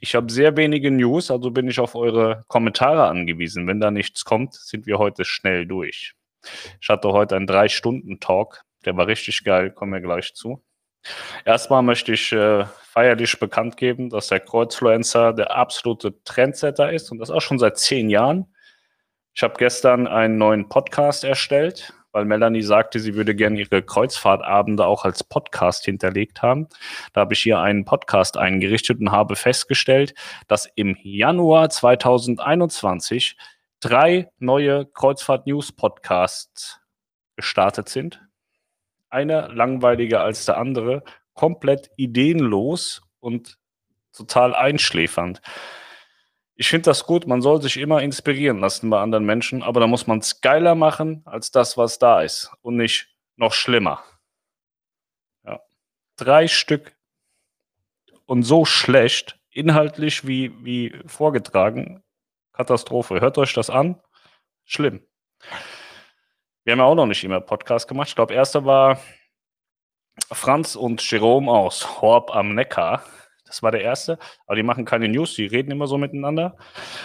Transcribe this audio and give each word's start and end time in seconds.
ich 0.00 0.16
habe 0.16 0.32
sehr 0.32 0.56
wenige 0.56 0.90
News, 0.90 1.30
also 1.30 1.52
bin 1.52 1.68
ich 1.68 1.78
auf 1.78 1.94
eure 1.94 2.42
Kommentare 2.48 3.06
angewiesen. 3.06 3.68
Wenn 3.68 3.78
da 3.78 3.92
nichts 3.92 4.24
kommt, 4.24 4.54
sind 4.54 4.86
wir 4.86 4.98
heute 4.98 5.24
schnell 5.24 5.68
durch. 5.68 6.14
Ich 6.80 6.88
hatte 6.88 7.12
heute 7.12 7.36
einen 7.36 7.46
Drei-Stunden-Talk, 7.46 8.64
der 8.84 8.96
war 8.96 9.06
richtig 9.06 9.44
geil, 9.44 9.70
kommen 9.70 9.92
wir 9.92 10.00
gleich 10.00 10.34
zu. 10.34 10.64
Erstmal 11.44 11.82
möchte 11.82 12.12
ich 12.12 12.32
äh, 12.32 12.64
feierlich 12.82 13.38
bekannt 13.38 13.76
geben, 13.76 14.10
dass 14.10 14.28
der 14.28 14.40
Kreuzfluencer 14.40 15.32
der 15.32 15.56
absolute 15.56 16.22
Trendsetter 16.24 16.92
ist 16.92 17.10
und 17.10 17.18
das 17.18 17.30
auch 17.30 17.40
schon 17.40 17.58
seit 17.58 17.78
zehn 17.78 18.08
Jahren. 18.10 18.46
Ich 19.34 19.42
habe 19.42 19.54
gestern 19.58 20.06
einen 20.06 20.38
neuen 20.38 20.68
Podcast 20.68 21.24
erstellt, 21.24 21.92
weil 22.12 22.24
Melanie 22.24 22.62
sagte, 22.62 23.00
sie 23.00 23.16
würde 23.16 23.34
gerne 23.34 23.58
ihre 23.58 23.82
Kreuzfahrtabende 23.82 24.86
auch 24.86 25.04
als 25.04 25.24
Podcast 25.24 25.84
hinterlegt 25.84 26.42
haben. 26.42 26.68
Da 27.12 27.22
habe 27.22 27.34
ich 27.34 27.42
hier 27.42 27.58
einen 27.58 27.84
Podcast 27.84 28.36
eingerichtet 28.36 29.00
und 29.00 29.10
habe 29.10 29.34
festgestellt, 29.34 30.14
dass 30.46 30.70
im 30.76 30.96
Januar 31.02 31.70
2021 31.70 33.36
drei 33.80 34.30
neue 34.38 34.86
Kreuzfahrt-News-Podcasts 34.86 36.80
gestartet 37.34 37.88
sind 37.88 38.20
einer 39.14 39.48
langweiliger 39.48 40.22
als 40.22 40.44
der 40.44 40.58
andere, 40.58 41.02
komplett 41.32 41.90
ideenlos 41.96 43.02
und 43.20 43.58
total 44.12 44.54
einschläfernd. 44.54 45.40
Ich 46.56 46.68
finde 46.68 46.90
das 46.90 47.06
gut, 47.06 47.26
man 47.26 47.42
soll 47.42 47.62
sich 47.62 47.76
immer 47.78 48.02
inspirieren 48.02 48.58
lassen 48.58 48.90
bei 48.90 49.00
anderen 49.00 49.24
Menschen, 49.24 49.62
aber 49.62 49.80
da 49.80 49.86
muss 49.86 50.06
man 50.06 50.18
es 50.18 50.40
geiler 50.40 50.74
machen 50.74 51.22
als 51.24 51.50
das, 51.50 51.76
was 51.76 51.98
da 51.98 52.22
ist 52.22 52.52
und 52.60 52.76
nicht 52.76 53.08
noch 53.36 53.52
schlimmer. 53.52 54.04
Ja. 55.44 55.60
Drei 56.16 56.46
Stück 56.46 56.96
und 58.26 58.42
so 58.44 58.64
schlecht, 58.64 59.38
inhaltlich 59.50 60.26
wie, 60.26 60.52
wie 60.64 60.94
vorgetragen. 61.06 62.02
Katastrophe. 62.52 63.20
Hört 63.20 63.36
euch 63.38 63.52
das 63.52 63.68
an? 63.68 64.00
Schlimm. 64.64 65.04
Wir 66.64 66.72
haben 66.72 66.78
ja 66.78 66.86
auch 66.86 66.94
noch 66.94 67.04
nicht 67.04 67.22
immer 67.22 67.40
Podcast 67.40 67.86
gemacht. 67.88 68.08
Ich 68.08 68.14
glaube, 68.14 68.32
erster 68.32 68.64
war 68.64 68.98
Franz 70.32 70.76
und 70.76 71.08
Jerome 71.10 71.52
aus 71.52 72.00
Horb 72.00 72.34
am 72.34 72.54
Neckar. 72.54 73.02
Das 73.44 73.62
war 73.62 73.70
der 73.70 73.82
erste. 73.82 74.18
Aber 74.46 74.56
die 74.56 74.62
machen 74.62 74.86
keine 74.86 75.08
News, 75.08 75.34
die 75.34 75.44
reden 75.44 75.70
immer 75.70 75.86
so 75.86 75.98
miteinander. 75.98 76.56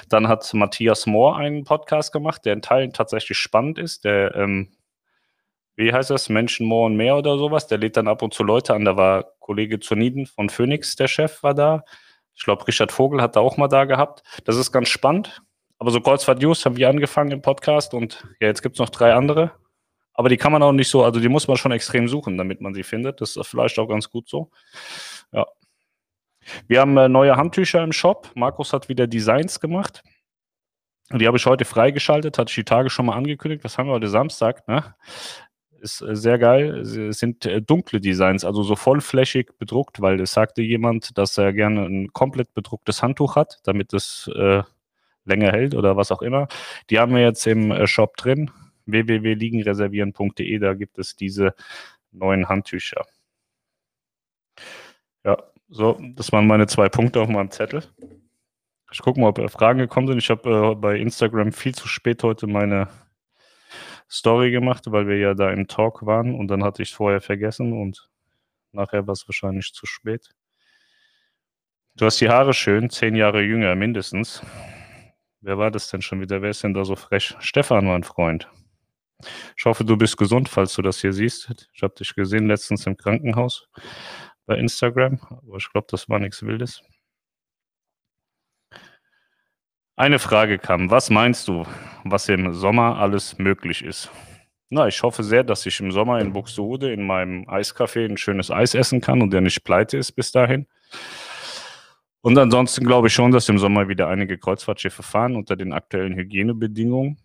Dann 0.07 0.29
hat 0.29 0.53
Matthias 0.53 1.05
Mohr 1.07 1.35
einen 1.35 1.65
Podcast 1.65 2.13
gemacht, 2.13 2.45
der 2.45 2.53
in 2.53 2.61
Teilen 2.61 2.93
tatsächlich 2.93 3.37
spannend 3.37 3.77
ist. 3.77 4.05
Der, 4.05 4.33
ähm, 4.33 4.71
wie 5.75 5.91
heißt 5.91 6.09
das? 6.09 6.29
Menschen, 6.29 6.65
Mohr 6.65 6.85
und 6.85 6.95
mehr 6.95 7.17
oder 7.17 7.37
sowas. 7.37 7.67
Der 7.67 7.79
lädt 7.79 7.97
dann 7.97 8.07
ab 8.07 8.21
und 8.21 8.33
zu 8.33 8.45
Leute 8.45 8.73
an. 8.73 8.85
Da 8.85 8.95
war 8.95 9.25
Kollege 9.39 9.81
Zuniden 9.81 10.25
von 10.25 10.49
Phoenix, 10.49 10.95
der 10.95 11.09
Chef, 11.09 11.43
war 11.43 11.53
da. 11.53 11.83
Ich 12.33 12.45
glaube, 12.45 12.65
Richard 12.65 12.93
Vogel 12.93 13.21
hat 13.21 13.35
da 13.35 13.41
auch 13.41 13.57
mal 13.57 13.67
da 13.67 13.83
gehabt. 13.83 14.23
Das 14.45 14.55
ist 14.55 14.71
ganz 14.71 14.87
spannend. 14.87 15.41
Aber 15.79 15.91
so 15.91 16.01
Kreuzfahrt 16.01 16.41
News 16.41 16.65
haben 16.65 16.75
wir 16.75 16.89
angefangen 16.89 17.31
im 17.31 17.41
Podcast 17.41 17.93
und 17.93 18.27
ja, 18.41 18.47
jetzt 18.47 18.61
gibt 18.61 18.75
es 18.75 18.79
noch 18.79 18.89
drei 18.89 19.13
andere. 19.13 19.51
Aber 20.13 20.27
die 20.27 20.35
kann 20.35 20.51
man 20.51 20.61
auch 20.61 20.73
nicht 20.73 20.89
so, 20.89 21.05
also 21.05 21.21
die 21.21 21.29
muss 21.29 21.47
man 21.47 21.55
schon 21.55 21.71
extrem 21.71 22.09
suchen, 22.09 22.37
damit 22.37 22.59
man 22.59 22.73
sie 22.73 22.83
findet. 22.83 23.21
Das 23.21 23.37
ist 23.37 23.47
vielleicht 23.47 23.79
auch 23.79 23.87
ganz 23.87 24.09
gut 24.09 24.27
so. 24.27 24.51
Ja. 25.31 25.47
Wir 26.67 26.81
haben 26.81 26.97
äh, 26.97 27.07
neue 27.07 27.37
Handtücher 27.37 27.81
im 27.81 27.93
Shop. 27.93 28.29
Markus 28.35 28.73
hat 28.73 28.89
wieder 28.89 29.07
Designs 29.07 29.61
gemacht. 29.61 30.03
Die 31.13 31.25
habe 31.25 31.37
ich 31.37 31.45
heute 31.45 31.63
freigeschaltet, 31.63 32.37
hatte 32.37 32.49
ich 32.49 32.55
die 32.55 32.63
Tage 32.65 32.89
schon 32.89 33.05
mal 33.05 33.15
angekündigt. 33.15 33.63
Was 33.63 33.77
haben 33.77 33.87
wir 33.87 33.93
heute 33.93 34.09
Samstag? 34.09 34.67
Ne? 34.67 34.93
Ist 35.79 36.01
äh, 36.01 36.17
sehr 36.17 36.37
geil. 36.37 36.79
Es 36.81 37.19
sind 37.19 37.45
äh, 37.45 37.61
dunkle 37.61 38.01
Designs, 38.01 38.43
also 38.43 38.63
so 38.63 38.75
vollflächig 38.75 39.57
bedruckt, 39.57 40.01
weil 40.01 40.19
es 40.19 40.31
sagte 40.31 40.61
jemand, 40.61 41.17
dass 41.17 41.37
er 41.37 41.53
gerne 41.53 41.85
ein 41.85 42.11
komplett 42.11 42.53
bedrucktes 42.53 43.01
Handtuch 43.01 43.37
hat, 43.37 43.59
damit 43.63 43.93
es 43.93 44.29
äh, 44.35 44.63
länger 45.29 45.51
hält 45.51 45.75
oder 45.75 45.95
was 45.95 46.11
auch 46.11 46.21
immer. 46.21 46.47
Die 46.89 46.99
haben 46.99 47.13
wir 47.13 47.21
jetzt 47.21 47.47
im 47.47 47.71
äh, 47.71 47.87
Shop 47.87 48.17
drin, 48.17 48.51
www.liegenreservieren.de, 48.85 50.59
da 50.59 50.73
gibt 50.73 50.97
es 50.99 51.15
diese 51.15 51.53
neuen 52.11 52.49
Handtücher. 52.49 53.05
Ja, 55.23 55.37
so, 55.69 55.99
das 56.15 56.31
waren 56.31 56.47
meine 56.47 56.67
zwei 56.67 56.89
Punkte 56.89 57.21
auf 57.21 57.29
meinem 57.29 57.51
Zettel. 57.51 57.83
Ich 58.91 58.99
gucke 58.99 59.19
mal, 59.19 59.29
ob 59.29 59.37
äh, 59.39 59.47
Fragen 59.49 59.79
gekommen 59.79 60.07
sind. 60.07 60.17
Ich 60.17 60.29
habe 60.29 60.71
äh, 60.71 60.75
bei 60.75 60.97
Instagram 60.97 61.51
viel 61.51 61.75
zu 61.75 61.87
spät 61.87 62.23
heute 62.23 62.47
meine 62.47 62.89
Story 64.09 64.51
gemacht, 64.51 64.85
weil 64.87 65.07
wir 65.07 65.17
ja 65.17 65.33
da 65.35 65.51
im 65.51 65.67
Talk 65.67 66.05
waren 66.05 66.33
und 66.33 66.47
dann 66.47 66.63
hatte 66.63 66.81
ich 66.81 66.89
es 66.89 66.95
vorher 66.95 67.21
vergessen 67.21 67.73
und 67.73 68.09
nachher 68.71 69.05
war 69.05 69.13
es 69.13 69.27
wahrscheinlich 69.27 69.71
zu 69.73 69.85
spät. 69.85 70.31
Du 71.95 72.05
hast 72.05 72.19
die 72.21 72.29
Haare 72.29 72.53
schön, 72.53 72.89
zehn 72.89 73.13
Jahre 73.15 73.41
jünger 73.41 73.75
mindestens. 73.75 74.41
Wer 75.41 75.57
war 75.57 75.71
das 75.71 75.89
denn 75.89 76.01
schon 76.01 76.19
wieder? 76.19 76.41
Wer 76.41 76.49
ist 76.49 76.63
denn 76.63 76.73
da 76.73 76.83
so 76.83 76.95
frech? 76.95 77.35
Stefan, 77.39 77.85
mein 77.85 78.03
Freund. 78.03 78.49
Ich 79.57 79.65
hoffe, 79.65 79.83
du 79.83 79.97
bist 79.97 80.17
gesund, 80.17 80.49
falls 80.49 80.73
du 80.73 80.81
das 80.81 80.99
hier 80.99 81.13
siehst. 81.13 81.67
Ich 81.73 81.83
habe 81.83 81.93
dich 81.93 82.13
gesehen 82.15 82.47
letztens 82.47 82.85
im 82.87 82.97
Krankenhaus 82.97 83.67
bei 84.45 84.55
Instagram, 84.55 85.19
aber 85.29 85.57
ich 85.57 85.71
glaube, 85.71 85.87
das 85.89 86.09
war 86.09 86.19
nichts 86.19 86.43
Wildes. 86.43 86.81
Eine 89.95 90.19
Frage 90.19 90.59
kam, 90.59 90.89
was 90.89 91.09
meinst 91.09 91.47
du, 91.49 91.65
was 92.05 92.29
im 92.29 92.53
Sommer 92.53 92.97
alles 92.97 93.37
möglich 93.37 93.83
ist? 93.83 94.09
Na, 94.69 94.87
ich 94.87 95.03
hoffe 95.03 95.23
sehr, 95.23 95.43
dass 95.43 95.65
ich 95.65 95.79
im 95.79 95.91
Sommer 95.91 96.19
in 96.19 96.31
Buxtehude 96.31 96.93
in 96.93 97.05
meinem 97.05 97.43
Eiscafé 97.49 98.05
ein 98.05 98.17
schönes 98.17 98.51
Eis 98.51 98.75
essen 98.75 99.01
kann 99.01 99.21
und 99.21 99.31
der 99.31 99.41
nicht 99.41 99.63
pleite 99.63 99.97
ist 99.97 100.13
bis 100.13 100.31
dahin. 100.31 100.67
Und 102.21 102.37
ansonsten 102.37 102.85
glaube 102.85 103.07
ich 103.07 103.13
schon, 103.13 103.31
dass 103.31 103.47
im 103.49 103.59
Sommer 103.59 103.87
wieder 103.87 104.09
einige 104.09 104.37
Kreuzfahrtschiffe 104.37 105.03
fahren 105.03 105.35
unter 105.35 105.55
den 105.55 105.71
aktuellen 105.71 106.15
Hygienebedingungen. 106.15 107.17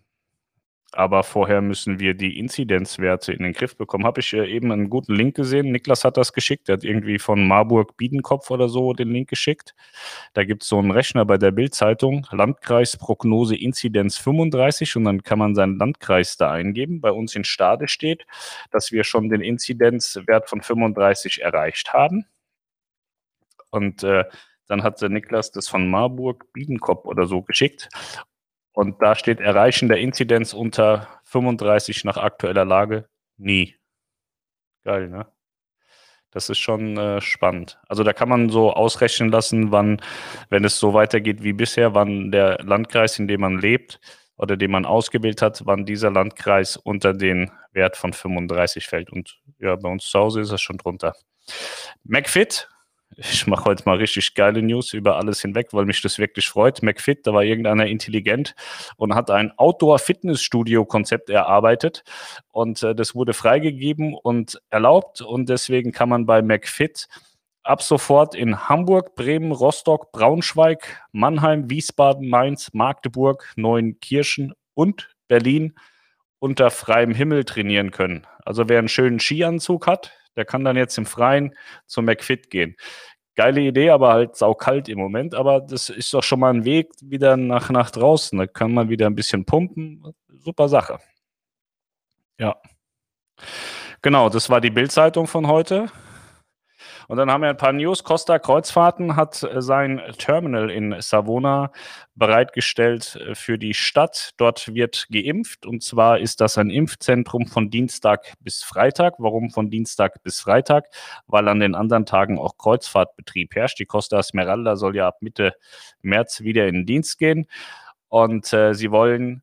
Aber 0.97 1.25
vorher 1.25 1.61
müssen 1.61 1.99
wir 1.99 2.15
die 2.15 2.39
Inzidenzwerte 2.39 3.33
in 3.33 3.43
den 3.43 3.53
Griff 3.53 3.77
bekommen. 3.77 4.05
Habe 4.05 4.21
ich 4.21 4.33
äh, 4.33 4.47
eben 4.47 4.71
einen 4.71 4.89
guten 4.91 5.13
Link 5.13 5.35
gesehen. 5.35 5.73
Niklas 5.73 6.05
hat 6.05 6.17
das 6.17 6.33
geschickt. 6.33 6.69
Der 6.69 6.75
hat 6.75 6.85
irgendwie 6.85 7.19
von 7.19 7.49
Marburg 7.49 7.97
Biedenkopf 7.97 8.49
oder 8.53 8.69
so 8.69 8.93
den 8.93 9.11
Link 9.11 9.29
geschickt. 9.29 9.75
Da 10.35 10.45
gibt 10.45 10.63
es 10.63 10.69
so 10.69 10.79
einen 10.79 10.93
Rechner 10.93 11.25
bei 11.25 11.37
der 11.37 11.51
Bildzeitung, 11.51 12.29
Landkreisprognose 12.31 13.57
Inzidenz 13.57 14.19
35 14.19 14.95
und 14.95 15.05
dann 15.05 15.23
kann 15.25 15.41
man 15.41 15.57
seinen 15.57 15.79
Landkreis 15.79 16.37
da 16.37 16.53
eingeben. 16.53 17.01
Bei 17.01 17.11
uns 17.11 17.35
in 17.35 17.43
Stade 17.43 17.89
steht, 17.89 18.25
dass 18.71 18.93
wir 18.93 19.03
schon 19.03 19.29
den 19.31 19.41
Inzidenzwert 19.41 20.49
von 20.49 20.61
35 20.61 21.43
erreicht 21.43 21.93
haben. 21.93 22.27
Und 23.71 24.05
äh, 24.05 24.25
dann 24.67 24.83
hat 24.83 25.01
der 25.01 25.09
Niklas 25.09 25.51
das 25.51 25.69
von 25.69 25.89
Marburg 25.91 26.53
Biedenkopf 26.53 27.05
oder 27.05 27.27
so 27.27 27.43
geschickt. 27.43 27.89
Und 28.73 29.01
da 29.03 29.15
steht 29.15 29.41
Erreichen 29.41 29.89
der 29.89 29.99
Inzidenz 29.99 30.53
unter 30.53 31.09
35 31.25 32.05
nach 32.05 32.17
aktueller 32.17 32.65
Lage 32.65 33.09
nie. 33.37 33.77
Geil, 34.85 35.09
ne? 35.09 35.27
Das 36.31 36.49
ist 36.49 36.59
schon 36.59 36.97
äh, 36.97 37.21
spannend. 37.21 37.79
Also 37.89 38.03
da 38.03 38.13
kann 38.13 38.29
man 38.29 38.49
so 38.49 38.73
ausrechnen 38.73 39.31
lassen, 39.31 39.71
wann, 39.71 40.03
wenn 40.51 40.65
es 40.65 40.81
so 40.81 40.93
weitergeht 40.93 41.45
wie 41.45 41.53
bisher, 41.53 41.95
wann 41.95 42.33
der 42.33 42.59
Landkreis, 42.65 43.21
in 43.21 43.29
dem 43.29 43.41
man 43.41 43.59
lebt 43.59 44.01
oder 44.37 44.57
den 44.57 44.73
man 44.73 44.85
ausgewählt 44.85 45.43
hat, 45.43 45.63
wann 45.65 45.87
dieser 45.87 46.11
Landkreis 46.11 46.77
unter 46.77 47.15
den 47.15 47.53
Wert 47.73 47.97
von 47.97 48.13
35 48.13 48.89
fällt. 48.89 49.11
Und 49.13 49.39
ja, 49.61 49.77
bei 49.77 49.89
uns 49.89 50.07
zu 50.07 50.19
Hause 50.19 50.41
ist 50.41 50.51
es 50.51 50.61
schon 50.61 50.77
drunter. 50.77 51.15
McFit 52.03 52.69
ich 53.17 53.47
mache 53.47 53.67
heute 53.67 53.85
mal 53.87 53.97
richtig 53.97 54.35
geile 54.35 54.63
News 54.63 54.93
über 54.93 55.17
alles 55.17 55.41
hinweg, 55.41 55.69
weil 55.73 55.85
mich 55.85 56.03
das 56.03 56.19
wirklich 56.19 56.49
freut. 56.49 56.83
McFit, 56.83 57.27
da 57.27 57.33
war 57.33 57.43
irgendeiner 57.43 57.87
intelligent 57.87 58.55
und 58.97 59.15
hat 59.15 59.31
ein 59.31 59.53
Outdoor-Fitnessstudio-Konzept 59.57 61.31
erarbeitet 61.31 62.03
und 62.51 62.83
äh, 62.83 62.95
das 62.95 63.15
wurde 63.15 63.33
freigegeben 63.33 64.15
und 64.15 64.61
erlaubt 64.71 65.21
und 65.21 65.49
deswegen 65.49 65.93
kann 65.93 66.09
man 66.09 66.27
bei 66.27 66.43
McFit 66.43 67.09
ab 67.63 67.83
sofort 67.83 68.35
in 68.35 68.69
Hamburg, 68.69 69.15
Bremen, 69.15 69.53
Rostock, 69.53 70.13
Braunschweig, 70.13 71.03
Mannheim, 71.13 71.71
Wiesbaden, 71.71 72.29
Mainz, 72.29 72.71
Magdeburg, 72.75 73.53
Neunkirchen 73.57 74.55
und 74.75 75.11
Berlin 75.29 75.75
unter 76.39 76.71
freiem 76.71 77.13
Himmel 77.13 77.45
trainieren 77.45 77.91
können. 77.91 78.27
Also 78.45 78.69
wer 78.69 78.79
einen 78.79 78.89
schönen 78.89 79.19
Skianzug 79.19 79.87
hat, 79.87 80.13
der 80.37 80.45
kann 80.45 80.65
dann 80.65 80.77
jetzt 80.77 80.99
im 80.99 81.07
Freien 81.07 81.55
zum 81.87 82.05
McFit 82.05 82.51
gehen. 82.51 82.77
Geile 83.37 83.61
Idee, 83.63 83.91
aber 83.91 84.13
halt 84.13 84.37
saukalt 84.37 84.89
im 84.89 84.99
Moment. 84.99 85.35
Aber 85.35 85.61
das 85.61 85.89
ist 85.89 86.15
doch 86.15 86.23
schon 86.23 86.41
mal 86.41 86.55
ein 86.55 86.65
Weg 86.65 86.91
wieder 87.01 87.37
nach, 87.37 87.71
nach 87.71 87.91
draußen. 87.91 88.39
Da 88.39 88.47
kann 88.47 88.73
man 88.73 88.89
wieder 88.89 89.07
ein 89.07 89.15
bisschen 89.15 89.45
pumpen. 89.45 90.15
Super 90.29 90.69
Sache. 90.69 90.99
Ja. 92.39 92.57
Genau, 94.03 94.29
das 94.29 94.51
war 94.51 94.61
die 94.61 94.71
Bildzeitung 94.71 95.27
von 95.27 95.49
heute. 95.49 95.87
Und 97.09 97.17
dann 97.17 97.31
haben 97.31 97.43
wir 97.43 97.51
ein 97.51 97.57
paar 97.57 97.73
News. 97.73 98.05
Costa 98.05 98.39
Kreuzfahrten 98.39 99.17
hat 99.17 99.43
äh, 99.43 99.61
sein 99.61 100.01
Terminal 100.19 100.71
in 100.71 100.95
Savona 101.01 101.71
bereitgestellt 102.15 103.17
äh, 103.17 103.35
für 103.35 103.59
die 103.59 103.75
Stadt. 103.75 104.33
Dort 104.37 104.75
wird 104.75 105.07
geimpft 105.11 105.67
und 105.67 105.83
zwar 105.83 106.19
ist 106.19 106.41
das 106.41 106.59
ein 106.59 106.71
Impfzentrum 106.71 107.47
von 107.47 107.71
Dienstag 107.71 108.35
bis 108.41 108.63
Freitag. 108.63 109.15
Warum 109.19 109.51
von 109.51 109.71
Dienstag 109.71 110.23
bis 110.23 110.41
Freitag? 110.41 110.87
Weil 111.27 111.49
an 111.49 111.61
den 111.61 111.75
anderen 111.75 112.07
Tagen 112.07 112.39
auch 112.39 112.57
Kreuzfahrtbetrieb 112.57 113.55
herrscht. 113.55 113.79
Die 113.79 113.87
Costa 113.87 114.19
Esmeralda 114.19 114.77
soll 114.77 114.97
ja 114.97 115.09
ab 115.09 115.19
Mitte 115.21 115.55
März 116.03 116.41
wieder 116.41 116.67
in 116.67 116.75
den 116.75 116.87
Dienst 116.87 117.19
gehen 117.19 117.47
und 118.09 118.53
äh, 118.53 118.75
sie 118.75 118.91
wollen 118.91 119.43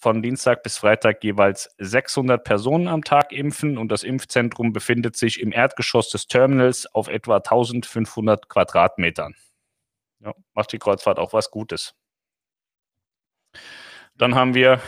von 0.00 0.22
Dienstag 0.22 0.62
bis 0.62 0.78
Freitag 0.78 1.22
jeweils 1.22 1.74
600 1.78 2.42
Personen 2.42 2.88
am 2.88 3.04
Tag 3.04 3.32
impfen 3.32 3.76
und 3.76 3.92
das 3.92 4.02
Impfzentrum 4.02 4.72
befindet 4.72 5.16
sich 5.16 5.40
im 5.40 5.52
Erdgeschoss 5.52 6.08
des 6.08 6.26
Terminals 6.26 6.86
auf 6.94 7.08
etwa 7.08 7.36
1500 7.36 8.48
Quadratmetern. 8.48 9.34
Ja, 10.20 10.32
macht 10.54 10.72
die 10.72 10.78
Kreuzfahrt 10.78 11.18
auch 11.18 11.32
was 11.32 11.50
Gutes. 11.50 11.94
Dann 14.16 14.34
haben 14.34 14.54
wir 14.54 14.80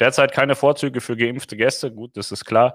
Derzeit 0.00 0.32
keine 0.32 0.54
Vorzüge 0.54 1.00
für 1.00 1.16
geimpfte 1.16 1.56
Gäste. 1.56 1.90
Gut, 1.90 2.16
das 2.16 2.32
ist 2.32 2.44
klar. 2.44 2.74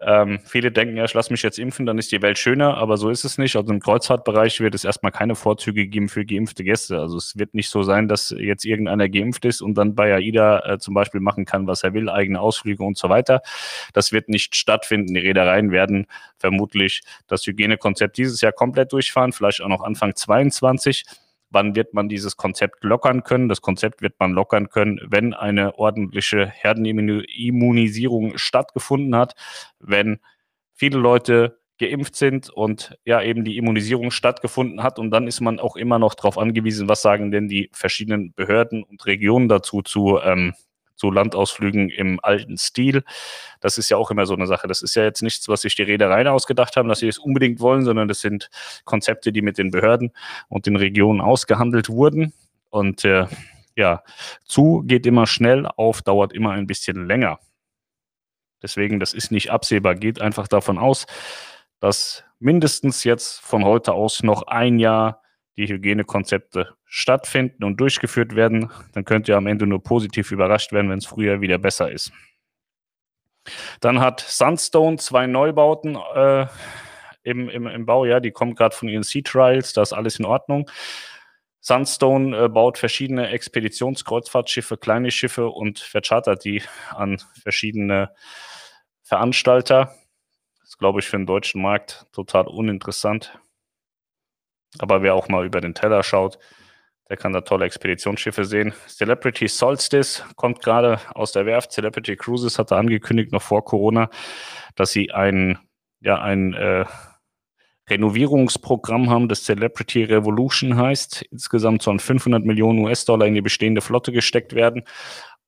Ähm, 0.00 0.40
viele 0.44 0.72
denken 0.72 0.96
ja, 0.96 1.04
ich 1.04 1.14
lasse 1.14 1.32
mich 1.32 1.42
jetzt 1.42 1.58
impfen, 1.58 1.86
dann 1.86 1.98
ist 1.98 2.12
die 2.12 2.22
Welt 2.22 2.38
schöner, 2.38 2.76
aber 2.76 2.96
so 2.96 3.10
ist 3.10 3.24
es 3.24 3.38
nicht. 3.38 3.56
Also 3.56 3.72
im 3.72 3.80
Kreuzfahrtbereich 3.80 4.60
wird 4.60 4.74
es 4.74 4.84
erstmal 4.84 5.12
keine 5.12 5.34
Vorzüge 5.34 5.86
geben 5.86 6.08
für 6.08 6.24
geimpfte 6.24 6.64
Gäste. 6.64 6.98
Also 6.98 7.16
es 7.16 7.36
wird 7.36 7.54
nicht 7.54 7.68
so 7.70 7.82
sein, 7.82 8.08
dass 8.08 8.34
jetzt 8.36 8.64
irgendeiner 8.64 9.08
geimpft 9.08 9.44
ist 9.44 9.60
und 9.60 9.74
dann 9.74 9.94
bei 9.94 10.14
AIDA 10.14 10.60
äh, 10.60 10.78
zum 10.78 10.94
Beispiel 10.94 11.20
machen 11.20 11.44
kann, 11.44 11.66
was 11.66 11.82
er 11.82 11.94
will, 11.94 12.08
eigene 12.08 12.40
Ausflüge 12.40 12.82
und 12.82 12.96
so 12.96 13.08
weiter. 13.08 13.42
Das 13.92 14.12
wird 14.12 14.28
nicht 14.28 14.56
stattfinden. 14.56 15.14
Die 15.14 15.20
Reedereien 15.20 15.70
werden 15.70 16.06
vermutlich 16.38 17.02
das 17.26 17.46
Hygienekonzept 17.46 18.16
dieses 18.16 18.40
Jahr 18.40 18.52
komplett 18.52 18.92
durchfahren, 18.92 19.32
vielleicht 19.32 19.62
auch 19.62 19.68
noch 19.68 19.82
Anfang 19.82 20.14
22 20.14 21.04
wann 21.52 21.76
wird 21.76 21.94
man 21.94 22.08
dieses 22.08 22.36
Konzept 22.36 22.82
lockern 22.82 23.22
können. 23.22 23.48
Das 23.48 23.60
Konzept 23.60 24.02
wird 24.02 24.14
man 24.18 24.32
lockern 24.32 24.68
können, 24.70 25.00
wenn 25.08 25.34
eine 25.34 25.78
ordentliche 25.78 26.46
Herdenimmunisierung 26.46 28.38
stattgefunden 28.38 29.14
hat, 29.16 29.34
wenn 29.78 30.18
viele 30.74 30.98
Leute 30.98 31.60
geimpft 31.78 32.16
sind 32.16 32.50
und 32.50 32.96
ja 33.04 33.22
eben 33.22 33.44
die 33.44 33.56
Immunisierung 33.56 34.10
stattgefunden 34.10 34.82
hat 34.82 34.98
und 34.98 35.10
dann 35.10 35.26
ist 35.26 35.40
man 35.40 35.58
auch 35.58 35.76
immer 35.76 35.98
noch 35.98 36.14
darauf 36.14 36.38
angewiesen, 36.38 36.88
was 36.88 37.02
sagen 37.02 37.30
denn 37.30 37.48
die 37.48 37.70
verschiedenen 37.72 38.32
Behörden 38.34 38.82
und 38.84 39.04
Regionen 39.06 39.48
dazu 39.48 39.82
zu 39.82 40.20
ähm, 40.22 40.54
so 40.94 41.10
Landausflügen 41.10 41.90
im 41.90 42.20
alten 42.22 42.56
Stil. 42.56 43.04
Das 43.60 43.78
ist 43.78 43.88
ja 43.90 43.96
auch 43.96 44.10
immer 44.10 44.26
so 44.26 44.34
eine 44.34 44.46
Sache. 44.46 44.68
Das 44.68 44.82
ist 44.82 44.94
ja 44.94 45.04
jetzt 45.04 45.22
nichts, 45.22 45.48
was 45.48 45.62
sich 45.62 45.74
die 45.76 45.82
Reedereien 45.82 46.28
ausgedacht 46.28 46.76
haben, 46.76 46.88
dass 46.88 47.00
sie 47.00 47.08
es 47.08 47.18
unbedingt 47.18 47.60
wollen, 47.60 47.84
sondern 47.84 48.08
das 48.08 48.20
sind 48.20 48.50
Konzepte, 48.84 49.32
die 49.32 49.42
mit 49.42 49.58
den 49.58 49.70
Behörden 49.70 50.12
und 50.48 50.66
den 50.66 50.76
Regionen 50.76 51.20
ausgehandelt 51.20 51.88
wurden. 51.88 52.32
Und 52.70 53.04
äh, 53.04 53.26
ja, 53.76 54.02
zu 54.44 54.82
geht 54.86 55.06
immer 55.06 55.26
schnell, 55.26 55.66
auf 55.66 56.02
dauert 56.02 56.32
immer 56.32 56.52
ein 56.52 56.66
bisschen 56.66 57.06
länger. 57.06 57.38
Deswegen, 58.62 59.00
das 59.00 59.12
ist 59.12 59.32
nicht 59.32 59.50
absehbar. 59.50 59.94
Geht 59.94 60.20
einfach 60.20 60.46
davon 60.46 60.78
aus, 60.78 61.06
dass 61.80 62.24
mindestens 62.38 63.04
jetzt 63.04 63.40
von 63.40 63.64
heute 63.64 63.92
aus 63.92 64.22
noch 64.22 64.42
ein 64.46 64.78
Jahr 64.78 65.21
die 65.56 65.68
Hygienekonzepte 65.68 66.74
stattfinden 66.84 67.64
und 67.64 67.78
durchgeführt 67.78 68.34
werden, 68.34 68.70
dann 68.92 69.04
könnt 69.04 69.28
ihr 69.28 69.36
am 69.36 69.46
Ende 69.46 69.66
nur 69.66 69.82
positiv 69.82 70.32
überrascht 70.32 70.72
werden, 70.72 70.90
wenn 70.90 70.98
es 70.98 71.06
früher 71.06 71.40
wieder 71.40 71.58
besser 71.58 71.90
ist. 71.90 72.12
Dann 73.80 74.00
hat 74.00 74.20
Sunstone 74.20 74.98
zwei 74.98 75.26
Neubauten 75.26 75.98
äh, 76.14 76.46
im, 77.22 77.48
im, 77.48 77.66
im 77.66 77.86
Bau, 77.86 78.04
ja, 78.04 78.20
die 78.20 78.30
kommen 78.30 78.54
gerade 78.54 78.74
von 78.74 78.88
ihren 78.88 79.02
Sea 79.02 79.22
Trials, 79.22 79.72
da 79.72 79.82
ist 79.82 79.92
alles 79.92 80.18
in 80.18 80.24
Ordnung. 80.24 80.70
Sunstone 81.60 82.36
äh, 82.36 82.48
baut 82.48 82.78
verschiedene 82.78 83.28
Expeditionskreuzfahrtschiffe, 83.28 84.76
kleine 84.76 85.10
Schiffe 85.10 85.48
und 85.48 85.78
verchartert 85.78 86.44
die 86.44 86.62
an 86.90 87.22
verschiedene 87.40 88.10
Veranstalter. 89.02 89.94
Das 90.60 90.70
ist, 90.70 90.78
glaube 90.78 91.00
ich, 91.00 91.06
für 91.06 91.18
den 91.18 91.26
deutschen 91.26 91.62
Markt 91.62 92.06
total 92.12 92.48
uninteressant. 92.48 93.38
Aber 94.78 95.02
wer 95.02 95.14
auch 95.14 95.28
mal 95.28 95.44
über 95.44 95.60
den 95.60 95.74
Teller 95.74 96.02
schaut, 96.02 96.38
der 97.08 97.16
kann 97.16 97.32
da 97.32 97.42
tolle 97.42 97.66
Expeditionsschiffe 97.66 98.44
sehen. 98.44 98.72
Celebrity 98.88 99.46
Solstice 99.48 100.22
kommt 100.36 100.62
gerade 100.62 100.98
aus 101.14 101.32
der 101.32 101.44
Werft. 101.44 101.72
Celebrity 101.72 102.16
Cruises 102.16 102.58
hatte 102.58 102.76
angekündigt, 102.76 103.32
noch 103.32 103.42
vor 103.42 103.64
Corona, 103.64 104.08
dass 104.76 104.92
sie 104.92 105.10
ein, 105.10 105.58
ja, 106.00 106.22
ein 106.22 106.54
äh, 106.54 106.86
Renovierungsprogramm 107.90 109.10
haben, 109.10 109.28
das 109.28 109.44
Celebrity 109.44 110.04
Revolution 110.04 110.76
heißt. 110.76 111.22
Insgesamt 111.30 111.82
sollen 111.82 111.98
500 111.98 112.44
Millionen 112.44 112.78
US-Dollar 112.78 113.26
in 113.26 113.34
die 113.34 113.42
bestehende 113.42 113.82
Flotte 113.82 114.12
gesteckt 114.12 114.54
werden. 114.54 114.84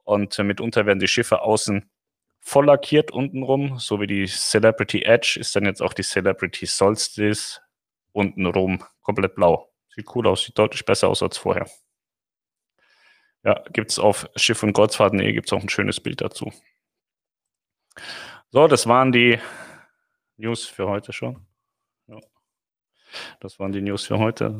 Und 0.02 0.38
äh, 0.38 0.42
mitunter 0.44 0.84
werden 0.84 0.98
die 0.98 1.08
Schiffe 1.08 1.40
außen 1.40 1.88
voll 2.40 2.66
lackiert 2.66 3.10
untenrum, 3.10 3.78
so 3.78 4.02
wie 4.02 4.06
die 4.06 4.26
Celebrity 4.26 5.02
Edge 5.02 5.38
ist 5.40 5.56
dann 5.56 5.64
jetzt 5.64 5.80
auch 5.80 5.94
die 5.94 6.02
Celebrity 6.02 6.66
Solstice 6.66 7.60
untenrum 8.12 8.84
komplett 9.04 9.36
blau. 9.36 9.70
Sieht 9.94 10.12
cool 10.16 10.26
aus, 10.26 10.42
sieht 10.42 10.58
deutlich 10.58 10.84
besser 10.84 11.08
aus 11.08 11.22
als 11.22 11.38
vorher. 11.38 11.68
Ja, 13.44 13.62
gibt 13.72 13.92
es 13.92 13.98
auf 14.00 14.28
Schiff- 14.34 14.62
und 14.62 14.72
Kreuzfahrten.de 14.72 15.32
gibt 15.32 15.46
es 15.46 15.52
auch 15.52 15.62
ein 15.62 15.68
schönes 15.68 16.00
Bild 16.00 16.20
dazu. 16.20 16.52
So, 18.50 18.66
das 18.66 18.86
waren 18.86 19.12
die 19.12 19.38
News 20.36 20.64
für 20.64 20.88
heute 20.88 21.12
schon. 21.12 21.46
Ja. 22.08 22.18
Das 23.40 23.60
waren 23.60 23.72
die 23.72 23.82
News 23.82 24.06
für 24.06 24.18
heute. 24.18 24.58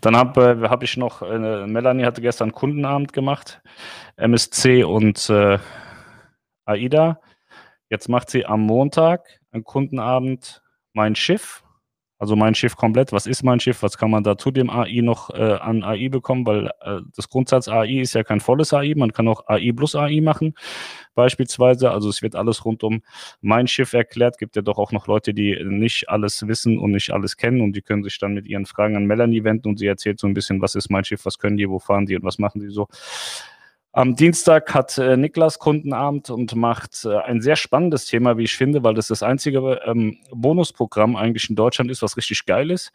Dann 0.00 0.16
habe 0.16 0.58
äh, 0.62 0.68
hab 0.68 0.82
ich 0.82 0.96
noch, 0.96 1.22
äh, 1.22 1.66
Melanie 1.66 2.04
hatte 2.04 2.20
gestern 2.20 2.52
Kundenabend 2.52 3.12
gemacht, 3.12 3.62
MSC 4.16 4.84
und 4.84 5.30
äh, 5.30 5.58
AIDA. 6.64 7.20
Jetzt 7.88 8.08
macht 8.08 8.30
sie 8.30 8.44
am 8.44 8.62
Montag 8.62 9.40
einen 9.52 9.64
Kundenabend 9.64 10.62
mein 10.92 11.14
Schiff 11.14 11.62
also 12.18 12.36
mein 12.36 12.54
Schiff 12.54 12.76
komplett, 12.76 13.12
was 13.12 13.26
ist 13.26 13.42
mein 13.42 13.60
Schiff, 13.60 13.82
was 13.82 13.98
kann 13.98 14.10
man 14.10 14.24
da 14.24 14.38
zu 14.38 14.50
dem 14.50 14.70
AI 14.70 15.00
noch 15.02 15.30
äh, 15.30 15.58
an 15.60 15.82
AI 15.82 16.08
bekommen, 16.08 16.46
weil 16.46 16.70
äh, 16.80 17.00
das 17.14 17.28
Grundsatz 17.28 17.68
AI 17.68 18.00
ist 18.00 18.14
ja 18.14 18.24
kein 18.24 18.40
volles 18.40 18.72
AI, 18.72 18.94
man 18.96 19.12
kann 19.12 19.28
auch 19.28 19.46
AI 19.48 19.72
plus 19.72 19.94
AI 19.94 20.20
machen 20.20 20.54
beispielsweise. 21.16 21.90
Also 21.90 22.08
es 22.08 22.22
wird 22.22 22.36
alles 22.36 22.64
rund 22.64 22.84
um 22.84 23.02
mein 23.40 23.66
Schiff 23.66 23.92
erklärt, 23.92 24.38
gibt 24.38 24.54
ja 24.54 24.62
doch 24.62 24.78
auch 24.78 24.92
noch 24.92 25.08
Leute, 25.08 25.34
die 25.34 25.58
nicht 25.64 26.08
alles 26.08 26.46
wissen 26.46 26.78
und 26.78 26.92
nicht 26.92 27.10
alles 27.10 27.36
kennen. 27.36 27.60
Und 27.60 27.74
die 27.74 27.82
können 27.82 28.04
sich 28.04 28.18
dann 28.20 28.34
mit 28.34 28.46
ihren 28.46 28.66
Fragen 28.66 28.94
an 28.96 29.06
Melanie 29.06 29.42
wenden 29.42 29.68
und 29.68 29.78
sie 29.80 29.86
erzählt 29.86 30.20
so 30.20 30.28
ein 30.28 30.34
bisschen, 30.34 30.62
was 30.62 30.76
ist 30.76 30.90
mein 30.90 31.04
Schiff, 31.04 31.24
was 31.24 31.38
können 31.38 31.56
die, 31.56 31.68
wo 31.68 31.80
fahren 31.80 32.06
die? 32.06 32.14
Und 32.14 32.22
was 32.22 32.38
machen 32.38 32.60
die 32.60 32.68
so. 32.68 32.86
Am 33.96 34.14
Dienstag 34.14 34.74
hat 34.74 34.98
äh, 34.98 35.16
Niklas 35.16 35.58
Kundenabend 35.58 36.28
und 36.28 36.54
macht 36.54 37.06
äh, 37.06 37.16
ein 37.16 37.40
sehr 37.40 37.56
spannendes 37.56 38.04
Thema, 38.04 38.36
wie 38.36 38.42
ich 38.42 38.54
finde, 38.54 38.84
weil 38.84 38.92
das 38.92 39.08
das 39.08 39.22
einzige 39.22 39.80
ähm, 39.86 40.18
Bonusprogramm 40.30 41.16
eigentlich 41.16 41.48
in 41.48 41.56
Deutschland 41.56 41.90
ist, 41.90 42.02
was 42.02 42.18
richtig 42.18 42.44
geil 42.44 42.70
ist. 42.70 42.92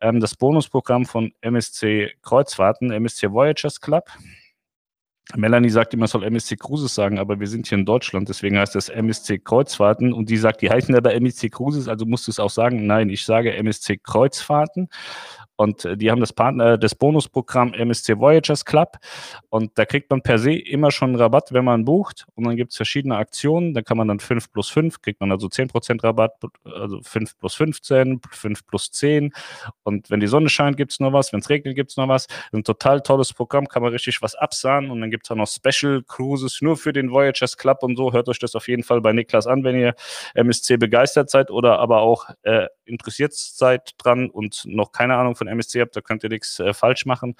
Ähm, 0.00 0.18
das 0.18 0.34
Bonusprogramm 0.34 1.06
von 1.06 1.32
MSC 1.40 2.14
Kreuzfahrten, 2.22 2.90
MSC 2.90 3.30
Voyagers 3.30 3.80
Club. 3.80 4.08
Melanie 5.36 5.70
sagt 5.70 5.94
immer, 5.94 6.08
soll 6.08 6.24
MSC 6.24 6.56
Cruises 6.56 6.96
sagen, 6.96 7.20
aber 7.20 7.38
wir 7.38 7.46
sind 7.46 7.68
hier 7.68 7.78
in 7.78 7.86
Deutschland, 7.86 8.28
deswegen 8.28 8.58
heißt 8.58 8.74
das 8.74 8.88
MSC 8.88 9.38
Kreuzfahrten 9.38 10.12
und 10.12 10.30
die 10.30 10.36
sagt, 10.36 10.62
die 10.62 10.70
heißen 10.70 10.96
aber 10.96 11.14
MSC 11.14 11.50
Cruises, 11.50 11.86
also 11.86 12.06
musst 12.06 12.26
du 12.26 12.32
es 12.32 12.40
auch 12.40 12.50
sagen. 12.50 12.88
Nein, 12.88 13.08
ich 13.08 13.24
sage 13.24 13.54
MSC 13.54 13.98
Kreuzfahrten 13.98 14.88
und 15.60 15.84
äh, 15.84 15.94
die 15.94 16.10
haben 16.10 16.20
das 16.20 16.32
Partner, 16.32 16.78
das 16.78 16.94
Bonusprogramm 16.94 17.74
MSC 17.74 18.18
Voyagers 18.18 18.64
Club. 18.64 18.96
Und 19.50 19.72
da 19.76 19.84
kriegt 19.84 20.08
man 20.08 20.22
per 20.22 20.38
se 20.38 20.54
immer 20.54 20.90
schon 20.90 21.14
Rabatt, 21.16 21.52
wenn 21.52 21.66
man 21.66 21.84
bucht. 21.84 22.24
Und 22.34 22.46
dann 22.46 22.56
gibt 22.56 22.70
es 22.70 22.78
verschiedene 22.78 23.18
Aktionen. 23.18 23.74
Da 23.74 23.82
kann 23.82 23.98
man 23.98 24.08
dann 24.08 24.20
5 24.20 24.50
plus 24.52 24.70
5, 24.70 25.02
kriegt 25.02 25.20
man 25.20 25.30
also 25.30 25.48
10% 25.48 26.02
Rabatt, 26.02 26.32
also 26.64 27.02
5 27.02 27.36
plus 27.36 27.54
15, 27.56 28.22
5 28.30 28.66
plus 28.66 28.90
10. 28.90 29.34
Und 29.82 30.08
wenn 30.08 30.20
die 30.20 30.28
Sonne 30.28 30.48
scheint, 30.48 30.78
gibt 30.78 30.92
es 30.92 31.00
noch 31.00 31.12
was. 31.12 31.30
Wenn 31.30 31.40
es 31.40 31.50
regnet, 31.50 31.76
gibt 31.76 31.90
es 31.90 31.98
noch 31.98 32.08
was. 32.08 32.26
Ein 32.54 32.64
total 32.64 33.02
tolles 33.02 33.34
Programm, 33.34 33.68
kann 33.68 33.82
man 33.82 33.92
richtig 33.92 34.22
was 34.22 34.34
absahen. 34.34 34.90
Und 34.90 35.02
dann 35.02 35.10
gibt 35.10 35.26
es 35.26 35.30
auch 35.30 35.36
noch 35.36 35.46
Special 35.46 36.02
Cruises 36.08 36.62
nur 36.62 36.78
für 36.78 36.94
den 36.94 37.10
Voyagers 37.10 37.58
Club 37.58 37.82
und 37.82 37.96
so. 37.96 38.14
Hört 38.14 38.30
euch 38.30 38.38
das 38.38 38.54
auf 38.54 38.66
jeden 38.66 38.82
Fall 38.82 39.02
bei 39.02 39.12
Niklas 39.12 39.46
an, 39.46 39.62
wenn 39.62 39.78
ihr 39.78 39.94
MSC 40.32 40.78
begeistert 40.78 41.28
seid 41.28 41.50
oder 41.50 41.80
aber 41.80 42.00
auch 42.00 42.30
äh, 42.44 42.64
interessiert 42.90 43.32
seid 43.34 43.94
dran 43.98 44.28
und 44.28 44.62
noch 44.66 44.92
keine 44.92 45.16
Ahnung 45.16 45.36
von 45.36 45.48
MSC 45.48 45.80
habt, 45.80 45.96
da 45.96 46.00
könnt 46.00 46.22
ihr 46.24 46.30
nichts 46.30 46.58
äh, 46.60 46.74
falsch 46.74 47.06
machen. 47.06 47.36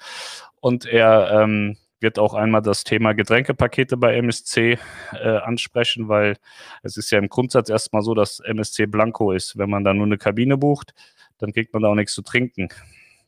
Und 0.59 0.85
er 0.85 1.41
ähm, 1.43 1.77
wird 1.99 2.17
auch 2.17 2.33
einmal 2.33 2.61
das 2.61 2.83
Thema 2.83 3.13
Getränkepakete 3.13 3.95
bei 3.95 4.15
MSC 4.15 4.79
äh, 5.13 5.27
ansprechen, 5.37 6.09
weil 6.09 6.37
es 6.81 6.97
ist 6.97 7.11
ja 7.11 7.19
im 7.19 7.29
Grundsatz 7.29 7.69
erstmal 7.69 8.01
so, 8.01 8.13
dass 8.13 8.39
MSC 8.39 8.87
Blanco 8.87 9.31
ist. 9.31 9.57
Wenn 9.57 9.69
man 9.69 9.83
da 9.83 9.93
nur 9.93 10.07
eine 10.07 10.17
Kabine 10.17 10.57
bucht, 10.57 10.93
dann 11.37 11.53
kriegt 11.53 11.73
man 11.73 11.83
da 11.83 11.89
auch 11.89 11.95
nichts 11.95 12.13
zu 12.13 12.23
trinken. 12.23 12.69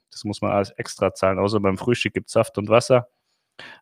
Das 0.10 0.24
muss 0.24 0.42
man 0.42 0.51
alles 0.51 0.72
extra 0.72 1.13
zahlen, 1.13 1.39
außer 1.39 1.60
beim 1.60 1.77
Frühstück 1.77 2.13
gibt 2.13 2.27
es 2.27 2.34
Saft 2.34 2.58
und 2.58 2.70
Wasser. 2.70 3.08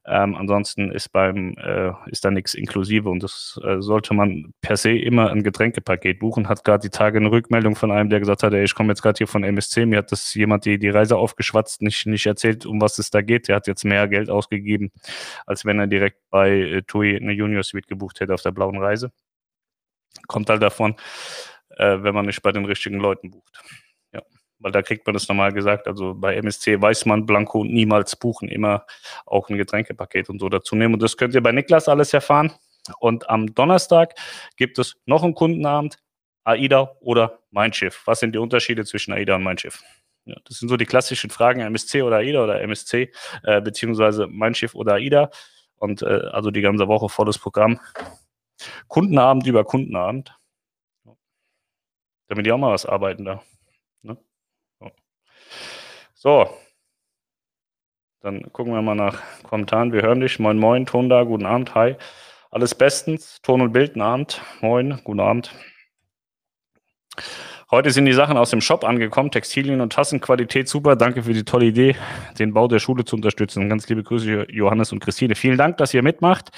Ähm, 0.05 0.35
ansonsten 0.35 0.91
ist 0.91 1.09
beim 1.09 1.55
äh, 1.57 1.91
ist 2.07 2.25
da 2.25 2.31
nichts 2.31 2.53
inklusive 2.53 3.09
und 3.09 3.23
das 3.23 3.59
äh, 3.63 3.81
sollte 3.81 4.13
man 4.13 4.53
per 4.61 4.75
se 4.75 4.91
immer 4.91 5.29
ein 5.29 5.43
Getränkepaket 5.43 6.19
buchen. 6.19 6.49
Hat 6.49 6.63
gerade 6.65 6.81
die 6.81 6.89
Tage 6.89 7.19
eine 7.19 7.31
Rückmeldung 7.31 7.75
von 7.75 7.91
einem, 7.91 8.09
der 8.09 8.19
gesagt 8.19 8.43
hat, 8.43 8.53
ey, 8.53 8.63
ich 8.63 8.75
komme 8.75 8.89
jetzt 8.89 9.01
gerade 9.01 9.17
hier 9.17 9.27
von 9.27 9.43
MSC, 9.43 9.85
mir 9.85 9.99
hat 9.99 10.11
das 10.11 10.33
jemand 10.33 10.65
die, 10.65 10.77
die 10.79 10.89
Reise 10.89 11.17
aufgeschwatzt, 11.17 11.81
nicht, 11.81 12.05
nicht 12.05 12.25
erzählt, 12.25 12.65
um 12.65 12.81
was 12.81 12.99
es 12.99 13.11
da 13.11 13.21
geht. 13.21 13.47
Der 13.47 13.55
hat 13.57 13.67
jetzt 13.67 13.85
mehr 13.85 14.07
Geld 14.07 14.29
ausgegeben, 14.29 14.91
als 15.45 15.65
wenn 15.65 15.79
er 15.79 15.87
direkt 15.87 16.17
bei 16.29 16.49
äh, 16.51 16.81
TUI 16.83 17.17
eine 17.17 17.33
Junior 17.33 17.63
Suite 17.63 17.87
gebucht 17.87 18.19
hätte 18.19 18.33
auf 18.33 18.41
der 18.41 18.51
blauen 18.51 18.77
Reise. 18.77 19.11
Kommt 20.27 20.49
halt 20.49 20.61
davon, 20.61 20.95
äh, 21.77 21.97
wenn 22.01 22.13
man 22.15 22.25
nicht 22.25 22.41
bei 22.41 22.51
den 22.51 22.65
richtigen 22.65 22.99
Leuten 22.99 23.31
bucht 23.31 23.63
weil 24.61 24.71
da 24.71 24.81
kriegt 24.81 25.05
man 25.05 25.13
das 25.13 25.27
normal 25.27 25.51
gesagt. 25.51 25.87
Also 25.87 26.13
bei 26.13 26.35
MSC 26.35 26.81
weiß 26.81 27.05
man 27.05 27.25
Blanco 27.25 27.63
niemals 27.63 28.15
buchen, 28.15 28.47
immer 28.47 28.85
auch 29.25 29.49
ein 29.49 29.57
Getränkepaket 29.57 30.29
und 30.29 30.39
so 30.39 30.49
dazu 30.49 30.75
nehmen. 30.75 30.93
Und 30.93 31.01
das 31.01 31.17
könnt 31.17 31.33
ihr 31.33 31.41
bei 31.41 31.51
Niklas 31.51 31.89
alles 31.89 32.13
erfahren. 32.13 32.53
Und 32.99 33.29
am 33.29 33.53
Donnerstag 33.53 34.15
gibt 34.57 34.79
es 34.79 34.95
noch 35.05 35.23
einen 35.23 35.35
Kundenabend, 35.35 35.97
AIDA 36.43 36.95
oder 36.99 37.39
Mein 37.51 37.73
Schiff. 37.73 38.01
Was 38.05 38.19
sind 38.19 38.33
die 38.33 38.39
Unterschiede 38.39 38.85
zwischen 38.85 39.13
AIDA 39.13 39.35
und 39.35 39.43
Mein 39.43 39.57
Schiff? 39.57 39.83
Ja, 40.25 40.35
das 40.45 40.57
sind 40.57 40.69
so 40.69 40.77
die 40.77 40.85
klassischen 40.85 41.29
Fragen, 41.29 41.61
MSC 41.61 42.03
oder 42.03 42.17
AIDA 42.17 42.43
oder 42.43 42.61
MSC, 42.61 43.11
äh, 43.43 43.61
beziehungsweise 43.61 44.27
Mein 44.27 44.55
Schiff 44.55 44.75
oder 44.75 44.93
AIDA. 44.93 45.29
Und 45.75 46.03
äh, 46.03 46.29
also 46.31 46.51
die 46.51 46.61
ganze 46.61 46.87
Woche 46.87 47.09
volles 47.09 47.37
Programm. 47.39 47.79
Kundenabend 48.87 49.47
über 49.47 49.63
Kundenabend. 49.63 50.35
Damit 52.27 52.45
die 52.45 52.51
auch 52.51 52.57
mal 52.57 52.71
was 52.71 52.85
arbeiten 52.85 53.25
da. 53.25 53.41
So. 56.23 56.47
Dann 58.19 58.43
gucken 58.53 58.73
wir 58.73 58.83
mal 58.83 58.93
nach 58.93 59.23
Kommentaren. 59.41 59.91
Wir 59.91 60.03
hören 60.03 60.19
dich. 60.19 60.37
Moin, 60.37 60.59
moin. 60.59 60.85
Ton 60.85 61.09
da. 61.09 61.23
Guten 61.23 61.47
Abend. 61.47 61.73
Hi. 61.73 61.95
Alles 62.51 62.75
bestens. 62.75 63.41
Ton 63.41 63.59
und 63.59 63.73
Bild. 63.73 63.99
Abend. 63.99 64.39
Moin. 64.61 65.01
Guten 65.03 65.19
Abend. 65.19 65.51
Heute 67.71 67.89
sind 67.89 68.05
die 68.05 68.13
Sachen 68.13 68.37
aus 68.37 68.51
dem 68.51 68.61
Shop 68.61 68.83
angekommen. 68.83 69.31
Textilien 69.31 69.81
und 69.81 69.93
Tassenqualität 69.93 70.69
super. 70.69 70.95
Danke 70.95 71.23
für 71.23 71.33
die 71.33 71.43
tolle 71.43 71.65
Idee, 71.65 71.95
den 72.37 72.53
Bau 72.53 72.67
der 72.67 72.77
Schule 72.77 73.03
zu 73.03 73.15
unterstützen. 73.15 73.67
Ganz 73.67 73.89
liebe 73.89 74.03
Grüße, 74.03 74.45
Johannes 74.51 74.91
und 74.91 74.99
Christine. 74.99 75.33
Vielen 75.33 75.57
Dank, 75.57 75.77
dass 75.77 75.91
ihr 75.91 76.03
mitmacht 76.03 76.51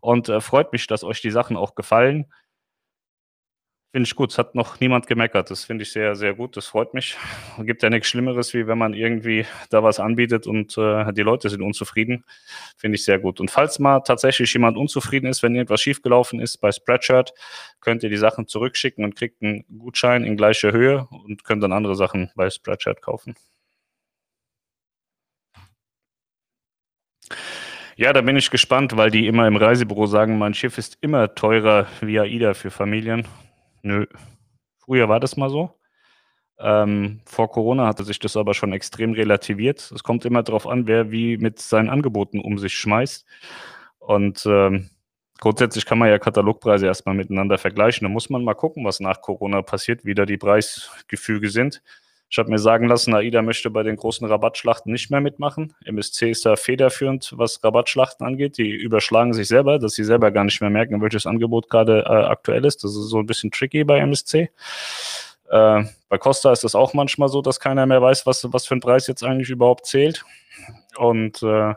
und 0.00 0.28
äh, 0.28 0.40
freut 0.40 0.72
mich, 0.72 0.88
dass 0.88 1.04
euch 1.04 1.20
die 1.20 1.30
Sachen 1.30 1.56
auch 1.56 1.76
gefallen. 1.76 2.32
Finde 3.94 4.08
ich 4.08 4.16
gut. 4.16 4.32
Es 4.32 4.38
hat 4.38 4.56
noch 4.56 4.80
niemand 4.80 5.06
gemeckert. 5.06 5.52
Das 5.52 5.66
finde 5.66 5.84
ich 5.84 5.92
sehr, 5.92 6.16
sehr 6.16 6.34
gut. 6.34 6.56
Das 6.56 6.66
freut 6.66 6.94
mich. 6.94 7.16
Es 7.56 7.64
gibt 7.64 7.80
ja 7.80 7.90
nichts 7.90 8.08
Schlimmeres, 8.08 8.52
wie 8.52 8.66
wenn 8.66 8.76
man 8.76 8.92
irgendwie 8.92 9.46
da 9.70 9.84
was 9.84 10.00
anbietet 10.00 10.48
und 10.48 10.76
äh, 10.76 11.12
die 11.12 11.22
Leute 11.22 11.48
sind 11.48 11.62
unzufrieden. 11.62 12.24
Finde 12.76 12.96
ich 12.96 13.04
sehr 13.04 13.20
gut. 13.20 13.38
Und 13.38 13.52
falls 13.52 13.78
mal 13.78 14.00
tatsächlich 14.00 14.52
jemand 14.52 14.76
unzufrieden 14.78 15.28
ist, 15.28 15.44
wenn 15.44 15.54
irgendwas 15.54 15.80
schiefgelaufen 15.80 16.40
ist 16.40 16.56
bei 16.56 16.72
Spreadshirt, 16.72 17.34
könnt 17.80 18.02
ihr 18.02 18.10
die 18.10 18.16
Sachen 18.16 18.48
zurückschicken 18.48 19.04
und 19.04 19.14
kriegt 19.14 19.40
einen 19.40 19.64
Gutschein 19.78 20.24
in 20.24 20.36
gleicher 20.36 20.72
Höhe 20.72 21.06
und 21.10 21.44
könnt 21.44 21.62
dann 21.62 21.72
andere 21.72 21.94
Sachen 21.94 22.32
bei 22.34 22.50
Spreadshirt 22.50 23.00
kaufen. 23.00 23.36
Ja, 27.94 28.12
da 28.12 28.22
bin 28.22 28.36
ich 28.36 28.50
gespannt, 28.50 28.96
weil 28.96 29.12
die 29.12 29.28
immer 29.28 29.46
im 29.46 29.54
Reisebüro 29.54 30.06
sagen, 30.06 30.36
mein 30.36 30.52
Schiff 30.52 30.78
ist 30.78 30.98
immer 31.00 31.36
teurer 31.36 31.86
wie 32.00 32.18
AIDA 32.18 32.54
für 32.54 32.72
Familien. 32.72 33.28
Nö. 33.84 34.06
Früher 34.78 35.08
war 35.10 35.20
das 35.20 35.36
mal 35.36 35.50
so. 35.50 35.78
Ähm, 36.58 37.20
vor 37.26 37.50
Corona 37.50 37.86
hatte 37.86 38.04
sich 38.04 38.18
das 38.18 38.36
aber 38.36 38.54
schon 38.54 38.72
extrem 38.72 39.12
relativiert. 39.12 39.92
Es 39.94 40.02
kommt 40.02 40.24
immer 40.24 40.42
darauf 40.42 40.66
an, 40.66 40.86
wer 40.86 41.10
wie 41.12 41.36
mit 41.38 41.60
seinen 41.60 41.90
Angeboten 41.90 42.40
um 42.40 42.58
sich 42.58 42.74
schmeißt. 42.78 43.26
Und 43.98 44.46
ähm, 44.46 44.90
grundsätzlich 45.40 45.86
kann 45.86 45.98
man 45.98 46.08
ja 46.10 46.18
Katalogpreise 46.18 46.86
erstmal 46.86 47.14
miteinander 47.14 47.58
vergleichen. 47.58 48.06
Da 48.06 48.10
muss 48.10 48.30
man 48.30 48.44
mal 48.44 48.54
gucken, 48.54 48.84
was 48.86 49.00
nach 49.00 49.20
Corona 49.20 49.62
passiert, 49.62 50.04
wie 50.04 50.14
da 50.14 50.26
die 50.26 50.38
Preisgefüge 50.38 51.50
sind. 51.50 51.82
Ich 52.30 52.38
habe 52.38 52.50
mir 52.50 52.58
sagen 52.58 52.88
lassen, 52.88 53.14
AIDA 53.14 53.42
möchte 53.42 53.70
bei 53.70 53.82
den 53.82 53.96
großen 53.96 54.26
Rabattschlachten 54.26 54.90
nicht 54.90 55.10
mehr 55.10 55.20
mitmachen. 55.20 55.74
MSC 55.84 56.30
ist 56.30 56.44
da 56.46 56.56
federführend, 56.56 57.32
was 57.36 57.62
Rabattschlachten 57.62 58.26
angeht. 58.26 58.58
Die 58.58 58.70
überschlagen 58.70 59.32
sich 59.34 59.48
selber, 59.48 59.78
dass 59.78 59.92
sie 59.92 60.04
selber 60.04 60.30
gar 60.30 60.44
nicht 60.44 60.60
mehr 60.60 60.70
merken, 60.70 61.00
welches 61.00 61.26
Angebot 61.26 61.70
gerade 61.70 62.00
äh, 62.00 62.08
aktuell 62.08 62.64
ist. 62.64 62.82
Das 62.82 62.90
ist 62.90 63.08
so 63.08 63.18
ein 63.18 63.26
bisschen 63.26 63.50
tricky 63.50 63.84
bei 63.84 63.98
MSC. 63.98 64.50
Äh, 65.48 65.84
bei 66.08 66.18
Costa 66.18 66.52
ist 66.52 66.64
das 66.64 66.74
auch 66.74 66.94
manchmal 66.94 67.28
so, 67.28 67.42
dass 67.42 67.60
keiner 67.60 67.86
mehr 67.86 68.02
weiß, 68.02 68.26
was, 68.26 68.52
was 68.52 68.66
für 68.66 68.74
ein 68.74 68.80
Preis 68.80 69.06
jetzt 69.06 69.22
eigentlich 69.22 69.50
überhaupt 69.50 69.86
zählt. 69.86 70.24
Und 70.96 71.42
äh, 71.42 71.74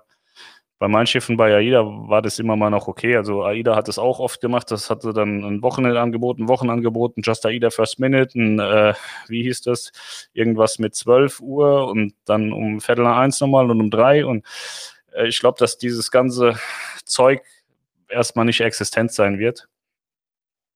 bei 0.80 0.88
meinen 0.88 1.08
Schiffen 1.08 1.38
bei 1.38 1.56
AIDA 1.56 1.84
war 1.84 2.22
das 2.22 2.38
immer 2.38 2.56
mal 2.56 2.70
noch 2.70 2.88
okay. 2.88 3.16
Also 3.16 3.44
AIDA 3.44 3.76
hat 3.76 3.88
es 3.90 3.98
auch 3.98 4.20
oft 4.20 4.42
gemacht. 4.42 4.70
Das 4.70 4.90
hatte 4.90 5.12
dann 5.12 5.44
ein 5.44 5.62
Wochenendangebot, 5.64 6.38
ein 6.38 6.48
Wochenangebot, 6.48 7.18
ein 7.18 7.22
Just 7.24 7.46
AIDA 7.46 7.72
First 7.72 8.00
Minute, 8.00 8.38
ein, 8.38 8.60
äh, 8.60 8.94
wie 9.28 9.42
hieß 9.44 9.62
das, 9.64 9.92
irgendwas 10.34 10.78
mit 10.78 10.94
12 10.94 11.40
Uhr 11.40 11.88
und 11.88 12.14
dann 12.26 12.54
um 12.54 12.80
Viertel 12.80 13.06
nach 13.06 13.18
eins 13.18 13.42
nochmal 13.42 13.70
und 13.72 13.82
um 13.82 13.90
drei. 13.90 14.24
Und 14.26 14.46
äh, 15.14 15.28
ich 15.28 15.40
glaube, 15.40 15.58
dass 15.58 15.80
dieses 15.80 16.12
ganze 16.12 16.60
Zeug 17.06 17.42
erstmal 18.08 18.46
nicht 18.46 18.62
existent 18.62 19.12
sein 19.12 19.40
wird. 19.40 19.68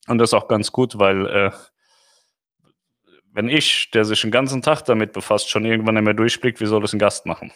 Und 0.07 0.17
das 0.17 0.29
ist 0.29 0.33
auch 0.33 0.47
ganz 0.47 0.71
gut, 0.71 0.97
weil 0.97 1.27
äh, 1.27 1.51
wenn 3.33 3.49
ich, 3.49 3.91
der 3.91 4.03
sich 4.03 4.21
den 4.21 4.31
ganzen 4.31 4.63
Tag 4.63 4.81
damit 4.85 5.13
befasst, 5.13 5.49
schon 5.49 5.63
irgendwann 5.63 5.93
nicht 5.93 6.03
mehr 6.03 6.15
durchblickt, 6.15 6.59
wie 6.59 6.65
soll 6.65 6.81
das 6.81 6.93
ein 6.93 6.99
Gast 6.99 7.27
machen? 7.27 7.53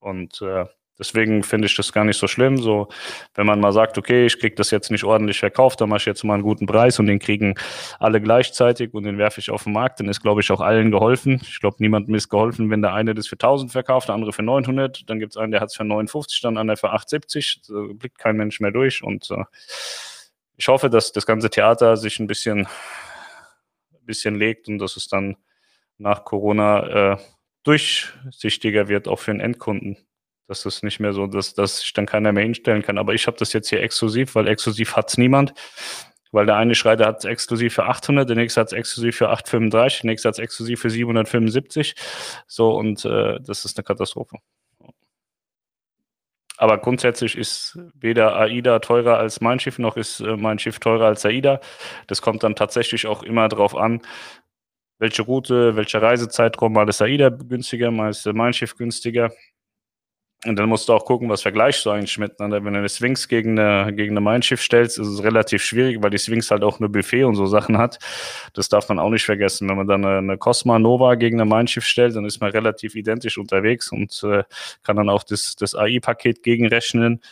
Und 0.00 0.42
äh, 0.42 0.66
Deswegen 0.98 1.42
finde 1.42 1.66
ich 1.66 1.76
das 1.76 1.92
gar 1.92 2.04
nicht 2.04 2.18
so 2.18 2.26
schlimm. 2.26 2.58
So, 2.58 2.88
wenn 3.34 3.46
man 3.46 3.60
mal 3.60 3.72
sagt, 3.72 3.98
okay, 3.98 4.26
ich 4.26 4.38
kriege 4.38 4.54
das 4.54 4.70
jetzt 4.70 4.90
nicht 4.90 5.04
ordentlich 5.04 5.38
verkauft, 5.38 5.80
dann 5.80 5.90
mache 5.90 5.98
ich 5.98 6.06
jetzt 6.06 6.24
mal 6.24 6.34
einen 6.34 6.42
guten 6.42 6.66
Preis 6.66 6.98
und 6.98 7.06
den 7.06 7.18
kriegen 7.18 7.54
alle 7.98 8.20
gleichzeitig 8.20 8.94
und 8.94 9.04
den 9.04 9.18
werfe 9.18 9.40
ich 9.40 9.50
auf 9.50 9.64
den 9.64 9.74
Markt, 9.74 10.00
dann 10.00 10.08
ist, 10.08 10.22
glaube 10.22 10.40
ich, 10.40 10.50
auch 10.50 10.60
allen 10.60 10.90
geholfen. 10.90 11.40
Ich 11.42 11.60
glaube, 11.60 11.76
niemandem 11.80 12.14
ist 12.14 12.28
geholfen, 12.28 12.70
wenn 12.70 12.82
der 12.82 12.94
eine 12.94 13.14
das 13.14 13.26
für 13.26 13.34
1000 13.34 13.72
verkauft, 13.72 14.08
der 14.08 14.14
andere 14.14 14.32
für 14.32 14.42
900, 14.42 15.08
dann 15.08 15.18
gibt 15.18 15.32
es 15.32 15.36
einen, 15.36 15.52
der 15.52 15.60
hat 15.60 15.68
es 15.68 15.76
für 15.76 15.84
59, 15.84 16.40
dann 16.40 16.56
einer 16.56 16.76
für 16.76 16.90
870. 16.90 17.62
Da 17.68 17.74
blickt 17.92 18.18
kein 18.18 18.36
Mensch 18.36 18.60
mehr 18.60 18.70
durch 18.72 19.02
und 19.02 19.30
äh, 19.30 19.44
ich 20.56 20.68
hoffe, 20.68 20.88
dass 20.88 21.12
das 21.12 21.26
ganze 21.26 21.50
Theater 21.50 21.96
sich 21.96 22.18
ein 22.18 22.26
bisschen, 22.26 22.60
ein 22.60 24.06
bisschen 24.06 24.34
legt 24.36 24.68
und 24.68 24.78
dass 24.78 24.96
es 24.96 25.08
dann 25.08 25.36
nach 25.98 26.24
Corona 26.24 27.12
äh, 27.12 27.16
durchsichtiger 27.64 28.88
wird, 28.88 29.08
auch 29.08 29.18
für 29.18 29.32
den 29.32 29.40
Endkunden. 29.40 29.98
Das 30.48 30.64
ist 30.64 30.84
nicht 30.84 31.00
mehr 31.00 31.12
so, 31.12 31.26
dass, 31.26 31.54
dass 31.54 31.82
ich 31.82 31.92
dann 31.92 32.06
keiner 32.06 32.32
mehr 32.32 32.44
hinstellen 32.44 32.82
kann. 32.82 32.98
Aber 32.98 33.14
ich 33.14 33.26
habe 33.26 33.36
das 33.36 33.52
jetzt 33.52 33.68
hier 33.68 33.82
exklusiv, 33.82 34.34
weil 34.34 34.46
exklusiv 34.46 34.96
hat 34.96 35.08
es 35.08 35.18
niemand. 35.18 35.54
Weil 36.32 36.46
der 36.46 36.56
eine 36.56 36.74
schreit, 36.74 37.00
der 37.00 37.08
hat 37.08 37.18
es 37.18 37.24
exklusiv 37.24 37.74
für 37.74 37.84
800, 37.86 38.28
der 38.28 38.36
nächste 38.36 38.60
hat 38.60 38.68
es 38.68 38.72
exklusiv 38.72 39.16
für 39.16 39.30
835, 39.30 40.02
der 40.02 40.10
nächste 40.10 40.28
hat 40.28 40.34
es 40.34 40.38
exklusiv 40.38 40.80
für 40.80 40.90
775. 40.90 41.94
So, 42.46 42.76
und 42.76 43.04
äh, 43.04 43.38
das 43.40 43.64
ist 43.64 43.78
eine 43.78 43.84
Katastrophe. 43.84 44.36
Aber 46.58 46.78
grundsätzlich 46.78 47.36
ist 47.36 47.78
weder 47.94 48.36
AIDA 48.36 48.78
teurer 48.78 49.18
als 49.18 49.40
mein 49.40 49.60
Schiff, 49.60 49.78
noch 49.78 49.96
ist 49.96 50.20
äh, 50.20 50.36
mein 50.36 50.58
Schiff 50.58 50.78
teurer 50.78 51.06
als 51.06 51.24
AIDA. 51.24 51.60
Das 52.06 52.22
kommt 52.22 52.42
dann 52.42 52.56
tatsächlich 52.56 53.06
auch 53.06 53.22
immer 53.22 53.48
darauf 53.48 53.76
an, 53.76 54.00
welche 54.98 55.22
Route, 55.22 55.76
welcher 55.76 56.00
Reisezeitraum, 56.02 56.72
mal 56.72 56.88
ist 56.88 57.02
AIDA 57.02 57.28
günstiger, 57.28 57.90
mal 57.90 58.10
ist 58.10 58.26
mein 58.26 58.52
Schiff 58.54 58.76
günstiger. 58.76 59.32
Und 60.44 60.56
dann 60.56 60.68
musst 60.68 60.88
du 60.88 60.92
auch 60.92 61.04
gucken, 61.04 61.30
was 61.30 61.42
vergleichst 61.42 61.84
du 61.86 61.90
eigentlich 61.90 62.18
miteinander. 62.18 62.62
Wenn 62.62 62.74
du 62.74 62.78
eine 62.78 62.88
Sphinx 62.88 63.26
gegen 63.26 63.58
eine, 63.58 63.92
gegen 63.94 64.16
eine 64.16 64.20
Mindshift 64.20 64.62
stellst, 64.62 64.98
ist 64.98 65.08
es 65.08 65.22
relativ 65.22 65.62
schwierig, 65.62 66.02
weil 66.02 66.10
die 66.10 66.18
Sphinx 66.18 66.50
halt 66.50 66.62
auch 66.62 66.78
eine 66.78 66.90
Buffet 66.90 67.24
und 67.24 67.36
so 67.36 67.46
Sachen 67.46 67.78
hat. 67.78 67.98
Das 68.52 68.68
darf 68.68 68.88
man 68.88 68.98
auch 68.98 69.08
nicht 69.10 69.24
vergessen. 69.24 69.68
Wenn 69.68 69.76
man 69.76 69.86
dann 69.86 70.04
eine, 70.04 70.18
eine 70.18 70.38
Cosma 70.38 70.78
Nova 70.78 71.14
gegen 71.14 71.40
eine 71.40 71.48
Mindshift 71.48 71.88
stellt, 71.88 72.14
dann 72.16 72.26
ist 72.26 72.40
man 72.40 72.50
relativ 72.50 72.94
identisch 72.94 73.38
unterwegs 73.38 73.90
und 73.90 74.22
äh, 74.24 74.44
kann 74.82 74.96
dann 74.96 75.08
auch 75.08 75.24
das, 75.24 75.56
das 75.56 75.74
AI-Paket 75.74 76.42
gegenrechnen 76.42 77.22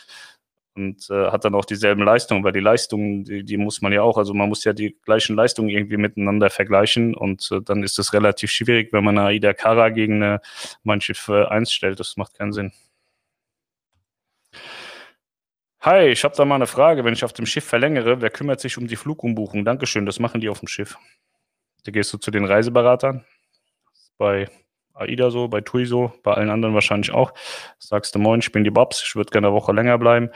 und 0.75 1.09
äh, 1.09 1.31
hat 1.31 1.45
dann 1.45 1.55
auch 1.55 1.65
dieselben 1.65 2.03
Leistungen, 2.03 2.43
weil 2.43 2.51
die 2.51 2.59
Leistungen, 2.59 3.23
die, 3.23 3.43
die, 3.43 3.57
muss 3.57 3.81
man 3.81 3.93
ja 3.93 4.01
auch, 4.01 4.17
also 4.17 4.33
man 4.33 4.49
muss 4.49 4.63
ja 4.65 4.73
die 4.73 4.97
gleichen 5.03 5.35
Leistungen 5.35 5.69
irgendwie 5.69 5.97
miteinander 5.97 6.49
vergleichen 6.49 7.15
und 7.15 7.49
äh, 7.51 7.61
dann 7.61 7.83
ist 7.83 7.97
es 7.97 8.13
relativ 8.13 8.51
schwierig, 8.51 8.91
wenn 8.91 9.03
man 9.03 9.17
eine 9.17 9.27
AIDA 9.27 9.53
Cara 9.53 9.89
gegen 9.89 10.21
eine 10.21 10.41
Mindshift 10.83 11.29
1 11.29 11.71
stellt. 11.71 11.99
Das 11.99 12.17
macht 12.17 12.33
keinen 12.33 12.51
Sinn. 12.51 12.73
Hi, 15.85 16.07
ich 16.07 16.23
habe 16.23 16.35
da 16.35 16.45
mal 16.45 16.55
eine 16.55 16.65
Frage. 16.65 17.05
Wenn 17.05 17.13
ich 17.13 17.23
auf 17.23 17.33
dem 17.33 17.45
Schiff 17.45 17.63
verlängere, 17.63 18.19
wer 18.19 18.31
kümmert 18.31 18.59
sich 18.59 18.79
um 18.79 18.87
die 18.87 18.95
Flugumbuchung? 18.95 19.65
Dankeschön, 19.65 20.07
das 20.07 20.17
machen 20.17 20.41
die 20.41 20.49
auf 20.49 20.57
dem 20.57 20.67
Schiff. 20.67 20.97
Da 21.83 21.91
gehst 21.91 22.11
du 22.11 22.17
zu 22.17 22.31
den 22.31 22.43
Reiseberatern. 22.43 23.23
Bei 24.17 24.49
AIDA 24.95 25.29
so, 25.29 25.47
bei 25.47 25.61
TUI 25.61 25.85
so, 25.85 26.11
bei 26.23 26.33
allen 26.33 26.49
anderen 26.49 26.73
wahrscheinlich 26.73 27.11
auch. 27.11 27.35
Sagst 27.77 28.15
du, 28.15 28.19
moin, 28.19 28.39
ich 28.39 28.51
bin 28.51 28.63
die 28.63 28.71
Babs, 28.71 29.03
ich 29.05 29.15
würde 29.15 29.29
gerne 29.29 29.45
eine 29.45 29.55
Woche 29.55 29.73
länger 29.73 29.99
bleiben. 29.99 30.31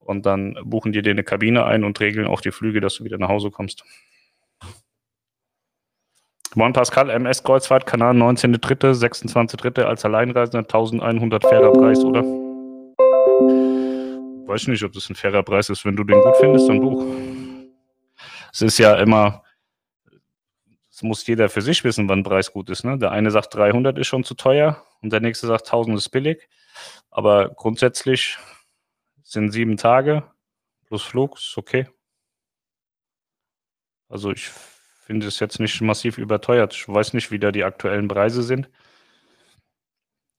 Und 0.00 0.26
dann 0.26 0.58
buchen 0.64 0.92
die 0.92 1.00
dir 1.00 1.12
eine 1.12 1.24
Kabine 1.24 1.64
ein 1.64 1.84
und 1.84 1.98
regeln 1.98 2.26
auch 2.26 2.42
die 2.42 2.52
Flüge, 2.52 2.82
dass 2.82 2.96
du 2.96 3.04
wieder 3.04 3.16
nach 3.16 3.30
Hause 3.30 3.50
kommst. 3.50 3.84
Moin 6.54 6.74
Pascal, 6.74 7.08
MS 7.08 7.42
Kreuzfahrt, 7.42 7.86
Kanal 7.86 8.14
19.3., 8.16 8.92
26.3. 8.92 9.80
als 9.80 10.04
Alleinreisender, 10.04 10.58
1100 10.58 11.42
fairer 11.42 11.72
Preis, 11.72 12.04
oder? 12.04 12.49
Weiß 14.50 14.66
nicht, 14.66 14.82
ob 14.82 14.92
das 14.92 15.08
ein 15.08 15.14
fairer 15.14 15.44
Preis 15.44 15.68
ist. 15.68 15.84
Wenn 15.84 15.94
du 15.94 16.02
den 16.02 16.20
gut 16.20 16.36
findest, 16.40 16.68
dann 16.68 16.80
buch. 16.80 17.04
Es 18.52 18.60
ist 18.62 18.78
ja 18.78 18.96
immer, 18.96 19.44
es 20.90 21.04
muss 21.04 21.24
jeder 21.24 21.48
für 21.48 21.62
sich 21.62 21.84
wissen, 21.84 22.08
wann 22.08 22.24
Preis 22.24 22.52
gut 22.52 22.68
ist. 22.68 22.82
Ne? 22.82 22.98
Der 22.98 23.12
eine 23.12 23.30
sagt 23.30 23.54
300 23.54 23.96
ist 23.96 24.08
schon 24.08 24.24
zu 24.24 24.34
teuer 24.34 24.84
und 25.02 25.12
der 25.12 25.20
nächste 25.20 25.46
sagt 25.46 25.66
1000 25.66 25.96
ist 25.96 26.08
billig. 26.08 26.48
Aber 27.12 27.50
grundsätzlich 27.50 28.38
sind 29.22 29.52
sieben 29.52 29.76
Tage 29.76 30.24
plus 30.88 31.04
Flug, 31.04 31.38
ist 31.38 31.56
okay. 31.56 31.86
Also 34.08 34.32
ich 34.32 34.48
finde 35.06 35.28
es 35.28 35.38
jetzt 35.38 35.60
nicht 35.60 35.80
massiv 35.80 36.18
überteuert. 36.18 36.74
Ich 36.74 36.88
weiß 36.88 37.12
nicht, 37.12 37.30
wie 37.30 37.38
da 37.38 37.52
die 37.52 37.62
aktuellen 37.62 38.08
Preise 38.08 38.42
sind. 38.42 38.68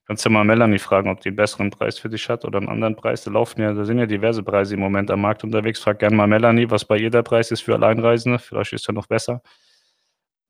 Kannst 0.06 0.24
du 0.26 0.30
mal 0.30 0.44
Melanie 0.44 0.78
fragen, 0.78 1.10
ob 1.10 1.20
die 1.20 1.28
einen 1.28 1.36
besseren 1.36 1.70
Preis 1.70 1.98
für 1.98 2.08
dich 2.08 2.28
hat 2.28 2.44
oder 2.44 2.58
einen 2.58 2.68
anderen 2.68 2.96
Preis. 2.96 3.22
Da 3.22 3.30
laufen 3.30 3.60
ja, 3.60 3.72
da 3.72 3.84
sind 3.84 3.98
ja 3.98 4.06
diverse 4.06 4.42
Preise 4.42 4.74
im 4.74 4.80
Moment 4.80 5.10
am 5.10 5.20
Markt 5.20 5.44
unterwegs. 5.44 5.78
Frag 5.78 6.00
gerne 6.00 6.16
mal 6.16 6.26
Melanie, 6.26 6.68
was 6.70 6.84
bei 6.84 6.98
ihr 6.98 7.10
der 7.10 7.22
Preis 7.22 7.50
ist 7.52 7.62
für 7.62 7.74
Alleinreisende. 7.74 8.38
Vielleicht 8.40 8.72
ist 8.72 8.88
er 8.88 8.94
noch 8.94 9.06
besser. 9.06 9.42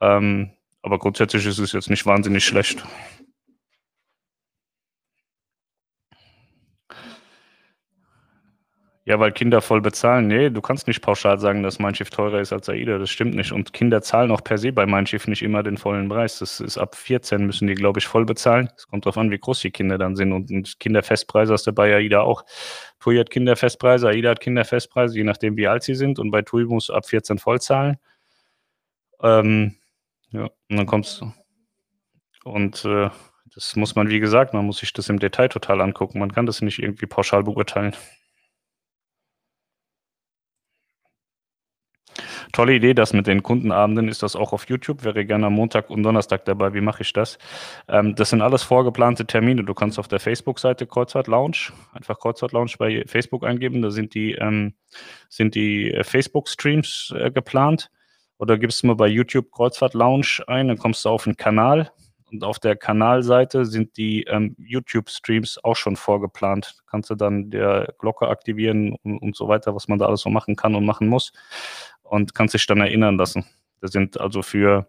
Ähm, 0.01 0.53
aber 0.81 0.99
grundsätzlich 0.99 1.47
ist 1.47 1.59
es 1.59 1.73
jetzt 1.73 1.91
nicht 1.91 2.07
wahnsinnig 2.07 2.45
schlecht. 2.45 2.83
Ja, 9.05 9.19
weil 9.19 9.33
Kinder 9.33 9.61
voll 9.61 9.81
bezahlen. 9.81 10.29
Nee, 10.29 10.49
du 10.51 10.61
kannst 10.61 10.87
nicht 10.87 11.01
pauschal 11.01 11.41
sagen, 11.41 11.65
dass 11.65 11.81
mein 11.81 11.93
Schiff 11.93 12.11
teurer 12.11 12.41
ist 12.41 12.53
als 12.53 12.69
AIDA. 12.69 12.99
Das 12.99 13.11
stimmt 13.11 13.35
nicht. 13.35 13.51
Und 13.51 13.73
Kinder 13.73 14.01
zahlen 14.01 14.31
auch 14.31 14.45
per 14.45 14.59
se 14.59 14.73
bei 14.73 14.87
mein 14.87 15.09
Schiff 15.09 15.27
nicht 15.27 15.43
immer 15.43 15.65
den 15.65 15.77
vollen 15.77 16.09
Preis. 16.09 16.39
Das 16.39 16.61
ist 16.61 16.79
ab 16.79 16.95
14 16.95 17.45
müssen 17.45 17.67
die, 17.67 17.75
glaube 17.75 17.99
ich, 17.99 18.07
voll 18.07 18.25
bezahlen. 18.25 18.69
Es 18.77 18.87
kommt 18.87 19.05
darauf 19.05 19.19
an, 19.19 19.33
wie 19.33 19.39
groß 19.39 19.59
die 19.61 19.73
Kinder 19.73 19.99
dann 19.99 20.15
sind. 20.15 20.33
Und, 20.33 20.53
und 20.53 20.79
Kinderfestpreise 20.79 21.53
hast 21.53 21.67
du 21.67 21.73
bei 21.73 21.93
AIDA 21.97 22.21
auch. 22.21 22.45
TUI 23.01 23.17
hat 23.19 23.31
Kinderfestpreise, 23.31 24.07
AIDA 24.09 24.31
hat 24.31 24.41
Kinderfestpreise, 24.41 25.17
je 25.17 25.25
nachdem, 25.25 25.57
wie 25.57 25.67
alt 25.67 25.83
sie 25.83 25.97
sind. 25.97 26.21
Und 26.21 26.31
bei 26.31 26.43
TUI 26.43 26.65
musst 26.67 26.91
du 26.91 26.95
ab 26.95 27.05
14 27.05 27.39
voll 27.39 27.61
zahlen. 27.61 27.99
Ähm, 29.21 29.75
ja, 30.31 30.45
und 30.71 30.77
dann 30.77 30.87
kommst 30.87 31.21
du. 31.21 31.33
Und 32.45 32.85
äh, 32.85 33.11
das 33.53 33.75
muss 33.75 33.97
man, 33.97 34.09
wie 34.11 34.21
gesagt, 34.21 34.55
man 34.55 34.65
muss 34.65 34.79
sich 34.79 34.93
das 34.93 35.09
im 35.09 35.19
Detail 35.19 35.49
total 35.49 35.81
angucken. 35.81 36.21
Man 36.21 36.33
kann 36.33 36.47
das 36.47 36.63
nicht 36.63 36.79
irgendwie 36.79 37.07
pauschal 37.07 37.43
beurteilen. 37.43 37.97
Tolle 42.53 42.75
Idee, 42.75 42.95
das 42.95 43.13
mit 43.13 43.27
den 43.27 43.43
Kundenabenden 43.43 44.09
ist 44.09 44.23
das 44.23 44.37
auch 44.37 44.53
auf 44.53 44.69
YouTube. 44.69 45.05
Wäre 45.05 45.25
gerne 45.25 45.47
am 45.47 45.55
Montag 45.55 45.91
und 45.91 46.03
Donnerstag 46.03 46.45
dabei. 46.45 46.75
Wie 46.75 46.81
mache 46.81 47.03
ich 47.03 47.13
das? 47.13 47.39
Ähm, 47.89 48.15
das 48.15 48.31
sind 48.31 48.43
alles 48.43 48.63
vorgeplante 48.63 49.27
Termine. 49.27 49.65
Du 49.65 49.75
kannst 49.75 49.99
auf 49.99 50.09
der 50.09 50.21
Facebook-Seite 50.21 50.87
Kreuzfahrt 50.87 51.27
Lounge, 51.27 51.73
einfach 51.93 52.19
Kreuzfahrt 52.19 52.53
Lounge 52.53 52.73
bei 52.79 53.05
Facebook 53.07 53.45
eingeben. 53.45 53.83
Da 53.83 53.91
sind 53.91 54.15
die, 54.15 54.33
ähm, 54.33 54.75
die 55.39 55.93
äh, 55.93 56.05
Facebook-Streams 56.05 57.15
äh, 57.17 57.31
geplant. 57.31 57.91
Oder 58.39 58.59
gibst 58.59 58.83
du 58.83 58.89
mal 58.89 58.97
bei 58.97 59.07
YouTube 59.07 59.53
Kreuzfahrt 59.53 59.95
Lounge 59.95 60.43
ein, 60.49 60.69
dann 60.69 60.79
kommst 60.79 61.05
du 61.05 61.11
auf 61.11 61.25
den 61.25 61.37
Kanal. 61.37 61.93
Und 62.33 62.45
auf 62.45 62.59
der 62.59 62.77
Kanalseite 62.77 63.67
sind 63.67 63.99
die 63.99 64.23
ähm, 64.23 64.57
YouTube-Streams 64.59 65.63
auch 65.63 65.77
schon 65.77 65.97
vorgeplant. 65.97 66.83
Kannst 66.91 67.11
du 67.11 67.15
dann 67.15 67.51
der 67.51 67.95
Glocke 67.99 68.29
aktivieren 68.29 68.97
und, 69.05 69.19
und 69.19 69.37
so 69.37 69.49
weiter, 69.49 69.75
was 69.75 69.87
man 69.87 69.99
da 69.99 70.07
alles 70.07 70.23
so 70.23 70.31
machen 70.31 70.57
kann 70.57 70.75
und 70.75 70.87
machen 70.87 71.09
muss 71.09 71.33
und 72.13 72.35
kannst 72.35 72.53
dich 72.53 72.67
dann 72.67 72.83
erinnern 72.83 73.17
lassen. 73.17 73.47
Das 73.81 73.93
sind 73.93 74.21
also 74.21 74.43
für 74.43 74.87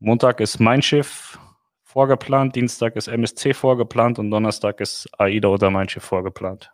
Montag 0.00 0.40
ist 0.40 0.60
mein 0.60 0.82
Schiff 0.82 1.38
vorgeplant, 1.82 2.54
Dienstag 2.54 2.94
ist 2.96 3.08
MSC 3.08 3.54
vorgeplant 3.54 4.18
und 4.18 4.30
Donnerstag 4.30 4.80
ist 4.80 5.08
AIDA 5.18 5.48
oder 5.48 5.70
mein 5.70 5.88
Schiff 5.88 6.04
vorgeplant. 6.04 6.70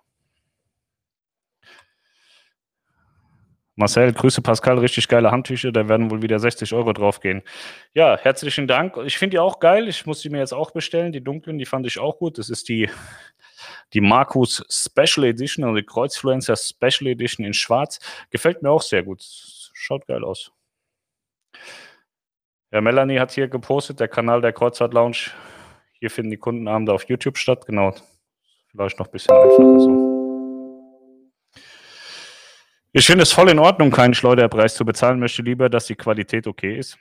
Marcel, 3.77 4.13
Grüße 4.13 4.43
Pascal, 4.43 4.79
richtig 4.79 5.07
geile 5.07 5.31
Handtücher, 5.31 5.71
da 5.71 5.89
werden 5.89 6.11
wohl 6.11 6.23
wieder 6.23 6.41
60 6.41 6.73
Euro 6.73 6.93
draufgehen. 6.93 7.43
Ja, 7.95 8.19
herzlichen 8.19 8.67
Dank. 8.67 8.97
Ich 9.05 9.17
finde 9.17 9.35
die 9.35 9.39
auch 9.39 9.61
geil. 9.61 9.87
Ich 9.87 10.07
muss 10.07 10.23
die 10.23 10.31
mir 10.31 10.39
jetzt 10.39 10.55
auch 10.55 10.73
bestellen. 10.73 11.13
Die 11.13 11.23
dunklen, 11.23 11.59
die 11.59 11.67
fand 11.67 11.87
ich 11.87 11.99
auch 11.99 12.19
gut. 12.19 12.39
Das 12.39 12.49
ist 12.49 12.69
die, 12.69 12.89
die 13.93 14.01
Markus 14.01 14.65
Special 14.69 15.27
Edition, 15.27 15.65
also 15.65 15.77
die 15.77 15.87
Kreuzfluencer 15.87 16.57
Special 16.57 17.09
Edition 17.11 17.45
in 17.47 17.55
Schwarz. 17.55 17.99
Gefällt 18.31 18.63
mir 18.63 18.71
auch 18.71 18.83
sehr 18.83 19.03
gut. 19.03 19.23
Schaut 19.73 20.07
geil 20.07 20.25
aus. 20.25 20.53
Ja, 22.73 22.81
Melanie 22.81 23.21
hat 23.21 23.33
hier 23.33 23.49
gepostet, 23.49 24.01
der 24.01 24.09
Kanal 24.09 24.41
der 24.41 24.53
Kreuzfahrt 24.53 24.93
Lounge. 24.93 25.31
Hier 25.99 26.11
finden 26.11 26.31
die 26.31 26.37
Kundenabende 26.37 26.93
auf 26.93 27.05
YouTube 27.09 27.39
statt. 27.39 27.65
Genau. 27.67 27.95
Vielleicht 28.71 28.99
noch 28.99 29.07
ein 29.07 29.13
bisschen 29.13 29.35
einfacher 29.35 29.81
so. 29.81 30.17
Ich 32.93 33.07
finde 33.07 33.23
es 33.23 33.33
voll 33.33 33.51
in 33.51 33.59
Ordnung, 33.59 33.91
keinen 33.91 34.15
Schleuderpreis 34.15 34.75
zu 34.75 34.85
bezahlen. 34.85 35.21
Möchte 35.21 35.43
lieber, 35.43 35.69
dass 35.69 35.87
die 35.87 35.97
Qualität 35.97 36.47
okay 36.47 36.79
ist. 36.79 36.99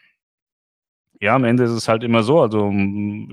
Ja, 1.21 1.35
am 1.35 1.45
Ende 1.45 1.63
ist 1.63 1.71
es 1.71 1.87
halt 1.87 2.03
immer 2.03 2.23
so. 2.23 2.41
Also 2.41 2.71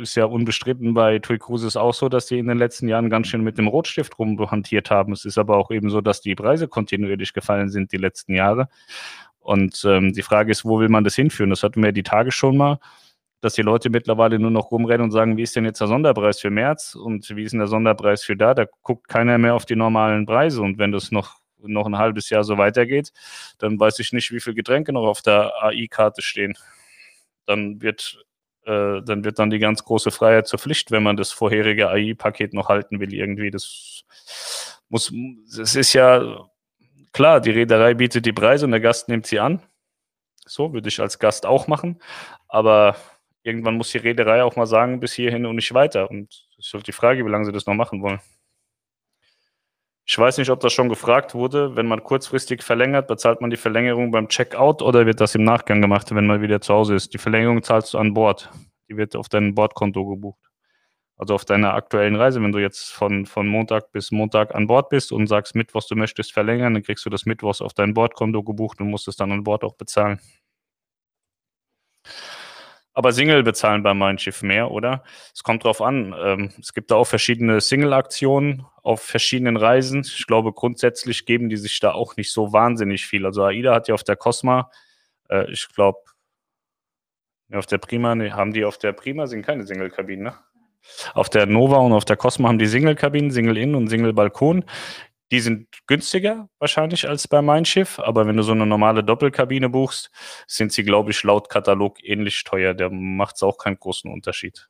ist 0.00 0.14
ja 0.14 0.24
unbestritten 0.26 0.94
bei 0.94 1.18
TUI 1.18 1.38
Cruises 1.38 1.76
auch 1.76 1.94
so, 1.94 2.08
dass 2.08 2.28
sie 2.28 2.38
in 2.38 2.46
den 2.46 2.58
letzten 2.58 2.88
Jahren 2.88 3.10
ganz 3.10 3.26
schön 3.26 3.42
mit 3.42 3.58
dem 3.58 3.66
Rotstift 3.66 4.18
rumhantiert 4.18 4.90
haben. 4.90 5.12
Es 5.12 5.24
ist 5.24 5.36
aber 5.36 5.56
auch 5.56 5.70
eben 5.70 5.90
so, 5.90 6.00
dass 6.00 6.20
die 6.20 6.34
Preise 6.36 6.68
kontinuierlich 6.68 7.32
gefallen 7.32 7.68
sind 7.70 7.92
die 7.92 7.96
letzten 7.96 8.34
Jahre. 8.34 8.68
Und 9.40 9.84
ähm, 9.84 10.12
die 10.12 10.22
Frage 10.22 10.52
ist, 10.52 10.64
wo 10.64 10.78
will 10.78 10.88
man 10.88 11.02
das 11.02 11.16
hinführen? 11.16 11.50
Das 11.50 11.64
hatten 11.64 11.82
wir 11.82 11.90
die 11.92 12.04
Tage 12.04 12.30
schon 12.30 12.56
mal, 12.56 12.78
dass 13.40 13.54
die 13.54 13.62
Leute 13.62 13.90
mittlerweile 13.90 14.38
nur 14.38 14.52
noch 14.52 14.70
rumrennen 14.70 15.02
und 15.04 15.10
sagen, 15.10 15.36
wie 15.36 15.42
ist 15.42 15.56
denn 15.56 15.64
jetzt 15.64 15.80
der 15.80 15.88
Sonderpreis 15.88 16.40
für 16.40 16.50
März 16.50 16.94
und 16.94 17.28
wie 17.34 17.42
ist 17.42 17.50
denn 17.50 17.58
der 17.58 17.66
Sonderpreis 17.66 18.22
für 18.22 18.36
da? 18.36 18.54
Da 18.54 18.66
guckt 18.82 19.08
keiner 19.08 19.38
mehr 19.38 19.54
auf 19.56 19.66
die 19.66 19.76
normalen 19.76 20.26
Preise. 20.26 20.62
Und 20.62 20.78
wenn 20.78 20.92
das 20.92 21.10
noch, 21.10 21.38
noch 21.58 21.86
ein 21.86 21.98
halbes 21.98 22.30
Jahr 22.30 22.44
so 22.44 22.58
weitergeht, 22.58 23.12
dann 23.58 23.80
weiß 23.80 23.98
ich 23.98 24.12
nicht, 24.12 24.30
wie 24.30 24.40
viele 24.40 24.54
Getränke 24.54 24.92
noch 24.92 25.06
auf 25.06 25.22
der 25.22 25.52
AI-Karte 25.64 26.22
stehen 26.22 26.54
dann 27.46 27.80
wird, 27.82 28.24
äh, 28.64 29.02
dann 29.02 29.24
wird 29.24 29.38
dann 29.38 29.50
die 29.50 29.58
ganz 29.58 29.84
große 29.84 30.10
Freiheit 30.10 30.46
zur 30.46 30.58
Pflicht, 30.58 30.90
wenn 30.90 31.02
man 31.02 31.16
das 31.16 31.32
vorherige 31.32 31.88
AI-Paket 31.88 32.54
noch 32.54 32.68
halten 32.68 33.00
will, 33.00 33.12
irgendwie. 33.12 33.50
Das 33.50 34.04
muss, 34.88 35.12
es 35.58 35.74
ist 35.74 35.92
ja 35.92 36.48
klar, 37.12 37.40
die 37.40 37.50
Reederei 37.50 37.94
bietet 37.94 38.26
die 38.26 38.32
Preise 38.32 38.66
und 38.66 38.72
der 38.72 38.80
Gast 38.80 39.08
nimmt 39.08 39.26
sie 39.26 39.40
an. 39.40 39.62
So 40.44 40.72
würde 40.72 40.88
ich 40.88 41.00
als 41.00 41.18
Gast 41.18 41.46
auch 41.46 41.68
machen. 41.68 42.00
Aber 42.48 42.96
irgendwann 43.42 43.76
muss 43.76 43.90
die 43.90 43.98
Reederei 43.98 44.42
auch 44.42 44.56
mal 44.56 44.66
sagen, 44.66 45.00
bis 45.00 45.12
hierhin 45.12 45.46
und 45.46 45.56
nicht 45.56 45.72
weiter. 45.74 46.10
Und 46.10 46.46
es 46.58 46.66
ist 46.66 46.74
halt 46.74 46.86
die 46.86 46.92
Frage, 46.92 47.24
wie 47.24 47.30
lange 47.30 47.44
sie 47.44 47.52
das 47.52 47.66
noch 47.66 47.74
machen 47.74 48.02
wollen. 48.02 48.20
Ich 50.12 50.18
weiß 50.18 50.36
nicht, 50.36 50.50
ob 50.50 50.60
das 50.60 50.74
schon 50.74 50.90
gefragt 50.90 51.34
wurde. 51.34 51.74
Wenn 51.74 51.86
man 51.86 52.02
kurzfristig 52.04 52.62
verlängert, 52.62 53.06
bezahlt 53.06 53.40
man 53.40 53.48
die 53.48 53.56
Verlängerung 53.56 54.10
beim 54.10 54.28
Checkout 54.28 54.82
oder 54.82 55.06
wird 55.06 55.22
das 55.22 55.34
im 55.34 55.42
Nachgang 55.42 55.80
gemacht, 55.80 56.14
wenn 56.14 56.26
man 56.26 56.42
wieder 56.42 56.60
zu 56.60 56.74
Hause 56.74 56.94
ist? 56.96 57.14
Die 57.14 57.18
Verlängerung 57.18 57.62
zahlst 57.62 57.94
du 57.94 57.98
an 57.98 58.12
Bord. 58.12 58.50
Die 58.90 58.98
wird 58.98 59.16
auf 59.16 59.30
dein 59.30 59.54
Bordkonto 59.54 60.06
gebucht. 60.06 60.38
Also 61.16 61.34
auf 61.34 61.46
deiner 61.46 61.72
aktuellen 61.72 62.14
Reise. 62.14 62.42
Wenn 62.42 62.52
du 62.52 62.58
jetzt 62.58 62.92
von, 62.92 63.24
von 63.24 63.48
Montag 63.48 63.90
bis 63.92 64.10
Montag 64.10 64.54
an 64.54 64.66
Bord 64.66 64.90
bist 64.90 65.12
und 65.12 65.28
sagst, 65.28 65.54
Mittwochs 65.54 65.86
du 65.86 65.96
möchtest 65.96 66.34
verlängern, 66.34 66.74
dann 66.74 66.82
kriegst 66.82 67.06
du 67.06 67.08
das 67.08 67.24
Mittwochs 67.24 67.62
auf 67.62 67.72
dein 67.72 67.94
Bordkonto 67.94 68.42
gebucht 68.42 68.82
und 68.82 68.90
musst 68.90 69.08
es 69.08 69.16
dann 69.16 69.32
an 69.32 69.44
Bord 69.44 69.64
auch 69.64 69.76
bezahlen. 69.76 70.20
Aber 72.94 73.12
Single 73.12 73.42
bezahlen 73.42 73.82
bei 73.82 73.94
meinem 73.94 74.18
Schiff 74.18 74.42
mehr, 74.42 74.70
oder? 74.70 75.02
Es 75.34 75.42
kommt 75.42 75.64
drauf 75.64 75.80
an. 75.80 76.14
Ähm, 76.18 76.50
es 76.60 76.74
gibt 76.74 76.90
da 76.90 76.96
auch 76.96 77.06
verschiedene 77.06 77.60
Single-Aktionen 77.60 78.66
auf 78.82 79.00
verschiedenen 79.00 79.56
Reisen. 79.56 80.00
Ich 80.00 80.26
glaube, 80.26 80.52
grundsätzlich 80.52 81.24
geben 81.24 81.48
die 81.48 81.56
sich 81.56 81.80
da 81.80 81.92
auch 81.92 82.16
nicht 82.16 82.32
so 82.32 82.52
wahnsinnig 82.52 83.06
viel. 83.06 83.24
Also 83.24 83.44
AIDA 83.44 83.74
hat 83.74 83.88
ja 83.88 83.94
auf 83.94 84.04
der 84.04 84.16
Cosma, 84.16 84.70
äh, 85.30 85.50
ich 85.50 85.68
glaube, 85.74 86.00
auf 87.52 87.66
der 87.66 87.78
Prima, 87.78 88.14
haben 88.16 88.52
die 88.52 88.64
auf 88.64 88.78
der 88.78 88.92
Prima 88.92 89.26
sind 89.26 89.44
keine 89.44 89.66
Single-Kabinen, 89.66 90.24
ne? 90.24 90.34
Auf 91.14 91.30
der 91.30 91.46
Nova 91.46 91.76
und 91.76 91.92
auf 91.92 92.04
der 92.04 92.16
Cosma 92.16 92.48
haben 92.48 92.58
die 92.58 92.66
Single-Kabinen, 92.66 93.30
Single-In 93.30 93.74
und 93.74 93.88
Single-Balkon. 93.88 94.64
Die 95.32 95.40
sind 95.40 95.66
günstiger 95.88 96.48
wahrscheinlich 96.60 97.08
als 97.08 97.26
bei 97.26 97.42
Mein 97.42 97.64
Schiff, 97.64 97.98
aber 97.98 98.26
wenn 98.26 98.36
du 98.36 98.44
so 98.44 98.52
eine 98.52 98.66
normale 98.66 99.02
Doppelkabine 99.02 99.68
buchst, 99.70 100.10
sind 100.46 100.72
sie, 100.72 100.84
glaube 100.84 101.10
ich, 101.10 101.22
laut 101.24 101.48
Katalog 101.48 102.04
ähnlich 102.04 102.44
teuer. 102.44 102.74
Da 102.74 102.88
macht 102.90 103.36
es 103.36 103.42
auch 103.42 103.58
keinen 103.58 103.78
großen 103.78 104.12
Unterschied. 104.12 104.68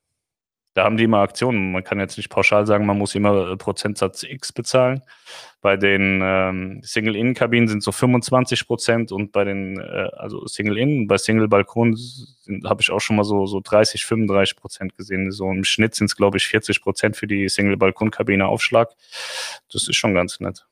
Da 0.75 0.85
haben 0.85 0.97
die 0.97 1.05
immer 1.05 1.19
Aktionen. 1.19 1.73
Man 1.73 1.85
kann 1.85 2.01
jetzt 2.01 2.17
nicht 2.17 2.31
pauschal 2.31 2.67
sagen, 2.67 2.87
man 2.87 2.97
muss 2.97 3.15
immer 3.15 3.51
äh, 3.51 3.57
Prozentsatz 3.57 4.23
X 4.23 4.53
bezahlen. 4.53 5.03
Bei 5.61 5.77
den 5.77 6.21
ähm, 6.23 6.81
Single-In-Kabinen 6.83 7.69
sind 7.69 7.83
so 7.83 7.93
25 7.93 8.67
Prozent 8.67 9.13
und 9.13 9.33
bei 9.33 9.45
den, 9.45 9.79
äh, 9.79 10.09
also 10.17 10.47
Single-In, 10.47 11.07
bei 11.09 11.19
Single-Balkon 11.19 11.99
habe 12.65 12.81
ich 12.81 12.91
auch 12.91 13.01
schon 13.01 13.17
mal 13.17 13.25
so, 13.25 13.47
so 13.47 13.61
30, 13.63 14.07
35 14.07 14.57
Prozent 14.57 14.97
gesehen. 14.97 15.31
So 15.31 15.51
im 15.51 15.65
Schnitt 15.65 15.95
sind 15.95 16.07
es, 16.07 16.17
glaube 16.17 16.39
ich, 16.39 16.47
40 16.47 16.81
Prozent 16.81 17.17
für 17.17 17.27
die 17.27 17.49
Single-Balkon-Kabine 17.49 18.47
Aufschlag. 18.47 18.91
Das 19.71 19.89
ist 19.89 19.97
schon 19.97 20.15
ganz 20.15 20.41
nett. 20.41 20.67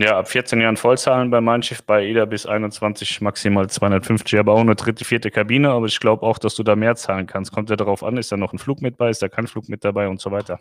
Ja, 0.00 0.16
ab 0.16 0.28
14 0.28 0.60
Jahren 0.60 0.76
Vollzahlen 0.76 1.28
bei 1.28 1.40
Mein 1.40 1.60
Schiff, 1.64 1.82
bei 1.82 2.06
EDA 2.06 2.24
bis 2.24 2.46
21 2.46 3.20
maximal 3.20 3.68
250, 3.68 4.38
aber 4.38 4.52
auch 4.52 4.60
eine 4.60 4.76
dritte, 4.76 5.04
vierte 5.04 5.32
Kabine. 5.32 5.70
Aber 5.70 5.86
ich 5.86 5.98
glaube 5.98 6.24
auch, 6.24 6.38
dass 6.38 6.54
du 6.54 6.62
da 6.62 6.76
mehr 6.76 6.94
zahlen 6.94 7.26
kannst. 7.26 7.50
Kommt 7.50 7.68
ja 7.68 7.74
darauf 7.74 8.04
an, 8.04 8.16
ist 8.16 8.30
da 8.30 8.36
noch 8.36 8.52
ein 8.52 8.60
Flug 8.60 8.80
mit 8.80 8.96
bei, 8.96 9.10
ist 9.10 9.22
da 9.22 9.28
kein 9.28 9.48
Flug 9.48 9.68
mit 9.68 9.84
dabei 9.84 10.06
und 10.06 10.20
so 10.20 10.30
weiter. 10.30 10.60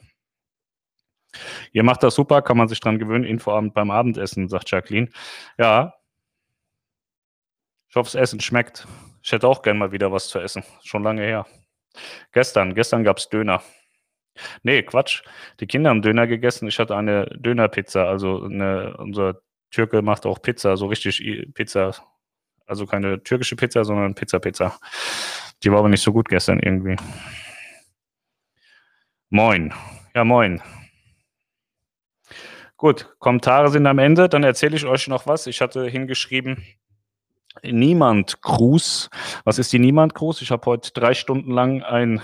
Ihr 1.71 1.83
macht 1.83 2.01
das 2.01 2.15
super, 2.15 2.41
kann 2.41 2.57
man 2.57 2.67
sich 2.67 2.79
dran 2.79 2.97
gewöhnen. 2.97 3.25
Infoabend 3.25 3.75
beim 3.75 3.91
Abendessen, 3.91 4.49
sagt 4.49 4.71
Jacqueline. 4.71 5.09
Ja. 5.59 5.93
Ich 7.89 7.95
hoffe, 7.95 8.09
das 8.11 8.15
Essen 8.15 8.39
schmeckt. 8.39 8.87
Ich 9.21 9.31
hätte 9.31 9.47
auch 9.47 9.61
gern 9.61 9.77
mal 9.77 9.91
wieder 9.91 10.11
was 10.11 10.29
zu 10.29 10.39
essen. 10.39 10.63
Schon 10.83 11.03
lange 11.03 11.21
her. 11.21 11.45
Gestern, 12.31 12.73
gestern 12.73 13.03
gab 13.03 13.17
es 13.17 13.29
Döner. 13.29 13.61
Nee, 14.63 14.83
Quatsch. 14.83 15.21
Die 15.59 15.67
Kinder 15.67 15.89
haben 15.89 16.01
Döner 16.01 16.27
gegessen. 16.27 16.67
Ich 16.67 16.79
hatte 16.79 16.95
eine 16.95 17.25
Dönerpizza. 17.37 18.05
Also 18.05 18.43
eine, 18.43 18.95
unser 18.97 19.41
Türke 19.71 20.01
macht 20.01 20.25
auch 20.25 20.41
Pizza, 20.41 20.77
so 20.77 20.87
richtig 20.87 21.21
Pizza. 21.53 21.93
Also 22.65 22.85
keine 22.85 23.23
türkische 23.23 23.55
Pizza, 23.55 23.85
sondern 23.85 24.15
Pizza-Pizza. 24.15 24.77
Die 25.63 25.71
war 25.71 25.79
aber 25.79 25.89
nicht 25.89 26.03
so 26.03 26.11
gut 26.13 26.29
gestern 26.29 26.59
irgendwie. 26.59 26.95
Moin. 29.29 29.73
Ja, 30.15 30.23
moin. 30.23 30.61
Gut, 32.75 33.15
Kommentare 33.19 33.69
sind 33.69 33.87
am 33.87 33.99
Ende. 33.99 34.29
Dann 34.29 34.43
erzähle 34.43 34.75
ich 34.75 34.85
euch 34.85 35.07
noch 35.07 35.25
was. 35.25 35.47
Ich 35.47 35.61
hatte 35.61 35.87
hingeschrieben, 35.87 36.63
Niemand 37.63 38.41
Gruß. 38.41 39.09
Was 39.43 39.59
ist 39.59 39.73
die 39.73 39.79
Niemand 39.79 40.13
Gruß? 40.13 40.41
Ich 40.41 40.51
habe 40.51 40.65
heute 40.65 40.91
drei 40.93 41.13
Stunden 41.13 41.51
lang 41.51 41.83
ein 41.83 42.21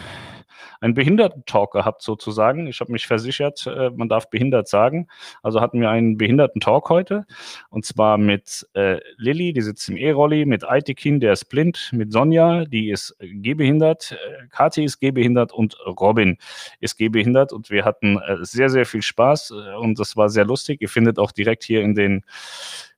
einen 0.84 0.96
Behindertentalk 0.96 1.72
gehabt 1.72 2.02
sozusagen. 2.02 2.68
Ich 2.68 2.82
habe 2.82 2.92
mich 2.92 3.08
versichert, 3.08 3.66
äh, 3.68 3.90
man 3.92 4.10
darf 4.10 4.30
behindert 4.30 4.68
sagen. 4.68 5.08
Also 5.42 5.62
hatten 5.62 5.80
wir 5.80 5.90
einen 5.90 6.18
Behinderten-Talk 6.18 6.90
heute 6.90 7.26
und 7.70 7.86
zwar 7.86 8.18
mit 8.18 8.68
äh, 8.74 9.00
Lilly, 9.16 9.54
die 9.54 9.62
sitzt 9.62 9.88
im 9.88 9.96
E-Rolli, 9.96 10.46
mit 10.46 10.68
Aitekin, 10.68 11.22
der 11.22 11.34
ist 11.34 11.46
blind, 11.46 11.90
mit 11.94 12.12
Sonja, 12.12 12.66
die 12.66 12.90
ist 12.90 13.16
gehbehindert, 13.20 14.12
äh, 14.12 14.48
Kathi 14.50 14.84
ist 14.84 15.00
gehbehindert 15.00 15.54
und 15.54 15.78
Robin 15.86 16.38
ist 16.82 16.98
gehbehindert 16.98 17.54
und 17.54 17.70
wir 17.70 17.86
hatten 17.86 18.18
äh, 18.18 18.38
sehr, 18.42 18.70
sehr 18.70 18.86
viel 18.86 19.02
Spaß 19.02 19.52
äh, 19.52 19.76
und 19.78 19.98
das 20.00 20.18
war 20.18 20.28
sehr 20.28 20.46
lustig. 20.46 20.82
Ihr 20.82 20.90
findet 20.90 21.18
auch 21.18 21.32
direkt 21.32 21.64
hier 21.64 21.82
in 21.82 21.96
den 21.96 22.26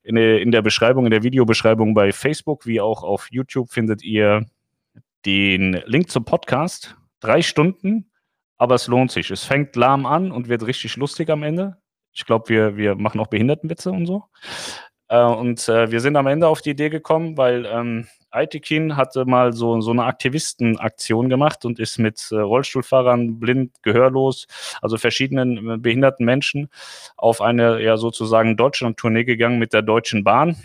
in 0.04 0.52
der 0.52 0.62
Beschreibung, 0.62 1.06
in 1.06 1.12
der 1.12 1.24
Videobeschreibung 1.24 1.95
bei 1.95 2.12
Facebook 2.12 2.67
wie 2.67 2.80
auch 2.80 3.02
auf 3.02 3.28
YouTube 3.32 3.71
findet 3.71 4.04
ihr 4.04 4.45
den 5.26 5.82
Link 5.88 6.12
zum 6.12 6.26
Podcast 6.26 6.95
drei 7.25 7.41
Stunden, 7.41 8.11
aber 8.57 8.75
es 8.75 8.88
lohnt 8.88 9.11
sich. 9.11 9.31
Es 9.31 9.43
fängt 9.43 9.75
lahm 9.75 10.05
an 10.05 10.31
und 10.31 10.47
wird 10.47 10.65
richtig 10.65 10.95
lustig 10.97 11.29
am 11.29 11.43
Ende. 11.43 11.77
Ich 12.13 12.25
glaube, 12.25 12.49
wir, 12.49 12.77
wir 12.77 12.95
machen 12.95 13.19
auch 13.19 13.27
Behindertenwitze 13.27 13.91
und 13.91 14.05
so. 14.05 14.23
Äh, 15.07 15.21
und 15.21 15.67
äh, 15.67 15.91
wir 15.91 15.99
sind 15.99 16.15
am 16.15 16.27
Ende 16.27 16.47
auf 16.47 16.61
die 16.61 16.71
Idee 16.71 16.89
gekommen, 16.89 17.38
weil 17.38 17.65
ähm, 17.65 18.07
Aitikin 18.31 18.97
hatte 18.97 19.25
mal 19.25 19.53
so, 19.53 19.81
so 19.81 19.91
eine 19.91 20.05
Aktivistenaktion 20.05 21.29
gemacht 21.29 21.65
und 21.65 21.79
ist 21.79 21.99
mit 21.99 22.27
äh, 22.31 22.35
Rollstuhlfahrern, 22.35 23.39
blind, 23.39 23.71
gehörlos, 23.81 24.47
also 24.81 24.97
verschiedenen 24.97 25.69
äh, 25.69 25.77
behinderten 25.77 26.25
Menschen 26.25 26.69
auf 27.17 27.41
eine 27.41 27.81
ja 27.81 27.97
sozusagen 27.97 28.57
Deutschland-Tournee 28.57 29.23
gegangen 29.23 29.59
mit 29.59 29.73
der 29.73 29.81
Deutschen 29.81 30.23
Bahn. 30.23 30.57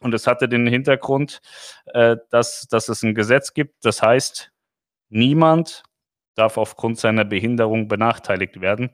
Und 0.00 0.14
es 0.14 0.26
hatte 0.26 0.48
den 0.48 0.66
Hintergrund, 0.66 1.40
äh, 1.86 2.16
dass, 2.30 2.66
dass 2.68 2.88
es 2.88 3.02
ein 3.02 3.14
Gesetz 3.14 3.54
gibt, 3.54 3.84
das 3.84 4.02
heißt, 4.02 4.51
niemand 5.12 5.84
darf 6.34 6.56
aufgrund 6.56 6.98
seiner 6.98 7.24
Behinderung 7.24 7.88
benachteiligt 7.88 8.60
werden. 8.60 8.90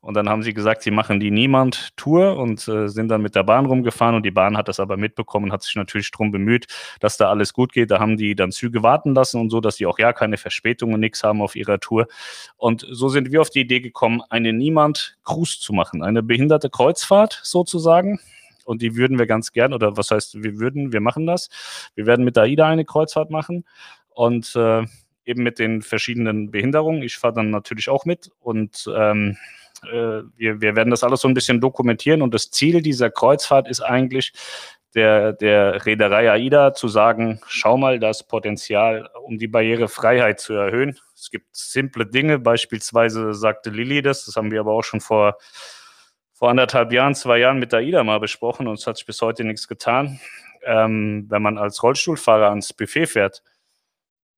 Und 0.00 0.14
dann 0.14 0.28
haben 0.28 0.42
sie 0.42 0.52
gesagt, 0.52 0.82
sie 0.82 0.90
machen 0.90 1.20
die 1.20 1.30
Niemand-Tour 1.30 2.36
und 2.36 2.66
äh, 2.68 2.88
sind 2.88 3.08
dann 3.08 3.22
mit 3.22 3.34
der 3.34 3.44
Bahn 3.44 3.66
rumgefahren 3.66 4.14
und 4.14 4.26
die 4.26 4.30
Bahn 4.30 4.56
hat 4.56 4.68
das 4.68 4.78
aber 4.78 4.96
mitbekommen 4.96 5.46
und 5.46 5.52
hat 5.52 5.62
sich 5.62 5.74
natürlich 5.74 6.10
darum 6.10 6.32
bemüht, 6.32 6.66
dass 7.00 7.16
da 7.16 7.30
alles 7.30 7.54
gut 7.54 7.72
geht. 7.72 7.90
Da 7.90 7.98
haben 7.98 8.16
die 8.16 8.34
dann 8.34 8.52
Züge 8.52 8.82
warten 8.82 9.14
lassen 9.14 9.40
und 9.40 9.50
so, 9.50 9.60
dass 9.60 9.76
sie 9.76 9.86
auch 9.86 9.98
ja 9.98 10.12
keine 10.12 10.36
Verspätungen, 10.36 11.00
nichts 11.00 11.22
haben 11.22 11.40
auf 11.40 11.56
ihrer 11.56 11.80
Tour. 11.80 12.08
Und 12.56 12.86
so 12.90 13.08
sind 13.08 13.32
wir 13.32 13.40
auf 13.40 13.50
die 13.50 13.60
Idee 13.60 13.80
gekommen, 13.80 14.22
eine 14.28 14.52
Niemand-Cruise 14.52 15.60
zu 15.60 15.72
machen, 15.72 16.02
eine 16.02 16.22
behinderte 16.22 16.68
Kreuzfahrt 16.68 17.40
sozusagen. 17.42 18.20
Und 18.64 18.82
die 18.82 18.96
würden 18.96 19.18
wir 19.18 19.26
ganz 19.26 19.52
gern, 19.52 19.72
oder 19.72 19.96
was 19.96 20.10
heißt, 20.10 20.42
wir 20.42 20.58
würden, 20.58 20.92
wir 20.92 21.00
machen 21.00 21.26
das. 21.26 21.48
Wir 21.94 22.06
werden 22.06 22.24
mit 22.24 22.38
AIDA 22.38 22.68
eine 22.68 22.84
Kreuzfahrt 22.84 23.30
machen. 23.30 23.64
Und 24.14 24.54
äh, 24.54 24.84
eben 25.24 25.42
mit 25.42 25.58
den 25.58 25.82
verschiedenen 25.82 26.50
Behinderungen. 26.50 27.02
Ich 27.02 27.16
fahre 27.16 27.34
dann 27.34 27.50
natürlich 27.50 27.88
auch 27.88 28.04
mit 28.04 28.30
und 28.40 28.88
ähm, 28.94 29.36
äh, 29.84 30.22
wir, 30.36 30.60
wir 30.60 30.76
werden 30.76 30.90
das 30.90 31.04
alles 31.04 31.20
so 31.20 31.28
ein 31.28 31.34
bisschen 31.34 31.60
dokumentieren 31.60 32.22
und 32.22 32.34
das 32.34 32.50
Ziel 32.50 32.82
dieser 32.82 33.10
Kreuzfahrt 33.10 33.68
ist 33.68 33.80
eigentlich, 33.80 34.32
der, 34.94 35.32
der 35.32 35.86
Reederei 35.86 36.30
AIDA 36.30 36.74
zu 36.74 36.88
sagen, 36.88 37.40
schau 37.46 37.78
mal 37.78 37.98
das 37.98 38.26
Potenzial, 38.26 39.08
um 39.24 39.38
die 39.38 39.48
Barrierefreiheit 39.48 40.38
zu 40.38 40.52
erhöhen. 40.52 40.98
Es 41.14 41.30
gibt 41.30 41.46
simple 41.56 42.06
Dinge, 42.06 42.38
beispielsweise 42.38 43.32
sagte 43.32 43.70
Lilly 43.70 44.02
das, 44.02 44.26
das 44.26 44.36
haben 44.36 44.50
wir 44.50 44.60
aber 44.60 44.72
auch 44.72 44.82
schon 44.82 45.00
vor, 45.00 45.38
vor 46.34 46.50
anderthalb 46.50 46.92
Jahren, 46.92 47.14
zwei 47.14 47.38
Jahren 47.38 47.58
mit 47.58 47.72
AIDA 47.72 48.04
mal 48.04 48.20
besprochen 48.20 48.68
und 48.68 48.78
es 48.78 48.86
hat 48.86 48.98
sich 48.98 49.06
bis 49.06 49.22
heute 49.22 49.44
nichts 49.44 49.66
getan. 49.66 50.20
Ähm, 50.64 51.26
wenn 51.28 51.42
man 51.42 51.58
als 51.58 51.82
Rollstuhlfahrer 51.82 52.50
ans 52.50 52.72
Buffet 52.72 53.06
fährt, 53.06 53.42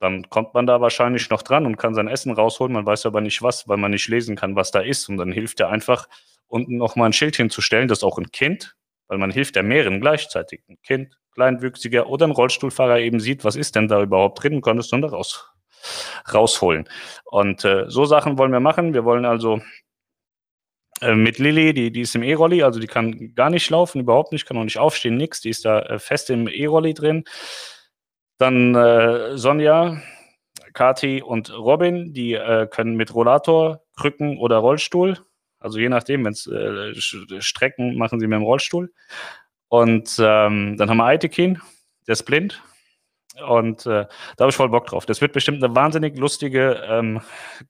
dann 0.05 0.29
kommt 0.29 0.53
man 0.53 0.67
da 0.67 0.83
wahrscheinlich 0.83 1.31
noch 1.31 1.41
dran 1.41 1.65
und 1.65 1.79
kann 1.79 1.95
sein 1.95 2.09
Essen 2.09 2.33
rausholen. 2.33 2.75
Man 2.75 2.85
weiß 2.85 3.07
aber 3.07 3.23
nicht 3.23 3.41
was, 3.41 3.67
weil 3.69 3.79
man 3.79 3.91
nicht 3.91 4.07
lesen 4.09 4.37
kann, 4.37 4.55
was 4.55 4.71
da 4.71 4.81
ist. 4.81 5.09
Und 5.09 5.17
dann 5.17 5.33
hilft 5.33 5.61
er 5.61 5.71
einfach, 5.71 6.09
unten 6.47 6.77
noch 6.77 6.95
mal 6.95 7.07
ein 7.07 7.15
Schild 7.15 7.37
hinzustellen, 7.37 7.89
dass 7.89 8.05
auch 8.05 8.19
ein 8.19 8.31
Kind, 8.31 8.77
weil 9.09 9.17
man 9.17 9.31
hilft 9.31 9.57
ja 9.57 9.63
mehreren 9.63 10.03
gleichzeitig, 10.03 10.63
ein 10.69 10.77
Kind, 10.83 11.17
Kleinwüchsiger 11.33 12.07
oder 12.07 12.27
ein 12.27 12.33
Rollstuhlfahrer 12.33 12.99
eben 12.99 13.19
sieht, 13.19 13.45
was 13.45 13.57
ist 13.57 13.77
denn 13.77 13.89
da 13.89 14.03
überhaupt 14.03 14.43
drin 14.43 14.57
und 14.57 14.61
kann 14.61 14.77
es 14.77 14.89
dann 14.89 15.01
da 15.01 15.09
raus, 15.09 15.51
rausholen. 16.33 16.87
Und 17.25 17.65
äh, 17.65 17.87
so 17.89 18.05
Sachen 18.05 18.37
wollen 18.37 18.53
wir 18.53 18.61
machen. 18.61 18.93
Wir 18.93 19.07
wollen 19.07 19.25
also 19.25 19.63
äh, 21.01 21.15
mit 21.15 21.39
Lilly, 21.39 21.73
die, 21.73 21.91
die 21.91 22.03
ist 22.03 22.15
im 22.15 22.23
E-Rolli, 22.23 22.63
also 22.63 22.79
die 22.79 22.87
kann 22.89 23.35
gar 23.35 23.49
nicht 23.49 23.71
laufen, 23.71 24.01
überhaupt 24.01 24.33
nicht, 24.33 24.45
kann 24.45 24.59
auch 24.59 24.65
nicht 24.65 24.79
aufstehen, 24.79 25.17
nix. 25.17 25.41
Die 25.41 25.49
ist 25.49 25.65
da 25.65 25.81
äh, 25.81 25.99
fest 25.99 26.29
im 26.29 26.47
E-Rolli 26.47 26.93
drin. 26.93 27.25
Dann 28.39 28.75
äh, 28.75 29.37
Sonja, 29.37 30.01
Kati 30.73 31.23
und 31.23 31.57
Robin, 31.57 32.13
die 32.13 32.35
äh, 32.35 32.67
können 32.67 32.97
mit 32.97 33.15
Rollator, 33.15 33.83
Krücken 33.97 34.39
oder 34.39 34.59
Rollstuhl, 34.59 35.19
also 35.61 35.79
je 35.79 35.89
nachdem, 35.89 36.25
wenn 36.25 36.33
es 36.33 36.47
äh, 36.47 37.41
Strecken 37.41 37.97
machen 37.97 38.21
sie 38.21 38.27
mit 38.27 38.37
dem 38.37 38.43
Rollstuhl. 38.43 38.93
Und 39.69 40.17
ähm, 40.19 40.77
dann 40.77 40.91
haben 40.91 40.99
wir 40.99 41.07
Aitekin, 41.07 41.61
der 42.07 42.13
ist 42.13 42.25
blind. 42.25 42.63
Und 43.49 43.87
äh, 43.87 44.07
da 44.37 44.41
habe 44.41 44.51
ich 44.51 44.57
voll 44.57 44.69
Bock 44.69 44.87
drauf. 44.87 45.07
Das 45.07 45.21
wird 45.21 45.33
bestimmt 45.33 45.65
eine 45.65 45.75
wahnsinnig 45.75 46.19
lustige 46.19 46.83
ähm, 46.87 47.21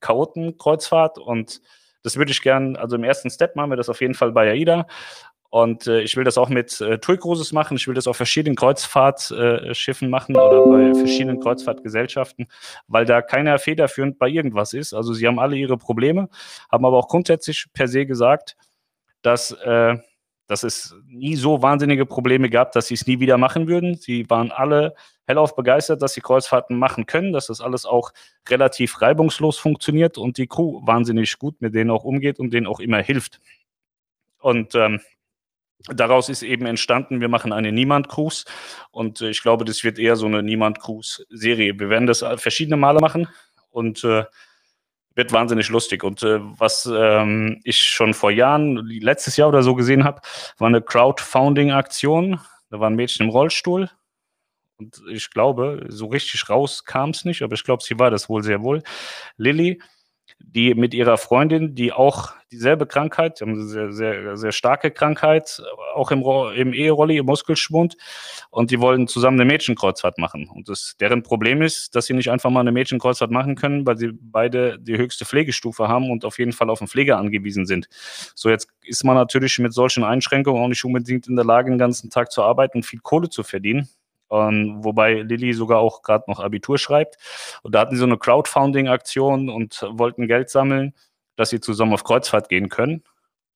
Chaotenkreuzfahrt 0.00 1.18
und 1.18 1.62
das 2.02 2.16
würde 2.16 2.32
ich 2.32 2.42
gern, 2.42 2.76
also 2.76 2.96
im 2.96 3.04
ersten 3.04 3.30
Step 3.30 3.56
machen 3.56 3.70
wir 3.70 3.76
das 3.76 3.88
auf 3.88 4.00
jeden 4.02 4.14
Fall 4.14 4.32
bei 4.32 4.50
AIDA. 4.50 4.86
Und 5.54 5.86
äh, 5.86 6.00
ich 6.00 6.16
will 6.16 6.24
das 6.24 6.36
auch 6.36 6.48
mit 6.48 6.80
äh, 6.80 6.98
TUI 6.98 7.16
Cruises 7.16 7.52
machen. 7.52 7.76
Ich 7.76 7.86
will 7.86 7.94
das 7.94 8.08
auf 8.08 8.16
verschiedenen 8.16 8.56
Kreuzfahrtschiffen 8.56 10.08
äh, 10.08 10.10
machen 10.10 10.34
oder 10.34 10.66
bei 10.66 10.92
verschiedenen 10.92 11.38
Kreuzfahrtgesellschaften, 11.38 12.48
weil 12.88 13.04
da 13.04 13.22
keiner 13.22 13.60
federführend 13.60 14.18
bei 14.18 14.26
irgendwas 14.26 14.72
ist. 14.72 14.94
Also 14.94 15.14
sie 15.14 15.28
haben 15.28 15.38
alle 15.38 15.54
ihre 15.54 15.76
Probleme, 15.76 16.28
haben 16.72 16.84
aber 16.84 16.98
auch 16.98 17.06
grundsätzlich 17.06 17.66
per 17.72 17.86
se 17.86 18.04
gesagt, 18.04 18.56
dass, 19.22 19.52
äh, 19.52 19.96
dass 20.48 20.64
es 20.64 20.96
nie 21.06 21.36
so 21.36 21.62
wahnsinnige 21.62 22.04
Probleme 22.04 22.50
gab, 22.50 22.72
dass 22.72 22.88
sie 22.88 22.94
es 22.94 23.06
nie 23.06 23.20
wieder 23.20 23.38
machen 23.38 23.68
würden. 23.68 23.94
Sie 23.94 24.28
waren 24.28 24.50
alle 24.50 24.96
hellauf 25.24 25.54
begeistert, 25.54 26.02
dass 26.02 26.14
sie 26.14 26.20
Kreuzfahrten 26.20 26.76
machen 26.76 27.06
können, 27.06 27.32
dass 27.32 27.46
das 27.46 27.60
alles 27.60 27.86
auch 27.86 28.10
relativ 28.48 29.00
reibungslos 29.00 29.58
funktioniert 29.58 30.18
und 30.18 30.36
die 30.36 30.48
Crew 30.48 30.84
wahnsinnig 30.84 31.38
gut 31.38 31.60
mit 31.60 31.76
denen 31.76 31.92
auch 31.92 32.02
umgeht 32.02 32.40
und 32.40 32.52
denen 32.52 32.66
auch 32.66 32.80
immer 32.80 33.00
hilft. 33.00 33.40
Und 34.40 34.74
ähm, 34.74 35.00
daraus 35.88 36.28
ist 36.28 36.42
eben 36.42 36.66
entstanden, 36.66 37.20
wir 37.20 37.28
machen 37.28 37.52
eine 37.52 37.72
Niemand-Cruise 37.72 38.44
und 38.90 39.20
äh, 39.20 39.30
ich 39.30 39.42
glaube, 39.42 39.64
das 39.64 39.84
wird 39.84 39.98
eher 39.98 40.16
so 40.16 40.26
eine 40.26 40.42
Niemand-Cruise-Serie. 40.42 41.78
Wir 41.78 41.88
werden 41.90 42.06
das 42.06 42.22
äh, 42.22 42.36
verschiedene 42.36 42.76
Male 42.76 43.00
machen 43.00 43.28
und 43.70 44.04
äh, 44.04 44.24
wird 45.14 45.32
wahnsinnig 45.32 45.68
lustig. 45.68 46.02
Und 46.02 46.22
äh, 46.22 46.40
was 46.40 46.90
ähm, 46.92 47.60
ich 47.64 47.82
schon 47.82 48.14
vor 48.14 48.30
Jahren, 48.30 48.86
letztes 48.86 49.36
Jahr 49.36 49.48
oder 49.48 49.62
so 49.62 49.74
gesehen 49.74 50.04
habe, 50.04 50.20
war 50.58 50.68
eine 50.68 50.82
Crowdfunding-Aktion. 50.82 52.40
Da 52.70 52.80
war 52.80 52.90
ein 52.90 52.96
Mädchen 52.96 53.26
im 53.26 53.30
Rollstuhl 53.30 53.90
und 54.76 55.02
ich 55.08 55.30
glaube, 55.30 55.86
so 55.88 56.06
richtig 56.06 56.48
raus 56.48 56.84
kam 56.84 57.10
es 57.10 57.24
nicht, 57.24 57.42
aber 57.42 57.54
ich 57.54 57.64
glaube, 57.64 57.82
sie 57.82 57.98
war 57.98 58.10
das 58.10 58.28
wohl 58.28 58.42
sehr 58.42 58.62
wohl. 58.62 58.82
Lilly 59.36 59.80
die 60.46 60.74
mit 60.74 60.94
ihrer 60.94 61.18
Freundin, 61.18 61.74
die 61.74 61.92
auch 61.92 62.32
dieselbe 62.52 62.86
Krankheit, 62.86 63.40
die 63.40 63.44
haben 63.44 63.54
eine 63.54 63.64
sehr, 63.64 63.92
sehr, 63.92 64.36
sehr 64.36 64.52
starke 64.52 64.90
Krankheit, 64.90 65.62
auch 65.94 66.10
im, 66.10 66.22
im 66.54 66.72
Eherolli, 66.72 67.18
im 67.18 67.26
Muskelschwund, 67.26 67.96
und 68.50 68.70
die 68.70 68.80
wollen 68.80 69.08
zusammen 69.08 69.40
eine 69.40 69.50
Mädchenkreuzfahrt 69.50 70.18
machen. 70.18 70.48
Und 70.48 70.68
das, 70.68 70.96
deren 71.00 71.22
Problem 71.22 71.62
ist, 71.62 71.96
dass 71.96 72.06
sie 72.06 72.14
nicht 72.14 72.30
einfach 72.30 72.50
mal 72.50 72.60
eine 72.60 72.72
Mädchenkreuzfahrt 72.72 73.30
machen 73.30 73.56
können, 73.56 73.86
weil 73.86 73.98
sie 73.98 74.12
beide 74.12 74.78
die 74.78 74.96
höchste 74.96 75.24
Pflegestufe 75.24 75.88
haben 75.88 76.10
und 76.10 76.24
auf 76.24 76.38
jeden 76.38 76.52
Fall 76.52 76.70
auf 76.70 76.78
den 76.78 76.88
Pfleger 76.88 77.18
angewiesen 77.18 77.66
sind. 77.66 77.88
So, 78.34 78.48
jetzt 78.48 78.68
ist 78.82 79.04
man 79.04 79.16
natürlich 79.16 79.58
mit 79.58 79.72
solchen 79.72 80.04
Einschränkungen 80.04 80.62
auch 80.62 80.68
nicht 80.68 80.84
unbedingt 80.84 81.26
in 81.26 81.36
der 81.36 81.44
Lage, 81.44 81.70
den 81.70 81.78
ganzen 81.78 82.10
Tag 82.10 82.30
zu 82.30 82.42
arbeiten 82.42 82.78
und 82.78 82.86
viel 82.86 83.00
Kohle 83.00 83.28
zu 83.28 83.42
verdienen. 83.42 83.88
Ähm, 84.34 84.82
wobei 84.82 85.22
Lilly 85.22 85.52
sogar 85.52 85.78
auch 85.78 86.02
gerade 86.02 86.24
noch 86.26 86.40
Abitur 86.40 86.78
schreibt. 86.78 87.16
Und 87.62 87.74
da 87.74 87.80
hatten 87.80 87.94
sie 87.94 88.00
so 88.00 88.06
eine 88.06 88.18
Crowdfunding-Aktion 88.18 89.48
und 89.48 89.86
wollten 89.90 90.26
Geld 90.26 90.50
sammeln, 90.50 90.94
dass 91.36 91.50
sie 91.50 91.60
zusammen 91.60 91.94
auf 91.94 92.04
Kreuzfahrt 92.04 92.48
gehen 92.48 92.68
können. 92.68 93.04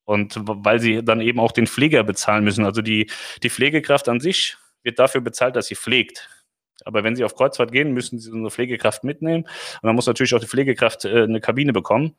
Und 0.05 0.37
weil 0.41 0.79
sie 0.81 1.05
dann 1.05 1.21
eben 1.21 1.41
auch 1.41 1.53
den 1.53 1.67
Pfleger 1.67 2.05
bezahlen 2.05 2.45
müssen. 2.45 2.64
Also 2.64 2.81
die, 2.81 3.11
die 3.43 3.51
Pflegekraft 3.51 4.09
an 4.09 4.21
sich 4.21 4.57
wird 4.83 4.99
dafür 4.99 5.21
bezahlt, 5.21 5.57
dass 5.57 5.67
sie 5.67 5.75
pflegt. 5.75 6.31
Aber 6.85 7.03
wenn 7.05 7.17
sie 7.17 7.25
auf 7.25 7.35
Kreuzfahrt 7.35 7.73
gehen, 7.73 7.93
müssen 7.93 8.19
sie 8.19 8.31
so 8.31 8.37
eine 8.37 8.51
Pflegekraft 8.51 9.05
mitnehmen. 9.05 9.45
Und 9.45 9.87
dann 9.87 9.97
muss 9.97 10.07
natürlich 10.07 10.35
auch 10.35 10.41
die 10.41 10.47
Pflegekraft 10.47 11.05
äh, 11.05 11.25
eine 11.25 11.41
Kabine 11.41 11.73
bekommen. 11.73 12.17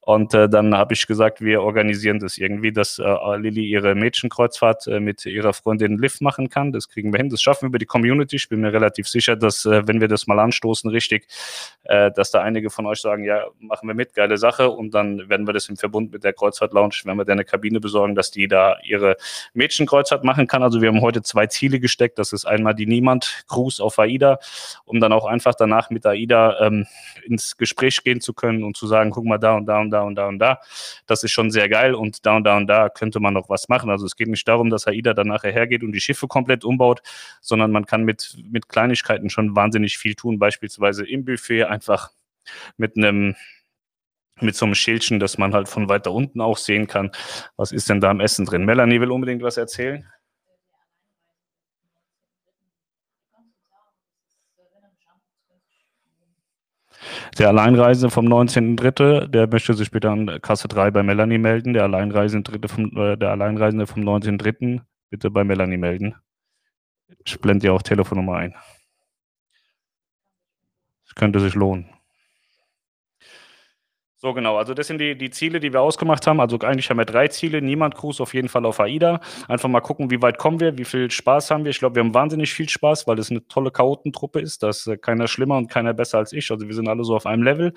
Und 0.00 0.32
äh, 0.32 0.48
dann 0.48 0.74
habe 0.74 0.94
ich 0.94 1.06
gesagt, 1.06 1.42
wir 1.42 1.60
organisieren 1.60 2.18
das 2.18 2.38
irgendwie, 2.38 2.72
dass 2.72 2.98
äh, 2.98 3.36
Lilly 3.36 3.66
ihre 3.66 3.94
Mädchenkreuzfahrt 3.94 4.86
äh, 4.86 5.00
mit 5.00 5.26
ihrer 5.26 5.52
Freundin 5.52 5.98
Liv 5.98 6.22
machen 6.22 6.48
kann. 6.48 6.72
Das 6.72 6.88
kriegen 6.88 7.12
wir 7.12 7.18
hin. 7.18 7.28
Das 7.28 7.42
schaffen 7.42 7.64
wir 7.64 7.66
über 7.68 7.78
die 7.78 7.84
Community. 7.84 8.36
Ich 8.36 8.48
bin 8.48 8.62
mir 8.62 8.72
relativ 8.72 9.06
sicher, 9.06 9.36
dass, 9.36 9.66
äh, 9.66 9.86
wenn 9.86 10.00
wir 10.00 10.08
das 10.08 10.26
mal 10.26 10.38
anstoßen, 10.38 10.90
richtig, 10.90 11.26
äh, 11.84 12.10
dass 12.10 12.30
da 12.30 12.40
einige 12.40 12.70
von 12.70 12.86
euch 12.86 13.02
sagen, 13.02 13.24
ja, 13.24 13.44
machen 13.60 13.86
wir 13.86 13.94
mit, 13.94 14.14
geile 14.14 14.38
Sache. 14.38 14.70
Und 14.70 14.94
dann 14.94 15.28
werden 15.28 15.46
wir 15.46 15.52
das 15.52 15.68
im 15.68 15.76
Verbund 15.76 16.10
mit 16.10 16.24
der 16.24 16.32
Kreuzfahrt 16.32 16.72
Lounge, 16.72 16.94
wenn 17.04 17.16
wir 17.18 17.26
da 17.26 17.32
eine 17.32 17.44
Kabine 17.44 17.78
besorgen, 17.78 18.14
dass 18.14 18.30
die 18.30 18.48
da 18.48 18.78
ihre 18.84 19.16
Mädchenkreuzfahrt 19.52 20.24
machen 20.24 20.46
kann. 20.46 20.62
Also 20.62 20.80
wir 20.80 20.88
haben 20.88 21.02
heute 21.02 21.20
zwei 21.20 21.48
Ziele 21.48 21.80
gesteckt. 21.80 22.18
Das 22.18 22.32
ist 22.32 22.46
einmal 22.46 22.74
die 22.74 22.86
Niemand-Cruise 22.86 23.82
auf 23.82 23.98
AIDA, 23.98 24.38
um 24.86 25.00
dann 25.00 25.12
auch 25.12 25.26
einfach 25.26 25.54
danach 25.54 25.90
mit 25.90 26.06
AIDA 26.06 26.60
ähm, 26.60 26.86
ins 27.26 27.58
Gespräch 27.58 28.02
gehen 28.02 28.22
zu 28.22 28.32
können 28.32 28.64
und 28.64 28.74
zu 28.74 28.86
sagen, 28.86 29.10
guck 29.10 29.26
mal 29.26 29.36
da 29.36 29.54
und 29.54 29.66
da 29.66 29.80
und 29.80 29.90
da 29.90 29.97
da 29.98 30.02
und 30.02 30.14
da 30.14 30.28
und 30.28 30.38
da. 30.38 30.60
Das 31.06 31.22
ist 31.24 31.32
schon 31.32 31.50
sehr 31.50 31.68
geil 31.68 31.94
und 31.94 32.24
da 32.26 32.36
und 32.36 32.44
da 32.44 32.56
und 32.56 32.66
da 32.66 32.88
könnte 32.88 33.20
man 33.20 33.34
noch 33.34 33.48
was 33.48 33.68
machen. 33.68 33.90
Also 33.90 34.06
es 34.06 34.16
geht 34.16 34.28
nicht 34.28 34.46
darum, 34.46 34.70
dass 34.70 34.86
AIDA 34.86 35.14
dann 35.14 35.28
nachher 35.28 35.52
hergeht 35.52 35.82
und 35.82 35.92
die 35.92 36.00
Schiffe 36.00 36.28
komplett 36.28 36.64
umbaut, 36.64 37.02
sondern 37.40 37.70
man 37.70 37.86
kann 37.86 38.04
mit, 38.04 38.36
mit 38.50 38.68
Kleinigkeiten 38.68 39.30
schon 39.30 39.56
wahnsinnig 39.56 39.98
viel 39.98 40.14
tun, 40.14 40.38
beispielsweise 40.38 41.06
im 41.06 41.24
Buffet 41.24 41.64
einfach 41.64 42.10
mit 42.76 42.96
einem 42.96 43.36
mit 44.40 44.54
so 44.54 44.66
einem 44.66 44.76
Schildchen, 44.76 45.18
dass 45.18 45.36
man 45.36 45.52
halt 45.52 45.68
von 45.68 45.88
weiter 45.88 46.12
unten 46.12 46.40
auch 46.40 46.58
sehen 46.58 46.86
kann, 46.86 47.10
was 47.56 47.72
ist 47.72 47.90
denn 47.90 48.00
da 48.00 48.10
am 48.10 48.20
Essen 48.20 48.46
drin. 48.46 48.64
Melanie 48.64 49.00
will 49.00 49.10
unbedingt 49.10 49.42
was 49.42 49.56
erzählen. 49.56 50.06
Der 57.36 57.48
Alleinreisende 57.48 58.10
vom 58.10 58.26
19.3., 58.26 59.26
der 59.26 59.46
möchte 59.46 59.74
sich 59.74 59.90
bitte 59.90 60.10
an 60.10 60.40
Kasse 60.40 60.68
3 60.68 60.90
bei 60.90 61.02
Melanie 61.02 61.38
melden. 61.38 61.74
Der 61.74 61.84
Alleinreisende 61.84 62.68
vom, 62.68 62.96
äh, 62.96 63.16
der 63.16 63.30
Alleinreisende 63.30 63.86
vom 63.86 64.02
19.3. 64.02 64.80
bitte 65.10 65.30
bei 65.30 65.44
Melanie 65.44 65.76
melden. 65.76 66.14
Ich 67.24 67.38
blende 67.40 67.66
ja 67.66 67.72
auch 67.72 67.82
Telefonnummer 67.82 68.36
ein. 68.36 68.54
Es 71.06 71.14
könnte 71.14 71.40
sich 71.40 71.54
lohnen. 71.54 71.97
So 74.20 74.34
genau, 74.34 74.56
also 74.56 74.74
das 74.74 74.88
sind 74.88 74.98
die, 74.98 75.16
die 75.16 75.30
Ziele, 75.30 75.60
die 75.60 75.72
wir 75.72 75.80
ausgemacht 75.80 76.26
haben. 76.26 76.40
Also 76.40 76.58
eigentlich 76.58 76.90
haben 76.90 76.96
wir 76.96 77.04
drei 77.04 77.28
Ziele. 77.28 77.62
Niemand 77.62 77.94
Cruise 77.94 78.20
auf 78.20 78.34
jeden 78.34 78.48
Fall 78.48 78.66
auf 78.66 78.80
AIDA. 78.80 79.20
Einfach 79.46 79.68
mal 79.68 79.80
gucken, 79.80 80.10
wie 80.10 80.20
weit 80.20 80.38
kommen 80.38 80.58
wir, 80.58 80.76
wie 80.76 80.84
viel 80.84 81.08
Spaß 81.08 81.52
haben 81.52 81.62
wir. 81.62 81.70
Ich 81.70 81.78
glaube, 81.78 81.94
wir 81.94 82.02
haben 82.02 82.12
wahnsinnig 82.14 82.52
viel 82.52 82.68
Spaß, 82.68 83.06
weil 83.06 83.16
es 83.20 83.30
eine 83.30 83.46
tolle 83.46 83.70
Chaotentruppe 83.70 84.40
ist. 84.40 84.64
Da 84.64 84.70
ist 84.70 84.88
äh, 84.88 84.96
keiner 84.96 85.28
schlimmer 85.28 85.56
und 85.56 85.68
keiner 85.70 85.94
besser 85.94 86.18
als 86.18 86.32
ich. 86.32 86.50
Also 86.50 86.66
wir 86.66 86.74
sind 86.74 86.88
alle 86.88 87.04
so 87.04 87.14
auf 87.14 87.26
einem 87.26 87.44
Level. 87.44 87.74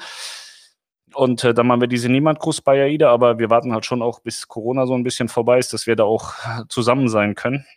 Und 1.13 1.43
äh, 1.43 1.54
dann 1.54 1.67
machen 1.67 1.82
wir 1.82 1.88
diese 1.88 2.10
Niemand 2.10 2.39
Cruise 2.39 2.62
bei 2.63 2.82
AIDA, 2.82 3.12
aber 3.12 3.38
wir 3.38 3.51
warten 3.51 3.71
halt 3.71 3.86
schon 3.86 4.01
auch, 4.01 4.19
bis 4.21 4.47
Corona 4.47 4.88
so 4.88 4.95
ein 4.95 5.04
bisschen 5.04 5.27
vorbei 5.30 5.60
ist, 5.60 5.73
dass 5.73 5.86
wir 5.86 5.95
da 5.95 6.06
auch 6.06 6.34
zusammen 6.69 7.08
sein 7.08 7.36
können. 7.36 7.67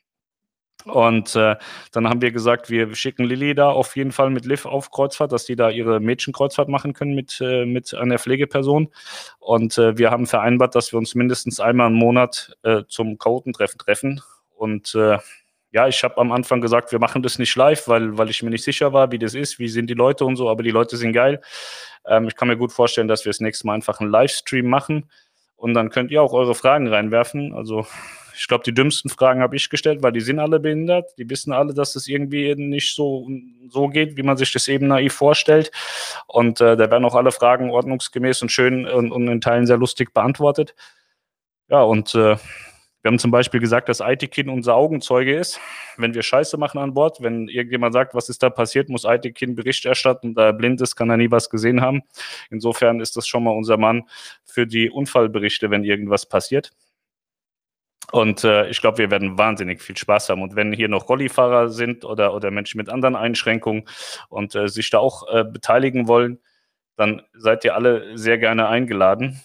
Und 0.93 1.35
äh, 1.35 1.57
dann 1.93 2.09
haben 2.09 2.21
wir 2.21 2.31
gesagt, 2.31 2.71
wir 2.71 2.95
schicken 2.95 3.25
Lilly 3.25 3.55
da 3.55 3.71
auf 3.71 3.97
jeden 3.97 4.13
Fall 4.13 4.31
mit 4.31 4.45
Liv 4.45 4.67
auf 4.67 4.91
Kreuzfahrt, 4.91 5.33
dass 5.33 5.45
die 5.45 5.57
da 5.57 5.71
ihre 5.71 6.01
Mädchenkreuzfahrt 6.01 6.69
machen 6.69 6.93
können 6.93 7.15
mit, 7.15 7.41
äh, 7.41 7.65
mit 7.65 7.95
einer 7.95 8.19
Pflegeperson. 8.19 8.89
Und 9.39 9.79
äh, 9.79 9.97
wir 9.97 10.11
haben 10.11 10.27
vereinbart, 10.27 10.75
dass 10.75 10.93
wir 10.93 10.99
uns 10.99 11.15
mindestens 11.15 11.61
einmal 11.61 11.89
im 11.89 11.95
Monat 11.95 12.57
äh, 12.63 12.83
zum 12.89 13.19
Chaotentreffen 13.19 13.79
treffen. 13.79 14.21
Und 14.57 14.95
äh, 14.95 15.19
ja, 15.73 15.89
ich 15.89 16.05
habe 16.05 16.19
am 16.19 16.31
Anfang 16.31 16.61
gesagt, 16.61 16.93
wir 16.93 17.01
machen 17.01 17.23
das 17.23 17.39
nicht 17.39 17.57
live, 17.57 17.89
weil, 17.89 18.17
weil 18.17 18.31
ich 18.31 18.43
mir 18.43 18.51
nicht 18.51 18.63
sicher 18.63 18.93
war, 18.93 19.11
wie 19.11 19.19
das 19.19 19.35
ist, 19.35 19.59
wie 19.59 19.69
sind 19.69 19.91
die 19.91 19.95
Leute 19.95 20.25
und 20.25 20.37
so, 20.37 20.49
aber 20.49 20.63
die 20.63 20.71
Leute 20.71 20.97
sind 20.97 21.13
geil. 21.13 21.41
Ähm, 22.07 22.29
ich 22.29 22.37
kann 22.37 22.47
mir 22.49 22.57
gut 22.57 22.73
vorstellen, 22.73 23.09
dass 23.09 23.25
wir 23.25 23.31
das 23.31 23.41
nächste 23.41 23.67
Mal 23.67 23.75
einfach 23.75 24.01
einen 24.01 24.11
Livestream 24.11 24.67
machen. 24.67 25.11
Und 25.57 25.75
dann 25.75 25.91
könnt 25.91 26.11
ihr 26.11 26.23
auch 26.23 26.33
eure 26.33 26.55
Fragen 26.55 26.89
reinwerfen. 26.89 27.55
Also 27.55 27.87
ich 28.37 28.49
glaube, 28.49 28.65
die 28.65 28.75
dümmsten 28.75 29.11
Fragen 29.11 29.41
habe 29.41 29.57
ich 29.57 29.71
gestellt, 29.71 30.03
weil 30.03 30.13
die 30.13 30.21
sind 30.21 30.39
alle 30.39 30.61
behindert. 30.61 31.11
Die 31.19 31.29
wissen 31.29 31.53
alle, 31.53 31.75
dass 31.75 31.97
es 31.97 32.09
irgendwie 32.09 32.55
nicht 32.57 32.95
so, 32.95 33.29
so 33.69 33.89
geht, 33.89 34.17
wie 34.17 34.23
man 34.23 34.37
sich 34.37 34.53
das 34.53 34.69
eben 34.69 34.89
naiv 34.89 35.13
vorstellt. 35.15 35.71
Und 36.27 36.61
äh, 36.61 36.77
da 36.77 36.91
werden 36.91 37.05
auch 37.05 37.15
alle 37.15 37.33
Fragen 37.33 37.71
ordnungsgemäß 37.71 38.43
und 38.43 38.51
schön 38.51 38.87
und, 38.87 39.13
und 39.13 39.29
in 39.29 39.41
Teilen 39.41 39.67
sehr 39.67 39.77
lustig 39.77 40.13
beantwortet. 40.13 40.75
Ja, 41.69 41.83
und 41.83 42.15
äh, 42.15 42.37
wir 43.05 43.11
haben 43.11 43.19
zum 43.19 43.31
Beispiel 43.31 43.61
gesagt, 43.61 43.91
dass 43.91 44.01
Aitikin 44.01 44.49
unser 44.49 44.77
Augenzeuge 44.77 45.37
ist. 45.37 45.61
Wenn 45.99 46.15
wir 46.15 46.23
Scheiße 46.23 46.57
machen 46.57 46.79
an 46.79 46.95
Bord, 46.95 47.19
wenn 47.21 47.49
irgendjemand 47.49 47.93
sagt, 47.93 48.15
was 48.15 48.31
ist 48.31 48.43
da 48.43 48.49
passiert, 48.49 48.89
muss 48.89 49.05
Aitikin 49.05 49.55
Bericht 49.55 49.85
erstatten. 49.85 50.35
Da 50.35 50.47
er 50.47 50.53
blind 50.55 50.81
ist, 50.81 50.97
kann 50.97 51.11
er 51.11 51.19
nie 51.19 51.31
was 51.31 51.51
gesehen 51.51 51.83
haben. 51.83 52.03
Insofern 52.49 53.01
ist 53.01 53.19
das 53.19 53.29
schon 53.29 53.45
mal 53.45 53.51
unser 53.51 53.77
Mann 53.77 54.05
für 54.47 54.67
die 54.67 54.89
Unfallberichte, 54.89 55.71
wenn 55.71 55.85
irgendwas 55.85 56.25
passiert. 56.25 56.73
Und 58.13 58.45
äh, 58.45 58.69
ich 58.69 58.81
glaube, 58.81 58.99
wir 58.99 59.11
werden 59.11 59.39
wahnsinnig 59.39 59.83
viel 59.83 59.97
Spaß 59.97 60.29
haben. 60.29 60.43
Und 60.43 60.57
wenn 60.57 60.73
hier 60.73 60.89
noch 60.89 61.09
Rollifahrer 61.09 61.69
sind 61.69 62.05
oder, 62.05 62.35
oder 62.35 62.51
Menschen 62.51 62.79
mit 62.79 62.89
anderen 62.89 63.17
Einschränkungen 63.17 63.85
und 64.29 64.55
äh, 64.55 64.69
sich 64.69 64.91
da 64.91 64.99
auch 64.99 65.27
äh, 65.29 65.45
beteiligen 65.45 66.07
wollen, 66.07 66.39
dann 66.97 67.23
seid 67.35 67.65
ihr 67.65 67.75
alle 67.75 68.17
sehr 68.17 68.39
gerne 68.39 68.69
eingeladen. 68.69 69.41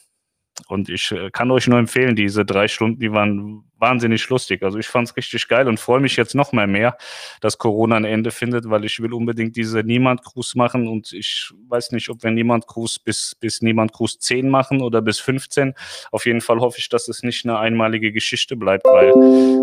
Und 0.67 0.89
ich 0.89 1.11
äh, 1.11 1.29
kann 1.31 1.51
euch 1.51 1.67
nur 1.67 1.79
empfehlen, 1.79 2.15
diese 2.15 2.45
drei 2.45 2.67
Stunden, 2.67 2.99
die 2.99 3.11
waren 3.11 3.63
wahnsinnig 3.79 4.27
lustig. 4.29 4.61
Also 4.63 4.77
ich 4.77 4.87
fand 4.87 5.07
es 5.07 5.15
richtig 5.15 5.47
geil 5.47 5.67
und 5.67 5.79
freue 5.79 5.99
mich 5.99 6.15
jetzt 6.15 6.35
noch 6.35 6.51
mal 6.51 6.67
mehr, 6.67 6.97
dass 7.41 7.57
Corona 7.57 7.95
ein 7.95 8.05
Ende 8.05 8.31
findet, 8.31 8.69
weil 8.69 8.85
ich 8.85 8.99
will 8.99 9.13
unbedingt 9.13 9.55
diese 9.55 9.79
Niemand-Cruise 9.79 10.57
machen 10.57 10.87
und 10.87 11.13
ich 11.13 11.51
weiß 11.67 11.91
nicht, 11.91 12.09
ob 12.09 12.23
wir 12.23 12.31
Niemand-Cruise 12.31 12.99
bis, 13.03 13.35
bis 13.35 13.61
Niemand-Cruise 13.61 14.19
10 14.19 14.49
machen 14.49 14.81
oder 14.81 15.01
bis 15.01 15.19
15. 15.19 15.73
Auf 16.11 16.25
jeden 16.25 16.41
Fall 16.41 16.59
hoffe 16.59 16.79
ich, 16.79 16.89
dass 16.89 17.07
es 17.07 17.23
nicht 17.23 17.45
eine 17.45 17.57
einmalige 17.57 18.11
Geschichte 18.11 18.55
bleibt, 18.55 18.85
weil 18.85 19.13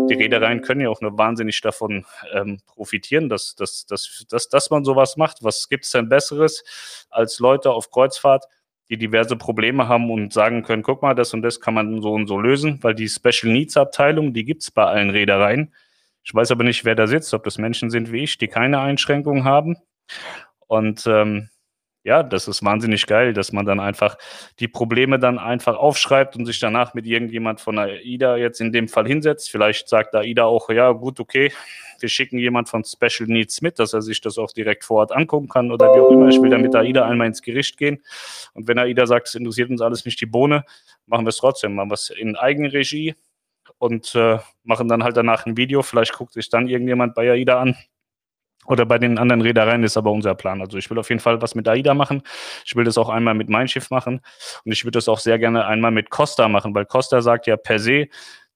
die 0.09 0.15
Reedereien 0.15 0.61
können 0.61 0.81
ja 0.81 0.89
auch 0.89 1.01
nur 1.01 1.17
wahnsinnig 1.17 1.61
davon 1.61 2.05
ähm, 2.33 2.59
profitieren, 2.65 3.29
dass, 3.29 3.55
dass, 3.55 3.85
dass, 3.85 4.25
dass, 4.29 4.49
dass 4.49 4.69
man 4.69 4.83
sowas 4.83 5.17
macht. 5.17 5.43
Was 5.43 5.69
gibt 5.69 5.85
es 5.85 5.91
denn 5.91 6.09
Besseres 6.09 6.63
als 7.09 7.39
Leute 7.39 7.71
auf 7.71 7.91
Kreuzfahrt, 7.91 8.45
die 8.89 8.97
diverse 8.97 9.35
Probleme 9.35 9.87
haben 9.87 10.09
und 10.09 10.31
sagen 10.31 10.63
können, 10.63 10.83
guck 10.83 11.01
mal, 11.01 11.13
das 11.13 11.33
und 11.33 11.41
das 11.41 11.59
kann 11.59 11.73
man 11.73 12.01
so 12.01 12.13
und 12.13 12.27
so 12.27 12.39
lösen, 12.39 12.79
weil 12.81 12.95
die 12.95 13.09
Special 13.09 13.51
Needs 13.51 13.77
Abteilung, 13.77 14.33
die 14.33 14.45
gibt's 14.45 14.71
bei 14.71 14.85
allen 14.85 15.09
Reedereien. 15.09 15.73
Ich 16.23 16.33
weiß 16.33 16.51
aber 16.51 16.63
nicht, 16.63 16.85
wer 16.85 16.95
da 16.95 17.07
sitzt, 17.07 17.33
ob 17.33 17.43
das 17.43 17.57
Menschen 17.57 17.89
sind 17.89 18.11
wie 18.11 18.23
ich, 18.23 18.37
die 18.37 18.47
keine 18.47 18.79
Einschränkungen 18.79 19.43
haben. 19.43 19.77
Und 20.67 21.05
ähm, 21.07 21.49
ja, 22.07 22.23
das 22.23 22.47
ist 22.47 22.63
wahnsinnig 22.63 23.05
geil, 23.05 23.33
dass 23.33 23.51
man 23.51 23.65
dann 23.65 23.81
einfach 23.81 24.17
die 24.61 24.69
Probleme 24.69 25.19
dann 25.19 25.37
einfach 25.37 25.75
aufschreibt 25.75 26.37
und 26.37 26.45
sich 26.45 26.57
danach 26.57 26.93
mit 26.93 27.05
irgendjemand 27.05 27.59
von 27.59 27.77
AIDA 27.77 28.37
jetzt 28.37 28.61
in 28.61 28.71
dem 28.71 28.87
Fall 28.87 29.05
hinsetzt. 29.05 29.51
Vielleicht 29.51 29.89
sagt 29.89 30.15
AIDA 30.15 30.45
auch, 30.45 30.69
ja, 30.69 30.89
gut, 30.93 31.19
okay, 31.19 31.51
wir 31.99 32.07
schicken 32.07 32.39
jemand 32.39 32.69
von 32.69 32.85
Special 32.85 33.27
Needs 33.27 33.61
mit, 33.61 33.77
dass 33.77 33.91
er 33.91 34.01
sich 34.01 34.21
das 34.21 34.37
auch 34.37 34.53
direkt 34.53 34.85
vor 34.85 34.99
Ort 34.99 35.11
angucken 35.11 35.49
kann 35.49 35.69
oder 35.69 35.93
wie 35.93 35.99
auch 35.99 36.09
immer. 36.09 36.29
Ich 36.29 36.41
will 36.41 36.49
dann 36.49 36.61
mit 36.61 36.73
AIDA 36.73 37.05
einmal 37.05 37.27
ins 37.27 37.41
Gericht 37.41 37.77
gehen. 37.77 38.01
Und 38.53 38.69
wenn 38.69 38.79
AIDA 38.79 39.05
sagt, 39.05 39.27
es 39.27 39.35
interessiert 39.35 39.69
uns 39.69 39.81
alles 39.81 40.05
nicht 40.05 40.21
die 40.21 40.27
Bohne, 40.27 40.63
machen 41.07 41.25
wir 41.25 41.29
es 41.29 41.37
trotzdem. 41.37 41.75
Machen 41.75 41.89
wir 41.89 41.95
es 41.95 42.09
in 42.09 42.37
Eigenregie 42.37 43.15
und 43.79 44.15
äh, 44.15 44.37
machen 44.63 44.87
dann 44.87 45.03
halt 45.03 45.17
danach 45.17 45.45
ein 45.45 45.57
Video. 45.57 45.81
Vielleicht 45.81 46.13
guckt 46.13 46.31
sich 46.31 46.49
dann 46.49 46.69
irgendjemand 46.69 47.15
bei 47.15 47.29
AIDA 47.29 47.59
an 47.59 47.75
oder 48.67 48.85
bei 48.85 48.99
den 48.99 49.17
anderen 49.17 49.41
Reedereien 49.41 49.83
ist 49.83 49.97
aber 49.97 50.11
unser 50.11 50.35
Plan. 50.35 50.61
Also 50.61 50.77
ich 50.77 50.89
will 50.89 50.99
auf 50.99 51.09
jeden 51.09 51.21
Fall 51.21 51.41
was 51.41 51.55
mit 51.55 51.67
AIDA 51.67 51.93
machen. 51.93 52.21
Ich 52.65 52.75
will 52.75 52.83
das 52.83 52.97
auch 52.97 53.09
einmal 53.09 53.33
mit 53.33 53.49
Mein 53.49 53.67
Schiff 53.67 53.89
machen. 53.89 54.21
Und 54.65 54.71
ich 54.71 54.83
würde 54.83 54.97
das 54.97 55.07
auch 55.07 55.19
sehr 55.19 55.39
gerne 55.39 55.65
einmal 55.65 55.91
mit 55.91 56.09
Costa 56.09 56.47
machen, 56.49 56.75
weil 56.75 56.85
Costa 56.85 57.21
sagt 57.21 57.47
ja 57.47 57.55
per 57.57 57.79
se, 57.79 58.07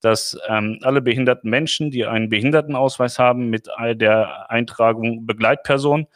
dass 0.01 0.37
ähm, 0.47 0.79
alle 0.81 1.01
behinderten 1.01 1.49
Menschen, 1.49 1.91
die 1.91 2.05
einen 2.05 2.29
Behindertenausweis 2.29 3.19
haben 3.19 3.49
mit 3.49 3.67
der 3.93 4.49
Eintragung 4.49 5.25
Begleitperson, 5.25 6.07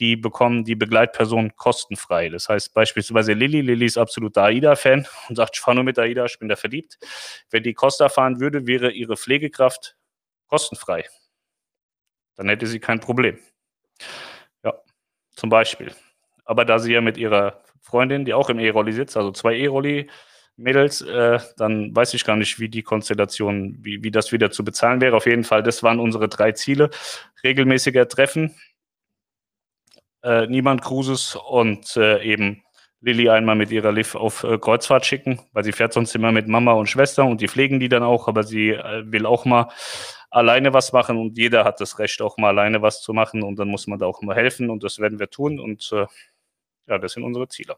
die 0.00 0.16
bekommen 0.16 0.64
die 0.64 0.74
Begleitperson 0.74 1.54
kostenfrei. 1.56 2.28
Das 2.28 2.48
heißt 2.48 2.72
beispielsweise 2.72 3.34
Lilly, 3.34 3.60
Lilly 3.60 3.84
ist 3.84 3.98
absoluter 3.98 4.44
AIDA-Fan 4.44 5.06
und 5.28 5.36
sagt, 5.36 5.56
ich 5.56 5.60
fahre 5.60 5.74
nur 5.74 5.84
mit 5.84 5.98
AIDA, 5.98 6.24
ich 6.24 6.38
bin 6.38 6.48
da 6.48 6.56
verliebt. 6.56 6.98
Wenn 7.50 7.62
die 7.62 7.74
Costa 7.74 8.08
fahren 8.08 8.40
würde, 8.40 8.66
wäre 8.66 8.90
ihre 8.90 9.16
Pflegekraft 9.16 9.96
kostenfrei. 10.46 11.04
Dann 12.36 12.48
hätte 12.48 12.66
sie 12.66 12.80
kein 12.80 13.00
Problem. 13.00 13.38
Ja, 14.64 14.74
zum 15.34 15.50
Beispiel. 15.50 15.92
Aber 16.44 16.64
da 16.64 16.78
sie 16.78 16.92
ja 16.92 17.00
mit 17.00 17.16
ihrer 17.16 17.62
Freundin, 17.80 18.24
die 18.24 18.34
auch 18.34 18.50
im 18.50 18.58
E-Rolli 18.58 18.92
sitzt, 18.92 19.16
also 19.16 19.32
zwei 19.32 19.56
E-Rolli, 19.56 20.08
Mädels, 20.56 21.00
äh, 21.00 21.38
dann 21.56 21.94
weiß 21.94 22.14
ich 22.14 22.24
gar 22.24 22.36
nicht, 22.36 22.60
wie 22.60 22.68
die 22.68 22.82
Konstellation, 22.82 23.76
wie, 23.80 24.02
wie 24.04 24.10
das 24.10 24.32
wieder 24.32 24.50
zu 24.50 24.64
bezahlen 24.64 25.00
wäre. 25.00 25.16
Auf 25.16 25.26
jeden 25.26 25.44
Fall, 25.44 25.62
das 25.62 25.82
waren 25.82 25.98
unsere 25.98 26.28
drei 26.28 26.52
Ziele. 26.52 26.90
Regelmäßiger 27.42 28.06
Treffen, 28.06 28.54
äh, 30.22 30.46
Niemand 30.46 30.82
Cruises 30.82 31.36
und 31.36 31.96
äh, 31.96 32.22
eben 32.22 32.62
Lilly 33.00 33.28
einmal 33.28 33.56
mit 33.56 33.70
ihrer 33.70 33.92
Liv 33.92 34.14
auf 34.14 34.44
äh, 34.44 34.58
Kreuzfahrt 34.58 35.04
schicken, 35.04 35.40
weil 35.52 35.64
sie 35.64 35.72
fährt 35.72 35.92
sonst 35.92 36.14
immer 36.14 36.30
mit 36.32 36.46
Mama 36.46 36.72
und 36.72 36.88
Schwester 36.88 37.24
und 37.24 37.40
die 37.40 37.48
pflegen 37.48 37.80
die 37.80 37.88
dann 37.88 38.04
auch, 38.04 38.28
aber 38.28 38.44
sie 38.44 38.70
äh, 38.70 39.02
will 39.06 39.26
auch 39.26 39.44
mal 39.44 39.68
alleine 40.32 40.72
was 40.72 40.92
machen 40.92 41.18
und 41.18 41.38
jeder 41.38 41.64
hat 41.64 41.80
das 41.80 41.98
Recht, 41.98 42.22
auch 42.22 42.38
mal 42.38 42.48
alleine 42.48 42.82
was 42.82 43.02
zu 43.02 43.12
machen 43.12 43.42
und 43.42 43.58
dann 43.58 43.68
muss 43.68 43.86
man 43.86 43.98
da 43.98 44.06
auch 44.06 44.22
mal 44.22 44.34
helfen 44.36 44.70
und 44.70 44.82
das 44.82 44.98
werden 44.98 45.18
wir 45.18 45.30
tun 45.30 45.60
und 45.60 45.90
äh, 45.92 46.06
ja, 46.86 46.98
das 46.98 47.12
sind 47.12 47.22
unsere 47.24 47.48
Ziele. 47.48 47.76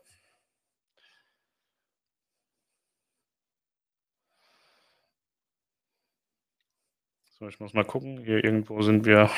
So, 7.38 7.48
ich 7.48 7.58
muss 7.60 7.74
mal 7.74 7.84
gucken. 7.84 8.18
Hier 8.24 8.42
irgendwo 8.44 8.80
sind 8.82 9.04
wir 9.04 9.28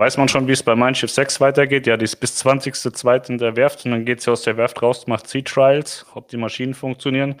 Weiß 0.00 0.16
man 0.16 0.28
schon, 0.28 0.48
wie 0.48 0.52
es 0.52 0.62
bei 0.62 0.74
Mein 0.74 0.94
Schiff 0.94 1.10
6 1.10 1.42
weitergeht? 1.42 1.86
Ja, 1.86 1.98
die 1.98 2.06
ist 2.06 2.16
bis 2.16 2.42
20.02. 2.42 3.28
in 3.28 3.36
der 3.36 3.54
Werft 3.54 3.84
und 3.84 3.90
dann 3.90 4.06
geht 4.06 4.22
sie 4.22 4.30
aus 4.30 4.40
der 4.40 4.56
Werft 4.56 4.80
raus, 4.80 5.06
macht 5.06 5.28
Sea 5.28 5.42
Trials, 5.42 6.06
ob 6.14 6.28
die 6.28 6.38
Maschinen 6.38 6.72
funktionieren 6.72 7.38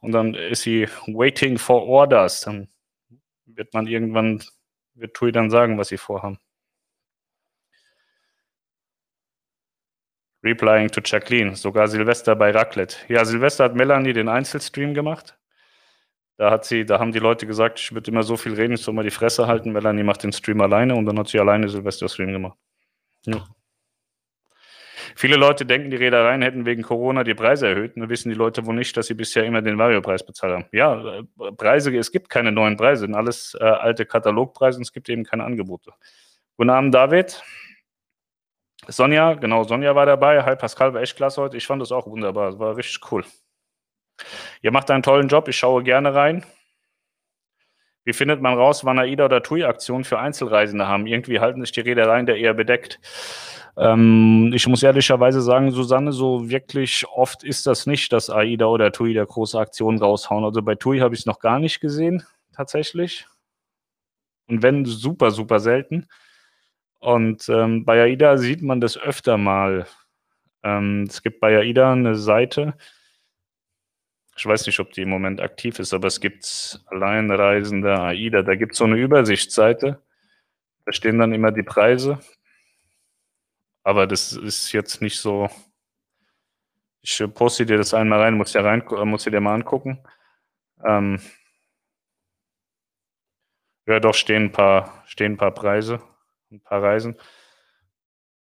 und 0.00 0.12
dann 0.12 0.32
ist 0.32 0.62
sie 0.62 0.88
waiting 1.06 1.58
for 1.58 1.86
orders. 1.86 2.40
Dann 2.40 2.68
wird 3.44 3.74
man 3.74 3.86
irgendwann, 3.86 4.42
wird 4.94 5.12
TUI 5.12 5.32
dann 5.32 5.50
sagen, 5.50 5.76
was 5.76 5.88
sie 5.88 5.98
vorhaben. 5.98 6.38
Replying 10.42 10.88
to 10.88 11.02
Jacqueline, 11.04 11.56
sogar 11.56 11.88
Silvester 11.88 12.34
bei 12.36 12.52
Raclette. 12.52 12.96
Ja, 13.08 13.26
Silvester 13.26 13.64
hat 13.64 13.74
Melanie 13.74 14.14
den 14.14 14.30
Einzelstream 14.30 14.94
gemacht. 14.94 15.37
Da 16.38 16.52
hat 16.52 16.64
sie, 16.64 16.86
da 16.86 17.00
haben 17.00 17.10
die 17.10 17.18
Leute 17.18 17.46
gesagt, 17.48 17.80
ich 17.80 17.92
würde 17.92 18.12
immer 18.12 18.22
so 18.22 18.36
viel 18.36 18.54
reden, 18.54 18.74
ich 18.74 18.82
soll 18.82 18.94
mal 18.94 19.02
die 19.02 19.10
Fresse 19.10 19.48
halten. 19.48 19.72
Melanie 19.72 20.04
macht 20.04 20.22
den 20.22 20.32
Stream 20.32 20.60
alleine 20.60 20.94
und 20.94 21.04
dann 21.04 21.18
hat 21.18 21.26
sie 21.26 21.40
alleine 21.40 21.68
Silvester-Stream 21.68 22.32
gemacht. 22.32 22.56
Ja. 23.26 23.44
Viele 25.16 25.34
Leute 25.34 25.66
denken, 25.66 25.90
die 25.90 25.96
Reedereien 25.96 26.42
hätten 26.42 26.64
wegen 26.64 26.82
Corona 26.82 27.24
die 27.24 27.34
Preise 27.34 27.66
erhöht. 27.66 27.96
Dann 27.96 28.08
wissen 28.08 28.28
die 28.28 28.36
Leute 28.36 28.64
wohl 28.66 28.76
nicht, 28.76 28.96
dass 28.96 29.08
sie 29.08 29.14
bisher 29.14 29.42
immer 29.44 29.62
den 29.62 29.78
Vario-Preis 29.78 30.24
bezahlt 30.24 30.52
haben. 30.52 30.64
Ja, 30.70 31.18
äh, 31.18 31.24
Preise, 31.56 31.96
es 31.96 32.12
gibt 32.12 32.28
keine 32.28 32.52
neuen 32.52 32.76
Preise, 32.76 33.00
sind 33.00 33.16
alles 33.16 33.56
äh, 33.60 33.64
alte 33.64 34.06
Katalogpreise 34.06 34.78
und 34.78 34.82
es 34.82 34.92
gibt 34.92 35.08
eben 35.08 35.24
keine 35.24 35.42
Angebote. 35.42 35.92
Guten 36.56 36.70
Abend, 36.70 36.94
David. 36.94 37.42
Sonja, 38.86 39.34
genau, 39.34 39.64
Sonja 39.64 39.92
war 39.96 40.06
dabei. 40.06 40.44
Hi, 40.44 40.54
Pascal 40.54 40.94
war 40.94 41.02
echt 41.02 41.16
klasse 41.16 41.42
heute. 41.42 41.56
Ich 41.56 41.66
fand 41.66 41.82
das 41.82 41.90
auch 41.90 42.06
wunderbar. 42.06 42.50
Es 42.50 42.58
war 42.60 42.76
richtig 42.76 43.00
cool. 43.10 43.24
Ihr 44.62 44.72
macht 44.72 44.90
einen 44.90 45.02
tollen 45.02 45.28
Job, 45.28 45.48
ich 45.48 45.56
schaue 45.56 45.82
gerne 45.82 46.14
rein. 46.14 46.44
Wie 48.04 48.14
findet 48.14 48.40
man 48.40 48.54
raus, 48.54 48.84
wann 48.86 48.98
AIDA 48.98 49.26
oder 49.26 49.42
TUI-Aktionen 49.42 50.04
für 50.04 50.18
Einzelreisende 50.18 50.88
haben? 50.88 51.06
Irgendwie 51.06 51.40
halten 51.40 51.60
sich 51.60 51.72
die 51.72 51.80
Reedereien 51.80 52.24
da 52.24 52.32
eher 52.32 52.54
bedeckt. 52.54 53.00
Ähm, 53.76 54.50
ich 54.54 54.66
muss 54.66 54.82
ehrlicherweise 54.82 55.42
sagen, 55.42 55.70
Susanne, 55.70 56.12
so 56.12 56.48
wirklich 56.48 57.06
oft 57.06 57.44
ist 57.44 57.66
das 57.66 57.86
nicht, 57.86 58.12
dass 58.12 58.30
AIDA 58.30 58.66
oder 58.66 58.92
TUI 58.92 59.12
da 59.12 59.24
große 59.24 59.58
Aktionen 59.58 59.98
raushauen. 59.98 60.44
Also 60.44 60.62
bei 60.62 60.74
TUI 60.74 61.00
habe 61.00 61.14
ich 61.14 61.20
es 61.20 61.26
noch 61.26 61.38
gar 61.38 61.58
nicht 61.58 61.80
gesehen, 61.80 62.24
tatsächlich. 62.52 63.26
Und 64.48 64.62
wenn, 64.62 64.84
super, 64.84 65.30
super 65.30 65.60
selten. 65.60 66.08
Und 66.98 67.48
ähm, 67.48 67.84
bei 67.84 68.02
AIDA 68.02 68.38
sieht 68.38 68.62
man 68.62 68.80
das 68.80 68.96
öfter 68.96 69.36
mal. 69.36 69.86
Ähm, 70.62 71.04
es 71.08 71.22
gibt 71.22 71.40
bei 71.40 71.58
AIDA 71.58 71.92
eine 71.92 72.16
Seite, 72.16 72.74
ich 74.38 74.46
weiß 74.46 74.66
nicht, 74.66 74.78
ob 74.78 74.92
die 74.92 75.02
im 75.02 75.08
Moment 75.08 75.40
aktiv 75.40 75.80
ist, 75.80 75.92
aber 75.92 76.06
es 76.06 76.20
gibt 76.20 76.80
Alleinreisende 76.86 77.98
AIDA, 78.00 78.42
da 78.42 78.54
gibt 78.54 78.72
es 78.72 78.78
so 78.78 78.84
eine 78.84 78.96
Übersichtsseite. 78.96 80.00
Da 80.84 80.92
stehen 80.92 81.18
dann 81.18 81.32
immer 81.32 81.50
die 81.50 81.64
Preise. 81.64 82.20
Aber 83.82 84.06
das 84.06 84.32
ist 84.32 84.72
jetzt 84.72 85.02
nicht 85.02 85.18
so. 85.18 85.50
Ich 87.02 87.22
poste 87.34 87.66
dir 87.66 87.78
das 87.78 87.94
einmal 87.94 88.20
rein, 88.20 88.34
muss 88.34 88.52
ja 88.52 88.60
rein, 88.60 88.84
muss 88.86 89.24
dir 89.24 89.40
mal 89.40 89.54
angucken. 89.54 89.98
Ähm 90.84 91.20
ja, 93.86 93.98
doch 93.98 94.14
stehen 94.14 94.44
ein 94.44 94.52
paar, 94.52 95.02
stehen 95.06 95.32
ein 95.32 95.36
paar 95.36 95.52
Preise, 95.52 96.00
ein 96.52 96.60
paar 96.60 96.82
Reisen. 96.82 97.16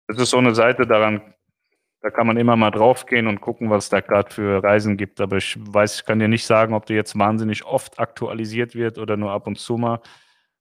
Das 0.09 0.19
ist 0.19 0.31
so 0.31 0.39
eine 0.39 0.55
Seite, 0.55 0.87
daran 0.87 1.35
da 2.07 2.11
kann 2.11 2.29
man 2.29 2.37
immer 2.37 2.55
mal 2.55 2.71
draufgehen 2.71 3.27
und 3.27 3.41
gucken, 3.41 3.69
was 3.69 3.85
es 3.85 3.91
da 3.91 3.99
gerade 3.99 4.33
für 4.33 4.63
Reisen 4.63 4.97
gibt. 4.97 5.21
Aber 5.21 5.39
ich 5.39 5.59
weiß, 5.59 5.97
ich 5.97 6.05
kann 6.05 6.21
dir 6.21 6.29
nicht 6.29 6.47
sagen, 6.47 6.73
ob 6.73 6.87
die 6.87 6.95
jetzt 6.95 7.19
wahnsinnig 7.19 7.65
oft 7.65 7.99
aktualisiert 7.99 8.77
wird 8.77 8.99
oder 8.99 9.17
nur 9.17 9.33
ab 9.33 9.49
und 9.49 9.59
zu 9.59 9.77
mal. 9.77 10.01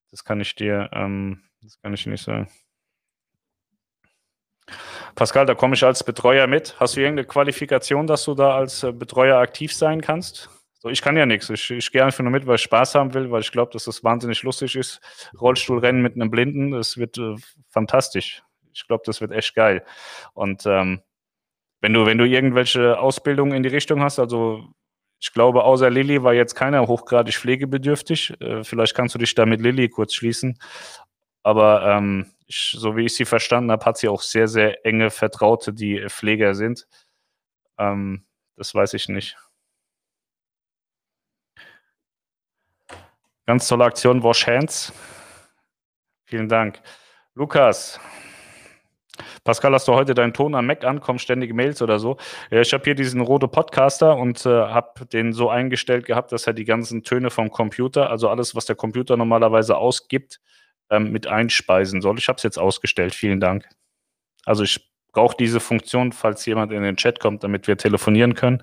Das 0.09 0.23
kann 0.23 0.41
ich 0.41 0.55
dir, 0.55 0.89
ähm, 0.91 1.43
das 1.61 1.79
kann 1.79 1.93
ich 1.93 2.07
nicht 2.07 2.23
sagen. 2.23 2.49
Pascal, 5.13 5.45
da 5.45 5.53
komme 5.53 5.75
ich 5.75 5.83
als 5.83 6.03
Betreuer 6.03 6.47
mit. 6.47 6.79
Hast 6.79 6.95
du 6.95 7.01
irgendeine 7.01 7.27
Qualifikation, 7.27 8.07
dass 8.07 8.25
du 8.25 8.33
da 8.33 8.55
als 8.55 8.81
äh, 8.81 8.91
Betreuer 8.91 9.37
aktiv 9.37 9.71
sein 9.71 10.01
kannst? 10.01 10.49
So, 10.79 10.89
ich 10.89 11.03
kann 11.03 11.15
ja 11.15 11.27
nichts. 11.27 11.47
Ich, 11.51 11.69
ich 11.69 11.91
gehe 11.91 12.03
einfach 12.03 12.23
nur 12.23 12.31
mit, 12.31 12.47
weil 12.47 12.55
ich 12.55 12.61
Spaß 12.61 12.95
haben 12.95 13.13
will, 13.13 13.29
weil 13.29 13.41
ich 13.41 13.51
glaube, 13.51 13.71
dass 13.71 13.83
das 13.83 14.03
wahnsinnig 14.03 14.41
lustig 14.41 14.75
ist. 14.75 14.99
Rollstuhlrennen 15.39 16.01
mit 16.01 16.15
einem 16.15 16.31
Blinden, 16.31 16.71
das 16.71 16.97
wird 16.97 17.19
äh, 17.19 17.35
fantastisch. 17.69 18.41
Ich 18.73 18.87
glaube, 18.87 19.03
das 19.05 19.21
wird 19.21 19.31
echt 19.31 19.53
geil. 19.53 19.85
Und 20.33 20.65
ähm, 20.65 21.03
wenn 21.85 21.93
du, 21.93 22.07
wenn 22.07 22.17
du 22.17 22.25
irgendwelche 22.25 22.97
Ausbildungen 22.97 23.53
in 23.53 23.61
die 23.61 23.69
Richtung 23.69 24.01
hast, 24.01 24.17
also 24.17 24.73
ich 25.19 25.31
glaube, 25.33 25.63
außer 25.63 25.91
Lilly 25.91 26.23
war 26.23 26.33
jetzt 26.33 26.55
keiner 26.55 26.87
hochgradig 26.87 27.35
pflegebedürftig. 27.35 28.33
Äh, 28.41 28.63
vielleicht 28.63 28.95
kannst 28.95 29.13
du 29.13 29.19
dich 29.19 29.35
da 29.35 29.45
mit 29.45 29.61
Lilly 29.61 29.87
kurz 29.87 30.15
schließen. 30.15 30.57
Aber 31.43 31.85
ähm, 31.85 32.33
ich, 32.47 32.75
so 32.75 32.97
wie 32.97 33.05
ich 33.05 33.13
sie 33.13 33.25
verstanden 33.25 33.69
habe, 33.69 33.85
hat 33.85 33.97
sie 33.97 34.07
auch 34.07 34.23
sehr, 34.23 34.47
sehr 34.47 34.83
enge 34.83 35.11
Vertraute, 35.11 35.73
die 35.73 36.03
Pfleger 36.09 36.55
sind. 36.55 36.87
Ähm, 37.77 38.25
das 38.55 38.73
weiß 38.73 38.95
ich 38.95 39.07
nicht. 39.07 39.37
Ganz 43.45 43.67
tolle 43.67 43.85
Aktion, 43.85 44.23
Wash 44.23 44.47
Hands. 44.47 44.91
Vielen 46.25 46.49
Dank. 46.49 46.81
Lukas, 47.35 47.99
Pascal, 49.43 49.73
hast 49.73 49.87
du 49.87 49.93
heute 49.93 50.13
deinen 50.13 50.33
Ton 50.33 50.55
am 50.55 50.65
Mac 50.65 50.83
an, 50.83 50.99
kommen 50.99 51.19
ständige 51.19 51.53
Mails 51.53 51.81
oder 51.81 51.99
so? 51.99 52.17
Ich 52.51 52.73
habe 52.73 52.83
hier 52.83 52.95
diesen 52.95 53.21
rote 53.21 53.47
Podcaster 53.47 54.17
und 54.17 54.45
äh, 54.45 54.49
habe 54.49 55.05
den 55.05 55.33
so 55.33 55.49
eingestellt 55.49 56.05
gehabt, 56.05 56.31
dass 56.31 56.47
er 56.47 56.53
die 56.53 56.65
ganzen 56.65 57.03
Töne 57.03 57.29
vom 57.29 57.49
Computer, 57.49 58.09
also 58.09 58.29
alles, 58.29 58.55
was 58.55 58.65
der 58.65 58.75
Computer 58.75 59.17
normalerweise 59.17 59.77
ausgibt, 59.77 60.39
ähm, 60.89 61.11
mit 61.11 61.27
einspeisen 61.27 62.01
soll. 62.01 62.17
Ich 62.17 62.27
habe 62.27 62.37
es 62.37 62.43
jetzt 62.43 62.59
ausgestellt. 62.59 63.15
Vielen 63.15 63.39
Dank. 63.39 63.67
Also 64.45 64.63
ich 64.63 64.91
brauche 65.11 65.35
diese 65.37 65.59
Funktion, 65.59 66.11
falls 66.11 66.45
jemand 66.45 66.71
in 66.71 66.83
den 66.83 66.97
Chat 66.97 67.19
kommt, 67.19 67.43
damit 67.43 67.67
wir 67.67 67.77
telefonieren 67.77 68.35
können. 68.35 68.61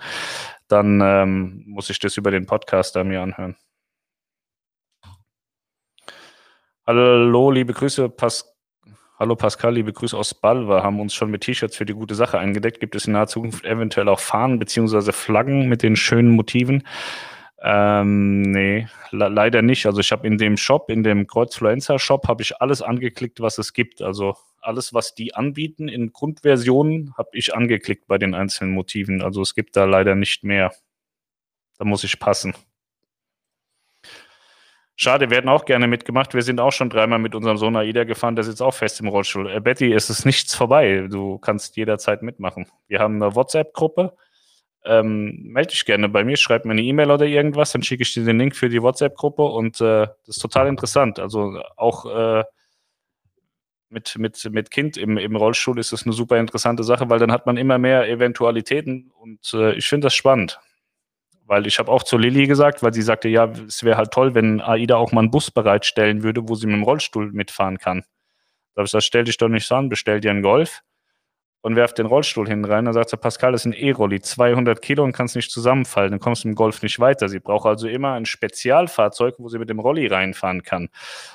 Dann 0.69 1.01
ähm, 1.03 1.65
muss 1.67 1.91
ich 1.91 1.99
das 1.99 2.17
über 2.17 2.31
den 2.31 2.47
Podcaster 2.47 3.05
mir 3.05 3.23
anhören. 3.23 3.57
Hallo, 6.87 7.51
liebe 7.51 7.73
Grüße, 7.73 8.09
Pascal. 8.09 8.52
Hallo 9.23 9.37
Pascal, 9.37 9.75
liebe 9.75 9.93
Grüße 9.93 10.17
aus 10.17 10.35
Balva. 10.35 10.83
Haben 10.83 10.99
uns 10.99 11.15
schon 11.15 11.31
mit 11.31 11.43
T-Shirts 11.43 11.77
für 11.77 11.85
die 11.85 11.93
gute 11.93 12.17
Sache 12.17 12.41
eingedeckt. 12.41 12.81
Gibt 12.81 12.97
es 12.97 13.07
in 13.07 13.13
naher 13.13 13.29
Zukunft 13.29 13.65
eventuell 13.65 14.09
auch 14.09 14.19
Fahnen 14.19 14.59
bzw. 14.59 15.13
Flaggen 15.13 15.69
mit 15.69 15.85
den 15.85 15.95
schönen 15.95 16.31
Motiven? 16.31 16.83
Ähm, 17.63 18.43
nee, 18.43 18.89
leider 19.13 19.63
nicht. 19.63 19.87
Also 19.87 20.01
ich 20.01 20.11
habe 20.11 20.27
in 20.27 20.39
dem 20.39 20.57
Shop, 20.57 20.91
in 20.91 21.05
dem 21.05 21.29
Kreuzfluencer-Shop, 21.29 22.27
habe 22.27 22.43
ich 22.43 22.61
alles 22.61 22.83
angeklickt, 22.83 23.39
was 23.39 23.59
es 23.59 23.73
gibt. 23.73 24.03
Also 24.03 24.35
alles, 24.61 24.93
was 24.93 25.15
die 25.15 25.37
anbieten 25.37 25.87
in 25.87 26.13
Grundversionen, 26.13 27.15
habe 27.17 27.31
ich 27.35 27.55
angeklickt 27.55 28.09
bei 28.09 28.19
den 28.19 28.35
einzelnen 28.35 28.75
Motiven. 28.75 29.23
Also 29.23 29.41
es 29.41 29.55
gibt 29.55 29.77
da 29.77 29.85
leider 29.85 30.17
nicht 30.17 30.43
mehr. 30.43 30.73
Da 31.79 31.85
muss 31.85 32.03
ich 32.03 32.19
passen. 32.19 32.55
Schade, 35.05 35.31
wir 35.31 35.39
hätten 35.39 35.49
auch 35.49 35.65
gerne 35.65 35.89
mitgemacht. 35.89 36.33
Wir 36.33 36.43
sind 36.43 36.61
auch 36.61 36.71
schon 36.71 36.89
dreimal 36.89 37.19
mit 37.19 37.35
unserem 37.35 37.57
Sohn 37.57 37.75
Aida 37.75 38.05
gefahren, 38.05 38.37
der 38.37 38.45
sitzt 38.45 38.63
auch 38.63 38.73
fest 38.73 39.01
im 39.01 39.09
Rollstuhl. 39.09 39.51
Äh, 39.51 39.59
Betty, 39.59 39.93
es 39.93 40.09
ist 40.11 40.25
nichts 40.25 40.55
vorbei. 40.55 41.09
Du 41.11 41.39
kannst 41.39 41.77
jederzeit 41.77 42.23
mitmachen. 42.23 42.69
Wir 42.87 43.01
haben 43.01 43.21
eine 43.21 43.35
WhatsApp-Gruppe. 43.35 44.17
ähm, 44.85 45.41
melde 45.43 45.71
dich 45.71 45.85
gerne 45.87 46.09
bei 46.09 46.23
mir, 46.23 46.37
schreib 46.37 46.65
mir 46.65 46.71
eine 46.71 46.83
E-Mail 46.83 47.11
oder 47.11 47.27
irgendwas, 47.27 47.73
dann 47.73 47.83
schicke 47.83 48.05
ich 48.05 48.15
dir 48.15 48.25
den 48.25 48.39
Link 48.39 48.55
für 48.55 48.69
die 48.69 48.81
WhatsApp-Gruppe 48.81 49.43
und 49.43 49.81
äh, 49.81 50.07
das 50.25 50.37
ist 50.37 50.39
total 50.39 50.69
interessant. 50.69 51.19
Also 51.19 51.61
auch 51.77 52.07
äh, 52.07 52.45
mit, 53.89 54.17
mit, 54.19 54.49
mit 54.53 54.71
Kind 54.71 54.97
im, 54.97 55.19
im 55.19 55.35
Rollstuhl 55.35 55.81
ist 55.81 55.93
das 55.93 56.05
eine 56.05 56.13
super 56.13 56.39
interessante 56.39 56.85
Sache, 56.85 57.11
weil 57.11 57.19
dann 57.19 57.33
hat 57.33 57.47
man 57.47 57.57
immer 57.57 57.79
mehr 57.79 58.09
Eventualitäten 58.09 59.11
und 59.19 59.53
äh, 59.53 59.73
ich 59.75 59.89
finde 59.89 60.07
das 60.07 60.15
spannend. 60.15 60.61
Weil 61.53 61.67
ich 61.67 61.79
habe 61.79 61.93
auch 61.93 62.03
zu 62.03 62.17
Lilly 62.17 62.47
gesagt, 62.47 62.83
weil 62.83 62.95
sie 62.95 63.03
sagte, 63.03 63.29
ja, 63.29 63.45
es 63.69 63.85
wäre 63.85 63.99
halt 63.99 64.11
toll, 64.11 64.35
wenn 64.35 64.63
AIDA 64.63 64.97
auch 64.97 65.13
mal 65.13 65.21
einen 65.21 65.31
Bus 65.31 65.51
bereitstellen 65.51 66.23
würde, 66.23 66.49
wo 66.49 66.55
sie 66.55 66.67
mit 66.67 66.77
dem 66.77 66.83
Rollstuhl 66.83 67.31
mitfahren 67.31 67.77
kann. 67.77 67.99
Da 67.99 68.79
habe 68.81 68.87
ich 68.87 68.93
gesagt, 68.93 69.05
stell 69.05 69.25
dich 69.25 69.37
doch 69.37 69.49
nicht 69.49 69.67
so 69.67 69.75
an, 69.75 69.91
bestell 69.91 70.23
dir 70.23 70.31
einen 70.31 70.41
Golf 70.41 70.81
und 71.61 71.77
werf 71.77 71.93
den 71.93 72.07
Rollstuhl 72.07 72.49
hinten 72.49 72.65
rein. 72.65 72.87
Dann 72.87 72.95
sagt 72.95 73.11
sie, 73.11 73.19
Pascal, 73.19 73.53
das 73.53 73.67
ist 73.67 73.75
ein 73.75 73.75
E-Rolli, 73.75 74.23
200 74.23 74.81
Kilo 74.81 75.05
und 75.05 75.13
kannst 75.13 75.37
nicht 75.37 75.51
zusammenfallen, 75.51 76.13
dann 76.13 76.21
kommst 76.21 76.45
du 76.45 76.49
im 76.49 76.55
Golf 76.55 76.83
nicht 76.83 76.99
weiter. 77.01 77.29
Sie 77.29 77.39
braucht 77.39 77.67
also 77.67 77.87
immer 77.87 78.15
ein 78.15 78.25
Spezialfahrzeug, 78.25 79.35
wo 79.37 79.51
sie 79.51 79.59
mit 79.59 79.69
dem 79.69 79.79
Rolli 79.79 80.07
reinfahren 80.07 80.63
kann. 80.63 80.89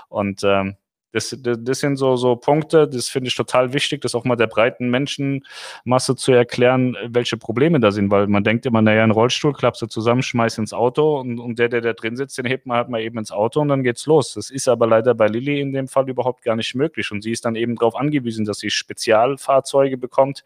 Und 0.10 0.42
ähm, 0.44 0.78
das, 1.18 1.36
das 1.60 1.80
sind 1.80 1.98
so, 1.98 2.16
so 2.16 2.36
Punkte, 2.36 2.88
das 2.88 3.10
finde 3.10 3.30
ich 3.30 3.36
total 3.36 3.74
wichtig, 3.74 4.02
das 4.02 4.16
auch 4.16 4.24
mal 4.24 4.36
der 4.36 4.48
breiten 4.48 4.90
Menschenmasse 4.90 6.16
zu 6.16 6.32
erklären, 6.32 6.96
welche 7.08 7.38
Probleme 7.38 7.80
da 7.80 7.92
sind, 7.92 8.12
weil 8.12 8.28
man 8.28 8.44
denkt 8.44 8.66
immer, 8.66 8.82
naja, 8.82 9.04
ein 9.04 9.12
Rollstuhl 9.12 9.54
klappst 9.54 9.82
du 9.82 9.88
zusammen, 9.88 10.22
schmeißt 10.22 10.60
ins 10.60 10.74
Auto 10.74 11.20
und, 11.20 11.40
und 11.40 11.60
der, 11.60 11.70
der 11.70 11.82
da 11.82 11.94
drin 11.94 12.16
sitzt, 12.16 12.38
den 12.38 12.46
hebt 12.46 12.66
man 12.66 12.78
halt 12.78 12.90
mal 12.90 13.02
eben 13.02 13.18
ins 13.18 13.32
Auto 13.32 13.62
und 13.62 13.68
dann 13.70 13.84
geht's 13.84 14.06
los. 14.06 14.34
Das 14.34 14.50
ist 14.50 14.68
aber 14.68 14.88
leider 14.88 15.16
bei 15.16 15.28
Lilly 15.28 15.60
in 15.60 15.74
dem 15.74 15.88
Fall 15.88 16.10
überhaupt 16.10 16.44
gar 16.44 16.56
nicht 16.56 16.76
möglich 16.76 17.12
und 17.12 17.24
sie 17.24 17.32
ist 17.32 17.46
dann 17.46 17.56
eben 17.56 17.76
darauf 17.76 17.96
angewiesen, 17.96 18.46
dass 18.46 18.60
sie 18.60 18.70
Spezialfahrzeuge 18.70 19.98
bekommt 19.98 20.44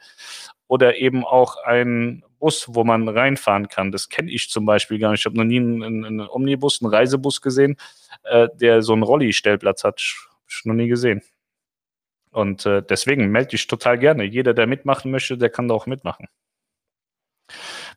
oder 0.68 0.98
eben 0.98 1.26
auch 1.26 1.58
ein 1.66 2.24
Bus, 2.40 2.66
wo 2.70 2.84
man 2.84 3.08
reinfahren 3.08 3.68
kann. 3.68 3.92
Das 3.92 4.10
kenne 4.10 4.32
ich 4.32 4.50
zum 4.50 4.66
Beispiel 4.66 5.00
gar 5.00 5.12
nicht. 5.12 5.22
Ich 5.22 5.26
habe 5.26 5.38
noch 5.38 5.44
nie 5.44 5.60
einen, 5.60 6.06
einen, 6.06 6.28
Omnibus, 6.28 6.82
einen 6.82 6.92
Reisebus 6.94 7.42
gesehen, 7.42 7.78
äh, 8.24 8.48
der 8.56 8.82
so 8.82 8.94
einen 8.94 9.04
Rolli-Stellplatz 9.04 9.84
hat 9.84 10.02
ich 10.60 10.66
noch 10.66 10.74
nie 10.74 10.88
gesehen. 10.88 11.22
Und 12.32 12.66
äh, 12.66 12.82
deswegen 12.82 13.30
melde 13.30 13.50
dich 13.50 13.68
total 13.68 14.00
gerne. 14.00 14.24
Jeder, 14.24 14.54
der 14.54 14.68
mitmachen 14.68 15.12
möchte, 15.12 15.38
der 15.38 15.50
kann 15.50 15.68
da 15.68 15.76
auch 15.76 15.86
mitmachen. 15.86 16.28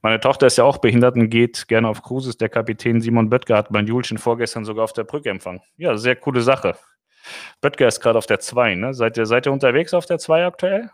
Meine 0.02 0.20
Tochter 0.20 0.46
ist 0.46 0.59
ja 0.59 0.64
auch 0.64 0.78
behindert 0.78 1.16
und 1.16 1.30
geht 1.30 1.68
gerne 1.68 1.88
auf 1.88 2.02
Cruises. 2.02 2.36
Der 2.36 2.48
Kapitän 2.48 3.00
Simon 3.00 3.30
Böttger 3.30 3.57
hat 3.57 3.70
mein 3.70 3.86
Julchen 3.86 4.18
vorgestern 4.18 4.64
sogar 4.64 4.84
auf 4.84 4.92
der 4.92 5.05
Brücke 5.05 5.30
empfangen. 5.30 5.62
Ja, 5.76 5.96
sehr 5.96 6.16
coole 6.16 6.40
Sache. 6.42 6.76
Böttger 7.61 7.88
ist 7.88 8.00
gerade 8.00 8.18
auf 8.18 8.26
der 8.26 8.40
2, 8.40 8.74
ne? 8.74 8.92
Seid 8.94 9.16
ihr, 9.16 9.26
seid 9.26 9.46
ihr 9.46 9.52
unterwegs 9.52 9.94
auf 9.94 10.07
der 10.07 10.18
2 10.18 10.46
aktuell? 10.46 10.90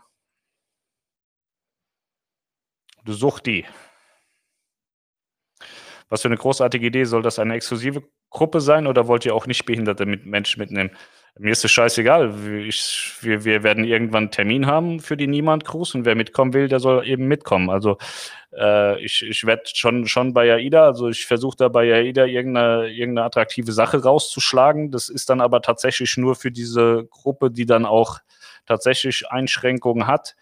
Du 3.03 3.13
suchst 3.13 3.45
die. 3.45 3.65
Was 6.09 6.21
für 6.21 6.27
eine 6.27 6.37
großartige 6.37 6.85
Idee. 6.87 7.05
Soll 7.05 7.21
das 7.21 7.39
eine 7.39 7.55
exklusive 7.55 8.03
Gruppe 8.29 8.61
sein 8.61 8.87
oder 8.87 9.07
wollt 9.07 9.25
ihr 9.25 9.35
auch 9.35 9.47
nicht 9.47 9.65
behinderte 9.65 10.05
Menschen 10.05 10.59
mitnehmen? 10.59 10.91
Mir 11.39 11.51
ist 11.51 11.63
es 11.63 11.71
scheißegal. 11.71 12.35
Ich, 12.67 13.15
wir, 13.21 13.45
wir 13.45 13.63
werden 13.63 13.85
irgendwann 13.85 14.23
einen 14.23 14.31
Termin 14.31 14.65
haben 14.67 14.99
für 14.99 15.15
die 15.15 15.27
Niemand-Crews 15.27 15.95
und 15.95 16.05
wer 16.05 16.15
mitkommen 16.15 16.53
will, 16.53 16.67
der 16.67 16.79
soll 16.79 17.07
eben 17.07 17.27
mitkommen. 17.27 17.69
Also 17.69 17.97
äh, 18.53 19.01
ich, 19.03 19.21
ich 19.23 19.45
werde 19.45 19.63
schon, 19.73 20.07
schon 20.07 20.33
bei 20.33 20.53
AIDA, 20.53 20.85
also 20.85 21.07
ich 21.07 21.25
versuche 21.25 21.55
da 21.57 21.69
bei 21.69 21.91
AIDA 21.93 22.25
irgendeine, 22.25 22.89
irgendeine 22.89 23.25
attraktive 23.25 23.71
Sache 23.71 24.03
rauszuschlagen. 24.03 24.91
Das 24.91 25.07
ist 25.07 25.29
dann 25.29 25.39
aber 25.39 25.61
tatsächlich 25.61 26.17
nur 26.17 26.35
für 26.35 26.51
diese 26.51 27.07
Gruppe, 27.09 27.49
die 27.49 27.65
dann 27.65 27.85
auch 27.85 28.19
tatsächlich 28.65 29.29
Einschränkungen 29.29 30.07
hat. 30.07 30.35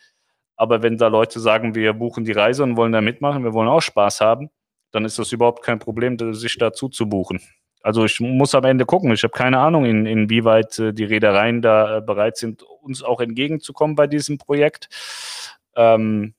Aber 0.55 0.81
wenn 0.81 0.97
da 0.97 1.07
Leute 1.07 1.39
sagen, 1.39 1.75
wir 1.75 1.93
buchen 1.93 2.25
die 2.25 2.33
Reise 2.33 2.63
und 2.63 2.77
wollen 2.77 2.91
da 2.91 3.01
mitmachen, 3.01 3.43
wir 3.43 3.53
wollen 3.53 3.69
auch 3.69 3.81
Spaß 3.81 4.21
haben, 4.21 4.49
dann 4.91 5.05
ist 5.05 5.19
das 5.19 5.31
überhaupt 5.31 5.63
kein 5.63 5.79
Problem, 5.79 6.17
sich 6.33 6.57
dazu 6.57 6.89
zu 6.89 7.07
buchen. 7.07 7.39
Also 7.81 8.05
ich 8.05 8.19
muss 8.19 8.55
am 8.55 8.65
Ende 8.65 8.85
gucken. 8.85 9.11
Ich 9.11 9.23
habe 9.23 9.31
keine 9.31 9.59
Ahnung, 9.59 9.85
in, 9.85 10.05
inwieweit 10.05 10.77
äh, 10.79 10.93
die 10.93 11.05
Reedereien 11.05 11.61
da 11.61 11.97
äh, 11.97 12.01
bereit 12.01 12.37
sind, 12.37 12.63
uns 12.63 13.03
auch 13.03 13.21
entgegenzukommen 13.21 13.95
bei 13.95 14.07
diesem 14.07 14.37
Projekt. 14.37 14.89
Ähm, 15.75 16.33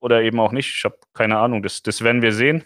oder 0.00 0.22
eben 0.22 0.38
auch 0.40 0.52
nicht. 0.52 0.74
Ich 0.74 0.84
habe 0.84 0.96
keine 1.14 1.38
Ahnung. 1.38 1.62
Das, 1.62 1.82
das 1.82 2.02
werden 2.02 2.22
wir 2.22 2.32
sehen. 2.32 2.64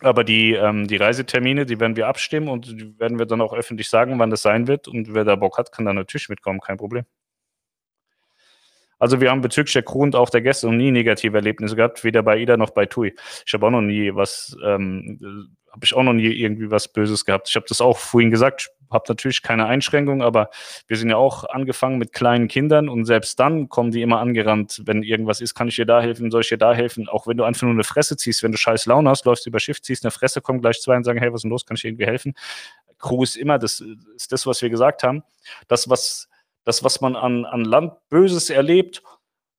Aber 0.00 0.24
die, 0.24 0.54
ähm, 0.54 0.88
die 0.88 0.96
Reisetermine, 0.96 1.66
die 1.66 1.78
werden 1.80 1.96
wir 1.96 2.08
abstimmen 2.08 2.48
und 2.48 2.66
die 2.66 2.98
werden 2.98 3.18
wir 3.18 3.26
dann 3.26 3.40
auch 3.40 3.52
öffentlich 3.52 3.88
sagen, 3.88 4.18
wann 4.18 4.30
das 4.30 4.42
sein 4.42 4.66
wird. 4.66 4.88
Und 4.88 5.14
wer 5.14 5.24
da 5.24 5.36
Bock 5.36 5.58
hat, 5.58 5.70
kann 5.70 5.84
da 5.84 5.92
natürlich 5.92 6.28
mitkommen, 6.28 6.60
kein 6.60 6.76
Problem. 6.76 7.04
Also 9.04 9.20
wir 9.20 9.30
haben 9.30 9.42
bezüglich 9.42 9.74
der 9.74 9.82
Crew 9.82 10.00
und 10.00 10.16
auch 10.16 10.30
der 10.30 10.40
Gäste 10.40 10.66
noch 10.66 10.72
nie 10.72 10.90
negative 10.90 11.36
Erlebnisse 11.36 11.76
gehabt, 11.76 12.04
weder 12.04 12.22
bei 12.22 12.38
Ida 12.38 12.56
noch 12.56 12.70
bei 12.70 12.86
TUI. 12.86 13.14
Ich 13.44 13.52
habe 13.52 13.66
auch 13.66 13.70
noch 13.70 13.82
nie 13.82 14.14
was, 14.14 14.56
ähm, 14.64 15.50
habe 15.70 15.84
ich 15.84 15.94
auch 15.94 16.02
noch 16.02 16.14
nie 16.14 16.24
irgendwie 16.24 16.70
was 16.70 16.88
Böses 16.88 17.26
gehabt. 17.26 17.50
Ich 17.50 17.54
habe 17.54 17.66
das 17.68 17.82
auch 17.82 17.98
vorhin 17.98 18.30
gesagt, 18.30 18.70
habe 18.90 19.04
natürlich 19.06 19.42
keine 19.42 19.66
Einschränkungen, 19.66 20.22
aber 20.22 20.48
wir 20.86 20.96
sind 20.96 21.10
ja 21.10 21.18
auch 21.18 21.44
angefangen 21.44 21.98
mit 21.98 22.14
kleinen 22.14 22.48
Kindern 22.48 22.88
und 22.88 23.04
selbst 23.04 23.38
dann 23.38 23.68
kommen 23.68 23.90
die 23.90 24.00
immer 24.00 24.20
angerannt, 24.20 24.80
wenn 24.86 25.02
irgendwas 25.02 25.42
ist, 25.42 25.52
kann 25.52 25.68
ich 25.68 25.76
dir 25.76 25.84
da 25.84 26.00
helfen, 26.00 26.30
soll 26.30 26.40
ich 26.40 26.48
dir 26.48 26.56
da 26.56 26.72
helfen? 26.72 27.06
Auch 27.06 27.26
wenn 27.26 27.36
du 27.36 27.44
einfach 27.44 27.64
nur 27.64 27.72
eine 27.72 27.84
Fresse 27.84 28.16
ziehst, 28.16 28.42
wenn 28.42 28.52
du 28.52 28.56
scheiß 28.56 28.86
Laune 28.86 29.10
hast, 29.10 29.26
läufst 29.26 29.46
über 29.46 29.60
Schiff, 29.60 29.82
ziehst 29.82 30.06
eine 30.06 30.12
Fresse, 30.12 30.40
kommen 30.40 30.62
gleich 30.62 30.80
zwei 30.80 30.96
und 30.96 31.04
sagen, 31.04 31.18
hey, 31.18 31.30
was 31.30 31.40
ist 31.40 31.42
denn 31.42 31.50
los, 31.50 31.66
kann 31.66 31.74
ich 31.74 31.82
dir 31.82 31.88
irgendwie 31.88 32.06
helfen? 32.06 32.32
Crew 32.98 33.22
ist 33.22 33.36
immer, 33.36 33.58
das 33.58 33.84
ist 34.16 34.32
das, 34.32 34.46
was 34.46 34.62
wir 34.62 34.70
gesagt 34.70 35.02
haben, 35.02 35.24
das, 35.68 35.90
was 35.90 36.30
das, 36.64 36.82
was 36.82 37.00
man 37.00 37.16
an, 37.16 37.44
an 37.44 37.64
Land 37.64 37.92
Böses 38.08 38.50
erlebt, 38.50 39.02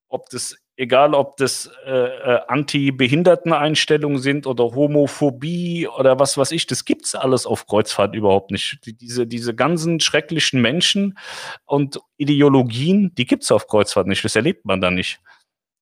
ob 0.10 0.30
das, 0.30 0.56
egal 0.76 1.14
ob 1.14 1.38
das 1.38 1.70
äh, 1.86 1.92
äh, 1.92 2.42
Anti-Behinderten-Einstellungen 2.48 4.20
sind 4.20 4.48
oder 4.48 4.64
Homophobie 4.76 5.88
oder 5.88 6.20
was 6.20 6.38
weiß 6.38 6.52
ich, 6.52 6.68
das 6.68 6.86
gibt 6.86 7.06
es 7.06 7.16
alles 7.16 7.46
auf 7.46 7.68
Kreuzfahrt 7.68 8.16
überhaupt 8.16 8.52
nicht. 8.52 8.80
Die, 8.86 8.94
diese, 8.94 9.28
diese 9.28 9.56
ganzen 9.56 10.00
schrecklichen 10.00 10.62
Menschen 10.62 11.18
und 11.66 12.00
Ideologien, 12.18 13.14
die 13.16 13.26
gibt 13.26 13.44
es 13.44 13.52
auf 13.52 13.68
Kreuzfahrt 13.68 14.08
nicht. 14.08 14.24
Das 14.24 14.36
erlebt 14.36 14.66
man 14.66 14.82
da 14.82 14.92
nicht. 14.92 15.20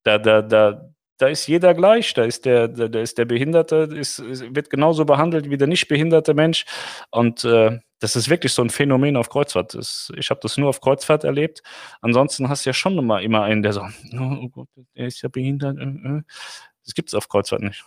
Da, 0.03 0.17
da, 0.17 0.41
da, 0.41 0.93
da 1.18 1.28
ist 1.28 1.47
jeder 1.47 1.74
gleich. 1.74 2.14
Da 2.14 2.24
ist 2.24 2.45
der, 2.45 2.68
da, 2.68 2.99
ist 2.99 3.18
der 3.18 3.26
Behinderte, 3.26 3.88
ist, 3.91 4.24
wird 4.55 4.70
genauso 4.70 5.05
behandelt 5.05 5.49
wie 5.49 5.57
der 5.57 5.68
nicht 5.68 5.88
behinderte 5.88 6.34
Mensch. 6.34 6.66
Und 7.11 7.43
äh, 7.43 7.80
das 7.99 8.16
ist 8.16 8.30
wirklich 8.30 8.51
so 8.53 8.61
ein 8.61 8.70
Phänomen 8.70 9.16
auf 9.16 9.30
Kreuzfahrt. 9.30 9.76
Das, 9.76 10.11
ich 10.18 10.30
habe 10.30 10.41
das 10.41 10.57
nur 10.57 10.70
auf 10.70 10.82
Kreuzfahrt 10.82 11.24
erlebt. 11.24 11.64
Ansonsten 12.01 12.49
hast 12.49 12.66
du 12.66 12.70
ja 12.70 12.74
schon 12.74 12.97
immer, 12.97 13.22
immer 13.22 13.43
einen, 13.43 13.64
der 13.64 13.74
so, 13.74 13.82
oh 14.20 14.49
Gott, 14.49 14.68
der 14.95 15.07
ist 15.07 15.22
ja 15.22 15.30
behindert. 15.30 15.78
Äh, 15.78 15.84
äh. 15.84 16.22
Das 16.84 16.93
gibt 16.95 17.09
es 17.09 17.14
auf 17.14 17.30
Kreuzfahrt 17.30 17.61
nicht. 17.61 17.86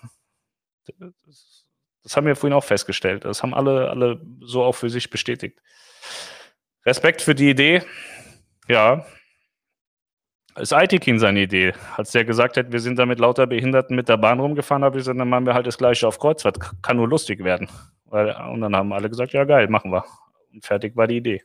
Das, 0.99 1.67
das, 2.03 2.17
haben 2.17 2.27
wir 2.27 2.37
vorhin 2.37 2.57
auch 2.57 2.65
festgestellt. 2.65 3.25
Das 3.25 3.43
haben 3.43 3.53
alle, 3.53 3.91
alle 3.91 4.21
so 4.41 4.63
auch 4.63 4.75
für 4.77 4.89
sich 4.89 5.11
bestätigt. 5.11 5.61
Respekt 6.87 7.21
für 7.21 7.35
die 7.35 7.51
Idee. 7.51 7.83
Ja. 8.69 9.05
Ist 10.57 10.73
Aitikin 10.73 11.19
seine 11.19 11.43
Idee. 11.43 11.75
Als 11.97 12.13
der 12.13 12.25
gesagt 12.25 12.57
hat, 12.57 12.73
wir 12.73 12.81
sind 12.81 12.99
da 12.99 13.05
mit 13.05 13.19
lauter 13.19 13.47
Behinderten 13.47 13.95
mit 13.95 14.09
der 14.09 14.17
Bahn 14.17 14.41
rumgefahren, 14.41 14.85
habe 14.85 14.97
ich 14.97 15.01
gesagt, 15.01 15.21
dann 15.21 15.29
machen 15.29 15.45
wir 15.45 15.53
halt 15.53 15.67
das 15.67 15.77
Gleiche 15.77 16.09
auf 16.09 16.19
Kreuzfahrt. 16.19 16.59
Kann 16.83 16.97
nur 16.97 17.09
lustig 17.09 17.45
werden. 17.45 17.69
Und 18.07 18.61
dann 18.63 18.75
haben 18.75 18.93
alle 18.93 19.11
gesagt, 19.11 19.33
ja 19.35 19.45
geil, 19.45 19.69
machen 19.69 19.93
wir. 19.93 20.05
Und 20.53 20.65
fertig 20.65 20.97
war 20.97 21.07
die 21.07 21.19
Idee. 21.19 21.43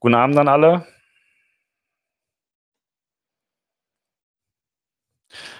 Guten 0.00 0.16
Abend 0.16 0.36
an 0.38 0.48
alle. 0.48 0.86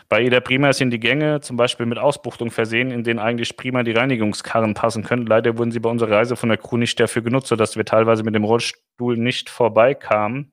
Bei 0.08 0.20
jeder 0.20 0.40
Prima 0.40 0.72
sind 0.72 0.90
die 0.90 1.00
Gänge 1.00 1.40
zum 1.40 1.56
Beispiel 1.56 1.86
mit 1.86 1.98
Ausbuchtung 1.98 2.50
versehen, 2.50 2.90
in 2.90 3.04
denen 3.04 3.18
eigentlich 3.18 3.56
prima 3.56 3.82
die 3.82 3.92
Reinigungskarren 3.92 4.74
passen 4.74 5.02
können. 5.04 5.26
Leider 5.26 5.58
wurden 5.58 5.72
sie 5.72 5.80
bei 5.80 5.90
unserer 5.90 6.12
Reise 6.16 6.36
von 6.36 6.48
der 6.48 6.58
Crew 6.58 6.76
nicht 6.76 6.98
dafür 6.98 7.22
genutzt, 7.22 7.48
sodass 7.48 7.76
wir 7.76 7.84
teilweise 7.84 8.22
mit 8.24 8.34
dem 8.34 8.44
Rollstuhl 8.44 9.16
nicht 9.16 9.50
vorbeikamen. 9.50 10.52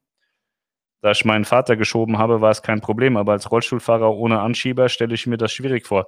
Da 1.04 1.12
ich 1.12 1.26
meinen 1.26 1.43
Vater 1.43 1.76
geschoben 1.76 2.18
habe, 2.18 2.39
war 2.39 2.49
es 2.51 2.62
kein 2.62 2.80
Problem, 2.80 3.18
aber 3.18 3.34
als 3.34 3.51
Rollstuhlfahrer 3.51 4.16
ohne 4.16 4.39
Anschieber 4.39 4.88
stelle 4.88 5.14
ich 5.14 5.28
mir 5.28 5.36
das 5.36 5.51
schwierig 5.51 5.86
vor. 5.86 6.08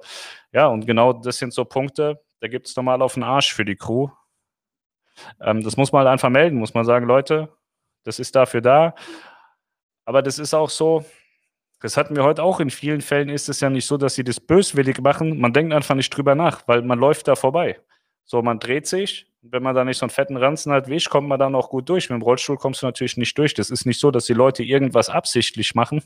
Ja, 0.52 0.68
und 0.68 0.86
genau 0.86 1.12
das 1.12 1.36
sind 1.36 1.52
so 1.52 1.66
Punkte, 1.66 2.22
da 2.40 2.48
gibt 2.48 2.66
es 2.66 2.74
normal 2.76 3.02
auf 3.02 3.12
den 3.12 3.22
Arsch 3.22 3.52
für 3.52 3.66
die 3.66 3.76
Crew. 3.76 4.08
Ähm, 5.38 5.62
das 5.62 5.76
muss 5.76 5.92
man 5.92 6.00
halt 6.00 6.08
einfach 6.12 6.30
melden, 6.30 6.56
muss 6.56 6.72
man 6.72 6.86
sagen, 6.86 7.04
Leute, 7.04 7.50
das 8.04 8.18
ist 8.18 8.34
dafür 8.36 8.62
da. 8.62 8.94
Aber 10.06 10.22
das 10.22 10.38
ist 10.38 10.54
auch 10.54 10.70
so, 10.70 11.04
das 11.80 11.98
hatten 11.98 12.16
wir 12.16 12.24
heute 12.24 12.42
auch. 12.42 12.58
In 12.58 12.70
vielen 12.70 13.02
Fällen 13.02 13.28
ist 13.28 13.50
es 13.50 13.60
ja 13.60 13.68
nicht 13.68 13.84
so, 13.84 13.98
dass 13.98 14.14
sie 14.14 14.24
das 14.24 14.40
böswillig 14.40 15.02
machen. 15.02 15.38
Man 15.38 15.52
denkt 15.52 15.74
einfach 15.74 15.94
nicht 15.94 16.08
drüber 16.08 16.34
nach, 16.34 16.66
weil 16.68 16.80
man 16.80 16.98
läuft 16.98 17.28
da 17.28 17.36
vorbei. 17.36 17.78
So, 18.26 18.42
man 18.42 18.58
dreht 18.58 18.86
sich. 18.86 19.26
Wenn 19.40 19.62
man 19.62 19.76
da 19.76 19.84
nicht 19.84 19.98
so 19.98 20.04
einen 20.04 20.10
fetten 20.10 20.36
Ranzen 20.36 20.72
hat 20.72 20.88
wie 20.88 20.96
ich, 20.96 21.08
kommt 21.08 21.28
man 21.28 21.38
dann 21.38 21.54
auch 21.54 21.70
gut 21.70 21.88
durch. 21.88 22.10
Mit 22.10 22.20
dem 22.20 22.22
Rollstuhl 22.22 22.56
kommst 22.56 22.82
du 22.82 22.86
natürlich 22.86 23.16
nicht 23.16 23.38
durch. 23.38 23.54
Das 23.54 23.70
ist 23.70 23.86
nicht 23.86 24.00
so, 24.00 24.10
dass 24.10 24.26
die 24.26 24.34
Leute 24.34 24.64
irgendwas 24.64 25.08
absichtlich 25.08 25.74
machen. 25.76 26.02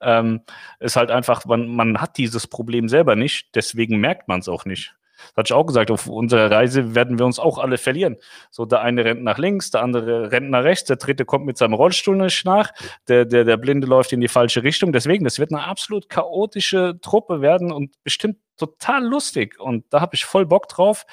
Ähm, 0.00 0.42
ist 0.78 0.96
halt 0.96 1.10
einfach, 1.10 1.44
man, 1.46 1.68
man 1.68 2.00
hat 2.00 2.18
dieses 2.18 2.46
Problem 2.46 2.88
selber 2.88 3.16
nicht, 3.16 3.54
deswegen 3.54 3.98
merkt 3.98 4.28
man 4.28 4.40
es 4.40 4.48
auch 4.48 4.64
nicht. 4.66 4.94
Das 5.18 5.36
hatte 5.38 5.48
ich 5.48 5.52
auch 5.54 5.66
gesagt, 5.66 5.90
auf 5.90 6.06
unserer 6.06 6.48
Reise 6.48 6.94
werden 6.94 7.18
wir 7.18 7.26
uns 7.26 7.40
auch 7.40 7.58
alle 7.58 7.76
verlieren. 7.76 8.18
So, 8.50 8.66
der 8.66 8.82
eine 8.82 9.04
rennt 9.04 9.24
nach 9.24 9.38
links, 9.38 9.72
der 9.72 9.82
andere 9.82 10.30
rennt 10.30 10.50
nach 10.50 10.62
rechts, 10.62 10.86
der 10.86 10.96
dritte 10.96 11.24
kommt 11.24 11.44
mit 11.44 11.58
seinem 11.58 11.74
Rollstuhl 11.74 12.16
nicht 12.16 12.44
nach, 12.44 12.70
der, 13.08 13.24
der, 13.24 13.44
der 13.44 13.56
Blinde 13.56 13.88
läuft 13.88 14.12
in 14.12 14.20
die 14.20 14.28
falsche 14.28 14.62
Richtung. 14.62 14.92
Deswegen, 14.92 15.24
das 15.24 15.40
wird 15.40 15.52
eine 15.52 15.64
absolut 15.64 16.08
chaotische 16.08 17.00
Truppe 17.00 17.40
werden 17.40 17.72
und 17.72 17.96
bestimmt 18.04 18.36
total 18.58 19.04
lustig. 19.06 19.58
Und 19.58 19.84
da 19.90 20.00
habe 20.00 20.14
ich 20.14 20.24
voll 20.24 20.46
Bock 20.46 20.68
drauf, 20.68 21.06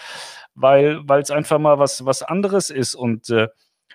weil 0.54 1.04
es 1.22 1.32
einfach 1.32 1.60
mal 1.60 1.80
was, 1.80 2.06
was 2.06 2.24
anderes 2.24 2.70
ist. 2.70 2.96
Und 2.96 3.30
äh, 3.30 3.48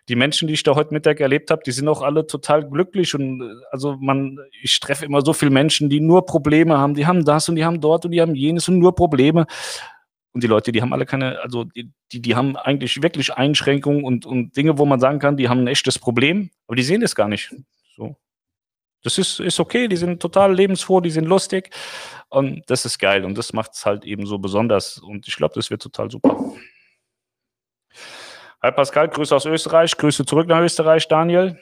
die 0.08 0.16
Menschen, 0.16 0.48
die 0.48 0.54
ich 0.54 0.62
da 0.62 0.74
heute 0.74 0.92
Mittag 0.92 1.20
erlebt 1.20 1.50
habe, 1.50 1.62
die 1.64 1.70
sind 1.70 1.88
auch 1.88 2.02
alle 2.02 2.26
total 2.26 2.68
glücklich 2.68 3.14
und 3.14 3.42
äh, 3.42 3.54
also 3.70 3.96
man, 4.00 4.38
ich 4.60 4.80
treffe 4.80 5.04
immer 5.04 5.22
so 5.22 5.32
viele 5.32 5.52
Menschen, 5.52 5.88
die 5.88 6.00
nur 6.00 6.26
Probleme 6.26 6.78
haben, 6.78 6.94
die 6.94 7.06
haben 7.06 7.24
das 7.24 7.48
und 7.48 7.56
die 7.56 7.64
haben 7.64 7.80
dort 7.80 8.04
und 8.04 8.10
die 8.10 8.20
haben 8.20 8.34
jenes 8.34 8.68
und 8.68 8.78
nur 8.78 8.94
Probleme. 8.94 9.46
Und 10.32 10.44
die 10.44 10.48
Leute, 10.48 10.72
die 10.72 10.80
haben 10.80 10.92
alle 10.92 11.06
keine, 11.06 11.40
also 11.40 11.64
die, 11.64 11.92
die, 12.12 12.22
die 12.22 12.36
haben 12.36 12.56
eigentlich 12.56 13.02
wirklich 13.02 13.34
Einschränkungen 13.34 14.04
und, 14.04 14.26
und 14.26 14.56
Dinge, 14.56 14.78
wo 14.78 14.86
man 14.86 15.00
sagen 15.00 15.18
kann, 15.18 15.36
die 15.36 15.48
haben 15.48 15.60
ein 15.60 15.66
echtes 15.66 15.98
Problem, 15.98 16.50
aber 16.66 16.76
die 16.76 16.82
sehen 16.82 17.00
das 17.00 17.14
gar 17.14 17.28
nicht. 17.28 17.54
So. 17.96 18.16
Das 19.02 19.16
ist, 19.16 19.40
ist 19.40 19.60
okay, 19.60 19.88
die 19.88 19.96
sind 19.96 20.20
total 20.20 20.54
lebensfroh, 20.54 21.00
die 21.00 21.10
sind 21.10 21.24
lustig 21.24 21.70
und 22.28 22.68
das 22.68 22.84
ist 22.84 22.98
geil 22.98 23.24
und 23.24 23.36
das 23.38 23.52
macht 23.52 23.72
es 23.72 23.86
halt 23.86 24.04
eben 24.04 24.26
so 24.26 24.38
besonders 24.38 24.98
und 24.98 25.26
ich 25.26 25.36
glaube, 25.36 25.54
das 25.54 25.70
wird 25.70 25.82
total 25.82 26.10
super. 26.10 26.54
Hi 28.62 28.72
Pascal, 28.72 29.08
Grüße 29.08 29.34
aus 29.34 29.46
Österreich, 29.46 29.96
Grüße 29.96 30.26
zurück 30.26 30.46
nach 30.46 30.60
Österreich, 30.60 31.08
Daniel. 31.08 31.58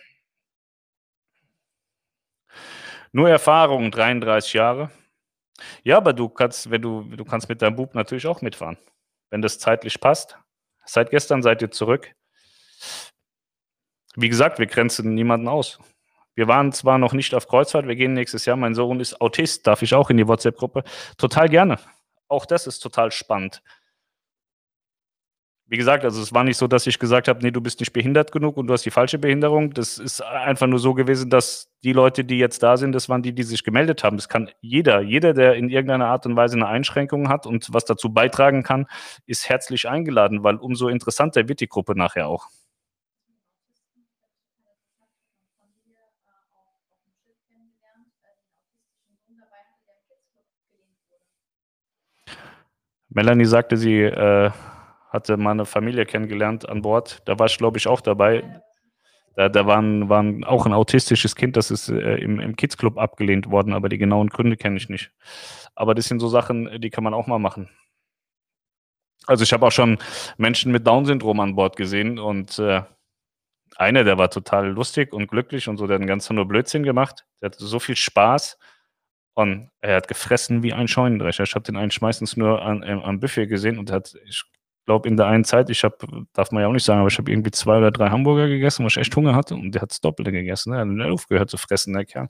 Nur 3.12 3.30
Erfahrung, 3.30 3.90
33 3.90 4.54
Jahre. 4.54 4.90
Ja, 5.82 5.96
aber 5.96 6.12
du 6.12 6.28
kannst, 6.28 6.70
wenn 6.70 6.82
du, 6.82 7.02
du 7.04 7.24
kannst 7.24 7.48
mit 7.48 7.62
deinem 7.62 7.76
Bub 7.76 7.94
natürlich 7.94 8.26
auch 8.26 8.42
mitfahren. 8.42 8.78
Wenn 9.30 9.42
das 9.42 9.58
zeitlich 9.58 10.00
passt. 10.00 10.38
Seit 10.84 11.10
gestern 11.10 11.42
seid 11.42 11.62
ihr 11.62 11.70
zurück. 11.70 12.14
Wie 14.16 14.28
gesagt, 14.28 14.58
wir 14.58 14.66
grenzen 14.66 15.14
niemanden 15.14 15.48
aus. 15.48 15.78
Wir 16.38 16.46
waren 16.46 16.72
zwar 16.72 16.98
noch 16.98 17.12
nicht 17.12 17.34
auf 17.34 17.48
Kreuzfahrt, 17.48 17.88
wir 17.88 17.96
gehen 17.96 18.14
nächstes 18.14 18.44
Jahr. 18.44 18.56
Mein 18.56 18.74
Sohn 18.74 19.00
ist 19.00 19.20
Autist, 19.20 19.66
darf 19.66 19.82
ich 19.82 19.94
auch 19.94 20.08
in 20.08 20.16
die 20.16 20.28
WhatsApp-Gruppe. 20.28 20.84
Total 21.16 21.48
gerne. 21.48 21.78
Auch 22.28 22.46
das 22.46 22.66
ist 22.66 22.78
total 22.78 23.10
spannend 23.10 23.60
wie 25.70 25.76
gesagt, 25.76 26.02
also 26.04 26.22
es 26.22 26.32
war 26.32 26.44
nicht 26.44 26.56
so, 26.56 26.66
dass 26.66 26.86
ich 26.86 26.98
gesagt 26.98 27.28
habe, 27.28 27.40
nee, 27.42 27.50
du 27.50 27.60
bist 27.60 27.78
nicht 27.80 27.92
behindert 27.92 28.32
genug 28.32 28.56
und 28.56 28.66
du 28.68 28.72
hast 28.72 28.86
die 28.86 28.90
falsche 28.90 29.18
Behinderung. 29.18 29.74
Das 29.74 29.98
ist 29.98 30.22
einfach 30.22 30.66
nur 30.66 30.78
so 30.78 30.94
gewesen, 30.94 31.28
dass 31.28 31.70
die 31.84 31.92
Leute, 31.92 32.24
die 32.24 32.38
jetzt 32.38 32.62
da 32.62 32.78
sind, 32.78 32.92
das 32.92 33.10
waren 33.10 33.22
die, 33.22 33.34
die 33.34 33.42
sich 33.42 33.64
gemeldet 33.64 34.02
haben. 34.02 34.16
Das 34.16 34.30
kann 34.30 34.48
jeder, 34.62 35.02
jeder, 35.02 35.34
der 35.34 35.56
in 35.56 35.68
irgendeiner 35.68 36.06
Art 36.06 36.24
und 36.24 36.36
Weise 36.36 36.56
eine 36.56 36.68
Einschränkung 36.68 37.28
hat 37.28 37.44
und 37.46 37.68
was 37.70 37.84
dazu 37.84 38.08
beitragen 38.14 38.62
kann, 38.62 38.86
ist 39.26 39.50
herzlich 39.50 39.86
eingeladen, 39.86 40.42
weil 40.42 40.56
umso 40.56 40.88
interessanter 40.88 41.48
wird 41.50 41.60
die 41.60 41.68
Gruppe 41.68 41.94
nachher 41.94 42.28
auch. 42.28 42.46
Melanie 53.18 53.46
sagte, 53.46 53.76
sie 53.76 54.02
äh, 54.02 54.52
hatte 55.10 55.36
meine 55.36 55.64
Familie 55.64 56.06
kennengelernt 56.06 56.68
an 56.68 56.82
Bord. 56.82 57.20
Da 57.24 57.36
war 57.36 57.46
ich, 57.46 57.58
glaube 57.58 57.76
ich, 57.76 57.88
auch 57.88 58.00
dabei. 58.00 58.62
Da, 59.34 59.48
da 59.48 59.66
waren, 59.66 60.08
waren 60.08 60.44
auch 60.44 60.66
ein 60.66 60.72
autistisches 60.72 61.34
Kind, 61.34 61.56
das 61.56 61.72
ist 61.72 61.88
äh, 61.88 62.14
im, 62.18 62.38
im 62.38 62.54
Kids 62.54 62.76
Club 62.76 62.96
abgelehnt 62.96 63.50
worden, 63.50 63.72
aber 63.72 63.88
die 63.88 63.98
genauen 63.98 64.28
Gründe 64.28 64.56
kenne 64.56 64.76
ich 64.76 64.88
nicht. 64.88 65.10
Aber 65.74 65.96
das 65.96 66.04
sind 66.04 66.20
so 66.20 66.28
Sachen, 66.28 66.80
die 66.80 66.90
kann 66.90 67.02
man 67.02 67.12
auch 67.12 67.26
mal 67.26 67.40
machen. 67.40 67.68
Also 69.26 69.42
ich 69.42 69.52
habe 69.52 69.66
auch 69.66 69.72
schon 69.72 69.98
Menschen 70.36 70.70
mit 70.70 70.86
Down-Syndrom 70.86 71.40
an 71.40 71.56
Bord 71.56 71.74
gesehen 71.74 72.20
und 72.20 72.60
äh, 72.60 72.82
einer, 73.76 74.04
der 74.04 74.16
war 74.16 74.30
total 74.30 74.68
lustig 74.68 75.12
und 75.12 75.26
glücklich 75.26 75.66
und 75.66 75.76
so, 75.76 75.88
der 75.88 75.94
hat 75.94 76.02
den 76.02 76.06
ganzen 76.06 76.36
nur 76.36 76.46
Blödsinn 76.46 76.84
gemacht. 76.84 77.26
Der 77.40 77.50
hatte 77.50 77.64
so 77.64 77.80
viel 77.80 77.96
Spaß 77.96 78.58
und 79.38 79.70
er 79.80 79.94
hat 79.94 80.08
gefressen 80.08 80.64
wie 80.64 80.72
ein 80.72 80.88
Scheunendrescher. 80.88 81.44
Ich 81.44 81.54
habe 81.54 81.62
den 81.62 81.76
einen 81.76 81.92
meistens 82.00 82.36
nur 82.36 82.60
an, 82.60 82.82
äh, 82.82 82.90
am 82.90 83.20
Buffet 83.20 83.46
gesehen 83.46 83.78
und 83.78 83.92
hat, 83.92 84.16
ich 84.26 84.42
glaube, 84.84 85.08
in 85.08 85.16
der 85.16 85.26
einen 85.26 85.44
Zeit, 85.44 85.70
ich 85.70 85.84
habe, 85.84 86.26
darf 86.32 86.50
man 86.50 86.62
ja 86.62 86.68
auch 86.68 86.72
nicht 86.72 86.82
sagen, 86.82 86.98
aber 86.98 87.08
ich 87.08 87.18
habe 87.18 87.30
irgendwie 87.30 87.52
zwei 87.52 87.78
oder 87.78 87.92
drei 87.92 88.10
Hamburger 88.10 88.48
gegessen, 88.48 88.82
weil 88.82 88.88
ich 88.88 88.96
echt 88.96 89.14
Hunger 89.14 89.36
hatte 89.36 89.54
und 89.54 89.70
der 89.76 89.82
hat 89.82 89.92
das 89.92 90.00
Doppelte 90.00 90.32
gegessen. 90.32 90.72
Ne? 90.72 90.78
Er 90.78 91.04
hat 91.04 91.12
aufgehört 91.12 91.50
zu 91.50 91.56
fressen, 91.56 91.94
der 91.94 92.04
Kerl. 92.04 92.28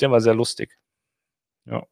Der 0.00 0.10
war 0.10 0.20
sehr 0.20 0.34
lustig. 0.34 0.76
Ja. 1.64 1.82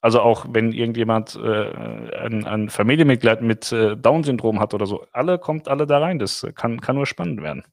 Also 0.00 0.20
auch 0.20 0.46
wenn 0.50 0.70
irgendjemand 0.70 1.34
äh, 1.34 2.16
ein, 2.18 2.44
ein, 2.46 2.68
Familienmitglied 2.68 3.40
mit 3.40 3.72
äh, 3.72 3.96
Down-Syndrom 3.96 4.60
hat 4.60 4.74
oder 4.74 4.86
so, 4.86 5.06
alle 5.10 5.40
kommt 5.40 5.66
alle 5.66 5.88
da 5.88 5.98
rein. 5.98 6.20
Das 6.20 6.46
kann, 6.54 6.80
kann 6.80 6.94
nur 6.94 7.06
spannend 7.06 7.42
werden. 7.42 7.64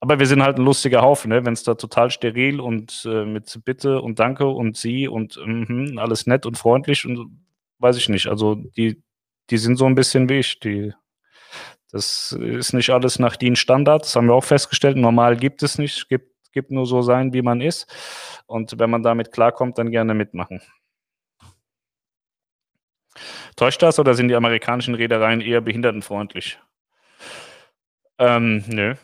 Aber 0.00 0.18
wir 0.18 0.26
sind 0.26 0.42
halt 0.42 0.56
ein 0.56 0.64
lustiger 0.64 1.02
Haufen, 1.02 1.28
ne? 1.28 1.44
wenn 1.44 1.52
es 1.52 1.62
da 1.62 1.74
total 1.74 2.10
steril 2.10 2.58
und 2.58 3.06
äh, 3.06 3.26
mit 3.26 3.60
Bitte 3.66 4.00
und 4.00 4.18
Danke 4.18 4.46
und 4.46 4.78
Sie 4.78 5.06
und 5.06 5.38
mm, 5.44 5.98
alles 5.98 6.26
nett 6.26 6.46
und 6.46 6.56
freundlich 6.56 7.04
und 7.06 7.38
weiß 7.78 7.98
ich 7.98 8.08
nicht. 8.08 8.26
Also 8.26 8.54
die, 8.54 9.02
die 9.50 9.58
sind 9.58 9.76
so 9.76 9.84
ein 9.84 9.94
bisschen 9.94 10.30
wie 10.30 10.38
ich. 10.38 10.58
Die, 10.60 10.94
das 11.92 12.32
ist 12.32 12.72
nicht 12.72 12.90
alles 12.90 13.18
nach 13.18 13.36
DIN 13.36 13.56
Standard, 13.56 14.04
das 14.04 14.16
haben 14.16 14.28
wir 14.28 14.34
auch 14.34 14.44
festgestellt. 14.44 14.96
Normal 14.96 15.36
gibt 15.36 15.62
es 15.62 15.76
nicht, 15.76 16.08
gibt, 16.08 16.34
gibt 16.52 16.70
nur 16.70 16.86
so 16.86 17.02
sein, 17.02 17.34
wie 17.34 17.42
man 17.42 17.60
ist. 17.60 17.92
Und 18.46 18.78
wenn 18.78 18.88
man 18.88 19.02
damit 19.02 19.32
klarkommt, 19.32 19.76
dann 19.76 19.90
gerne 19.90 20.14
mitmachen. 20.14 20.62
Täuscht 23.56 23.82
das 23.82 23.98
oder 23.98 24.14
sind 24.14 24.28
die 24.28 24.34
amerikanischen 24.34 24.94
Reedereien 24.94 25.42
eher 25.42 25.60
behindertenfreundlich? 25.60 26.58
Ähm, 28.18 28.64
nö, 28.68 28.94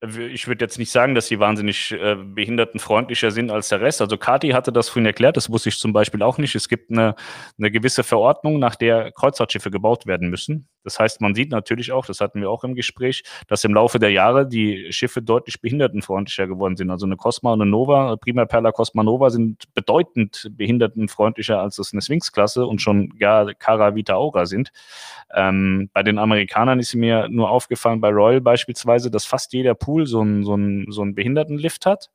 ich 0.00 0.46
würde 0.46 0.64
jetzt 0.64 0.78
nicht 0.78 0.92
sagen, 0.92 1.14
dass 1.14 1.26
sie 1.26 1.40
wahnsinnig 1.40 1.92
äh, 1.92 2.14
behindertenfreundlicher 2.14 3.32
sind 3.32 3.50
als 3.50 3.68
der 3.68 3.80
Rest. 3.80 4.00
Also 4.00 4.16
Kati 4.16 4.50
hatte 4.50 4.72
das 4.72 4.88
vorhin 4.88 5.06
erklärt, 5.06 5.36
das 5.36 5.50
wusste 5.50 5.70
ich 5.70 5.78
zum 5.78 5.92
Beispiel 5.92 6.22
auch 6.22 6.38
nicht. 6.38 6.54
Es 6.54 6.68
gibt 6.68 6.90
eine, 6.90 7.16
eine 7.58 7.70
gewisse 7.70 8.04
Verordnung, 8.04 8.60
nach 8.60 8.76
der 8.76 9.10
Kreuzfahrtschiffe 9.10 9.70
gebaut 9.70 10.06
werden 10.06 10.30
müssen. 10.30 10.68
Das 10.88 10.98
heißt, 10.98 11.20
man 11.20 11.34
sieht 11.34 11.50
natürlich 11.50 11.92
auch, 11.92 12.06
das 12.06 12.22
hatten 12.22 12.40
wir 12.40 12.50
auch 12.50 12.64
im 12.64 12.74
Gespräch, 12.74 13.22
dass 13.46 13.62
im 13.62 13.74
Laufe 13.74 13.98
der 13.98 14.10
Jahre 14.10 14.48
die 14.48 14.90
Schiffe 14.90 15.20
deutlich 15.20 15.60
behindertenfreundlicher 15.60 16.46
geworden 16.46 16.76
sind. 16.76 16.90
Also 16.90 17.04
eine 17.04 17.16
Cosma 17.16 17.52
und 17.52 17.60
eine 17.60 17.70
Nova, 17.70 18.16
Prima 18.16 18.46
Perla 18.46 18.72
Cosma 18.72 19.02
Nova 19.02 19.28
sind 19.28 19.64
bedeutend 19.74 20.50
behindertenfreundlicher 20.52 21.60
als 21.60 21.76
das 21.76 21.92
eine 21.92 22.00
Sphinx-Klasse 22.00 22.64
und 22.64 22.80
schon 22.80 23.10
gar 23.18 23.52
Cara 23.52 23.94
Vita 23.94 24.14
Aura 24.14 24.46
sind. 24.46 24.70
Ähm, 25.34 25.90
bei 25.92 26.02
den 26.02 26.18
Amerikanern 26.18 26.80
ist 26.80 26.94
mir 26.94 27.28
nur 27.28 27.50
aufgefallen, 27.50 28.00
bei 28.00 28.08
Royal 28.08 28.40
beispielsweise, 28.40 29.10
dass 29.10 29.26
fast 29.26 29.52
jeder 29.52 29.74
Pool 29.74 30.06
so 30.06 30.22
einen 30.22 30.44
so 30.44 30.56
so 30.90 31.02
einen 31.02 31.14
Behindertenlift 31.14 31.84
hat 31.84 32.08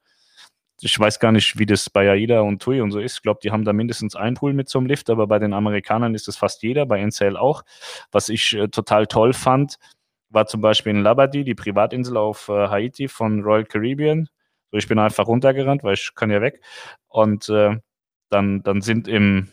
ich 0.81 0.99
weiß 0.99 1.19
gar 1.19 1.31
nicht, 1.31 1.57
wie 1.57 1.65
das 1.65 1.89
bei 1.89 2.09
AIDA 2.09 2.41
und 2.41 2.61
TUI 2.61 2.81
und 2.81 2.91
so 2.91 2.99
ist. 2.99 3.15
Ich 3.17 3.21
glaube, 3.21 3.39
die 3.43 3.51
haben 3.51 3.63
da 3.63 3.73
mindestens 3.73 4.15
einen 4.15 4.35
Pool 4.35 4.53
mit 4.53 4.69
so 4.69 4.79
einem 4.79 4.87
Lift, 4.87 5.09
aber 5.09 5.27
bei 5.27 5.39
den 5.39 5.53
Amerikanern 5.53 6.15
ist 6.15 6.27
es 6.27 6.37
fast 6.37 6.63
jeder, 6.63 6.85
bei 6.85 6.99
NCL 6.99 7.37
auch. 7.37 7.63
Was 8.11 8.29
ich 8.29 8.53
äh, 8.55 8.67
total 8.67 9.07
toll 9.07 9.33
fand, 9.33 9.77
war 10.29 10.47
zum 10.47 10.61
Beispiel 10.61 10.91
in 10.91 11.03
Labadie, 11.03 11.43
die 11.43 11.55
Privatinsel 11.55 12.17
auf 12.17 12.49
äh, 12.49 12.67
Haiti 12.67 13.07
von 13.07 13.41
Royal 13.43 13.65
Caribbean. 13.65 14.29
So, 14.71 14.77
ich 14.77 14.87
bin 14.87 14.99
einfach 14.99 15.27
runtergerannt, 15.27 15.83
weil 15.83 15.93
ich 15.93 16.13
kann 16.15 16.31
ja 16.31 16.41
weg. 16.41 16.61
Und 17.07 17.49
äh, 17.49 17.77
dann, 18.29 18.63
dann 18.63 18.81
sind 18.81 19.07
im, 19.07 19.49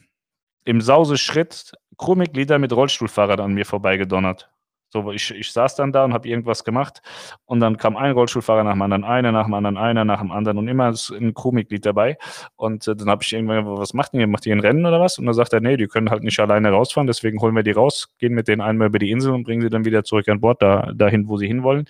im 0.65 0.81
Sauseschritt 0.81 1.73
Crewmitglieder 1.99 2.59
mit 2.59 2.73
Rollstuhlfahrrad 2.73 3.41
an 3.41 3.53
mir 3.53 3.67
vorbeigedonnert. 3.67 4.51
So, 4.91 5.11
ich, 5.13 5.31
ich 5.31 5.53
saß 5.53 5.77
dann 5.77 5.93
da 5.93 6.05
und 6.05 6.13
habe 6.13 6.29
irgendwas 6.29 6.65
gemacht 6.65 7.01
und 7.47 7.61
dann 7.61 7.77
kam 7.77 7.97
ein 7.97 8.13
Rollstuhlfahrer 8.13 8.65
nach 8.65 8.73
dem 8.73 8.83
anderen, 8.83 9.05
einer 9.05 9.33
nach 9.33 9.45
dem 9.45 9.55
anderen, 9.55 9.77
einer 9.77 10.05
nach 10.05 10.21
dem 10.21 10.33
anderen 10.33 10.59
und 10.59 10.69
immer 10.69 10.93
ein 10.93 11.35
Crewmitglied 11.35 11.87
dabei. 11.87 12.19
Und 12.57 12.89
äh, 12.89 12.97
dann 12.97 13.09
habe 13.09 13.23
ich 13.23 13.33
irgendwann, 13.33 13.67
was 13.67 13.95
macht 13.95 14.15
ihr? 14.15 14.27
Macht 14.27 14.47
ihr 14.47 14.55
ein 14.55 14.61
Rennen 14.61 14.85
oder 14.85 15.01
was? 15.01 15.19
Und 15.19 15.27
dann 15.27 15.35
sagt 15.35 15.53
er, 15.53 15.61
nee, 15.61 15.77
die 15.77 15.87
können 15.87 16.11
halt 16.11 16.25
nicht 16.25 16.41
alleine 16.41 16.71
rausfahren, 16.71 17.07
deswegen 17.07 17.41
holen 17.41 17.55
wir 17.55 17.63
die 17.63 17.71
raus, 17.71 18.09
gehen 18.19 18.35
mit 18.35 18.49
denen 18.49 18.61
einmal 18.61 18.89
über 18.89 18.99
die 18.99 19.11
Insel 19.11 19.33
und 19.33 19.45
bringen 19.45 19.63
sie 19.63 19.71
dann 19.71 19.85
wieder 19.85 20.05
zurück 20.05 20.29
an 20.29 20.41
Bord, 20.41 20.61
da, 20.61 20.93
dahin, 20.95 21.29
wo 21.29 21.37
sie 21.37 21.47
hinwollen. 21.47 21.87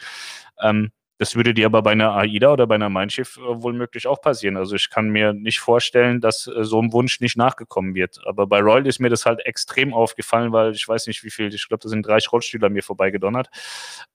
Ähm, 0.63 0.91
das 1.21 1.37
würde 1.37 1.53
dir 1.53 1.67
aber 1.67 1.83
bei 1.83 1.91
einer 1.91 2.17
AIDA 2.17 2.51
oder 2.51 2.67
bei 2.67 2.77
einer 2.77 2.89
Mein 2.89 3.11
Schiff 3.11 3.37
äh, 3.37 3.63
wohl 3.63 3.75
möglich 3.75 4.07
auch 4.07 4.23
passieren. 4.23 4.57
Also 4.57 4.75
ich 4.75 4.89
kann 4.89 5.11
mir 5.11 5.35
nicht 5.35 5.61
vorstellen, 5.61 6.23
dass 6.23 6.47
äh, 6.47 6.65
so 6.65 6.81
ein 6.81 6.95
Wunsch 6.95 7.21
nicht 7.21 7.37
nachgekommen 7.37 7.95
wird. 7.95 8.23
Aber 8.25 8.47
bei 8.47 8.61
Royal 8.61 8.87
ist 8.87 9.01
mir 9.01 9.11
das 9.11 9.27
halt 9.27 9.45
extrem 9.45 9.93
aufgefallen, 9.93 10.51
weil 10.53 10.73
ich 10.73 10.89
weiß 10.89 11.09
nicht, 11.09 11.23
wie 11.23 11.29
viel, 11.29 11.53
ich 11.53 11.69
glaube, 11.69 11.83
da 11.83 11.91
sind 11.91 12.07
30 12.07 12.33
Rollstühler 12.33 12.71
mir 12.71 12.83
vorbeigedonnert. 12.83 13.51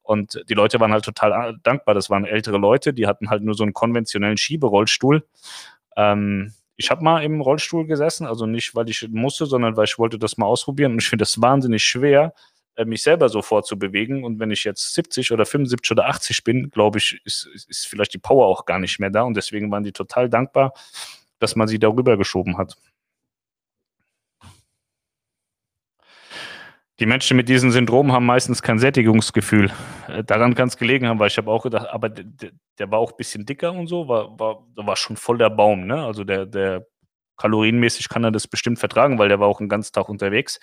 Und 0.01 0.43
die 0.49 0.55
Leute 0.55 0.79
waren 0.79 0.93
halt 0.93 1.05
total 1.05 1.51
äh, 1.51 1.53
dankbar. 1.61 1.93
Das 1.93 2.09
waren 2.09 2.25
ältere 2.25 2.57
Leute, 2.57 2.91
die 2.91 3.05
hatten 3.05 3.29
halt 3.29 3.43
nur 3.43 3.53
so 3.53 3.61
einen 3.61 3.73
konventionellen 3.73 4.37
Schieberollstuhl. 4.37 5.27
Ähm, 5.97 6.55
ich 6.75 6.89
habe 6.89 7.03
mal 7.03 7.23
im 7.23 7.39
Rollstuhl 7.39 7.85
gesessen, 7.85 8.25
also 8.25 8.47
nicht, 8.47 8.73
weil 8.73 8.89
ich 8.89 9.07
musste, 9.11 9.45
sondern 9.45 9.77
weil 9.77 9.85
ich 9.85 9.99
wollte 9.99 10.17
das 10.17 10.37
mal 10.37 10.47
ausprobieren. 10.47 10.93
Und 10.93 11.03
ich 11.03 11.09
finde 11.09 11.21
das 11.21 11.39
wahnsinnig 11.39 11.83
schwer, 11.83 12.33
mich 12.83 13.03
selber 13.03 13.29
so 13.29 13.41
vorzubewegen. 13.41 14.23
Und 14.23 14.39
wenn 14.39 14.51
ich 14.51 14.63
jetzt 14.65 14.93
70 14.93 15.31
oder 15.31 15.45
75 15.45 15.91
oder 15.91 16.07
80 16.07 16.43
bin, 16.43 16.69
glaube 16.69 16.97
ich, 16.97 17.21
ist, 17.23 17.47
ist 17.69 17.87
vielleicht 17.87 18.13
die 18.13 18.17
Power 18.17 18.47
auch 18.47 18.65
gar 18.65 18.79
nicht 18.79 18.99
mehr 18.99 19.09
da. 19.09 19.23
Und 19.23 19.37
deswegen 19.37 19.71
waren 19.71 19.83
die 19.83 19.93
total 19.93 20.29
dankbar, 20.29 20.73
dass 21.39 21.55
man 21.55 21.67
sie 21.67 21.79
darüber 21.79 22.17
geschoben 22.17 22.57
hat. 22.57 22.75
Die 26.99 27.05
Menschen 27.05 27.35
mit 27.35 27.49
diesem 27.49 27.71
Syndrom 27.71 28.13
haben 28.13 28.25
meistens 28.25 28.61
kein 28.61 28.79
Sättigungsgefühl. 28.79 29.69
Äh, 30.07 30.23
daran 30.23 30.55
kann 30.55 30.69
es 30.69 30.77
gelegen 30.77 31.07
haben, 31.07 31.19
weil 31.19 31.27
ich 31.27 31.37
habe 31.37 31.51
auch 31.51 31.63
gedacht, 31.63 31.87
aber 31.89 32.07
der, 32.07 32.51
der, 32.79 32.91
war 32.91 32.99
auch 32.99 33.11
ein 33.11 33.17
bisschen 33.17 33.45
dicker 33.45 33.73
und 33.73 33.87
so, 33.87 34.07
war, 34.07 34.39
war, 34.39 34.65
war 34.75 34.95
schon 34.95 35.17
voll 35.17 35.37
der 35.37 35.49
Baum, 35.49 35.87
ne? 35.87 36.05
Also 36.05 36.23
der, 36.23 36.45
der 36.45 36.87
kalorienmäßig 37.35 38.07
kann 38.07 38.23
er 38.23 38.31
das 38.31 38.47
bestimmt 38.47 38.79
vertragen, 38.79 39.19
weil 39.19 39.27
der 39.27 39.41
war 39.41 39.47
auch 39.47 39.57
den 39.57 39.67
ganzen 39.67 39.91
Tag 39.91 40.07
unterwegs. 40.07 40.59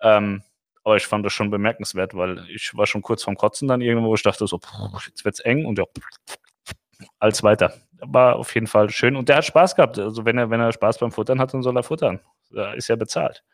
Ähm, 0.00 0.42
aber 0.84 0.96
ich 0.96 1.06
fand 1.06 1.24
das 1.24 1.32
schon 1.32 1.50
bemerkenswert, 1.50 2.14
weil 2.14 2.46
ich 2.48 2.74
war 2.74 2.86
schon 2.86 3.02
kurz 3.02 3.22
vorm 3.22 3.36
Kotzen 3.36 3.68
dann 3.68 3.80
irgendwo, 3.80 4.08
wo 4.08 4.14
ich 4.14 4.22
dachte 4.22 4.46
so, 4.46 4.60
jetzt 5.06 5.24
wird's 5.24 5.40
eng 5.40 5.66
und 5.66 5.78
ja, 5.78 5.84
als 7.18 7.42
weiter. 7.42 7.74
War 8.02 8.36
auf 8.36 8.54
jeden 8.54 8.66
Fall 8.66 8.88
schön 8.88 9.14
und 9.16 9.28
der 9.28 9.36
hat 9.36 9.44
Spaß 9.44 9.76
gehabt. 9.76 9.98
Also 9.98 10.24
wenn 10.24 10.38
er, 10.38 10.48
wenn 10.50 10.60
er 10.60 10.72
Spaß 10.72 10.98
beim 10.98 11.12
Futtern 11.12 11.38
hat, 11.38 11.52
dann 11.52 11.62
soll 11.62 11.76
er 11.76 11.82
futtern. 11.82 12.20
Da 12.50 12.72
ist 12.72 12.88
ja 12.88 12.96
bezahlt. 12.96 13.44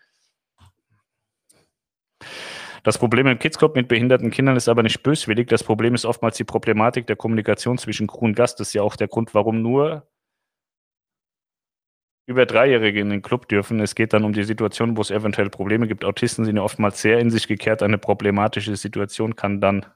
Das 2.85 2.99
Problem 2.99 3.27
im 3.27 3.41
Kids 3.41 3.59
Club 3.59 3.75
mit 3.75 3.89
behinderten 3.89 4.31
Kindern 4.31 4.55
ist 4.55 4.69
aber 4.69 4.85
nicht 4.85 5.03
böswillig. 5.03 5.49
Das 5.49 5.65
Problem 5.65 5.97
ist 5.97 6.05
oftmals 6.05 6.37
die 6.37 6.45
Problematik 6.45 7.09
der 7.09 7.17
Kommunikation 7.17 7.79
zwischen 7.79 8.07
Crew 8.07 8.27
und 8.27 8.37
Gast. 8.37 8.61
Das 8.61 8.69
ist 8.69 8.75
ja 8.75 8.83
auch 8.83 8.95
der 8.95 9.09
Grund, 9.09 9.35
warum 9.35 9.61
nur 9.61 10.07
über 12.27 12.45
Dreijährige 12.45 13.01
in 13.01 13.11
den 13.11 13.23
Club 13.23 13.49
dürfen. 13.49 13.81
Es 13.81 13.95
geht 13.95 14.13
dann 14.13 14.25
um 14.25 14.33
die 14.33 14.43
Situation, 14.43 14.97
wo 14.97 15.01
es 15.01 15.11
eventuell 15.11 15.49
Probleme 15.49 15.87
gibt. 15.87 16.05
Autisten 16.05 16.45
sind 16.45 16.57
ja 16.57 16.63
oftmals 16.63 17.01
sehr 17.01 17.21
in 17.21 17.31
sich 17.31 17.47
gekehrt. 17.47 17.83
Eine 17.83 17.99
problematische 17.99 18.75
Situation 18.77 19.37
kann 19.37 19.61
dann 19.61 19.87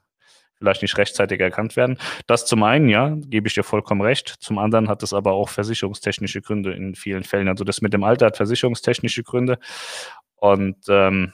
vielleicht 0.57 0.83
nicht 0.83 0.97
rechtzeitig 0.97 1.41
erkannt 1.41 1.75
werden. 1.75 1.99
Das 2.27 2.47
zum 2.47 2.63
einen, 2.63 2.89
ja, 2.89 3.17
gebe 3.17 3.49
ich 3.49 3.55
dir 3.55 3.65
vollkommen 3.65 4.03
recht. 4.03 4.29
Zum 4.29 4.59
anderen 4.59 4.89
hat 4.89 5.03
es 5.03 5.13
aber 5.13 5.33
auch 5.33 5.49
versicherungstechnische 5.49 6.41
Gründe 6.43 6.73
in 6.73 6.95
vielen 6.95 7.25
Fällen. 7.25 7.49
Also 7.49 7.65
das 7.65 7.81
mit 7.81 7.93
dem 7.93 8.05
Alter 8.05 8.27
hat 8.27 8.37
versicherungstechnische 8.37 9.25
Gründe. 9.25 9.59
Und 10.37 10.77
ähm, 10.89 11.33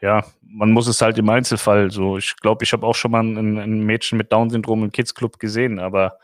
ja, 0.00 0.24
man 0.40 0.70
muss 0.70 0.86
es 0.86 1.02
halt 1.02 1.18
im 1.18 1.28
Einzelfall 1.28 1.90
so. 1.90 2.16
Ich 2.16 2.36
glaube, 2.36 2.64
ich 2.64 2.72
habe 2.72 2.86
auch 2.86 2.94
schon 2.94 3.10
mal 3.10 3.22
ein, 3.22 3.58
ein 3.58 3.80
Mädchen 3.84 4.16
mit 4.16 4.32
Down-Syndrom 4.32 4.84
im 4.84 4.92
Kids 4.92 5.14
Club 5.14 5.38
gesehen, 5.38 5.78
aber 5.78 6.18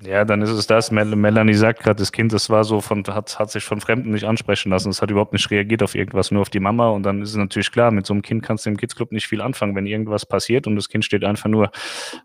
Ja, 0.00 0.24
dann 0.24 0.42
ist 0.42 0.50
es 0.50 0.68
das. 0.68 0.92
Mel 0.92 1.16
Melanie 1.16 1.54
sagt 1.54 1.80
gerade, 1.82 1.98
das 1.98 2.12
Kind, 2.12 2.32
das 2.32 2.48
war 2.50 2.62
so 2.62 2.80
von, 2.80 3.02
hat, 3.08 3.36
hat 3.40 3.50
sich 3.50 3.64
von 3.64 3.80
Fremden 3.80 4.10
nicht 4.12 4.24
ansprechen 4.24 4.70
lassen. 4.70 4.90
Es 4.90 5.02
hat 5.02 5.10
überhaupt 5.10 5.32
nicht 5.32 5.50
reagiert 5.50 5.82
auf 5.82 5.96
irgendwas, 5.96 6.30
nur 6.30 6.42
auf 6.42 6.50
die 6.50 6.60
Mama. 6.60 6.88
Und 6.90 7.02
dann 7.02 7.20
ist 7.20 7.30
es 7.30 7.36
natürlich 7.36 7.72
klar, 7.72 7.90
mit 7.90 8.06
so 8.06 8.14
einem 8.14 8.22
Kind 8.22 8.44
kannst 8.44 8.64
du 8.64 8.70
im 8.70 8.76
Kidsclub 8.76 9.10
nicht 9.10 9.26
viel 9.26 9.40
anfangen. 9.40 9.74
Wenn 9.74 9.86
irgendwas 9.86 10.24
passiert 10.24 10.68
und 10.68 10.76
das 10.76 10.88
Kind 10.88 11.04
steht 11.04 11.24
einfach 11.24 11.48
nur 11.48 11.72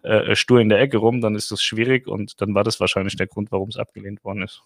äh, 0.03 0.36
stur 0.36 0.59
in 0.59 0.69
der 0.69 0.80
Ecke 0.82 0.97
rum, 0.97 1.19
dann 1.19 1.34
ist 1.34 1.49
das 1.51 1.63
schwierig 1.63 2.07
und 2.07 2.39
dann 2.41 2.53
war 2.53 2.63
das 2.63 2.80
wahrscheinlich 2.80 3.15
der 3.15 3.26
Grund, 3.28 3.51
warum 3.51 3.69
es 3.69 3.78
abgelehnt 3.78 4.24
worden 4.24 4.43
ist. 4.43 4.61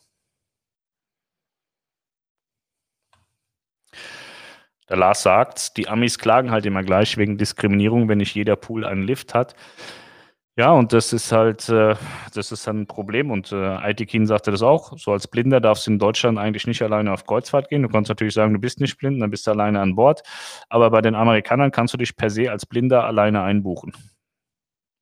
Der 4.89 4.97
Lars 4.97 5.21
sagt, 5.23 5.77
die 5.77 5.87
Amis 5.87 6.17
klagen 6.17 6.51
halt 6.51 6.65
immer 6.65 6.83
gleich 6.83 7.17
wegen 7.17 7.37
Diskriminierung, 7.37 8.09
wenn 8.09 8.17
nicht 8.19 8.35
jeder 8.35 8.55
Pool 8.57 8.85
einen 8.85 9.03
Lift 9.03 9.33
hat. 9.33 9.55
Ja, 10.57 10.71
und 10.71 10.91
das 10.91 11.13
ist 11.13 11.31
halt, 11.31 11.69
äh, 11.69 11.95
das 12.33 12.51
ist 12.51 12.67
ein 12.67 12.87
Problem. 12.87 13.29
Und 13.29 13.51
äh, 13.51 13.55
Aitikin 13.55 14.25
sagte 14.25 14.49
das 14.49 14.63
auch. 14.63 14.97
So 14.97 15.11
als 15.11 15.27
Blinder 15.27 15.61
darfst 15.61 15.85
du 15.85 15.91
in 15.91 15.99
Deutschland 15.99 16.39
eigentlich 16.39 16.65
nicht 16.65 16.81
alleine 16.81 17.13
auf 17.13 17.25
Kreuzfahrt 17.27 17.69
gehen. 17.69 17.83
Du 17.83 17.89
kannst 17.89 18.09
natürlich 18.09 18.33
sagen, 18.33 18.53
du 18.53 18.59
bist 18.59 18.79
nicht 18.81 18.97
blind, 18.97 19.21
dann 19.21 19.29
bist 19.29 19.45
du 19.45 19.51
alleine 19.51 19.79
an 19.81 19.95
Bord. 19.95 20.23
Aber 20.69 20.89
bei 20.89 21.01
den 21.01 21.13
Amerikanern 21.13 21.69
kannst 21.71 21.93
du 21.93 21.97
dich 21.99 22.15
per 22.15 22.31
se 22.31 22.49
als 22.51 22.65
Blinder 22.65 23.03
alleine 23.05 23.43
einbuchen. 23.43 23.93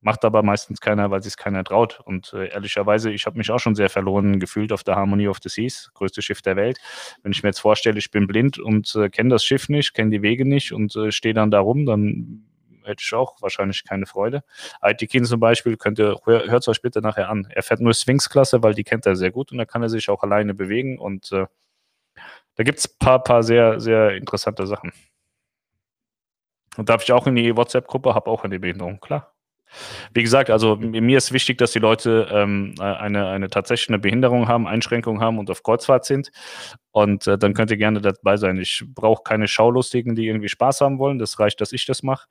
Macht 0.02 0.24
aber 0.26 0.44
meistens 0.44 0.82
keiner, 0.82 1.10
weil 1.10 1.24
sich 1.24 1.36
keiner 1.36 1.64
traut. 1.64 2.00
Und 2.06 2.34
äh, 2.34 2.50
ehrlicherweise, 2.50 3.12
ich 3.12 3.26
habe 3.26 3.38
mich 3.38 3.50
auch 3.50 3.60
schon 3.60 3.76
sehr 3.76 3.90
verloren 3.90 4.40
gefühlt 4.40 4.72
auf 4.72 4.84
der 4.84 4.96
Harmony 4.98 5.28
of 5.28 5.40
the 5.42 5.50
Seas, 5.50 5.90
größte 5.96 6.22
Schiff 6.22 6.42
der 6.44 6.56
Welt. 6.58 6.78
Wenn 7.24 7.32
ich 7.32 7.42
mir 7.44 7.50
jetzt 7.50 7.60
vorstelle, 7.60 7.98
ich 7.98 8.12
bin 8.12 8.28
blind 8.28 8.60
und 8.60 8.94
äh, 8.96 9.10
kenne 9.10 9.30
das 9.30 9.44
Schiff 9.46 9.68
nicht, 9.70 9.94
kenne 9.96 10.12
die 10.12 10.22
Wege 10.22 10.46
nicht 10.48 10.74
und 10.74 10.96
äh, 10.96 11.12
stehe 11.12 11.34
dann 11.34 11.50
da 11.50 11.60
rum, 11.60 11.86
dann 11.88 12.45
hätte 12.86 13.02
ich 13.02 13.14
auch 13.14 13.42
wahrscheinlich 13.42 13.84
keine 13.84 14.06
Freude. 14.06 14.44
Aitikin 14.82 15.26
zum 15.26 15.40
Beispiel, 15.40 15.78
könnt 15.78 16.00
ihr, 16.00 16.20
hört 16.26 16.62
es 16.62 16.68
euch 16.68 16.82
bitte 16.82 17.02
nachher 17.02 17.30
an. 17.30 17.48
Er 17.50 17.64
fährt 17.64 17.82
nur 17.82 17.94
Sphinx-Klasse, 17.94 18.64
weil 18.64 18.74
die 18.74 18.84
kennt 18.84 19.06
er 19.06 19.16
sehr 19.16 19.32
gut 19.32 19.52
und 19.52 19.58
da 19.58 19.66
kann 19.66 19.84
er 19.84 19.90
sich 19.90 20.10
auch 20.10 20.24
alleine 20.24 20.54
bewegen 20.54 20.98
und 20.98 21.32
äh, 21.32 21.46
da 22.56 22.64
gibt 22.64 22.80
es 22.80 22.88
ein 22.88 22.98
paar, 23.00 23.24
paar 23.24 23.44
sehr, 23.44 23.80
sehr 23.80 24.16
interessante 24.16 24.66
Sachen. 24.66 24.94
Und 26.78 26.90
darf 26.90 27.04
ich 27.04 27.12
auch 27.12 27.28
in 27.28 27.36
die 27.36 27.56
WhatsApp-Gruppe, 27.56 28.16
habe 28.16 28.30
auch 28.30 28.44
eine 28.44 28.60
Behinderung, 28.60 29.00
klar. 29.00 29.35
Wie 30.14 30.24
gesagt, 30.24 30.50
also 30.50 30.76
mir 30.76 31.18
ist 31.18 31.32
wichtig, 31.32 31.58
dass 31.58 31.72
die 31.72 31.80
Leute 31.80 32.28
ähm, 32.32 32.76
eine, 32.80 33.28
eine 33.28 33.50
tatsächlich 33.50 34.00
Behinderung 34.02 34.48
haben, 34.48 34.68
Einschränkungen 34.68 35.22
haben 35.22 35.40
und 35.40 35.50
auf 35.50 35.64
Kreuzfahrt 35.64 36.06
sind. 36.06 36.32
Und 36.92 37.28
äh, 37.28 37.38
dann 37.38 37.54
könnt 37.54 37.72
ihr 37.72 37.78
gerne 37.78 38.02
dabei 38.02 38.38
sein. 38.38 38.58
Ich 38.58 38.84
brauche 38.88 39.24
keine 39.24 39.48
Schaulustigen, 39.48 40.16
die 40.16 40.28
irgendwie 40.28 40.50
Spaß 40.50 40.82
haben 40.82 41.00
wollen. 41.00 41.20
Das 41.20 41.40
reicht, 41.40 41.62
dass 41.62 41.74
ich 41.74 41.86
das 41.86 42.04
mache. 42.04 42.28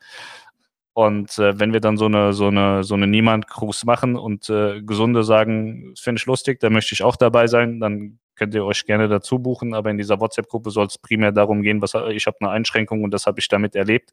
Und 0.95 1.39
äh, 1.39 1.59
wenn 1.59 1.73
wir 1.73 1.81
dann 1.81 1.97
so 1.97 2.07
eine, 2.07 2.33
so 2.33 2.47
eine, 2.47 2.85
so 2.85 2.95
eine 2.95 3.09
Niemand-Cruise 3.09 3.85
machen 3.85 4.17
und 4.17 4.49
äh, 4.49 4.81
Gesunde 4.81 5.25
sagen, 5.25 5.91
das 5.91 6.01
finde 6.01 6.21
ich 6.21 6.27
lustig, 6.27 6.61
da 6.61 6.71
möchte 6.71 6.95
ich 6.95 7.03
auch 7.03 7.17
dabei 7.17 7.49
sein, 7.49 7.81
dann 7.81 8.21
könnt 8.37 8.55
ihr 8.55 8.65
euch 8.65 8.87
gerne 8.87 9.09
dazu 9.09 9.39
buchen. 9.39 9.75
Aber 9.75 9.91
in 9.91 9.99
dieser 9.99 10.21
WhatsApp-Gruppe 10.21 10.71
soll 10.71 10.87
es 10.87 10.99
primär 10.99 11.33
darum 11.33 11.63
gehen, 11.63 11.83
was 11.83 11.95
ich 12.11 12.27
habe 12.27 12.37
eine 12.41 12.51
Einschränkung 12.51 13.03
und 13.03 13.11
das 13.11 13.27
habe 13.27 13.41
ich 13.41 13.49
damit 13.49 13.75
erlebt. 13.75 14.13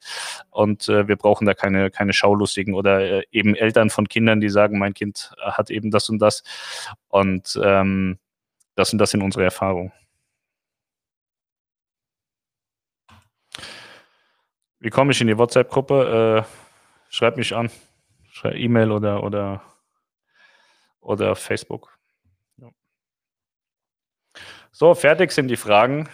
Und 0.50 0.90
äh, 0.90 1.08
wir 1.08 1.16
brauchen 1.16 1.46
da 1.46 1.54
keine, 1.54 1.92
keine 1.92 2.14
Schaulustigen 2.14 2.74
oder 2.74 3.02
äh, 3.02 3.24
eben 3.32 3.56
Eltern 3.56 3.90
von 3.90 4.08
Kindern, 4.08 4.42
die 4.42 4.50
sagen, 4.50 4.80
mein 4.80 4.94
Kind 4.94 5.34
hat 5.42 5.70
eben 5.70 5.92
das 5.92 6.10
und 6.10 6.20
das. 6.20 6.44
Und 7.08 7.60
ähm, 7.64 8.20
das 8.76 8.94
und 8.94 9.00
das 9.00 9.12
sind 9.12 9.22
unsere 9.22 9.44
Erfahrungen. 9.44 9.92
Wie 14.80 14.90
komme 14.90 15.12
ich 15.12 15.22
in 15.22 15.28
die 15.28 15.38
WhatsApp-Gruppe? 15.38 16.46
Äh, 16.48 16.62
Schreib 17.14 17.36
mich 17.36 17.54
an. 17.54 17.70
E-Mail 18.46 18.90
oder, 18.90 19.22
oder, 19.22 19.62
oder 21.02 21.36
Facebook. 21.36 22.00
So, 24.72 24.96
fertig 24.96 25.32
sind 25.32 25.50
die 25.50 25.58
Fragen. 25.58 26.08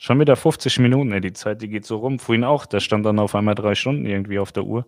Schon 0.00 0.18
wieder 0.18 0.36
50 0.36 0.78
Minuten, 0.80 1.12
ey, 1.12 1.20
die 1.20 1.32
Zeit, 1.32 1.62
die 1.62 1.68
geht 1.68 1.84
so 1.86 1.98
rum. 1.98 2.18
Vorhin 2.18 2.44
auch, 2.44 2.66
da 2.66 2.80
stand 2.80 3.06
dann 3.06 3.18
auf 3.18 3.34
einmal 3.34 3.54
drei 3.54 3.74
Stunden 3.74 4.06
irgendwie 4.06 4.38
auf 4.38 4.52
der 4.52 4.64
Uhr. 4.64 4.86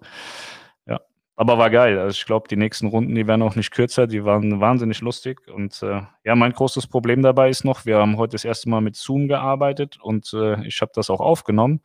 Ja, 0.86 1.00
aber 1.36 1.58
war 1.58 1.70
geil. 1.70 1.98
Also 1.98 2.16
ich 2.16 2.26
glaube, 2.26 2.48
die 2.48 2.56
nächsten 2.56 2.88
Runden, 2.88 3.14
die 3.14 3.26
werden 3.26 3.42
auch 3.42 3.54
nicht 3.54 3.70
kürzer, 3.70 4.06
die 4.06 4.24
waren 4.24 4.60
wahnsinnig 4.60 5.00
lustig. 5.00 5.46
Und 5.48 5.82
äh, 5.82 6.02
ja, 6.24 6.34
mein 6.34 6.52
großes 6.52 6.86
Problem 6.86 7.22
dabei 7.22 7.50
ist 7.50 7.64
noch, 7.64 7.86
wir 7.86 7.98
haben 7.98 8.16
heute 8.16 8.32
das 8.32 8.44
erste 8.44 8.68
Mal 8.68 8.80
mit 8.80 8.96
Zoom 8.96 9.28
gearbeitet 9.28 9.98
und 10.02 10.32
äh, 10.34 10.66
ich 10.66 10.80
habe 10.80 10.92
das 10.94 11.10
auch 11.10 11.20
aufgenommen 11.20 11.82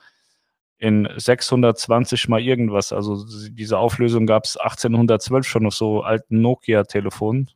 in 0.82 1.08
620 1.16 2.28
mal 2.28 2.42
irgendwas. 2.42 2.92
Also 2.92 3.24
diese 3.52 3.78
Auflösung 3.78 4.26
gab 4.26 4.46
es 4.46 4.58
1812 4.58 5.46
schon 5.48 5.68
auf 5.68 5.76
so 5.76 6.02
alten 6.02 6.42
Nokia-Telefonen. 6.42 7.52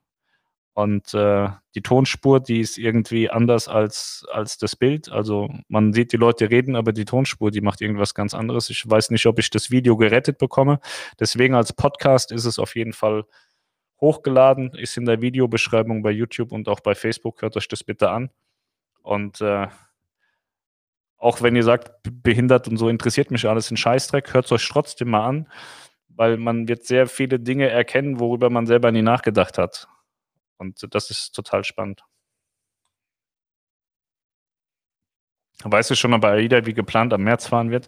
Und 0.76 1.14
äh, 1.14 1.48
die 1.74 1.82
Tonspur, 1.82 2.42
die 2.42 2.60
ist 2.60 2.78
irgendwie 2.78 3.30
anders 3.30 3.70
als, 3.70 4.26
als 4.30 4.58
das 4.58 4.76
Bild. 4.76 5.10
Also 5.10 5.50
man 5.70 5.94
sieht 5.94 6.12
die 6.12 6.18
Leute 6.18 6.50
reden, 6.50 6.76
aber 6.76 6.92
die 6.92 7.06
Tonspur, 7.06 7.50
die 7.50 7.62
macht 7.62 7.80
irgendwas 7.80 8.14
ganz 8.14 8.34
anderes. 8.34 8.70
Ich 8.70 8.84
weiß 8.88 9.10
nicht, 9.12 9.26
ob 9.26 9.40
ich 9.40 9.50
das 9.50 9.72
Video 9.72 9.96
gerettet 9.96 10.38
bekomme. 10.38 10.82
Deswegen 11.18 11.56
als 11.56 11.72
Podcast 11.72 12.34
ist 12.34 12.44
es 12.44 12.60
auf 12.60 12.76
jeden 12.76 12.92
Fall 12.92 13.24
hochgeladen, 14.02 14.74
ist 14.74 14.98
in 14.98 15.06
der 15.06 15.22
Videobeschreibung 15.22 16.04
bei 16.04 16.12
YouTube 16.12 16.52
und 16.52 16.68
auch 16.68 16.82
bei 16.82 16.94
Facebook. 16.94 17.42
Hört 17.42 17.56
euch 17.56 17.70
das 17.70 17.86
bitte 17.86 18.10
an. 18.10 18.30
Und 19.02 19.40
äh, 19.40 19.68
auch 21.16 21.42
wenn 21.42 21.56
ihr 21.56 21.64
sagt, 21.64 21.92
behindert 22.04 22.68
und 22.68 22.76
so 22.76 22.90
interessiert 22.90 23.32
mich 23.32 23.48
alles 23.48 23.72
in 23.72 23.78
Scheißdreck, 23.78 24.34
hört 24.34 24.44
es 24.44 24.52
euch 24.52 24.68
trotzdem 24.68 25.12
mal 25.12 25.26
an, 25.26 25.50
weil 26.10 26.36
man 26.36 26.68
wird 26.68 26.84
sehr 26.84 27.08
viele 27.08 27.40
Dinge 27.40 27.70
erkennen, 27.70 28.20
worüber 28.20 28.50
man 28.50 28.68
selber 28.68 28.92
nie 28.92 29.04
nachgedacht 29.04 29.58
hat. 29.58 29.88
Und 30.58 30.88
das 30.94 31.10
ist 31.10 31.32
total 31.34 31.64
spannend. 31.64 32.04
Weißt 35.64 35.90
du 35.90 35.96
schon 35.96 36.12
mal 36.12 36.18
bei 36.20 36.32
AIDA, 36.32 36.66
wie 36.66 36.74
geplant 36.74 37.14
am 37.14 37.24
März 37.24 37.48
fahren 37.48 37.72
wird? 37.72 37.88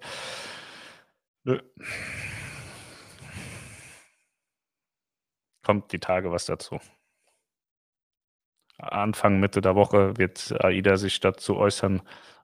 Nö. 1.44 1.62
Kommt 5.64 5.92
die 5.92 6.00
Tage 6.00 6.32
was 6.32 6.46
dazu. 6.46 6.80
Anfang, 8.78 9.40
Mitte 9.40 9.62
der 9.62 9.76
Woche 9.76 10.18
wird 10.18 10.54
AIDA 10.64 10.98
sich 10.98 11.20
dazu 11.20 11.58
äußern, 11.58 12.02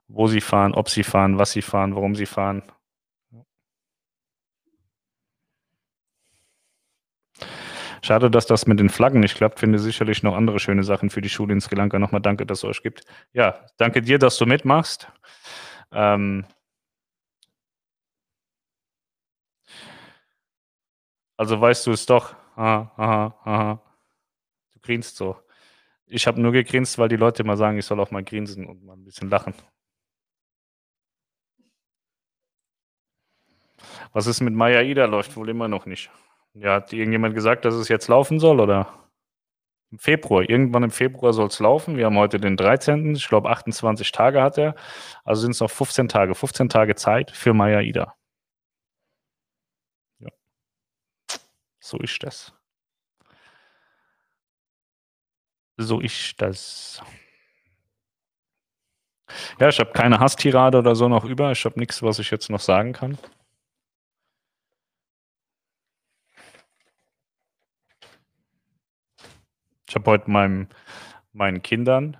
wo 0.08 0.26
sie 0.26 0.40
fahren, 0.40 0.74
ob 0.74 0.88
sie 0.88 1.04
fahren, 1.04 1.38
was 1.38 1.52
sie 1.52 1.62
fahren, 1.62 1.94
warum 1.94 2.14
sie 2.14 2.26
fahren. 2.26 2.62
Schade, 8.04 8.30
dass 8.30 8.44
das 8.44 8.66
mit 8.66 8.78
den 8.80 8.90
Flaggen 8.90 9.20
nicht 9.20 9.34
klappt. 9.34 9.60
Finde 9.60 9.78
sicherlich 9.78 10.22
noch 10.22 10.34
andere 10.36 10.60
schöne 10.60 10.84
Sachen 10.84 11.08
für 11.08 11.22
die 11.22 11.30
Schule 11.30 11.54
in 11.54 11.62
Sri 11.62 11.74
Lanka. 11.74 11.98
Nochmal 11.98 12.20
danke, 12.20 12.44
dass 12.44 12.58
es 12.58 12.64
euch 12.64 12.82
gibt. 12.82 13.04
Ja, 13.32 13.64
danke 13.78 14.02
dir, 14.02 14.18
dass 14.18 14.36
du 14.36 14.44
mitmachst. 14.44 15.08
Ähm 15.90 16.44
Also 21.38 21.58
weißt 21.58 21.86
du 21.86 21.92
es 21.92 22.04
doch. 22.04 22.34
Aha, 22.56 22.92
aha, 22.96 23.40
aha. 23.44 23.82
Du 24.74 24.80
grinst 24.82 25.16
so. 25.16 25.40
Ich 26.06 26.26
habe 26.26 26.40
nur 26.42 26.52
gegrinst, 26.52 26.98
weil 26.98 27.08
die 27.08 27.16
Leute 27.16 27.42
immer 27.42 27.56
sagen, 27.56 27.78
ich 27.78 27.86
soll 27.86 28.00
auch 28.00 28.10
mal 28.10 28.22
grinsen 28.22 28.66
und 28.66 28.84
mal 28.84 28.94
ein 28.94 29.04
bisschen 29.04 29.30
lachen. 29.30 29.54
Was 34.12 34.26
ist 34.26 34.42
mit 34.42 34.52
Maya 34.52 34.82
Ida? 34.82 35.06
Läuft 35.06 35.36
wohl 35.36 35.48
immer 35.48 35.68
noch 35.68 35.86
nicht. 35.86 36.10
Ja, 36.56 36.74
hat 36.74 36.92
irgendjemand 36.92 37.34
gesagt, 37.34 37.64
dass 37.64 37.74
es 37.74 37.88
jetzt 37.88 38.08
laufen 38.08 38.38
soll, 38.38 38.60
oder? 38.60 38.92
Im 39.90 39.98
Februar. 39.98 40.48
Irgendwann 40.48 40.84
im 40.84 40.90
Februar 40.90 41.32
soll 41.32 41.48
es 41.48 41.58
laufen. 41.60 41.96
Wir 41.96 42.06
haben 42.06 42.16
heute 42.18 42.38
den 42.38 42.56
13. 42.56 43.14
Ich 43.16 43.28
glaube, 43.28 43.50
28 43.50 44.12
Tage 44.12 44.42
hat 44.42 44.58
er. 44.58 44.74
Also 45.24 45.42
sind 45.42 45.52
es 45.52 45.60
noch 45.60 45.70
15 45.70 46.08
Tage. 46.08 46.34
15 46.34 46.68
Tage 46.68 46.94
Zeit 46.96 47.30
für 47.32 47.54
Maya 47.54 47.80
Ida. 47.80 48.14
Ja. 50.20 50.30
So 51.80 51.98
ist 51.98 52.22
das. 52.22 52.52
So 55.76 56.00
ist 56.00 56.40
das. 56.40 57.02
Ja, 59.58 59.68
ich 59.68 59.78
habe 59.80 59.92
keine 59.92 60.20
Hasstirade 60.20 60.78
oder 60.78 60.94
so 60.94 61.08
noch 61.08 61.24
über. 61.24 61.52
Ich 61.52 61.64
habe 61.64 61.78
nichts, 61.80 62.02
was 62.02 62.18
ich 62.18 62.30
jetzt 62.30 62.50
noch 62.50 62.60
sagen 62.60 62.92
kann. 62.92 63.18
Ich 69.88 69.94
habe 69.94 70.10
heute 70.10 70.30
meinem, 70.30 70.68
meinen 71.32 71.62
Kindern 71.62 72.16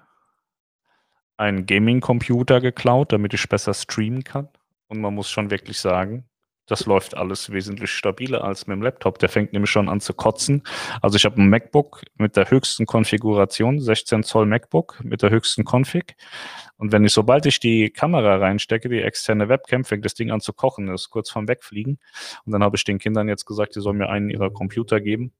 einen 1.37 1.67
Gaming-Computer 1.67 2.61
geklaut, 2.61 3.13
damit 3.13 3.35
ich 3.35 3.49
besser 3.49 3.75
streamen 3.75 4.25
kann. 4.25 4.49
Und 4.89 5.01
man 5.01 5.15
muss 5.15 5.31
schon 5.31 5.51
wirklich 5.51 5.81
sagen, 5.81 6.29
das 6.67 6.87
läuft 6.87 7.15
alles 7.15 7.51
wesentlich 7.51 7.91
stabiler 7.91 8.43
als 8.43 8.67
mit 8.67 8.77
dem 8.77 8.83
Laptop. 8.83 9.19
Der 9.19 9.29
fängt 9.29 9.53
nämlich 9.53 9.71
schon 9.71 9.89
an 9.89 10.01
zu 10.01 10.15
kotzen. 10.15 10.63
Also 11.03 11.17
ich 11.17 11.25
habe 11.27 11.41
ein 11.41 11.51
MacBook 11.51 12.03
mit 12.17 12.37
der 12.37 12.51
höchsten 12.51 12.87
Konfiguration, 12.87 13.81
16 13.81 14.23
Zoll 14.23 14.47
MacBook 14.47 14.99
mit 15.05 15.23
der 15.23 15.31
höchsten 15.31 15.65
Config. 15.65 16.17
Und 16.79 16.91
wenn 16.91 17.05
ich, 17.05 17.13
sobald 17.13 17.45
ich 17.45 17.61
die 17.61 17.91
Kamera 17.91 18.37
reinstecke, 18.37 18.89
die 18.89 19.03
externe 19.03 19.49
Webcam, 19.49 19.85
fängt 19.85 20.07
das 20.07 20.15
Ding 20.15 20.31
an 20.31 20.41
zu 20.41 20.55
kochen, 20.55 20.87
das 20.87 21.03
ist 21.03 21.11
kurz 21.11 21.31
vorm 21.31 21.49
Wegfliegen. 21.49 21.99
Und 22.47 22.53
dann 22.53 22.63
habe 22.63 22.77
ich 22.77 22.85
den 22.85 22.99
Kindern 22.99 23.29
jetzt 23.29 23.45
gesagt, 23.45 23.77
die 23.77 23.81
sollen 23.81 23.99
mir 23.99 24.09
einen 24.09 24.31
ihrer 24.31 24.51
Computer 24.51 25.01
geben. 25.01 25.33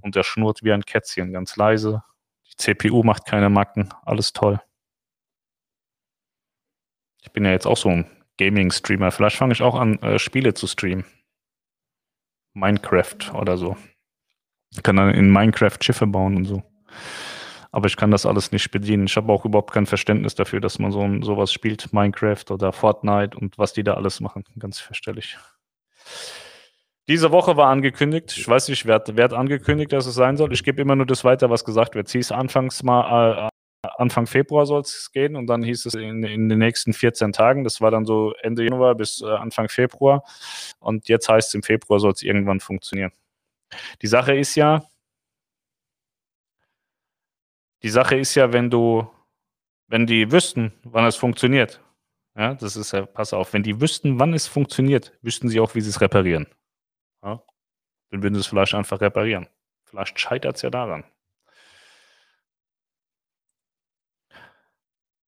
Und 0.00 0.14
der 0.14 0.22
schnurrt 0.22 0.62
wie 0.62 0.72
ein 0.72 0.84
Kätzchen, 0.84 1.32
ganz 1.32 1.56
leise. 1.56 2.02
Die 2.46 2.56
CPU 2.56 3.02
macht 3.02 3.26
keine 3.26 3.50
Macken, 3.50 3.90
alles 4.04 4.32
toll. 4.32 4.60
Ich 7.22 7.32
bin 7.32 7.44
ja 7.44 7.52
jetzt 7.52 7.66
auch 7.66 7.76
so 7.76 7.88
ein 7.88 8.06
Gaming-Streamer. 8.38 9.10
Vielleicht 9.10 9.36
fange 9.36 9.52
ich 9.52 9.62
auch 9.62 9.74
an, 9.74 9.98
äh, 10.02 10.18
Spiele 10.18 10.54
zu 10.54 10.66
streamen. 10.66 11.04
Minecraft 12.52 13.34
oder 13.34 13.56
so. 13.56 13.76
Ich 14.70 14.82
kann 14.82 14.96
dann 14.96 15.10
in 15.10 15.32
Minecraft 15.32 15.78
Schiffe 15.80 16.06
bauen 16.06 16.36
und 16.36 16.44
so. 16.44 16.62
Aber 17.72 17.86
ich 17.86 17.96
kann 17.96 18.12
das 18.12 18.26
alles 18.26 18.52
nicht 18.52 18.70
bedienen. 18.70 19.06
Ich 19.06 19.16
habe 19.16 19.32
auch 19.32 19.44
überhaupt 19.44 19.72
kein 19.72 19.86
Verständnis 19.86 20.36
dafür, 20.36 20.60
dass 20.60 20.78
man 20.78 20.92
so 20.92 21.22
sowas 21.22 21.52
spielt, 21.52 21.92
Minecraft 21.92 22.44
oder 22.50 22.72
Fortnite 22.72 23.36
und 23.36 23.58
was 23.58 23.72
die 23.72 23.82
da 23.82 23.94
alles 23.94 24.20
machen. 24.20 24.44
Ganz 24.58 24.78
verständlich. 24.78 25.36
Diese 27.08 27.30
Woche 27.30 27.56
war 27.56 27.68
angekündigt, 27.68 28.34
ich 28.36 28.48
weiß 28.48 28.68
nicht, 28.68 28.86
wer, 28.86 29.02
wer 29.06 29.24
hat 29.24 29.34
angekündigt, 29.34 29.92
dass 29.92 30.06
es 30.06 30.14
sein 30.14 30.38
soll. 30.38 30.52
Ich 30.54 30.64
gebe 30.64 30.80
immer 30.80 30.96
nur 30.96 31.04
das 31.04 31.22
weiter, 31.22 31.50
was 31.50 31.64
gesagt 31.64 31.94
wird. 31.94 32.08
Sie 32.08 32.18
ist 32.18 32.32
anfangs 32.32 32.82
mal, 32.82 33.48
äh, 33.48 33.48
Anfang 33.98 34.26
Februar 34.26 34.64
soll 34.64 34.80
es 34.80 35.10
gehen 35.12 35.36
und 35.36 35.46
dann 35.46 35.62
hieß 35.62 35.86
es 35.86 35.94
in, 35.94 36.24
in, 36.24 36.48
den 36.48 36.58
nächsten 36.58 36.94
14 36.94 37.32
Tagen. 37.32 37.64
Das 37.64 37.82
war 37.82 37.90
dann 37.90 38.06
so 38.06 38.32
Ende 38.42 38.64
Januar 38.64 38.94
bis 38.94 39.20
äh, 39.20 39.26
Anfang 39.26 39.68
Februar. 39.68 40.24
Und 40.78 41.08
jetzt 41.08 41.28
heißt 41.28 41.48
es, 41.48 41.54
im 41.54 41.62
Februar 41.62 42.00
soll 42.00 42.12
es 42.12 42.22
irgendwann 42.22 42.60
funktionieren. 42.60 43.12
Die 44.02 44.06
Sache 44.06 44.34
ist 44.34 44.54
ja, 44.54 44.84
die 47.82 47.90
Sache 47.90 48.16
ist 48.16 48.34
ja, 48.34 48.52
wenn 48.52 48.70
du, 48.70 49.06
wenn 49.88 50.06
die 50.06 50.32
wüssten, 50.32 50.72
wann 50.84 51.04
es 51.04 51.16
funktioniert, 51.16 51.82
ja, 52.36 52.54
das 52.54 52.76
ist 52.76 52.92
ja, 52.92 53.06
pass 53.06 53.32
auf, 53.32 53.52
wenn 53.52 53.62
die 53.62 53.80
wüssten, 53.80 54.18
wann 54.18 54.32
es 54.32 54.46
funktioniert, 54.46 55.12
wüssten 55.22 55.48
sie 55.48 55.60
auch, 55.60 55.74
wie 55.74 55.80
sie 55.80 55.90
es 55.90 56.00
reparieren. 56.00 56.46
Ja? 57.24 57.42
Dann 58.10 58.22
würden 58.22 58.34
sie 58.34 58.40
es 58.40 58.46
vielleicht 58.46 58.74
einfach 58.74 59.00
reparieren. 59.00 59.48
Vielleicht 59.84 60.20
scheitert 60.20 60.56
es 60.56 60.62
ja 60.62 60.70
daran. 60.70 61.04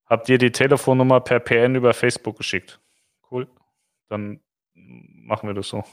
Habt 0.06 0.28
ihr 0.28 0.38
die 0.38 0.52
Telefonnummer 0.52 1.20
per 1.20 1.40
PN 1.40 1.74
über 1.74 1.92
Facebook 1.92 2.36
geschickt? 2.36 2.80
Cool. 3.30 3.48
Dann 4.08 4.40
machen 4.74 5.48
wir 5.48 5.54
das 5.54 5.68
so. 5.68 5.84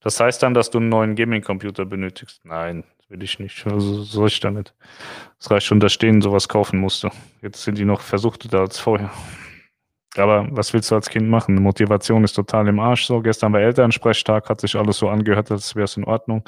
Das 0.00 0.18
heißt 0.18 0.42
dann, 0.42 0.52
dass 0.52 0.68
du 0.68 0.78
einen 0.78 0.88
neuen 0.88 1.14
Gaming-Computer 1.14 1.84
benötigst? 1.84 2.44
Nein, 2.44 2.84
will 3.08 3.22
ich 3.22 3.38
nicht. 3.38 3.66
Also 3.66 4.02
soll 4.02 4.28
ich 4.28 4.40
damit. 4.40 4.74
Es 5.38 5.50
reicht 5.50 5.66
schon, 5.66 5.80
dass 5.80 5.92
stehen 5.92 6.20
sowas 6.20 6.48
kaufen 6.48 6.80
musste. 6.80 7.10
Jetzt 7.40 7.62
sind 7.62 7.78
die 7.78 7.84
noch 7.84 8.00
versuchter 8.00 8.60
als 8.60 8.78
vorher. 8.80 9.12
Aber 10.16 10.46
was 10.50 10.72
willst 10.74 10.90
du 10.90 10.94
als 10.94 11.08
Kind 11.08 11.28
machen? 11.28 11.54
Motivation 11.54 12.24
ist 12.24 12.34
total 12.34 12.68
im 12.68 12.80
Arsch. 12.80 13.06
So, 13.06 13.20
gestern 13.22 13.52
war 13.52 13.60
Elternsprechtag, 13.60 14.48
hat 14.48 14.60
sich 14.60 14.76
alles 14.76 14.98
so 14.98 15.08
angehört, 15.08 15.50
als 15.50 15.74
wäre 15.74 15.84
es 15.84 15.96
in 15.96 16.04
Ordnung. 16.04 16.46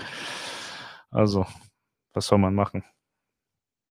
Also, 1.10 1.46
was 2.12 2.26
soll 2.26 2.38
man 2.38 2.54
machen? 2.54 2.84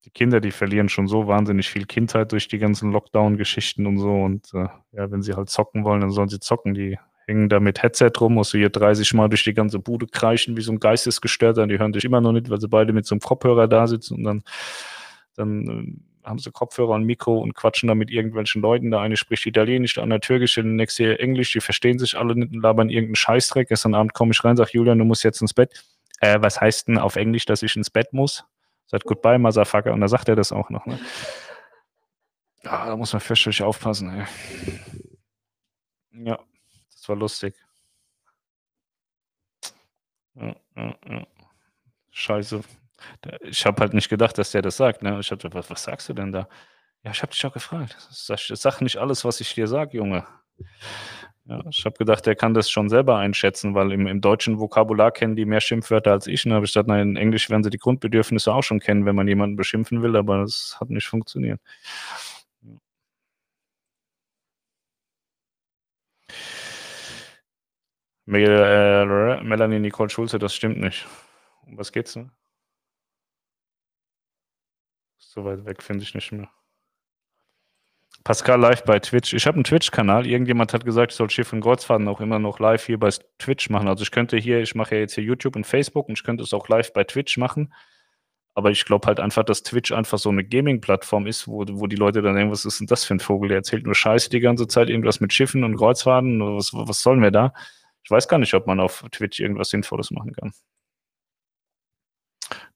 Die 0.03 0.09
Kinder, 0.09 0.41
die 0.41 0.51
verlieren 0.51 0.89
schon 0.89 1.07
so 1.07 1.27
wahnsinnig 1.27 1.69
viel 1.69 1.85
Kindheit 1.85 2.31
durch 2.31 2.47
die 2.47 2.57
ganzen 2.57 2.91
Lockdown-Geschichten 2.91 3.85
und 3.85 3.99
so. 3.99 4.11
Und 4.11 4.53
äh, 4.53 4.67
ja, 4.91 5.11
wenn 5.11 5.21
sie 5.21 5.35
halt 5.35 5.49
zocken 5.49 5.85
wollen, 5.85 6.01
dann 6.01 6.11
sollen 6.11 6.27
sie 6.27 6.39
zocken. 6.39 6.73
Die 6.73 6.97
hängen 7.27 7.49
da 7.49 7.59
mit 7.59 7.81
Headset 7.83 8.11
rum, 8.19 8.33
musst 8.33 8.53
du 8.53 8.57
hier 8.57 8.69
30 8.69 9.13
Mal 9.13 9.29
durch 9.29 9.43
die 9.43 9.53
ganze 9.53 9.79
Bude 9.79 10.07
kreischen, 10.07 10.57
wie 10.57 10.61
so 10.61 10.71
ein 10.71 10.79
Geistesgestörter. 10.79 11.67
Die 11.67 11.79
hören 11.79 11.93
dich 11.93 12.03
immer 12.03 12.19
noch 12.19 12.31
nicht, 12.31 12.49
weil 12.49 12.59
sie 12.59 12.67
beide 12.67 12.93
mit 12.93 13.05
so 13.05 13.13
einem 13.15 13.21
Kopfhörer 13.21 13.67
da 13.67 13.87
sitzen 13.87 14.15
und 14.15 14.23
dann, 14.23 14.43
dann 15.35 15.67
äh, 15.67 16.10
haben 16.23 16.39
sie 16.39 16.51
Kopfhörer 16.51 16.91
und 16.91 17.03
Mikro 17.03 17.39
und 17.39 17.53
quatschen 17.53 17.87
da 17.87 17.95
mit 17.95 18.11
irgendwelchen 18.11 18.61
Leuten. 18.61 18.91
Der 18.91 18.99
eine 18.99 19.17
spricht 19.17 19.45
Italienisch, 19.45 19.95
der 19.95 20.03
andere 20.03 20.19
Türkisch, 20.19 20.55
der 20.55 20.63
nächste 20.63 21.19
Englisch. 21.19 21.51
Die 21.53 21.61
verstehen 21.61 21.99
sich 21.99 22.17
alle 22.17 22.35
nicht 22.35 22.53
und 22.53 22.61
labern 22.61 22.89
irgendeinen 22.89 23.15
Scheißdreck. 23.15 23.69
Gestern 23.69 23.93
Abend 23.95 24.13
komme 24.13 24.31
ich 24.31 24.43
rein, 24.43 24.57
sage 24.57 24.71
Julian, 24.73 24.99
du 24.99 25.05
musst 25.05 25.23
jetzt 25.23 25.41
ins 25.41 25.53
Bett. 25.53 25.83
Äh, 26.19 26.39
was 26.41 26.61
heißt 26.61 26.87
denn 26.87 26.97
auf 26.97 27.15
Englisch, 27.15 27.45
dass 27.45 27.63
ich 27.63 27.75
ins 27.75 27.89
Bett 27.89 28.13
muss? 28.13 28.45
Sagt 28.85 29.05
goodbye, 29.05 29.39
Motherfucker. 29.39 29.93
Und 29.93 30.01
da 30.01 30.07
sagt 30.07 30.29
er 30.29 30.35
das 30.35 30.51
auch 30.51 30.69
noch. 30.69 30.85
Ne? 30.85 30.99
Ah, 32.63 32.87
da 32.87 32.95
muss 32.95 33.13
man 33.13 33.19
fürchterlich 33.19 33.63
aufpassen. 33.63 34.09
Ey. 34.09 34.25
Ja, 36.25 36.39
das 36.91 37.09
war 37.09 37.15
lustig. 37.15 37.55
Ja, 40.35 40.55
ja, 40.75 40.95
ja. 41.07 41.27
Scheiße. 42.11 42.61
Ich 43.41 43.65
habe 43.65 43.81
halt 43.81 43.93
nicht 43.93 44.09
gedacht, 44.09 44.37
dass 44.37 44.51
der 44.51 44.61
das 44.61 44.77
sagt. 44.77 45.03
Ne? 45.03 45.19
Ich 45.19 45.31
habe 45.31 45.53
was, 45.53 45.69
was 45.69 45.83
sagst 45.83 46.09
du 46.09 46.13
denn 46.13 46.31
da? 46.31 46.47
Ja, 47.03 47.11
ich 47.11 47.21
habe 47.21 47.31
dich 47.31 47.45
auch 47.45 47.53
gefragt. 47.53 47.95
Sag, 48.11 48.39
sag 48.39 48.81
nicht 48.81 48.97
alles, 48.97 49.25
was 49.25 49.41
ich 49.41 49.53
dir 49.53 49.67
sage, 49.67 49.97
Junge. 49.97 50.25
Ja, 51.45 51.63
ich 51.69 51.85
habe 51.85 51.97
gedacht, 51.97 52.25
der 52.27 52.35
kann 52.35 52.53
das 52.53 52.69
schon 52.69 52.87
selber 52.89 53.17
einschätzen, 53.17 53.73
weil 53.73 53.91
im, 53.91 54.05
im 54.07 54.21
deutschen 54.21 54.59
Vokabular 54.59 55.11
kennen 55.11 55.35
die 55.35 55.45
mehr 55.45 55.59
Schimpfwörter 55.61 56.11
als 56.11 56.27
ich. 56.27 56.45
Und 56.45 56.53
habe 56.53 56.65
ich 56.65 56.71
gesagt, 56.71 56.87
nein, 56.87 57.09
in 57.09 57.15
Englisch 57.17 57.49
werden 57.49 57.63
sie 57.63 57.71
die 57.71 57.77
Grundbedürfnisse 57.79 58.53
auch 58.53 58.63
schon 58.63 58.79
kennen, 58.79 59.05
wenn 59.05 59.15
man 59.15 59.27
jemanden 59.27 59.55
beschimpfen 59.55 60.03
will, 60.03 60.15
aber 60.15 60.39
das 60.39 60.77
hat 60.79 60.89
nicht 60.91 61.07
funktioniert. 61.07 61.59
Äh, 68.27 69.43
Melanie 69.43 69.79
Nicole 69.79 70.09
Schulze, 70.09 70.39
das 70.39 70.55
stimmt 70.55 70.79
nicht. 70.79 71.05
Um 71.65 71.77
was 71.77 71.91
geht's 71.91 72.13
denn? 72.13 72.31
So 75.33 75.45
weit 75.45 75.63
weg 75.63 75.81
finde 75.81 76.03
ich 76.03 76.13
nicht 76.13 76.33
mehr. 76.33 76.49
Pascal 78.25 78.59
live 78.59 78.83
bei 78.83 78.99
Twitch. 78.99 79.33
Ich 79.33 79.47
habe 79.47 79.55
einen 79.55 79.63
Twitch-Kanal. 79.63 80.27
Irgendjemand 80.27 80.73
hat 80.73 80.83
gesagt, 80.83 81.13
ich 81.13 81.15
soll 81.15 81.29
Schiff 81.29 81.53
und 81.53 81.61
Kreuzfahrten 81.61 82.09
auch 82.09 82.19
immer 82.19 82.37
noch 82.37 82.59
live 82.59 82.85
hier 82.85 82.99
bei 82.99 83.11
Twitch 83.39 83.69
machen. 83.69 83.87
Also 83.87 84.03
ich 84.03 84.11
könnte 84.11 84.35
hier, 84.35 84.59
ich 84.59 84.75
mache 84.75 84.95
ja 84.95 84.99
jetzt 84.99 85.15
hier 85.15 85.23
YouTube 85.23 85.55
und 85.55 85.65
Facebook 85.65 86.09
und 86.09 86.19
ich 86.19 86.25
könnte 86.25 86.43
es 86.43 86.53
auch 86.53 86.67
live 86.67 86.91
bei 86.91 87.05
Twitch 87.05 87.37
machen. 87.37 87.73
Aber 88.55 88.71
ich 88.71 88.83
glaube 88.83 89.07
halt 89.07 89.21
einfach, 89.21 89.45
dass 89.45 89.63
Twitch 89.63 89.93
einfach 89.93 90.17
so 90.17 90.27
eine 90.27 90.43
Gaming-Plattform 90.43 91.25
ist, 91.27 91.47
wo, 91.47 91.63
wo 91.65 91.87
die 91.87 91.95
Leute 91.95 92.21
dann 92.21 92.35
denken, 92.35 92.51
was 92.51 92.65
ist 92.65 92.81
denn 92.81 92.87
das 92.87 93.05
für 93.05 93.13
ein 93.13 93.21
Vogel? 93.21 93.47
Der 93.47 93.59
erzählt 93.59 93.85
nur 93.85 93.95
Scheiße 93.95 94.29
die 94.29 94.41
ganze 94.41 94.67
Zeit, 94.67 94.89
irgendwas 94.89 95.21
mit 95.21 95.31
Schiffen 95.31 95.63
und 95.63 95.77
Kreuzfahrten. 95.77 96.41
Was, 96.57 96.73
was 96.73 97.01
sollen 97.01 97.21
wir 97.21 97.31
da? 97.31 97.53
Ich 98.03 98.11
weiß 98.11 98.27
gar 98.27 98.37
nicht, 98.37 98.53
ob 98.53 98.67
man 98.67 98.81
auf 98.81 99.05
Twitch 99.13 99.39
irgendwas 99.39 99.69
Sinnvolles 99.69 100.11
machen 100.11 100.33
kann 100.33 100.51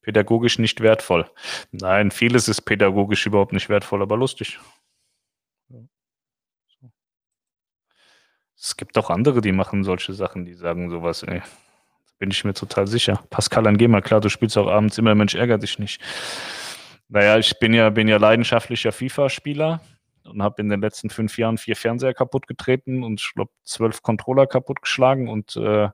pädagogisch 0.06 0.60
nicht 0.60 0.82
wertvoll. 0.82 1.26
Nein, 1.72 2.12
vieles 2.12 2.47
ist 2.47 2.62
pädagogisch 2.62 3.26
überhaupt 3.26 3.53
nicht 3.53 3.70
wertvoll, 3.70 4.03
aber 4.03 4.18
lustig. 4.18 4.60
Es 8.56 8.78
gibt 8.78 8.99
auch 8.99 9.10
andere, 9.10 9.41
die 9.41 9.51
machen 9.51 9.84
solche 9.84 10.14
Sachen, 10.14 10.45
die 10.45 10.53
sagen 10.53 10.91
sowas, 10.91 11.24
ey. 11.24 11.41
Bin 12.20 12.30
ich 12.30 12.45
mir 12.45 12.53
total 12.53 12.86
sicher. 12.86 13.24
Pascal, 13.32 13.64
dann 13.64 13.78
geh 13.78 13.88
mal 13.88 14.01
klar, 14.01 14.22
du 14.22 14.30
spielst 14.30 14.58
auch 14.60 14.68
abends 14.68 14.97
immer, 14.99 15.16
Mensch, 15.16 15.34
ärger 15.34 15.58
dich 15.58 15.80
nicht. 15.80 15.99
Naja, 17.10 17.39
ich 17.39 17.58
bin 17.58 17.74
ja, 17.74 17.89
bin 17.89 18.08
ja 18.08 18.18
leidenschaftlicher 18.18 18.91
FIFA-Spieler 18.91 19.82
und 20.24 20.43
habe 20.43 20.62
in 20.62 20.70
den 20.70 20.82
letzten 20.82 21.10
fünf 21.10 21.36
Jahren 21.39 21.58
vier 21.58 21.76
Fernseher 21.76 22.14
kaputt 22.14 22.45
getreten 22.45 23.03
und 23.03 23.22
ich 23.22 23.34
glaube 23.34 23.51
zwölf 23.64 24.03
Controller 24.03 24.45
kaputt 24.45 24.84
geschlagen 24.84 25.28
und 25.28 25.56
äh, 25.56 25.89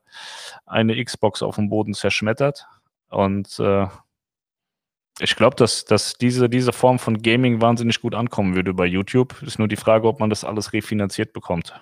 eine 0.66 1.01
Xbox 1.03 1.41
auf 1.41 1.55
dem 1.55 1.70
Boden 1.70 1.93
zerschmettert. 1.93 2.68
Und 3.12 3.59
äh, 3.59 3.88
ich 5.20 5.36
glaube, 5.36 5.55
dass, 5.55 5.86
dass 5.86 6.16
diese, 6.16 6.49
diese 6.49 6.74
Form 6.74 6.97
von 6.97 7.22
Gaming 7.22 7.62
wahnsinnig 7.62 8.01
gut 8.01 8.16
ankommen 8.16 8.55
würde 8.55 8.74
bei 8.74 8.86
YouTube. 8.86 9.41
Ist 9.43 9.59
nur 9.59 9.68
die 9.68 9.76
Frage, 9.76 10.07
ob 10.07 10.20
man 10.20 10.30
das 10.30 10.43
alles 10.43 10.74
refinanziert 10.74 11.34
bekommt. 11.34 11.80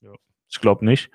Ja. 0.00 0.12
Ich 0.48 0.60
glaube 0.60 0.84
nicht. 0.84 1.10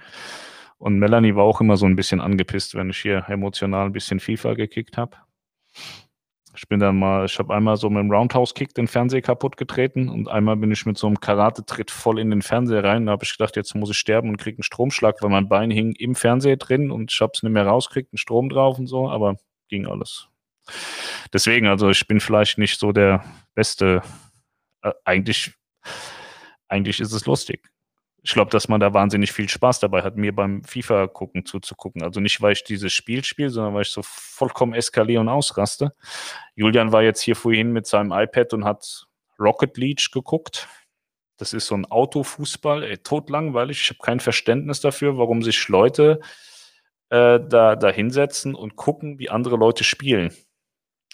Und 0.78 0.99
Melanie 0.99 1.36
war 1.36 1.43
auch 1.43 1.61
immer 1.61 1.78
so 1.78 1.86
ein 1.86 1.95
bisschen 1.95 2.22
angepisst, 2.22 2.76
wenn 2.76 2.89
ich 2.91 2.99
hier 2.99 3.26
emotional 3.28 3.88
ein 3.88 3.93
bisschen 3.93 4.20
FIFA 4.20 4.53
gekickt 4.53 4.97
habe. 4.97 5.18
Ich 6.57 6.68
bin 6.70 6.80
dann 6.80 6.97
mal, 6.97 7.26
ich 7.26 7.38
habe 7.39 7.53
einmal 7.53 7.76
so 7.76 7.89
mit 7.89 7.99
dem 7.99 8.11
Roundhouse-Kick 8.11 8.74
den 8.74 8.88
Fernseher 8.88 9.22
kaputt 9.22 9.57
getreten 9.57 10.07
und 10.07 10.30
einmal 10.30 10.55
bin 10.55 10.72
ich 10.72 10.86
mit 10.86 10.97
so 10.97 11.07
einem 11.07 11.20
Karate-Tritt 11.20 11.91
voll 11.91 12.20
in 12.20 12.30
den 12.30 12.41
Fernseher 12.41 12.84
rein. 12.84 13.05
Da 13.05 13.13
habe 13.13 13.26
ich 13.26 13.38
gedacht, 13.38 13.57
jetzt 13.57 13.76
muss 13.76 13.89
ich 13.89 13.97
sterben 13.97 14.30
und 14.30 14.38
kriege 14.38 14.57
einen 14.57 14.63
Stromschlag, 14.63 15.22
weil 15.22 15.30
mein 15.30 15.49
Bein 15.49 15.72
hing 15.72 15.93
im 15.93 16.16
Fernseher 16.16 16.55
drin 16.55 16.91
und 16.91 17.11
ich 17.11 17.20
habe 17.20 17.32
es 17.36 17.43
nicht 17.43 17.51
mehr 17.51 17.68
rausgekriegt, 17.68 18.13
einen 18.13 18.18
Strom 18.18 18.49
drauf 18.49 18.80
und 18.80 18.88
so, 18.88 19.09
aber 19.09 19.36
ging 19.68 19.88
alles. 19.88 20.28
Deswegen, 21.34 21.68
also 21.68 21.89
ich 21.89 22.07
bin 22.07 22.20
vielleicht 22.20 22.57
nicht 22.57 22.80
so 22.80 22.91
der 22.91 23.24
beste. 23.53 24.01
Äh, 24.82 24.91
eigentlich, 25.03 25.53
eigentlich 26.68 26.99
ist 26.99 27.13
es 27.13 27.26
lustig 27.26 27.61
ich 28.26 28.34
glaube, 28.34 28.49
dass 28.49 28.68
man 28.68 28.80
da 28.80 28.91
wahnsinnig 28.91 29.32
viel 29.32 29.47
Spaß 29.47 29.82
dabei 29.82 30.01
hat, 30.01 30.18
mir 30.18 30.34
beim 30.34 30.63
FIFA 30.63 31.05
gucken 31.05 31.45
zuzugucken. 31.45 32.01
Also 32.01 32.20
nicht, 32.20 32.41
weil 32.41 32.53
ich 32.53 32.63
dieses 32.63 32.91
Spiel 32.91 33.24
spiele, 33.24 33.51
sondern 33.51 33.76
weil 33.76 33.84
ich 33.84 33.91
so 33.91 34.01
vollkommen 34.03 34.74
eskaliere 34.74 35.22
und 35.22 35.30
ausraste. 35.30 35.93
Julian 36.55 36.91
war 36.91 37.03
jetzt 37.03 37.22
hier 37.22 37.36
vorhin 37.36 37.72
mit 37.72 37.86
seinem 37.86 38.11
iPad 38.11 38.53
und 38.53 38.66
hat 38.66 39.05
Rocket 39.39 39.78
League 39.78 40.11
geguckt. 40.11 40.68
Das 41.38 41.53
ist 41.53 41.68
so 41.68 41.76
ein 41.76 41.86
Autofußball, 41.86 42.84
ey, 42.84 42.97
totlangweilig. 42.97 43.80
Ich 43.80 43.89
habe 43.89 43.99
kein 44.01 44.20
Verständnis 44.20 44.82
dafür, 44.82 45.20
warum 45.20 45.43
sich 45.43 45.68
Leute 45.68 46.20
äh, 47.16 47.39
da, 47.47 47.76
da 47.76 47.89
hinsetzen 47.89 48.55
und 48.55 48.76
gucken, 48.76 49.20
wie 49.20 49.30
andere 49.30 49.57
Leute 49.57 49.84
spielen 49.84 50.32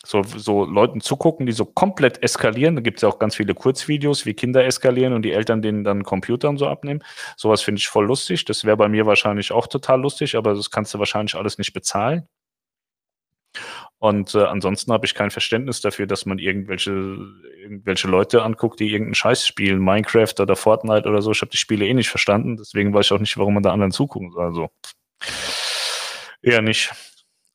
so, 0.04 0.24
so 0.24 0.66
Leuten 0.66 1.02
zugucken, 1.02 1.46
die 1.46 1.52
so 1.52 1.66
komplett 1.66 2.24
eskalieren. 2.24 2.76
Da 2.76 2.82
gibt 2.82 2.98
es 2.98 3.02
ja 3.04 3.10
auch 3.10 3.20
ganz 3.20 3.36
viele 3.36 3.54
Kurzvideos, 3.54 4.26
wie 4.26 4.34
Kinder 4.34 4.66
eskalieren 4.66 5.14
und 5.14 5.24
die 5.24 5.32
Eltern 5.32 5.62
denen 5.62 5.84
dann 5.84 6.04
Computer 6.04 6.50
und 6.50 6.58
so 6.58 6.68
abnehmen. 6.68 7.04
Sowas 7.38 7.62
finde 7.62 7.80
ich 7.80 7.88
voll 7.88 8.06
lustig. 8.08 8.46
Das 8.46 8.66
wäre 8.66 8.78
bei 8.78 8.90
mir 8.90 9.06
wahrscheinlich 9.06 9.52
auch 9.52 9.68
total 9.68 10.02
lustig, 10.02 10.36
aber 10.36 10.54
das 10.56 10.72
kannst 10.72 10.94
du 10.94 11.00
wahrscheinlich 11.00 11.36
alles 11.36 11.58
nicht 11.58 11.74
bezahlen. 11.74 12.28
Und 14.00 14.34
äh, 14.34 14.46
ansonsten 14.46 14.92
habe 14.92 15.06
ich 15.06 15.14
kein 15.14 15.30
Verständnis 15.30 15.82
dafür, 15.82 16.08
dass 16.08 16.26
man 16.26 16.40
irgendwelche, 16.40 16.92
irgendwelche 17.60 18.08
Leute 18.08 18.42
anguckt, 18.42 18.80
die 18.80 18.90
irgendeinen 18.90 19.14
Scheiß 19.14 19.46
spielen, 19.46 19.80
Minecraft 19.80 20.34
oder 20.40 20.56
Fortnite 20.56 21.08
oder 21.08 21.22
so. 21.22 21.32
Ich 21.32 21.42
habe 21.42 21.52
die 21.52 21.58
Spiele 21.58 21.86
eh 21.86 21.94
nicht 21.94 22.10
verstanden, 22.10 22.58
deswegen 22.58 22.94
weiß 22.94 23.06
ich 23.06 23.12
auch 23.12 23.20
nicht, 23.20 23.38
warum 23.38 23.54
man 23.54 23.62
da 23.62 23.72
anderen 23.72 23.92
zugucken 23.92 24.32
soll. 24.32 24.46
Also 24.46 24.70
eher 26.42 26.62
nicht. 26.62 26.92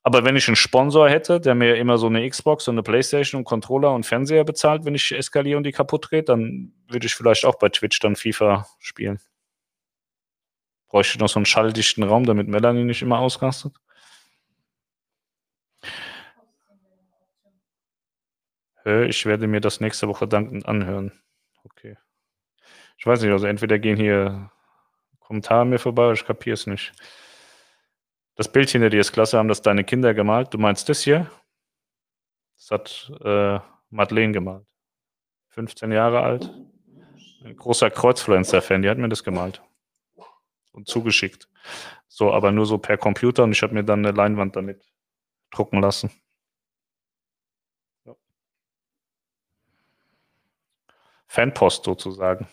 Aber 0.02 0.24
wenn 0.24 0.36
ich 0.36 0.46
einen 0.46 0.56
Sponsor 0.56 1.08
hätte, 1.10 1.40
der 1.40 1.56
mir 1.56 1.76
immer 1.76 1.98
so 1.98 2.06
eine 2.06 2.28
Xbox 2.28 2.68
und 2.68 2.76
eine 2.76 2.84
Playstation 2.84 3.40
und 3.40 3.44
Controller 3.44 3.92
und 3.92 4.06
Fernseher 4.06 4.44
bezahlt, 4.44 4.84
wenn 4.84 4.94
ich 4.94 5.10
eskaliere 5.10 5.56
und 5.56 5.64
die 5.64 5.72
kaputt 5.72 6.10
drehe, 6.10 6.22
dann 6.22 6.72
würde 6.86 7.06
ich 7.06 7.14
vielleicht 7.14 7.44
auch 7.44 7.56
bei 7.58 7.68
Twitch 7.68 7.98
dann 7.98 8.14
FIFA 8.14 8.66
spielen. 8.78 9.18
Bräuchte 10.86 11.16
ich 11.16 11.20
noch 11.20 11.28
so 11.28 11.40
einen 11.40 11.46
schalldichten 11.46 12.04
Raum, 12.04 12.24
damit 12.24 12.46
Melanie 12.46 12.84
nicht 12.84 13.02
immer 13.02 13.18
ausrastet? 13.18 13.74
Ich 18.84 19.26
werde 19.26 19.48
mir 19.48 19.60
das 19.60 19.80
nächste 19.80 20.06
Woche 20.06 20.28
dankend 20.28 20.66
anhören. 20.66 21.10
Okay. 21.64 21.96
Ich 22.96 23.04
weiß 23.04 23.20
nicht, 23.22 23.32
also 23.32 23.48
entweder 23.48 23.80
gehen 23.80 23.96
hier 23.96 24.52
Kommentare 25.18 25.66
mir 25.66 25.80
vorbei, 25.80 26.04
oder 26.04 26.12
ich 26.12 26.24
kapiere 26.24 26.54
es 26.54 26.68
nicht. 26.68 26.92
Das 28.36 28.52
Bild 28.52 28.68
hinter 28.68 28.90
dir 28.90 29.00
ist 29.00 29.12
klasse, 29.12 29.38
haben 29.38 29.48
das 29.48 29.62
deine 29.62 29.82
Kinder 29.82 30.12
gemalt. 30.12 30.52
Du 30.52 30.58
meinst 30.58 30.88
das 30.90 31.00
hier? 31.00 31.30
Das 32.56 32.70
hat 32.70 33.12
äh, 33.24 33.58
Madeleine 33.88 34.32
gemalt. 34.32 34.66
15 35.48 35.90
Jahre 35.90 36.20
alt. 36.20 36.52
Ein 37.42 37.56
großer 37.56 37.90
Kreuzfluencer-Fan, 37.90 38.82
die 38.82 38.90
hat 38.90 38.98
mir 38.98 39.08
das 39.08 39.24
gemalt. 39.24 39.62
Und 40.72 40.86
zugeschickt. 40.86 41.48
So, 42.08 42.32
aber 42.32 42.52
nur 42.52 42.66
so 42.66 42.76
per 42.76 42.98
Computer 42.98 43.44
und 43.44 43.52
ich 43.52 43.62
habe 43.62 43.72
mir 43.72 43.84
dann 43.84 44.04
eine 44.04 44.14
Leinwand 44.14 44.54
damit 44.54 44.84
drucken 45.50 45.80
lassen. 45.80 46.10
Ja. 48.04 48.14
Fanpost 51.26 51.84
sozusagen. 51.84 52.46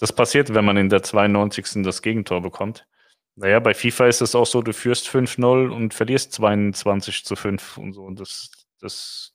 Das 0.00 0.12
passiert, 0.12 0.52
wenn 0.52 0.64
man 0.64 0.76
in 0.76 0.88
der 0.88 1.04
92. 1.04 1.84
das 1.84 2.02
Gegentor 2.02 2.42
bekommt. 2.42 2.88
Naja, 3.36 3.58
bei 3.58 3.74
FIFA 3.74 4.06
ist 4.06 4.22
es 4.22 4.34
auch 4.34 4.46
so, 4.46 4.62
du 4.62 4.72
führst 4.72 5.08
5-0 5.08 5.70
und 5.70 5.92
verlierst 5.92 6.32
22 6.32 7.24
zu 7.24 7.34
5 7.34 7.78
und 7.78 7.92
so. 7.92 8.04
Und 8.04 8.20
das, 8.20 8.50
das, 8.80 9.34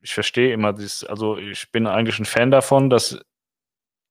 ich 0.00 0.14
verstehe 0.14 0.52
immer 0.52 0.72
das, 0.72 1.04
also 1.04 1.36
ich 1.36 1.70
bin 1.72 1.86
eigentlich 1.86 2.18
ein 2.18 2.24
Fan 2.24 2.50
davon, 2.50 2.88
dass 2.88 3.20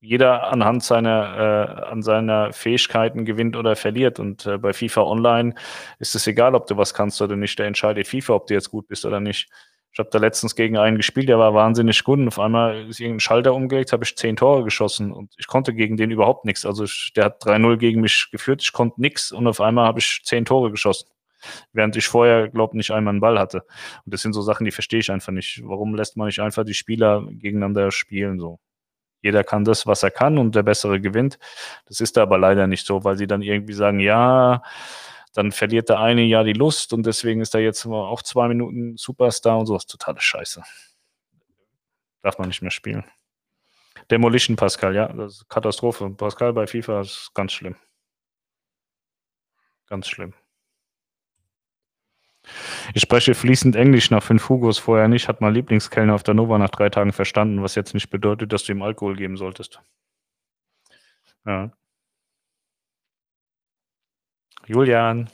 jeder 0.01 0.51
anhand 0.51 0.83
seiner, 0.83 1.81
äh, 1.83 1.91
an 1.91 2.01
seiner 2.01 2.53
Fähigkeiten 2.53 3.25
gewinnt 3.25 3.55
oder 3.55 3.75
verliert. 3.75 4.19
Und 4.19 4.45
äh, 4.47 4.57
bei 4.57 4.73
FIFA 4.73 5.03
Online 5.03 5.55
ist 5.99 6.15
es 6.15 6.27
egal, 6.27 6.55
ob 6.55 6.67
du 6.67 6.77
was 6.77 6.93
kannst 6.93 7.21
oder 7.21 7.35
nicht. 7.35 7.57
Der 7.59 7.67
entscheidet 7.67 8.07
FIFA, 8.07 8.33
ob 8.33 8.47
du 8.47 8.55
jetzt 8.55 8.71
gut 8.71 8.87
bist 8.87 9.05
oder 9.05 9.19
nicht. 9.19 9.49
Ich 9.93 9.99
habe 9.99 10.09
da 10.09 10.19
letztens 10.19 10.55
gegen 10.55 10.77
einen 10.77 10.95
gespielt, 10.95 11.27
der 11.27 11.37
war 11.37 11.53
wahnsinnig 11.53 12.03
gut 12.03 12.19
und 12.19 12.29
auf 12.29 12.39
einmal 12.39 12.87
ist 12.87 12.99
irgendein 13.01 13.19
Schalter 13.19 13.53
umgelegt, 13.53 13.91
habe 13.91 14.05
ich 14.05 14.15
zehn 14.15 14.37
Tore 14.37 14.63
geschossen 14.63 15.11
und 15.11 15.33
ich 15.37 15.47
konnte 15.47 15.73
gegen 15.73 15.97
den 15.97 16.11
überhaupt 16.11 16.45
nichts. 16.45 16.65
Also 16.65 16.85
ich, 16.85 17.11
der 17.15 17.25
hat 17.25 17.43
3-0 17.43 17.77
gegen 17.77 17.99
mich 17.99 18.29
geführt, 18.31 18.61
ich 18.61 18.71
konnte 18.71 19.01
nichts 19.01 19.33
und 19.33 19.47
auf 19.47 19.59
einmal 19.59 19.87
habe 19.87 19.99
ich 19.99 20.21
zehn 20.23 20.45
Tore 20.45 20.71
geschossen. 20.71 21.09
Während 21.73 21.95
ich 21.97 22.07
vorher, 22.07 22.49
glaube 22.49 22.77
nicht 22.77 22.91
einmal 22.91 23.13
einen 23.13 23.19
Ball 23.19 23.39
hatte. 23.39 23.63
Und 24.05 24.13
das 24.13 24.21
sind 24.21 24.33
so 24.33 24.41
Sachen, 24.41 24.63
die 24.63 24.71
verstehe 24.71 24.99
ich 24.99 25.11
einfach 25.11 25.33
nicht. 25.33 25.61
Warum 25.63 25.95
lässt 25.95 26.15
man 26.15 26.27
nicht 26.27 26.39
einfach 26.39 26.63
die 26.63 26.75
Spieler 26.75 27.25
gegeneinander 27.29 27.91
spielen 27.91 28.39
so? 28.39 28.59
Jeder 29.21 29.43
kann 29.43 29.65
das, 29.65 29.85
was 29.85 30.03
er 30.03 30.11
kann 30.11 30.37
und 30.37 30.55
der 30.55 30.63
Bessere 30.63 30.99
gewinnt. 30.99 31.37
Das 31.85 31.99
ist 31.99 32.17
da 32.17 32.23
aber 32.23 32.37
leider 32.37 32.67
nicht 32.67 32.85
so, 32.85 33.03
weil 33.03 33.17
sie 33.17 33.27
dann 33.27 33.41
irgendwie 33.41 33.73
sagen, 33.73 33.99
ja, 33.99 34.63
dann 35.33 35.51
verliert 35.51 35.89
der 35.89 35.99
eine 35.99 36.23
ja 36.23 36.43
die 36.43 36.53
Lust 36.53 36.93
und 36.93 37.05
deswegen 37.05 37.41
ist 37.41 37.55
er 37.55 37.61
jetzt 37.61 37.85
auch 37.85 38.21
zwei 38.21 38.47
Minuten 38.47 38.97
Superstar 38.97 39.57
und 39.57 39.65
sowas. 39.65 39.85
Totale 39.85 40.19
Scheiße. 40.19 40.63
Darf 42.21 42.37
man 42.37 42.49
nicht 42.49 42.61
mehr 42.61 42.71
spielen. 42.71 43.03
Demolition 44.09 44.55
Pascal, 44.55 44.95
ja, 44.95 45.07
das 45.07 45.35
ist 45.35 45.49
Katastrophe. 45.49 46.09
Pascal 46.11 46.53
bei 46.53 46.67
FIFA 46.67 47.01
ist 47.01 47.31
ganz 47.33 47.53
schlimm. 47.53 47.75
Ganz 49.87 50.07
schlimm. 50.07 50.33
Ich 52.93 53.01
spreche 53.01 53.35
fließend 53.35 53.75
Englisch 53.75 54.09
nach 54.09 54.23
fünf 54.23 54.49
Hugos 54.49 54.79
vorher 54.79 55.07
nicht, 55.07 55.27
hat 55.27 55.41
mein 55.41 55.53
Lieblingskellner 55.53 56.15
auf 56.15 56.23
der 56.23 56.33
Nova 56.33 56.57
nach 56.57 56.69
drei 56.69 56.89
Tagen 56.89 57.13
verstanden, 57.13 57.61
was 57.61 57.75
jetzt 57.75 57.93
nicht 57.93 58.09
bedeutet, 58.09 58.51
dass 58.51 58.63
du 58.63 58.71
ihm 58.71 58.81
Alkohol 58.81 59.15
geben 59.15 59.37
solltest. 59.37 59.81
Ja. 61.45 61.71
Julian. 64.71 65.29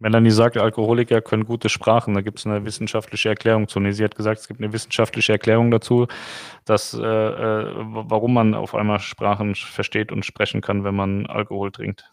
Melanie 0.00 0.30
sagt, 0.30 0.56
Alkoholiker 0.56 1.20
können 1.20 1.44
gute 1.44 1.68
Sprachen. 1.68 2.14
Da 2.14 2.22
gibt 2.22 2.38
es 2.38 2.46
eine 2.46 2.64
wissenschaftliche 2.64 3.28
Erklärung 3.28 3.68
zu. 3.68 3.78
Nee, 3.78 3.92
sie 3.92 4.04
hat 4.04 4.16
gesagt, 4.16 4.40
es 4.40 4.48
gibt 4.48 4.60
eine 4.60 4.72
wissenschaftliche 4.72 5.32
Erklärung 5.32 5.70
dazu, 5.70 6.06
dass 6.64 6.94
äh, 6.94 6.98
äh, 7.02 7.74
warum 7.76 8.32
man 8.32 8.54
auf 8.54 8.74
einmal 8.74 9.00
Sprachen 9.00 9.54
versteht 9.54 10.12
und 10.12 10.24
sprechen 10.24 10.62
kann, 10.62 10.82
wenn 10.82 10.94
man 10.94 11.26
Alkohol 11.26 11.72
trinkt. 11.72 12.10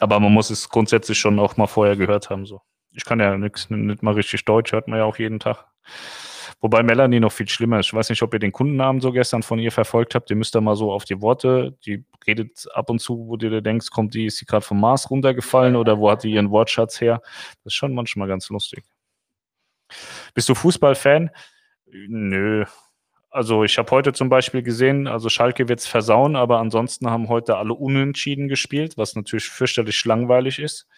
Aber 0.00 0.18
man 0.18 0.32
muss 0.32 0.50
es 0.50 0.68
grundsätzlich 0.68 1.18
schon 1.18 1.38
auch 1.38 1.56
mal 1.56 1.68
vorher 1.68 1.94
gehört 1.94 2.28
haben. 2.28 2.44
So. 2.44 2.60
Ich 2.90 3.04
kann 3.04 3.20
ja 3.20 3.36
nix, 3.38 3.70
nicht 3.70 4.02
mal 4.02 4.14
richtig 4.14 4.44
Deutsch, 4.44 4.72
hört 4.72 4.88
man 4.88 4.98
ja 4.98 5.04
auch 5.04 5.18
jeden 5.18 5.38
Tag. 5.38 5.66
Wobei 6.60 6.82
Melanie 6.82 7.20
noch 7.20 7.32
viel 7.32 7.48
schlimmer 7.48 7.80
ist. 7.80 7.86
Ich 7.86 7.94
weiß 7.94 8.08
nicht, 8.08 8.22
ob 8.22 8.32
ihr 8.32 8.40
den 8.40 8.52
Kundennamen 8.52 9.00
so 9.00 9.12
gestern 9.12 9.42
von 9.42 9.58
ihr 9.58 9.70
verfolgt 9.70 10.14
habt. 10.14 10.30
Ihr 10.30 10.36
müsst 10.36 10.54
da 10.54 10.60
mal 10.60 10.74
so 10.74 10.90
auf 10.90 11.04
die 11.04 11.20
Worte, 11.20 11.76
die 11.84 12.04
redet 12.26 12.66
ab 12.72 12.88
und 12.88 12.98
zu, 12.98 13.28
wo 13.28 13.36
du 13.36 13.50
dir 13.50 13.60
denkst, 13.60 13.90
kommt 13.90 14.14
die, 14.14 14.26
ist 14.26 14.38
sie 14.38 14.46
gerade 14.46 14.64
vom 14.64 14.80
Mars 14.80 15.10
runtergefallen 15.10 15.76
oder 15.76 15.98
wo 15.98 16.10
hat 16.10 16.24
die 16.24 16.32
ihren 16.32 16.50
Wortschatz 16.50 17.00
her? 17.00 17.20
Das 17.62 17.72
ist 17.72 17.74
schon 17.74 17.94
manchmal 17.94 18.26
ganz 18.26 18.48
lustig. 18.48 18.84
Bist 20.34 20.48
du 20.48 20.54
Fußballfan? 20.54 21.30
Nö. 21.86 22.64
Also 23.30 23.64
ich 23.64 23.76
habe 23.76 23.90
heute 23.90 24.14
zum 24.14 24.30
Beispiel 24.30 24.62
gesehen, 24.62 25.06
also 25.06 25.28
Schalke 25.28 25.68
wird 25.68 25.80
es 25.80 25.86
versauen, 25.86 26.36
aber 26.36 26.58
ansonsten 26.58 27.10
haben 27.10 27.28
heute 27.28 27.58
alle 27.58 27.74
unentschieden 27.74 28.48
gespielt, 28.48 28.96
was 28.96 29.14
natürlich 29.14 29.50
fürchterlich 29.50 30.02
langweilig 30.06 30.58
ist. 30.58 30.88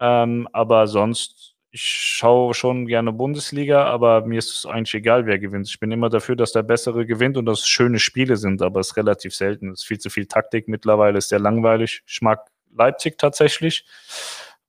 Ähm, 0.00 0.48
aber 0.52 0.88
sonst 0.88 1.51
ich 1.74 1.82
schaue 1.82 2.52
schon 2.52 2.86
gerne 2.86 3.12
Bundesliga, 3.12 3.86
aber 3.86 4.26
mir 4.26 4.38
ist 4.38 4.50
es 4.54 4.66
eigentlich 4.66 4.92
egal, 4.92 5.24
wer 5.24 5.38
gewinnt. 5.38 5.66
Ich 5.68 5.80
bin 5.80 5.90
immer 5.90 6.10
dafür, 6.10 6.36
dass 6.36 6.52
der 6.52 6.62
Bessere 6.62 7.06
gewinnt 7.06 7.38
und 7.38 7.46
dass 7.46 7.60
es 7.60 7.68
schöne 7.68 7.98
Spiele 7.98 8.36
sind, 8.36 8.60
aber 8.60 8.80
es 8.80 8.88
ist 8.90 8.96
relativ 8.98 9.34
selten. 9.34 9.70
Es 9.70 9.80
ist 9.80 9.86
viel 9.86 9.98
zu 9.98 10.10
viel 10.10 10.26
Taktik 10.26 10.68
mittlerweile, 10.68 11.16
ist 11.16 11.30
sehr 11.30 11.38
langweilig. 11.38 12.02
Ich 12.06 12.20
mag 12.20 12.46
Leipzig 12.76 13.16
tatsächlich, 13.16 13.86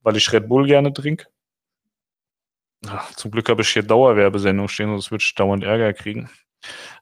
weil 0.01 0.16
ich 0.16 0.32
Red 0.32 0.47
Bull 0.47 0.66
gerne 0.66 0.93
trinke. 0.93 1.28
Zum 3.18 3.32
Glück 3.32 3.49
habe 3.49 3.64
ich 3.64 3.70
hier 3.70 3.84
Dauerwerbesendung 3.84 4.70
stehen, 4.70 4.89
sonst 4.89 5.12
würde 5.12 5.24
ich 5.26 5.36
dauernd 5.36 5.64
Ärger 5.66 5.91
kriegen. 5.93 6.30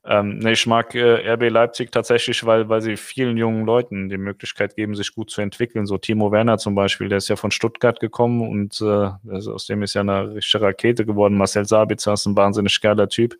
Ähm, 0.06 0.40
ne, 0.40 0.54
ich 0.54 0.66
mag 0.66 0.96
äh, 0.96 1.34
RB 1.34 1.50
Leipzig 1.50 1.92
tatsächlich, 1.92 2.46
weil, 2.46 2.70
weil 2.70 2.82
sie 2.82 2.98
vielen 2.98 3.38
jungen 3.38 3.66
Leuten 3.66 4.10
die 4.10 4.18
Möglichkeit 4.18 4.76
geben, 4.76 4.96
sich 4.96 5.14
gut 5.14 5.30
zu 5.30 5.42
entwickeln. 5.42 5.86
So 5.86 5.98
Timo 5.98 6.32
Werner 6.32 6.58
zum 6.58 6.76
Beispiel, 6.76 7.10
der 7.10 7.20
ist 7.20 7.30
ja 7.30 7.36
von 7.36 7.52
Stuttgart 7.52 8.00
gekommen 8.00 8.42
und 8.42 8.82
äh, 8.82 9.12
also 9.32 9.54
aus 9.54 9.66
dem 9.68 9.84
ist 9.84 9.94
ja 9.94 10.02
eine 10.02 10.36
richtige 10.36 10.64
Rakete 10.64 11.06
geworden. 11.06 11.38
Marcel 11.38 11.66
Sabitzer 11.66 12.14
ist 12.14 12.26
ein 12.26 12.36
wahnsinnig 12.36 12.80
geiler 12.82 13.10
Typ. 13.10 13.38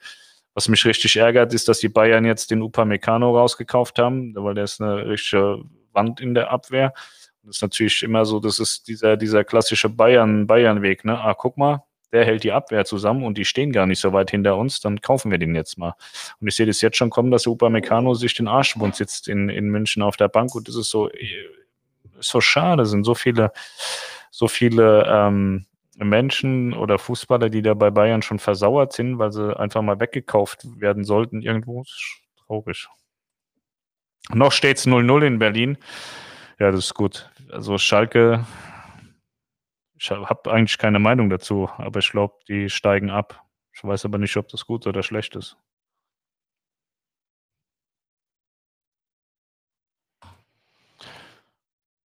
Was 0.54 0.68
mich 0.68 0.86
richtig 0.86 1.16
ärgert, 1.16 1.54
ist, 1.54 1.68
dass 1.68 1.80
die 1.80 1.90
Bayern 1.90 2.26
jetzt 2.26 2.52
den 2.52 2.62
Upamecano 2.62 3.38
rausgekauft 3.38 4.00
haben, 4.00 4.36
weil 4.36 4.54
der 4.54 4.66
ist 4.66 4.82
eine 4.82 5.08
richtige 5.08 5.64
Wand 5.94 6.20
in 6.20 6.34
der 6.34 6.52
Abwehr. 6.52 6.94
Das 7.44 7.58
ist 7.58 7.62
natürlich 7.62 8.04
immer 8.04 8.26
so, 8.26 8.40
das 8.40 8.60
ist 8.60 8.88
dieser, 8.88 9.18
dieser 9.18 9.44
klassische 9.44 9.90
Bayern, 9.90 10.46
Bayern-Weg, 10.48 11.06
ne? 11.06 11.20
Ah, 11.20 11.34
guck 11.34 11.58
mal, 11.58 11.84
der 12.12 12.26
hält 12.26 12.44
die 12.44 12.52
Abwehr 12.52 12.86
zusammen 12.86 13.24
und 13.24 13.38
die 13.38 13.46
stehen 13.46 13.72
gar 13.72 13.86
nicht 13.86 14.00
so 14.00 14.14
weit 14.14 14.32
hinter 14.32 14.58
uns, 14.58 14.80
dann 14.82 15.02
kaufen 15.02 15.32
wir 15.32 15.38
den 15.38 15.56
jetzt 15.56 15.78
mal. 15.78 15.96
Und 16.40 16.48
ich 16.48 16.56
sehe 16.56 16.66
das 16.66 16.82
jetzt 16.82 16.98
schon 16.98 17.10
kommen, 17.10 17.32
dass 17.32 17.44
der 17.44 17.54
Upamecano 17.54 18.14
sich 18.14 18.34
den 18.36 18.48
Arsch 18.48 18.78
wund 18.78 18.96
sitzt 18.96 19.28
in, 19.28 19.50
in 19.50 19.70
München 19.70 20.02
auf 20.02 20.18
der 20.18 20.28
Bank 20.28 20.54
und 20.56 20.68
das 20.68 20.76
ist 20.76 20.90
so, 20.90 21.10
so 22.20 22.42
schade, 22.42 22.86
sind 22.86 23.04
so 23.04 23.16
viele, 23.16 23.52
so 24.30 24.48
viele 24.48 25.06
ähm, 25.08 25.66
Menschen 25.98 26.74
oder 26.74 26.98
Fußballer, 26.98 27.50
die 27.50 27.62
da 27.62 27.74
bei 27.74 27.92
Bayern 27.92 28.22
schon 28.22 28.40
versauert 28.40 28.94
sind, 28.94 29.20
weil 29.20 29.32
sie 29.32 29.58
einfach 29.58 29.82
mal 29.82 30.00
weggekauft 30.00 30.66
werden 30.80 31.04
sollten 31.04 31.42
irgendwo. 31.42 31.84
Traurig. 32.48 32.88
Noch 34.34 34.52
steht 34.52 34.78
es 34.78 34.88
0-0 34.88 35.26
in 35.26 35.40
Berlin. 35.40 35.78
Ja, 36.60 36.72
das 36.72 36.86
ist 36.86 36.94
gut. 36.94 37.30
Also 37.52 37.78
Schalke 37.78 38.46
ich 40.02 40.10
habe 40.12 40.52
eigentlich 40.52 40.78
keine 40.80 40.98
Meinung 41.00 41.30
dazu, 41.30 41.70
aber 41.78 42.00
ich 42.00 42.10
glaube, 42.12 42.34
die 42.48 42.70
steigen 42.70 43.12
ab. 43.12 43.46
Ich 43.74 43.84
weiß 43.84 44.06
aber 44.06 44.18
nicht, 44.18 44.36
ob 44.38 44.48
das 44.50 44.66
gut 44.66 44.88
oder 44.88 45.04
schlecht 45.04 45.36
ist. 45.36 45.58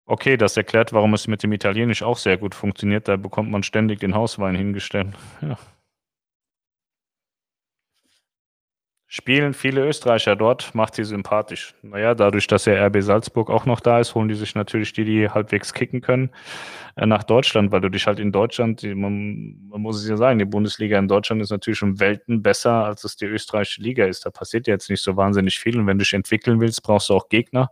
Okay, 0.08 0.38
das 0.38 0.56
erklärt, 0.58 0.94
warum 0.94 1.14
es 1.14 1.28
mit 1.28 1.42
dem 1.44 1.52
Italienisch 1.52 2.02
auch 2.04 2.18
sehr 2.18 2.38
gut 2.38 2.54
funktioniert. 2.56 3.08
Da 3.08 3.18
bekommt 3.18 3.50
man 3.52 3.64
ständig 3.64 4.00
den 4.00 4.16
Hauswein 4.16 4.56
hingestellt. 4.56 5.16
Ja. 5.42 5.58
Spielen 9.18 9.54
viele 9.54 9.88
Österreicher 9.88 10.36
dort, 10.36 10.76
macht 10.76 10.96
sie 10.96 11.06
sympathisch. 11.06 11.74
Naja, 11.82 12.16
dadurch, 12.16 12.48
dass 12.48 12.66
ja 12.66 12.86
RB 12.86 13.02
Salzburg 13.02 13.50
auch 13.50 13.66
noch 13.66 13.80
da 13.80 14.02
ist, 14.02 14.14
holen 14.14 14.28
die 14.28 14.36
sich 14.36 14.56
natürlich 14.56 14.92
die, 14.92 15.06
die 15.06 15.30
halbwegs 15.30 15.74
kicken 15.74 16.02
können, 16.02 16.32
äh, 16.98 17.06
nach 17.06 17.24
Deutschland, 17.24 17.72
weil 17.72 17.80
du 17.80 17.88
dich 17.88 18.08
halt 18.08 18.20
in 18.20 18.34
Deutschland, 18.34 18.84
man, 18.84 19.56
man, 19.70 19.82
muss 19.82 20.04
es 20.04 20.10
ja 20.10 20.18
sagen, 20.18 20.38
die 20.40 20.44
Bundesliga 20.44 21.00
in 21.00 21.08
Deutschland 21.08 21.42
ist 21.42 21.50
natürlich 21.50 21.82
um 21.82 21.98
Welten 22.02 22.42
besser, 22.42 22.84
als 22.84 23.06
es 23.06 23.16
die 23.16 23.24
österreichische 23.24 23.82
Liga 23.82 24.04
ist. 24.04 24.26
Da 24.26 24.32
passiert 24.32 24.68
jetzt 24.68 24.90
nicht 24.90 25.02
so 25.02 25.16
wahnsinnig 25.16 25.60
viel 25.60 25.80
und 25.80 25.88
wenn 25.88 25.98
du 25.98 26.04
dich 26.04 26.12
entwickeln 26.12 26.60
willst, 26.60 26.84
brauchst 26.84 27.08
du 27.08 27.14
auch 27.14 27.30
Gegner. 27.30 27.70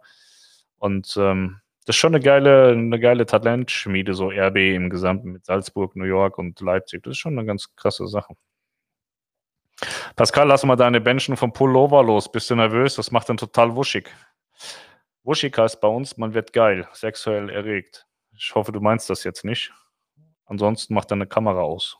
Und 0.78 1.14
ähm, 1.18 1.60
das 1.86 1.98
ist 1.98 2.00
schon 2.00 2.16
eine 2.16 2.24
geile, 2.24 2.70
eine 2.70 3.02
geile 3.02 3.26
Talentschmiede, 3.26 4.14
so 4.14 4.30
RB 4.30 4.56
im 4.76 4.90
Gesamten 4.90 5.34
mit 5.34 5.46
Salzburg, 5.46 5.98
New 5.98 6.06
York 6.06 6.38
und 6.38 6.62
Leipzig. 6.62 7.04
Das 7.04 7.12
ist 7.12 7.18
schon 7.18 7.38
eine 7.38 7.46
ganz 7.46 7.76
krasse 7.76 8.08
Sache. 8.08 8.36
Pascal, 10.16 10.48
lass 10.48 10.64
mal 10.64 10.76
deine 10.76 11.02
Benchen 11.02 11.36
vom 11.36 11.52
Pullover 11.54 12.04
los. 12.04 12.32
Bist 12.32 12.50
du 12.50 12.56
nervös? 12.56 12.96
Das 12.96 13.12
macht 13.12 13.30
dann 13.30 13.38
total 13.38 13.76
wuschig. 13.76 14.10
Wuschig 15.24 15.58
heißt 15.58 15.82
bei 15.82 15.88
uns, 15.88 16.18
man 16.18 16.34
wird 16.34 16.54
geil, 16.54 16.88
sexuell 16.94 17.50
erregt. 17.50 18.06
Ich 18.36 18.54
hoffe, 18.54 18.72
du 18.72 18.80
meinst 18.80 19.10
das 19.10 19.24
jetzt 19.24 19.44
nicht. 19.44 19.72
Ansonsten 20.46 20.94
macht 20.94 21.12
deine 21.12 21.26
Kamera 21.26 21.62
aus. 21.62 21.98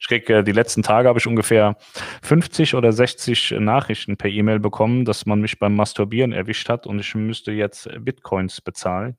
Ich 0.00 0.08
kriege 0.08 0.38
äh, 0.38 0.44
die 0.44 0.52
letzten 0.52 0.82
Tage 0.82 1.08
habe 1.08 1.18
ich 1.18 1.26
ungefähr 1.26 1.76
50 2.22 2.74
oder 2.74 2.92
60 2.92 3.52
Nachrichten 3.58 4.16
per 4.16 4.30
E-Mail 4.30 4.58
bekommen, 4.58 5.04
dass 5.04 5.24
man 5.26 5.40
mich 5.40 5.58
beim 5.58 5.74
Masturbieren 5.76 6.32
erwischt 6.32 6.68
hat 6.68 6.86
und 6.86 6.98
ich 6.98 7.14
müsste 7.14 7.52
jetzt 7.52 7.88
Bitcoins 8.00 8.60
bezahlen. 8.60 9.16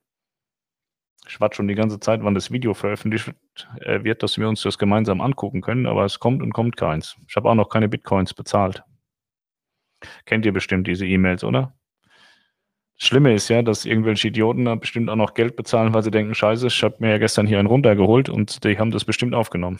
Ich 1.28 1.40
warte 1.40 1.56
schon 1.56 1.68
die 1.68 1.76
ganze 1.76 2.00
Zeit, 2.00 2.24
wann 2.24 2.36
das 2.36 2.52
Video 2.52 2.74
veröffentlicht 2.74 3.30
äh, 3.30 3.34
wird, 3.80 4.24
dass 4.24 4.38
wir 4.38 4.48
uns 4.50 4.62
das 4.62 4.78
gemeinsam 4.78 5.22
angucken 5.22 5.62
können, 5.62 5.86
aber 5.86 6.06
es 6.06 6.20
kommt 6.20 6.42
und 6.42 6.54
kommt 6.54 6.78
keins. 6.78 7.16
Ich 7.28 7.36
habe 7.36 7.50
auch 7.50 7.56
noch 7.56 7.70
keine 7.70 7.90
Bitcoins 7.90 8.34
bezahlt. 8.34 8.84
Kennt 10.26 10.46
ihr 10.46 10.54
bestimmt 10.54 10.88
diese 10.88 11.06
E-Mails, 11.06 11.44
oder? 11.44 11.74
Das 12.98 13.08
Schlimme 13.08 13.34
ist 13.34 13.50
ja, 13.50 13.62
dass 13.62 13.86
irgendwelche 13.86 14.28
Idioten 14.28 14.66
da 14.66 14.76
bestimmt 14.76 15.10
auch 15.10 15.16
noch 15.16 15.34
Geld 15.34 15.56
bezahlen, 15.56 15.94
weil 15.94 16.04
sie 16.04 16.12
denken, 16.12 16.36
scheiße, 16.36 16.68
ich 16.68 16.84
habe 16.84 16.98
mir 17.00 17.12
ja 17.12 17.18
gestern 17.18 17.48
hier 17.48 17.60
einen 17.60 17.68
runtergeholt 17.68 18.30
und 18.30 18.64
die 18.64 18.78
haben 18.78 18.92
das 18.92 19.06
bestimmt 19.06 19.34
aufgenommen. 19.34 19.80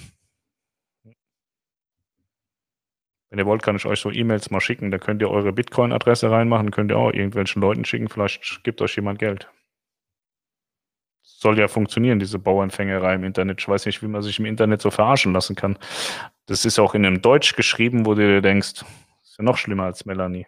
Wenn 3.30 3.40
ihr 3.40 3.46
wollt, 3.46 3.64
kann 3.64 3.76
ich 3.76 3.86
euch 3.86 4.00
so 4.00 4.12
E-Mails 4.12 4.52
mal 4.52 4.62
schicken. 4.62 4.92
Da 4.92 5.00
könnt 5.00 5.22
ihr 5.22 5.30
eure 5.30 5.54
Bitcoin-Adresse 5.54 6.30
reinmachen, 6.30 6.70
könnt 6.72 6.92
ihr 6.92 6.98
auch 6.98 7.12
irgendwelchen 7.12 7.62
Leuten 7.62 7.84
schicken. 7.86 8.08
Vielleicht 8.08 8.64
gibt 8.64 8.82
euch 8.82 8.96
jemand 8.96 9.20
Geld 9.20 9.50
soll 11.44 11.60
ja 11.60 11.68
funktionieren, 11.68 12.20
diese 12.20 12.40
Bauernfängerei 12.40 13.16
im 13.16 13.24
Internet. 13.24 13.60
Ich 13.60 13.68
weiß 13.68 13.86
nicht, 13.86 14.02
wie 14.02 14.08
man 14.08 14.22
sich 14.22 14.40
im 14.40 14.46
Internet 14.46 14.82
so 14.82 14.90
verarschen 14.90 15.34
lassen 15.34 15.56
kann. 15.56 15.78
Das 16.48 16.66
ist 16.66 16.80
auch 16.80 16.96
in 16.96 17.06
einem 17.06 17.22
Deutsch 17.22 17.56
geschrieben, 17.56 18.06
wo 18.06 18.16
du 18.16 18.22
dir 18.26 18.42
denkst, 18.42 18.84
ist 19.24 19.38
ja 19.38 19.44
noch 19.44 19.58
schlimmer 19.58 19.84
als 19.84 20.06
Melanie. 20.06 20.48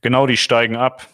Genau, 0.00 0.26
die 0.26 0.38
steigen 0.38 0.76
ab. 0.76 1.06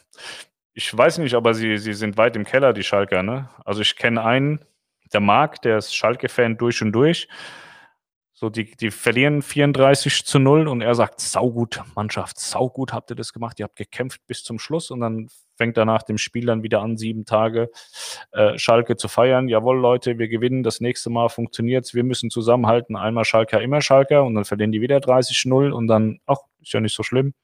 Ich 0.73 0.97
weiß 0.97 1.19
nicht, 1.19 1.35
aber 1.35 1.53
sie, 1.53 1.79
sie 1.79 1.95
sind 1.95 2.17
weit 2.17 2.37
im 2.37 2.45
Keller, 2.45 2.73
die 2.73 2.85
Schalker. 2.85 3.25
Ne? 3.25 3.51
Also 3.65 3.83
ich 3.83 3.97
kenne 3.97 4.25
einen, 4.25 4.65
der 5.13 5.21
Marc, 5.21 5.61
der 5.63 5.79
ist 5.79 5.95
Schalke-Fan 5.95 6.57
durch 6.57 6.81
und 6.81 6.93
durch. 6.93 7.29
So, 8.41 8.51
die, 8.51 8.71
die 8.77 8.93
verlieren 8.93 9.43
34 9.43 10.25
zu 10.25 10.39
0 10.39 10.69
und 10.69 10.81
er 10.81 10.95
sagt, 10.95 11.19
saugut, 11.19 11.83
Mannschaft, 11.97 12.39
saugut 12.39 12.93
habt 12.93 13.11
ihr 13.11 13.17
das 13.17 13.33
gemacht, 13.33 13.59
ihr 13.59 13.65
habt 13.65 13.75
gekämpft 13.75 14.21
bis 14.29 14.45
zum 14.45 14.61
Schluss 14.61 14.93
und 14.93 15.01
dann 15.01 15.27
fängt 15.57 15.77
er 15.77 15.85
nach 15.85 16.05
dem 16.05 16.19
Spiel 16.19 16.47
dann 16.47 16.63
wieder 16.63 16.81
an, 16.81 16.97
sieben 16.97 17.25
Tage 17.25 17.69
äh, 18.31 18.57
Schalke 18.57 18.97
zu 18.97 19.09
feiern. 19.09 19.49
Jawohl, 19.49 19.81
Leute, 19.81 20.21
wir 20.21 20.29
gewinnen, 20.29 20.63
das 20.63 20.81
nächste 20.81 21.11
Mal 21.11 21.31
funktioniert's, 21.31 21.95
wir 21.95 22.05
müssen 22.05 22.31
zusammenhalten, 22.31 22.95
einmal 22.95 23.25
Schalker, 23.25 23.61
immer 23.61 23.81
Schalker 23.81 24.23
und 24.23 24.37
dann 24.37 24.45
verlieren 24.45 24.71
die 24.71 24.83
wieder 24.83 24.99
30-0 24.99 25.73
und 25.73 25.89
dann, 25.89 26.21
ach, 26.27 26.39
ist 26.63 26.73
ja 26.73 26.79
nicht 26.79 26.95
so 26.95 27.03
schlimm. 27.03 27.35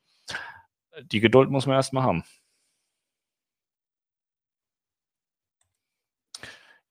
Die 1.10 1.18
Geduld 1.18 1.50
muss 1.50 1.66
man 1.66 1.74
erstmal 1.74 2.04
haben. 2.04 2.22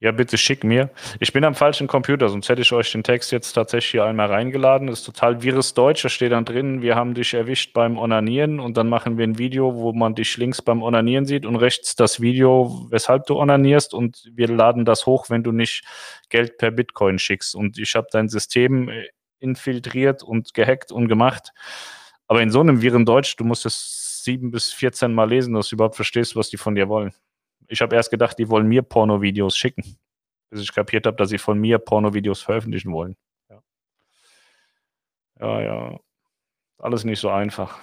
Ja, 0.03 0.11
bitte 0.11 0.37
schick 0.37 0.65
mir. 0.65 0.89
Ich 1.21 1.31
bin 1.31 1.45
am 1.45 1.55
falschen 1.55 1.87
Computer, 1.87 2.27
sonst 2.27 2.49
hätte 2.49 2.61
ich 2.61 2.73
euch 2.73 2.91
den 2.91 3.03
Text 3.03 3.31
jetzt 3.31 3.53
tatsächlich 3.53 3.91
hier 3.91 4.03
einmal 4.03 4.27
reingeladen. 4.27 4.87
Das 4.87 4.99
ist 4.99 5.05
total 5.05 5.41
virus 5.43 5.75
Deutsch. 5.75 6.03
Da 6.03 6.09
steht 6.09 6.33
dann 6.33 6.43
drin, 6.43 6.81
wir 6.81 6.97
haben 6.97 7.13
dich 7.13 7.33
erwischt 7.33 7.71
beim 7.71 7.97
Onanieren 7.97 8.59
und 8.59 8.75
dann 8.75 8.89
machen 8.89 9.17
wir 9.17 9.25
ein 9.25 9.37
Video, 9.37 9.75
wo 9.75 9.93
man 9.93 10.13
dich 10.13 10.35
links 10.35 10.61
beim 10.61 10.83
Onanieren 10.83 11.25
sieht 11.25 11.45
und 11.45 11.55
rechts 11.55 11.95
das 11.95 12.19
Video, 12.19 12.85
weshalb 12.89 13.27
du 13.27 13.39
onanierst 13.39 13.93
und 13.93 14.29
wir 14.33 14.49
laden 14.49 14.83
das 14.83 15.05
hoch, 15.05 15.29
wenn 15.29 15.41
du 15.41 15.53
nicht 15.53 15.85
Geld 16.27 16.57
per 16.57 16.71
Bitcoin 16.71 17.17
schickst. 17.17 17.55
Und 17.55 17.77
ich 17.77 17.95
habe 17.95 18.07
dein 18.11 18.27
System 18.27 18.89
äh, 18.89 19.07
infiltriert 19.39 20.21
und 20.21 20.53
gehackt 20.53 20.91
und 20.91 21.07
gemacht. 21.07 21.53
Aber 22.27 22.41
in 22.41 22.51
so 22.51 22.59
einem 22.59 22.81
Viren 22.81 23.05
Deutsch, 23.05 23.37
du 23.37 23.45
musst 23.45 23.65
es 23.65 24.21
sieben 24.25 24.51
bis 24.51 24.73
14 24.73 25.13
Mal 25.13 25.29
lesen, 25.29 25.53
dass 25.53 25.69
du 25.69 25.77
überhaupt 25.77 25.95
verstehst, 25.95 26.35
was 26.35 26.49
die 26.49 26.57
von 26.57 26.75
dir 26.75 26.89
wollen. 26.89 27.13
Ich 27.67 27.81
habe 27.81 27.95
erst 27.95 28.11
gedacht, 28.11 28.37
die 28.39 28.49
wollen 28.49 28.67
mir 28.67 28.81
Porno-Videos 28.81 29.57
schicken, 29.57 29.97
bis 30.49 30.61
ich 30.61 30.73
kapiert 30.73 31.05
habe, 31.05 31.17
dass 31.17 31.29
sie 31.29 31.37
von 31.37 31.59
mir 31.59 31.79
Porno-Videos 31.79 32.41
veröffentlichen 32.41 32.91
wollen. 32.91 33.15
Ja. 33.49 33.61
ja, 35.39 35.61
ja. 35.61 35.99
Alles 36.77 37.03
nicht 37.03 37.19
so 37.19 37.29
einfach. 37.29 37.79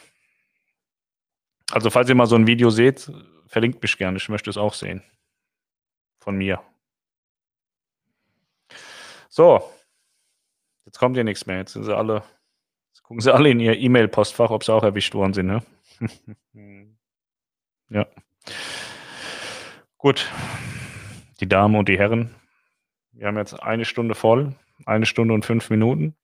Also, 1.70 1.90
falls 1.90 2.08
ihr 2.08 2.14
mal 2.14 2.26
so 2.26 2.36
ein 2.36 2.46
Video 2.46 2.70
seht, 2.70 3.10
verlinkt 3.46 3.82
mich 3.82 3.96
gerne. 3.96 4.16
Ich 4.16 4.28
möchte 4.28 4.50
es 4.50 4.56
auch 4.56 4.74
sehen. 4.74 5.02
Von 6.18 6.36
mir. 6.36 6.60
So. 9.28 9.62
Jetzt 10.84 10.98
kommt 10.98 11.16
ja 11.16 11.24
nichts 11.24 11.46
mehr. 11.46 11.58
Jetzt 11.58 11.72
sind 11.72 11.84
sie 11.84 11.96
alle. 11.96 12.24
Jetzt 12.92 13.02
gucken 13.04 13.20
sie 13.20 13.32
alle 13.32 13.50
in 13.50 13.60
ihr 13.60 13.78
E-Mail-Postfach, 13.78 14.50
ob 14.50 14.64
sie 14.64 14.72
auch 14.72 14.82
erwischt 14.82 15.14
worden 15.14 15.32
sind, 15.32 15.46
ne? 15.46 15.62
ja. 17.88 18.06
Gut, 20.00 20.32
die 21.40 21.46
Damen 21.46 21.76
und 21.76 21.86
die 21.86 21.98
Herren, 21.98 22.34
wir 23.12 23.26
haben 23.26 23.36
jetzt 23.36 23.62
eine 23.62 23.84
Stunde 23.84 24.14
voll, 24.14 24.54
eine 24.86 25.04
Stunde 25.04 25.34
und 25.34 25.44
fünf 25.44 25.68
Minuten. 25.68 26.16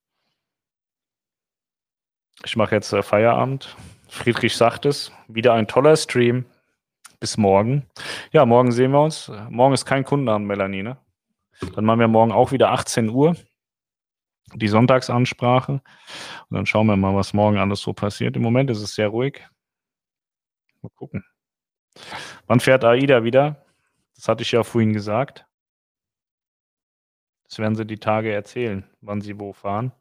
Ich 2.42 2.56
mache 2.56 2.74
jetzt 2.74 2.94
äh, 2.94 3.02
Feierabend. 3.02 3.76
Friedrich 4.08 4.56
sagt 4.56 4.86
es, 4.86 5.12
wieder 5.28 5.52
ein 5.52 5.68
toller 5.68 5.94
Stream. 5.98 6.46
Bis 7.20 7.36
morgen. 7.36 7.84
Ja, 8.32 8.46
morgen 8.46 8.72
sehen 8.72 8.92
wir 8.92 9.02
uns. 9.02 9.30
Morgen 9.50 9.74
ist 9.74 9.84
kein 9.84 10.04
Kundenabend, 10.04 10.46
Melanie, 10.46 10.82
ne? 10.82 10.96
Dann 11.74 11.84
machen 11.84 12.00
wir 12.00 12.08
morgen 12.08 12.32
auch 12.32 12.52
wieder 12.52 12.70
18 12.72 13.10
Uhr 13.10 13.36
die 14.54 14.68
Sonntagsansprache. 14.68 15.72
Und 15.72 15.82
dann 16.48 16.64
schauen 16.64 16.86
wir 16.86 16.96
mal, 16.96 17.14
was 17.14 17.34
morgen 17.34 17.58
alles 17.58 17.80
so 17.80 17.92
passiert. 17.92 18.36
Im 18.36 18.42
Moment 18.42 18.70
ist 18.70 18.80
es 18.80 18.94
sehr 18.94 19.08
ruhig. 19.08 19.46
Mal 20.80 20.88
gucken. 20.94 21.26
Wann 22.46 22.60
fährt 22.60 22.82
AIDA 22.82 23.22
wieder? 23.22 23.65
Das 24.16 24.28
hatte 24.28 24.42
ich 24.42 24.52
ja 24.52 24.62
vorhin 24.64 24.92
gesagt. 24.92 25.46
Das 27.44 27.58
werden 27.58 27.76
sie 27.76 27.86
die 27.86 27.98
Tage 27.98 28.32
erzählen, 28.32 28.88
wann 29.00 29.20
sie 29.20 29.38
wo 29.38 29.52
fahren. 29.52 29.92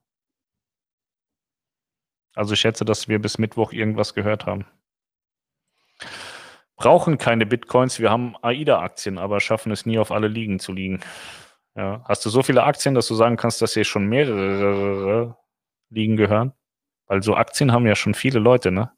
Also 2.33 2.53
ich 2.53 2.59
schätze, 2.59 2.85
dass 2.85 3.07
wir 3.07 3.19
bis 3.19 3.37
Mittwoch 3.37 3.71
irgendwas 3.71 4.13
gehört 4.13 4.45
haben. 4.45 4.65
Brauchen 6.75 7.17
keine 7.17 7.45
Bitcoins, 7.45 7.99
wir 7.99 8.09
haben 8.09 8.35
AIDA-Aktien, 8.41 9.17
aber 9.17 9.39
schaffen 9.39 9.71
es 9.71 9.85
nie 9.85 9.97
auf 9.97 10.11
alle 10.11 10.27
Ligen 10.27 10.59
zu 10.59 10.73
liegen. 10.73 10.99
Ja. 11.75 12.03
Hast 12.05 12.25
du 12.25 12.29
so 12.29 12.43
viele 12.43 12.63
Aktien, 12.63 12.95
dass 12.95 13.07
du 13.07 13.15
sagen 13.15 13.37
kannst, 13.37 13.61
dass 13.61 13.73
hier 13.73 13.85
schon 13.85 14.07
mehrere 14.07 15.37
Ligen 15.89 16.17
gehören? 16.17 16.53
Weil 17.07 17.21
so 17.21 17.35
Aktien 17.35 17.71
haben 17.71 17.85
ja 17.85 17.95
schon 17.95 18.13
viele 18.13 18.39
Leute, 18.39 18.71
ne? 18.71 18.91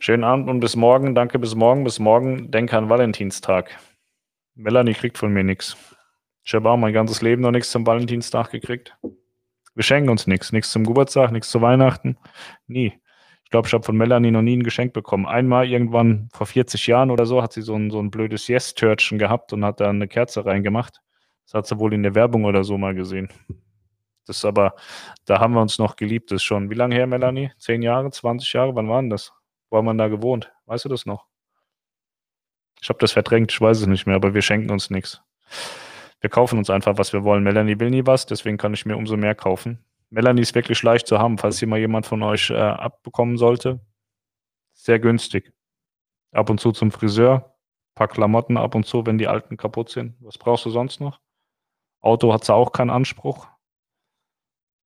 Schönen 0.00 0.22
Abend 0.22 0.48
und 0.48 0.60
bis 0.60 0.76
morgen. 0.76 1.16
Danke, 1.16 1.40
bis 1.40 1.56
morgen. 1.56 1.82
Bis 1.82 1.98
morgen. 1.98 2.52
Denke 2.52 2.78
an 2.78 2.88
Valentinstag. 2.88 3.76
Melanie 4.54 4.94
kriegt 4.94 5.18
von 5.18 5.32
mir 5.32 5.42
nichts. 5.42 5.76
Ich 6.44 6.54
habe 6.54 6.70
auch 6.70 6.76
mein 6.76 6.92
ganzes 6.92 7.20
Leben 7.20 7.42
noch 7.42 7.50
nichts 7.50 7.72
zum 7.72 7.84
Valentinstag 7.84 8.50
gekriegt. 8.50 8.96
Wir 9.74 9.82
schenken 9.82 10.08
uns 10.08 10.28
nichts. 10.28 10.52
Nichts 10.52 10.70
zum 10.70 10.84
Geburtstag, 10.84 11.32
nichts 11.32 11.50
zu 11.50 11.60
Weihnachten. 11.62 12.16
Nie. 12.68 12.92
Ich 13.42 13.50
glaube, 13.50 13.66
ich 13.66 13.74
habe 13.74 13.82
von 13.82 13.96
Melanie 13.96 14.30
noch 14.30 14.42
nie 14.42 14.56
ein 14.56 14.62
Geschenk 14.62 14.92
bekommen. 14.92 15.26
Einmal 15.26 15.68
irgendwann 15.68 16.28
vor 16.32 16.46
40 16.46 16.86
Jahren 16.86 17.10
oder 17.10 17.26
so 17.26 17.42
hat 17.42 17.52
sie 17.52 17.62
so 17.62 17.74
ein, 17.74 17.90
so 17.90 17.98
ein 17.98 18.12
blödes 18.12 18.46
Yes-Törtchen 18.46 19.18
gehabt 19.18 19.52
und 19.52 19.64
hat 19.64 19.80
da 19.80 19.88
eine 19.88 20.06
Kerze 20.06 20.46
reingemacht. 20.46 21.00
Das 21.46 21.54
hat 21.54 21.66
sie 21.66 21.78
wohl 21.80 21.92
in 21.92 22.04
der 22.04 22.14
Werbung 22.14 22.44
oder 22.44 22.62
so 22.62 22.78
mal 22.78 22.94
gesehen. 22.94 23.30
Das 24.26 24.36
ist 24.36 24.44
aber, 24.44 24.74
da 25.24 25.40
haben 25.40 25.54
wir 25.54 25.62
uns 25.62 25.78
noch 25.78 25.96
geliebt. 25.96 26.30
Das 26.30 26.36
ist 26.36 26.44
schon, 26.44 26.70
wie 26.70 26.74
lange 26.74 26.94
her, 26.94 27.06
Melanie? 27.06 27.50
Zehn 27.58 27.82
Jahre, 27.82 28.10
20 28.10 28.52
Jahre? 28.52 28.74
Wann 28.76 28.88
waren 28.88 29.10
das? 29.10 29.32
Wo 29.70 29.76
haben 29.76 29.86
wir 29.86 29.94
da 29.94 30.08
gewohnt? 30.08 30.52
Weißt 30.66 30.84
du 30.84 30.88
das 30.88 31.06
noch? 31.06 31.26
Ich 32.80 32.88
habe 32.88 32.98
das 33.00 33.12
verdrängt, 33.12 33.52
ich 33.52 33.60
weiß 33.60 33.80
es 33.80 33.86
nicht 33.86 34.06
mehr, 34.06 34.16
aber 34.16 34.34
wir 34.34 34.42
schenken 34.42 34.70
uns 34.70 34.90
nichts. 34.90 35.20
Wir 36.20 36.30
kaufen 36.30 36.58
uns 36.58 36.70
einfach, 36.70 36.98
was 36.98 37.12
wir 37.12 37.24
wollen. 37.24 37.42
Melanie 37.42 37.78
will 37.78 37.90
nie 37.90 38.06
was, 38.06 38.26
deswegen 38.26 38.56
kann 38.56 38.74
ich 38.74 38.86
mir 38.86 38.96
umso 38.96 39.16
mehr 39.16 39.34
kaufen. 39.34 39.84
Melanie 40.10 40.42
ist 40.42 40.54
wirklich 40.54 40.82
leicht 40.82 41.06
zu 41.06 41.18
haben, 41.18 41.38
falls 41.38 41.58
sie 41.58 41.66
mal 41.66 41.78
jemand 41.78 42.06
von 42.06 42.22
euch 42.22 42.50
äh, 42.50 42.56
abbekommen 42.56 43.36
sollte. 43.36 43.80
Sehr 44.72 44.98
günstig. 44.98 45.52
Ab 46.32 46.50
und 46.50 46.60
zu 46.60 46.72
zum 46.72 46.90
Friseur, 46.90 47.56
paar 47.94 48.08
Klamotten 48.08 48.56
ab 48.56 48.74
und 48.74 48.86
zu, 48.86 49.04
wenn 49.06 49.18
die 49.18 49.28
alten 49.28 49.56
kaputt 49.56 49.90
sind. 49.90 50.16
Was 50.20 50.38
brauchst 50.38 50.64
du 50.64 50.70
sonst 50.70 51.00
noch? 51.00 51.20
Auto 52.00 52.32
hat 52.32 52.44
sie 52.44 52.54
auch 52.54 52.72
keinen 52.72 52.90
Anspruch. 52.90 53.48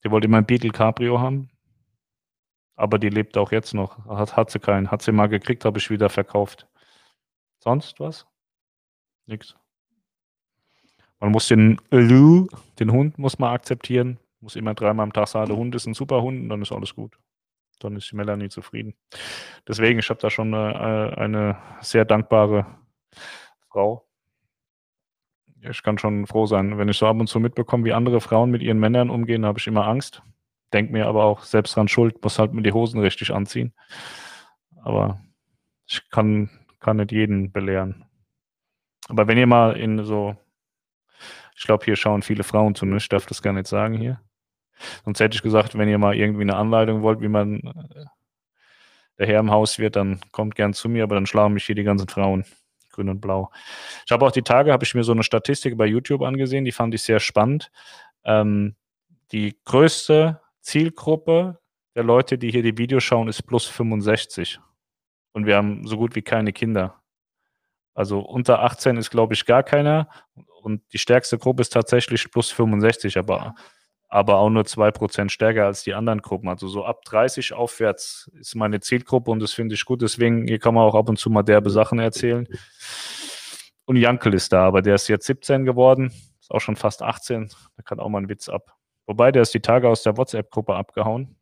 Die 0.05 0.11
wollte 0.11 0.27
immer 0.27 0.39
ein 0.39 0.47
Beetle 0.47 0.71
Cabrio 0.71 1.21
haben. 1.21 1.51
Aber 2.83 2.99
die 2.99 3.11
lebt 3.11 3.39
auch 3.39 3.53
jetzt 3.53 3.75
noch. 3.75 4.05
Hat, 4.07 4.37
hat 4.37 4.51
sie 4.51 4.59
keinen. 4.59 4.91
Hat 4.91 5.03
sie 5.03 5.13
mal 5.13 5.29
gekriegt, 5.29 5.65
habe 5.65 5.79
ich 5.79 5.89
wieder 5.89 6.09
verkauft. 6.09 6.67
Sonst 7.61 8.01
was? 8.01 8.27
Nix. 9.27 9.55
Man 11.21 11.31
muss 11.31 11.47
den 11.47 11.81
Lou, 11.93 12.49
den 12.81 12.91
Hund 12.91 13.21
muss 13.21 13.39
man 13.39 13.55
akzeptieren. 13.55 14.19
Muss 14.41 14.57
immer 14.57 14.75
dreimal 14.75 15.05
am 15.05 15.13
Tag 15.13 15.29
sagen, 15.29 15.47
der 15.47 15.57
Hund 15.57 15.77
ist 15.77 15.87
ein 15.87 15.95
super 15.95 16.23
Hund 16.23 16.41
und 16.41 16.49
dann 16.49 16.61
ist 16.61 16.73
alles 16.73 16.97
gut. 16.97 17.17
Dann 17.79 17.95
ist 17.95 18.13
Melanie 18.15 18.49
zufrieden. 18.49 18.95
Deswegen, 19.69 20.01
ich 20.01 20.11
habe 20.11 20.19
da 20.19 20.29
schon 20.29 20.53
eine, 20.53 21.17
eine 21.17 21.59
sehr 21.83 22.05
dankbare 22.05 22.67
Frau. 23.71 24.09
Ich 25.61 25.85
kann 25.85 25.99
schon 25.99 26.27
froh 26.27 26.47
sein. 26.47 26.79
Wenn 26.79 26.89
ich 26.89 26.99
so 26.99 27.07
ab 27.07 27.21
und 27.21 27.29
zu 27.29 27.39
mitbekomme, 27.39 27.85
wie 27.85 27.93
andere 27.93 28.21
Frauen 28.21 28.51
mit 28.51 28.61
ihren 28.61 28.81
Männern 28.81 29.09
umgehen, 29.09 29.47
habe 29.47 29.61
ich 29.61 29.69
immer 29.69 29.87
Angst. 29.87 30.21
Denk 30.73 30.91
mir 30.91 31.07
aber 31.07 31.25
auch 31.25 31.43
selbst 31.43 31.77
dran 31.77 31.89
schuld, 31.89 32.23
muss 32.23 32.39
halt 32.39 32.53
mir 32.53 32.63
die 32.63 32.73
Hosen 32.73 33.01
richtig 33.01 33.33
anziehen. 33.33 33.73
Aber 34.83 35.21
ich 35.87 36.09
kann, 36.11 36.51
kann 36.81 36.97
nicht 36.97 37.13
jeden 37.13 37.53
belehren. 37.53 38.05
Aber 39.09 39.27
wenn 39.29 39.39
ihr 39.39 39.47
mal 39.47 39.77
in 39.77 40.05
so, 40.05 40.37
ich 41.57 41.65
glaube, 41.65 41.85
hier 41.85 41.97
schauen 41.97 42.23
viele 42.23 42.45
Frauen 42.45 42.75
zu, 42.75 42.87
ne? 42.87 42.97
ich 42.97 43.09
darf 43.09 43.27
das 43.27 43.43
gar 43.43 43.53
nicht 43.53 43.67
sagen 43.67 43.95
hier. 43.95 44.21
Sonst 45.05 45.21
hätte 45.21 45.35
ich 45.35 45.43
gesagt, 45.43 45.77
wenn 45.77 45.89
ihr 45.89 45.99
mal 45.99 46.17
irgendwie 46.17 46.43
eine 46.43 46.57
Anleitung 46.57 47.03
wollt, 47.03 47.21
wie 47.21 47.29
man 47.29 47.61
äh, 47.61 48.05
der 49.19 49.27
Herr 49.27 49.41
im 49.41 49.51
Haus 49.51 49.79
wird, 49.79 49.97
dann 49.97 50.21
kommt 50.33 50.55
gern 50.55 50.73
zu 50.73 50.89
mir, 50.89 51.05
aber 51.05 51.15
dann 51.15 51.27
schlagen 51.27 51.55
mich 51.55 51.65
hier 51.65 51.75
die 51.75 51.85
ganzen 51.85 52.09
Frauen, 52.09 52.45
grün 52.91 53.09
und 53.09 53.21
blau. 53.21 53.51
Ich 54.07 54.13
habe 54.13 54.27
auch 54.27 54.33
die 54.33 54.43
Tage, 54.43 54.73
habe 54.73 54.85
ich 54.85 54.95
mir 54.95 55.05
so 55.05 55.13
eine 55.13 55.23
Statistik 55.23 55.77
bei 55.77 55.87
YouTube 55.87 56.23
angesehen, 56.23 56.65
die 56.65 56.73
fand 56.73 56.95
ich 56.95 57.03
sehr 57.03 57.21
spannend. 57.21 57.71
Ähm, 58.25 58.77
die 59.33 59.57
größte 59.65 60.41
Zielgruppe 60.63 61.59
der 61.95 62.05
Leute, 62.05 62.39
die 62.39 62.51
hier 62.51 62.63
die 62.63 62.79
Videos 62.79 63.05
schauen, 63.05 63.29
ist 63.29 63.43
plus 63.43 63.67
65. 63.67 64.59
Und 65.33 65.47
wir 65.47 65.57
haben 65.57 65.87
so 65.87 65.97
gut 65.97 66.15
wie 66.15 66.23
keine 66.23 66.53
Kinder. 66.53 67.03
Also 67.95 68.21
unter 68.21 68.63
18 68.63 68.97
ist, 68.97 69.11
glaube 69.11 69.35
ich, 69.35 69.45
gar 69.45 69.63
keiner. 69.63 70.09
Und 70.63 70.83
die 70.93 70.99
stärkste 70.99 71.39
Gruppe 71.39 71.61
ist 71.61 71.73
tatsächlich 71.73 72.31
plus 72.31 72.51
65, 72.51 73.19
aber 73.19 73.55
aber 74.13 74.37
auch 74.37 74.51
nur 74.51 74.65
2% 74.65 75.31
stärker 75.31 75.65
als 75.65 75.85
die 75.85 75.95
anderen 75.95 76.21
Gruppen. 76.21 76.51
Also 76.51 76.69
so 76.69 76.85
ab 76.85 77.03
30 77.07 77.55
aufwärts 77.55 78.31
ist 78.39 78.55
meine 78.55 78.81
Zielgruppe 78.81 79.31
und 79.31 79.41
das 79.41 79.55
finde 79.55 79.75
ich 79.75 79.87
gut. 79.87 80.03
Deswegen, 80.03 80.47
hier 80.47 80.59
kann 80.59 80.75
man 80.75 80.85
auch 80.87 80.95
ab 80.95 81.09
und 81.09 81.19
zu 81.19 81.31
mal 81.31 81.43
derbe 81.43 81.71
Sachen 81.71 81.99
erzählen. 81.99 82.47
Und 83.87 83.97
Jankel 83.97 84.35
ist 84.35 84.53
da, 84.53 84.67
aber 84.67 84.83
der 84.83 84.97
ist 84.97 85.09
jetzt 85.09 85.25
17 85.25 85.65
geworden, 85.65 86.13
ist 86.39 86.51
auch 86.51 86.61
schon 86.61 86.77
fast 86.77 87.01
18, 87.01 87.49
da 87.77 87.83
kann 87.83 88.01
auch 88.01 88.11
mal 88.11 88.21
ein 88.21 88.29
Witz 88.29 88.51
ab. 88.51 88.77
Wobei, 89.13 89.31
der 89.31 89.43
ist 89.43 89.53
die 89.53 89.61
Tage 89.61 89.91
aus 89.91 90.03
der 90.03 90.17
WhatsApp-Gruppe 90.17 90.75
abgehauen. 90.75 91.37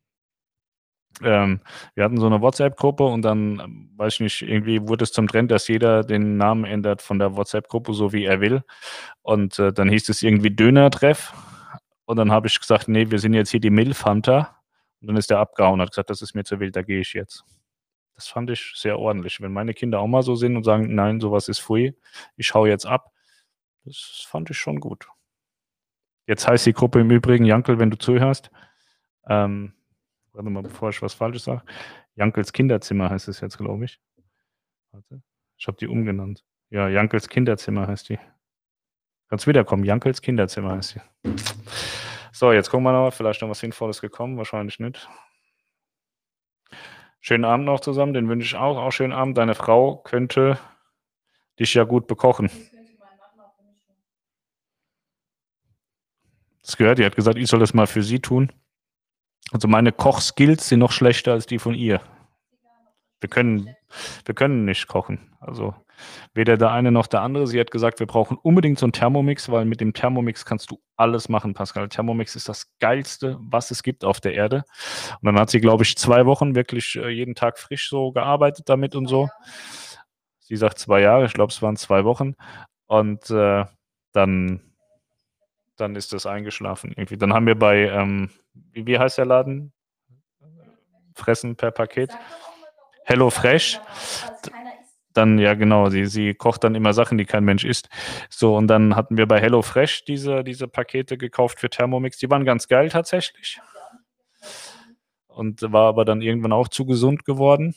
Ähm, 1.23 1.61
wir 1.95 2.03
hatten 2.03 2.17
so 2.17 2.25
eine 2.25 2.41
WhatsApp-Gruppe 2.41 3.05
und 3.05 3.21
dann, 3.21 3.89
weiß 3.95 4.15
ich 4.15 4.19
nicht, 4.19 4.41
irgendwie 4.41 4.85
wurde 4.89 5.05
es 5.05 5.13
zum 5.13 5.29
Trend, 5.29 5.51
dass 5.51 5.69
jeder 5.69 6.03
den 6.03 6.35
Namen 6.35 6.65
ändert 6.65 7.01
von 7.01 7.17
der 7.17 7.37
WhatsApp-Gruppe, 7.37 7.93
so 7.93 8.11
wie 8.11 8.25
er 8.25 8.41
will. 8.41 8.61
Und 9.21 9.57
äh, 9.57 9.71
dann 9.71 9.87
hieß 9.87 10.09
es 10.09 10.21
irgendwie 10.21 10.53
Döner-Treff 10.53 11.33
und 12.03 12.17
dann 12.17 12.29
habe 12.29 12.47
ich 12.47 12.59
gesagt, 12.59 12.89
nee, 12.89 13.09
wir 13.09 13.19
sind 13.19 13.33
jetzt 13.33 13.51
hier 13.51 13.61
die 13.61 13.69
Milf-Hunter. 13.69 14.53
Und 14.99 15.07
dann 15.07 15.15
ist 15.15 15.29
der 15.29 15.39
abgehauen 15.39 15.75
und 15.75 15.83
hat 15.83 15.91
gesagt, 15.91 16.09
das 16.09 16.21
ist 16.21 16.35
mir 16.35 16.43
zu 16.43 16.59
wild, 16.59 16.75
da 16.75 16.81
gehe 16.81 16.99
ich 16.99 17.13
jetzt. 17.13 17.45
Das 18.15 18.27
fand 18.27 18.49
ich 18.49 18.73
sehr 18.75 18.99
ordentlich. 18.99 19.39
Wenn 19.39 19.53
meine 19.53 19.73
Kinder 19.73 20.01
auch 20.01 20.07
mal 20.07 20.23
so 20.23 20.35
sind 20.35 20.57
und 20.57 20.65
sagen, 20.65 20.93
nein, 20.93 21.21
sowas 21.21 21.47
ist 21.47 21.59
free, 21.59 21.93
ich 22.35 22.53
hau 22.53 22.65
jetzt 22.65 22.85
ab, 22.85 23.13
das 23.85 24.25
fand 24.27 24.49
ich 24.49 24.57
schon 24.57 24.81
gut. 24.81 25.07
Jetzt 26.27 26.47
heißt 26.47 26.65
die 26.65 26.73
Gruppe 26.73 26.99
im 26.99 27.11
Übrigen, 27.11 27.45
Jankel, 27.45 27.79
wenn 27.79 27.89
du 27.89 27.97
zuhörst, 27.97 28.51
ähm, 29.27 29.73
warte 30.33 30.49
mal, 30.49 30.63
bevor 30.63 30.89
ich 30.89 31.01
was 31.01 31.13
Falsches 31.13 31.43
sage, 31.43 31.63
Jankels 32.15 32.53
Kinderzimmer 32.53 33.09
heißt 33.09 33.27
es 33.27 33.41
jetzt, 33.41 33.57
glaube 33.57 33.85
ich. 33.85 33.99
Warte, 34.91 35.21
ich 35.57 35.67
habe 35.67 35.77
die 35.77 35.87
umgenannt. 35.87 36.43
Ja, 36.69 36.87
Jankels 36.87 37.29
Kinderzimmer 37.29 37.87
heißt 37.87 38.09
die. 38.09 38.19
Kannst 39.29 39.47
wiederkommen. 39.47 39.83
Jankels 39.83 40.21
Kinderzimmer 40.21 40.75
heißt 40.75 40.89
sie. 40.89 41.01
So, 42.31 42.51
jetzt 42.51 42.69
gucken 42.69 42.83
wir 42.83 42.91
noch, 42.91 43.13
vielleicht 43.13 43.41
noch 43.41 43.49
was 43.49 43.59
Sinnvolles 43.59 44.01
gekommen, 44.01 44.37
wahrscheinlich 44.37 44.79
nicht. 44.79 45.07
Schönen 47.19 47.45
Abend 47.45 47.65
noch 47.65 47.79
zusammen, 47.79 48.13
den 48.13 48.27
wünsche 48.27 48.45
ich 48.45 48.55
auch. 48.55 48.77
Auch 48.77 48.91
schönen 48.91 49.13
Abend. 49.13 49.37
Deine 49.37 49.53
Frau 49.53 49.97
könnte 49.97 50.57
dich 51.59 51.73
ja 51.75 51.83
gut 51.83 52.07
bekochen. 52.07 52.49
Das 56.71 56.77
gehört, 56.77 56.99
die 56.99 57.05
hat 57.05 57.17
gesagt, 57.17 57.37
ich 57.37 57.49
soll 57.49 57.59
das 57.59 57.73
mal 57.73 57.85
für 57.85 58.01
sie 58.01 58.21
tun. 58.21 58.49
Also 59.51 59.67
meine 59.67 59.91
Kochskills 59.91 60.69
sind 60.69 60.79
noch 60.79 60.93
schlechter 60.93 61.33
als 61.33 61.45
die 61.45 61.59
von 61.59 61.75
ihr. 61.75 61.99
Wir 63.19 63.27
können, 63.29 63.75
wir 64.23 64.33
können 64.33 64.63
nicht 64.63 64.87
kochen. 64.87 65.35
Also 65.41 65.75
weder 66.33 66.55
der 66.55 66.71
eine 66.71 66.93
noch 66.93 67.07
der 67.07 67.23
andere. 67.23 67.45
Sie 67.47 67.59
hat 67.59 67.71
gesagt, 67.71 67.99
wir 67.99 68.07
brauchen 68.07 68.37
unbedingt 68.37 68.79
so 68.79 68.85
einen 68.85 68.93
Thermomix, 68.93 69.51
weil 69.51 69.65
mit 69.65 69.81
dem 69.81 69.91
Thermomix 69.91 70.45
kannst 70.45 70.71
du 70.71 70.81
alles 70.95 71.27
machen, 71.27 71.53
Pascal. 71.53 71.89
Thermomix 71.89 72.37
ist 72.37 72.47
das 72.47 72.71
Geilste, 72.79 73.37
was 73.41 73.69
es 73.71 73.83
gibt 73.83 74.05
auf 74.05 74.21
der 74.21 74.33
Erde. 74.33 74.63
Und 75.19 75.25
dann 75.25 75.37
hat 75.37 75.49
sie, 75.49 75.59
glaube 75.59 75.83
ich, 75.83 75.97
zwei 75.97 76.25
Wochen 76.25 76.55
wirklich 76.55 76.95
äh, 76.95 77.09
jeden 77.09 77.35
Tag 77.35 77.59
frisch 77.59 77.89
so 77.89 78.13
gearbeitet 78.13 78.69
damit 78.69 78.95
und 78.95 79.07
so. 79.07 79.27
Sie 80.39 80.55
sagt 80.55 80.79
zwei 80.79 81.01
Jahre, 81.01 81.25
ich 81.25 81.33
glaube, 81.33 81.51
es 81.51 81.61
waren 81.61 81.75
zwei 81.75 82.05
Wochen. 82.05 82.35
Und 82.87 83.29
äh, 83.29 83.65
dann, 84.13 84.70
dann 85.81 85.95
ist 85.95 86.13
das 86.13 86.25
eingeschlafen 86.25 86.93
irgendwie. 86.95 87.17
Dann 87.17 87.33
haben 87.33 87.47
wir 87.47 87.57
bei, 87.57 87.89
ähm, 87.89 88.29
wie, 88.53 88.85
wie 88.85 88.99
heißt 88.99 89.17
der 89.17 89.25
Laden? 89.25 89.73
Fressen 91.15 91.55
per 91.55 91.71
Paket. 91.71 92.11
Hello 93.03 93.29
Fresh 93.29 93.79
dann, 95.13 95.39
ja 95.39 95.53
genau, 95.53 95.89
sie, 95.89 96.05
sie 96.05 96.33
kocht 96.33 96.63
dann 96.63 96.75
immer 96.75 96.93
Sachen, 96.93 97.17
die 97.17 97.25
kein 97.25 97.43
Mensch 97.43 97.63
isst. 97.63 97.89
So, 98.29 98.55
und 98.55 98.67
dann 98.67 98.95
hatten 98.95 99.17
wir 99.17 99.27
bei 99.27 99.39
HelloFresh 99.39 100.05
diese, 100.05 100.43
diese 100.43 100.67
Pakete 100.67 101.17
gekauft 101.17 101.59
für 101.59 101.69
Thermomix. 101.69 102.17
Die 102.17 102.29
waren 102.29 102.45
ganz 102.45 102.67
geil 102.67 102.89
tatsächlich. 102.89 103.59
Und 105.27 105.61
war 105.61 105.87
aber 105.87 106.05
dann 106.05 106.21
irgendwann 106.21 106.53
auch 106.53 106.67
zu 106.67 106.85
gesund 106.85 107.25
geworden. 107.25 107.75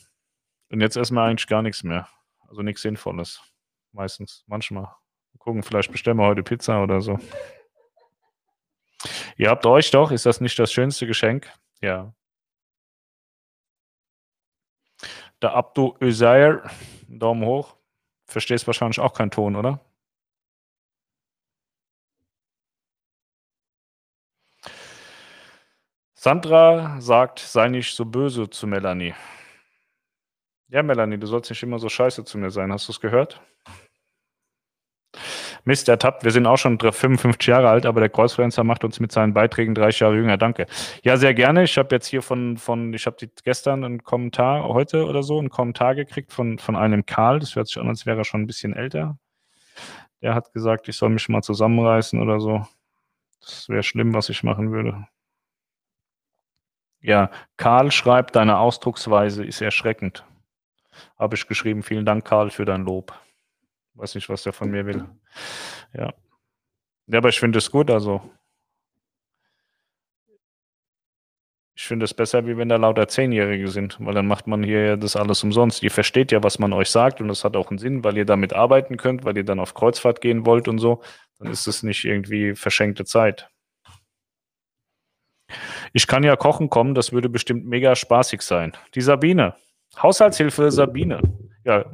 Und 0.71 0.81
jetzt 0.81 0.97
essen 0.97 1.15
wir 1.15 1.23
eigentlich 1.23 1.47
gar 1.47 1.61
nichts 1.61 1.83
mehr. 1.83 2.07
Also 2.47 2.61
nichts 2.61 2.81
Sinnvolles. 2.81 3.41
Meistens, 3.91 4.43
manchmal. 4.47 4.83
Mal 4.83 5.39
gucken, 5.39 5.63
vielleicht 5.63 5.91
bestellen 5.91 6.17
wir 6.17 6.25
heute 6.25 6.43
Pizza 6.43 6.83
oder 6.83 7.01
so. 7.01 7.19
Ihr 9.37 9.49
habt 9.49 9.65
euch 9.65 9.91
doch, 9.91 10.11
ist 10.11 10.25
das 10.25 10.41
nicht 10.41 10.57
das 10.59 10.71
schönste 10.71 11.07
Geschenk? 11.07 11.51
Ja. 11.81 12.13
Der 15.41 15.53
Abdu 15.53 15.95
Özair, 16.01 16.69
Daumen 17.07 17.45
hoch. 17.45 17.75
Verstehst 18.27 18.67
wahrscheinlich 18.67 18.99
auch 18.99 19.13
keinen 19.13 19.31
Ton, 19.31 19.55
oder? 19.55 19.79
Sandra 26.15 26.99
sagt, 27.01 27.37
sei 27.37 27.67
nicht 27.67 27.95
so 27.95 28.03
böse 28.05 28.49
zu 28.49 28.65
Melanie. 28.65 29.13
Ja, 30.69 30.81
Melanie, 30.81 31.19
du 31.19 31.27
sollst 31.27 31.51
nicht 31.51 31.61
immer 31.61 31.77
so 31.77 31.87
scheiße 31.87 32.25
zu 32.25 32.39
mir 32.39 32.49
sein. 32.49 32.71
Hast 32.73 32.87
du 32.87 32.91
es 32.93 32.99
gehört? 32.99 33.39
Mist, 35.65 35.89
ertappt. 35.89 36.23
Wir 36.23 36.31
sind 36.31 36.45
auch 36.45 36.57
schon 36.57 36.79
55 36.79 37.47
Jahre 37.47 37.69
alt, 37.69 37.87
aber 37.87 37.99
der 37.99 38.09
Kreuzfluencer 38.09 38.63
macht 38.63 38.83
uns 38.83 38.99
mit 38.99 39.11
seinen 39.11 39.33
Beiträgen 39.33 39.73
30 39.73 39.99
Jahre 40.01 40.15
jünger. 40.15 40.37
Danke. 40.37 40.67
Ja, 41.03 41.17
sehr 41.17 41.33
gerne. 41.33 41.63
Ich 41.63 41.77
habe 41.79 41.93
jetzt 41.95 42.05
hier 42.05 42.21
von, 42.21 42.57
von 42.57 42.93
ich 42.93 43.07
habe 43.07 43.17
gestern 43.43 43.83
einen 43.83 44.03
Kommentar, 44.03 44.63
heute 44.65 45.05
oder 45.07 45.23
so, 45.23 45.39
einen 45.39 45.49
Kommentar 45.49 45.95
gekriegt 45.95 46.31
von, 46.31 46.59
von 46.59 46.75
einem 46.75 47.07
Karl. 47.07 47.39
Das 47.39 47.55
hört 47.55 47.67
sich 47.67 47.79
an, 47.79 47.87
als 47.87 48.05
wäre 48.05 48.19
er 48.19 48.25
schon 48.25 48.41
ein 48.41 48.47
bisschen 48.47 48.75
älter. 48.75 49.17
Der 50.21 50.35
hat 50.35 50.53
gesagt, 50.53 50.87
ich 50.87 50.95
soll 50.97 51.09
mich 51.09 51.27
mal 51.29 51.41
zusammenreißen 51.41 52.21
oder 52.21 52.39
so. 52.39 52.67
Das 53.41 53.67
wäre 53.67 53.83
schlimm, 53.83 54.13
was 54.13 54.29
ich 54.29 54.43
machen 54.43 54.71
würde. 54.71 55.07
Ja, 57.01 57.31
Karl 57.57 57.91
schreibt, 57.91 58.35
deine 58.35 58.59
Ausdrucksweise 58.59 59.43
ist 59.43 59.61
erschreckend. 59.61 60.25
Habe 61.17 61.35
ich 61.35 61.47
geschrieben. 61.47 61.81
Vielen 61.81 62.05
Dank, 62.05 62.23
Karl, 62.23 62.51
für 62.51 62.65
dein 62.65 62.83
Lob. 62.85 63.13
Weiß 63.95 64.15
nicht, 64.15 64.29
was 64.29 64.43
der 64.43 64.53
von 64.53 64.69
mir 64.69 64.85
will. 64.85 65.05
Ja. 65.93 66.13
Ja, 67.07 67.17
aber 67.19 67.29
ich 67.29 67.39
finde 67.39 67.59
es 67.59 67.71
gut, 67.71 67.89
also. 67.89 68.21
Ich 71.77 71.85
finde 71.87 72.05
es 72.05 72.13
besser, 72.13 72.47
wie 72.47 72.57
wenn 72.57 72.69
da 72.69 72.77
lauter 72.77 73.07
Zehnjährige 73.07 73.67
sind, 73.67 73.97
weil 73.99 74.13
dann 74.13 74.27
macht 74.27 74.47
man 74.47 74.63
hier 74.63 74.95
das 74.95 75.15
alles 75.17 75.43
umsonst. 75.43 75.83
Ihr 75.83 75.91
versteht 75.91 76.31
ja, 76.31 76.41
was 76.41 76.57
man 76.57 76.71
euch 76.71 76.89
sagt 76.89 77.19
und 77.19 77.27
das 77.27 77.43
hat 77.43 77.57
auch 77.57 77.69
einen 77.69 77.79
Sinn, 77.79 78.03
weil 78.03 78.17
ihr 78.17 78.25
damit 78.25 78.53
arbeiten 78.53 78.95
könnt, 78.95 79.25
weil 79.25 79.35
ihr 79.35 79.43
dann 79.43 79.59
auf 79.59 79.73
Kreuzfahrt 79.73 80.21
gehen 80.21 80.45
wollt 80.45 80.69
und 80.69 80.79
so. 80.79 81.01
Dann 81.37 81.51
ist 81.51 81.67
es 81.67 81.83
nicht 81.83 82.05
irgendwie 82.05 82.55
verschenkte 82.55 83.03
Zeit. 83.03 83.49
Ich 85.91 86.07
kann 86.07 86.23
ja 86.23 86.35
kochen 86.37 86.69
kommen, 86.69 86.95
das 86.95 87.11
würde 87.11 87.29
bestimmt 87.29 87.65
mega 87.65 87.95
spaßig 87.95 88.41
sein. 88.41 88.73
Die 88.95 89.01
Sabine. 89.01 89.55
Haushaltshilfe 90.01 90.71
Sabine. 90.71 91.21
Ja, 91.65 91.85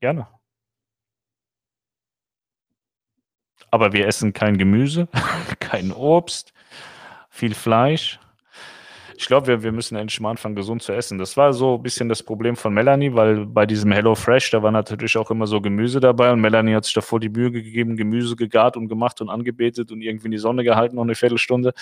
gerne. 0.00 0.28
Aber 3.70 3.92
wir 3.92 4.06
essen 4.06 4.32
kein 4.32 4.58
Gemüse, 4.58 5.08
kein 5.60 5.92
Obst, 5.92 6.52
viel 7.28 7.54
Fleisch. 7.54 8.18
Ich 9.18 9.26
glaube, 9.26 9.46
wir, 9.46 9.62
wir 9.62 9.72
müssen 9.72 9.96
endlich 9.96 10.20
mal 10.20 10.30
anfangen, 10.30 10.54
gesund 10.54 10.82
zu 10.82 10.92
essen. 10.92 11.16
Das 11.16 11.36
war 11.38 11.54
so 11.54 11.76
ein 11.76 11.82
bisschen 11.82 12.08
das 12.08 12.22
Problem 12.22 12.54
von 12.54 12.74
Melanie, 12.74 13.14
weil 13.14 13.46
bei 13.46 13.64
diesem 13.64 13.90
Hello 13.90 14.14
Fresh, 14.14 14.50
da 14.50 14.62
war 14.62 14.70
natürlich 14.70 15.16
auch 15.16 15.30
immer 15.30 15.46
so 15.46 15.60
Gemüse 15.62 16.00
dabei 16.00 16.32
und 16.32 16.40
Melanie 16.40 16.74
hat 16.74 16.84
sich 16.84 16.92
davor 16.92 17.18
die 17.18 17.30
Mühe 17.30 17.50
gegeben, 17.50 17.96
Gemüse 17.96 18.36
gegart 18.36 18.76
und 18.76 18.88
gemacht 18.88 19.22
und 19.22 19.30
angebetet 19.30 19.90
und 19.90 20.02
irgendwie 20.02 20.26
in 20.26 20.32
die 20.32 20.38
Sonne 20.38 20.64
gehalten 20.64 20.96
noch 20.96 21.02
eine 21.02 21.14
Viertelstunde. 21.14 21.72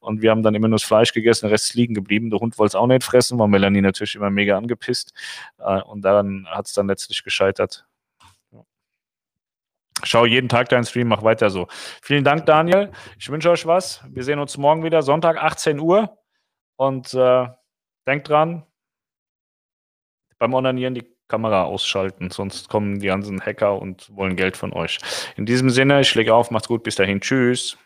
Und 0.00 0.20
wir 0.20 0.30
haben 0.30 0.42
dann 0.42 0.54
immer 0.54 0.68
nur 0.68 0.76
das 0.76 0.84
Fleisch 0.84 1.12
gegessen, 1.12 1.46
der 1.46 1.52
Rest 1.52 1.70
ist 1.70 1.74
liegen 1.74 1.94
geblieben. 1.94 2.28
Der 2.28 2.40
Hund 2.40 2.58
wollte 2.58 2.72
es 2.72 2.74
auch 2.74 2.86
nicht 2.86 3.04
fressen, 3.04 3.38
war 3.38 3.48
Melanie 3.48 3.80
natürlich 3.80 4.14
immer 4.14 4.30
mega 4.30 4.58
angepisst. 4.58 5.14
Äh, 5.58 5.80
und 5.82 6.02
daran 6.02 6.46
hat 6.50 6.66
es 6.66 6.74
dann 6.74 6.88
letztlich 6.88 7.24
gescheitert. 7.24 7.86
Schau 10.04 10.26
jeden 10.26 10.48
Tag 10.48 10.68
deinen 10.68 10.84
Stream, 10.84 11.08
mach 11.08 11.22
weiter 11.22 11.50
so. 11.50 11.68
Vielen 12.02 12.24
Dank, 12.24 12.46
Daniel. 12.46 12.90
Ich 13.18 13.28
wünsche 13.30 13.50
euch 13.50 13.66
was. 13.66 14.02
Wir 14.08 14.24
sehen 14.24 14.38
uns 14.38 14.56
morgen 14.58 14.82
wieder, 14.84 15.02
Sonntag, 15.02 15.36
18 15.36 15.78
Uhr. 15.78 16.18
Und 16.76 17.14
äh, 17.14 17.46
denkt 18.06 18.28
dran, 18.28 18.66
beim 20.38 20.54
Onanieren 20.54 20.94
die 20.94 21.06
Kamera 21.28 21.64
ausschalten, 21.64 22.30
sonst 22.30 22.68
kommen 22.68 22.98
die 22.98 23.06
ganzen 23.06 23.40
Hacker 23.40 23.80
und 23.80 24.14
wollen 24.14 24.36
Geld 24.36 24.56
von 24.56 24.72
euch. 24.72 24.98
In 25.36 25.46
diesem 25.46 25.70
Sinne, 25.70 26.00
ich 26.00 26.14
lege 26.14 26.34
auf, 26.34 26.50
macht's 26.50 26.68
gut, 26.68 26.82
bis 26.82 26.96
dahin, 26.96 27.20
tschüss. 27.20 27.78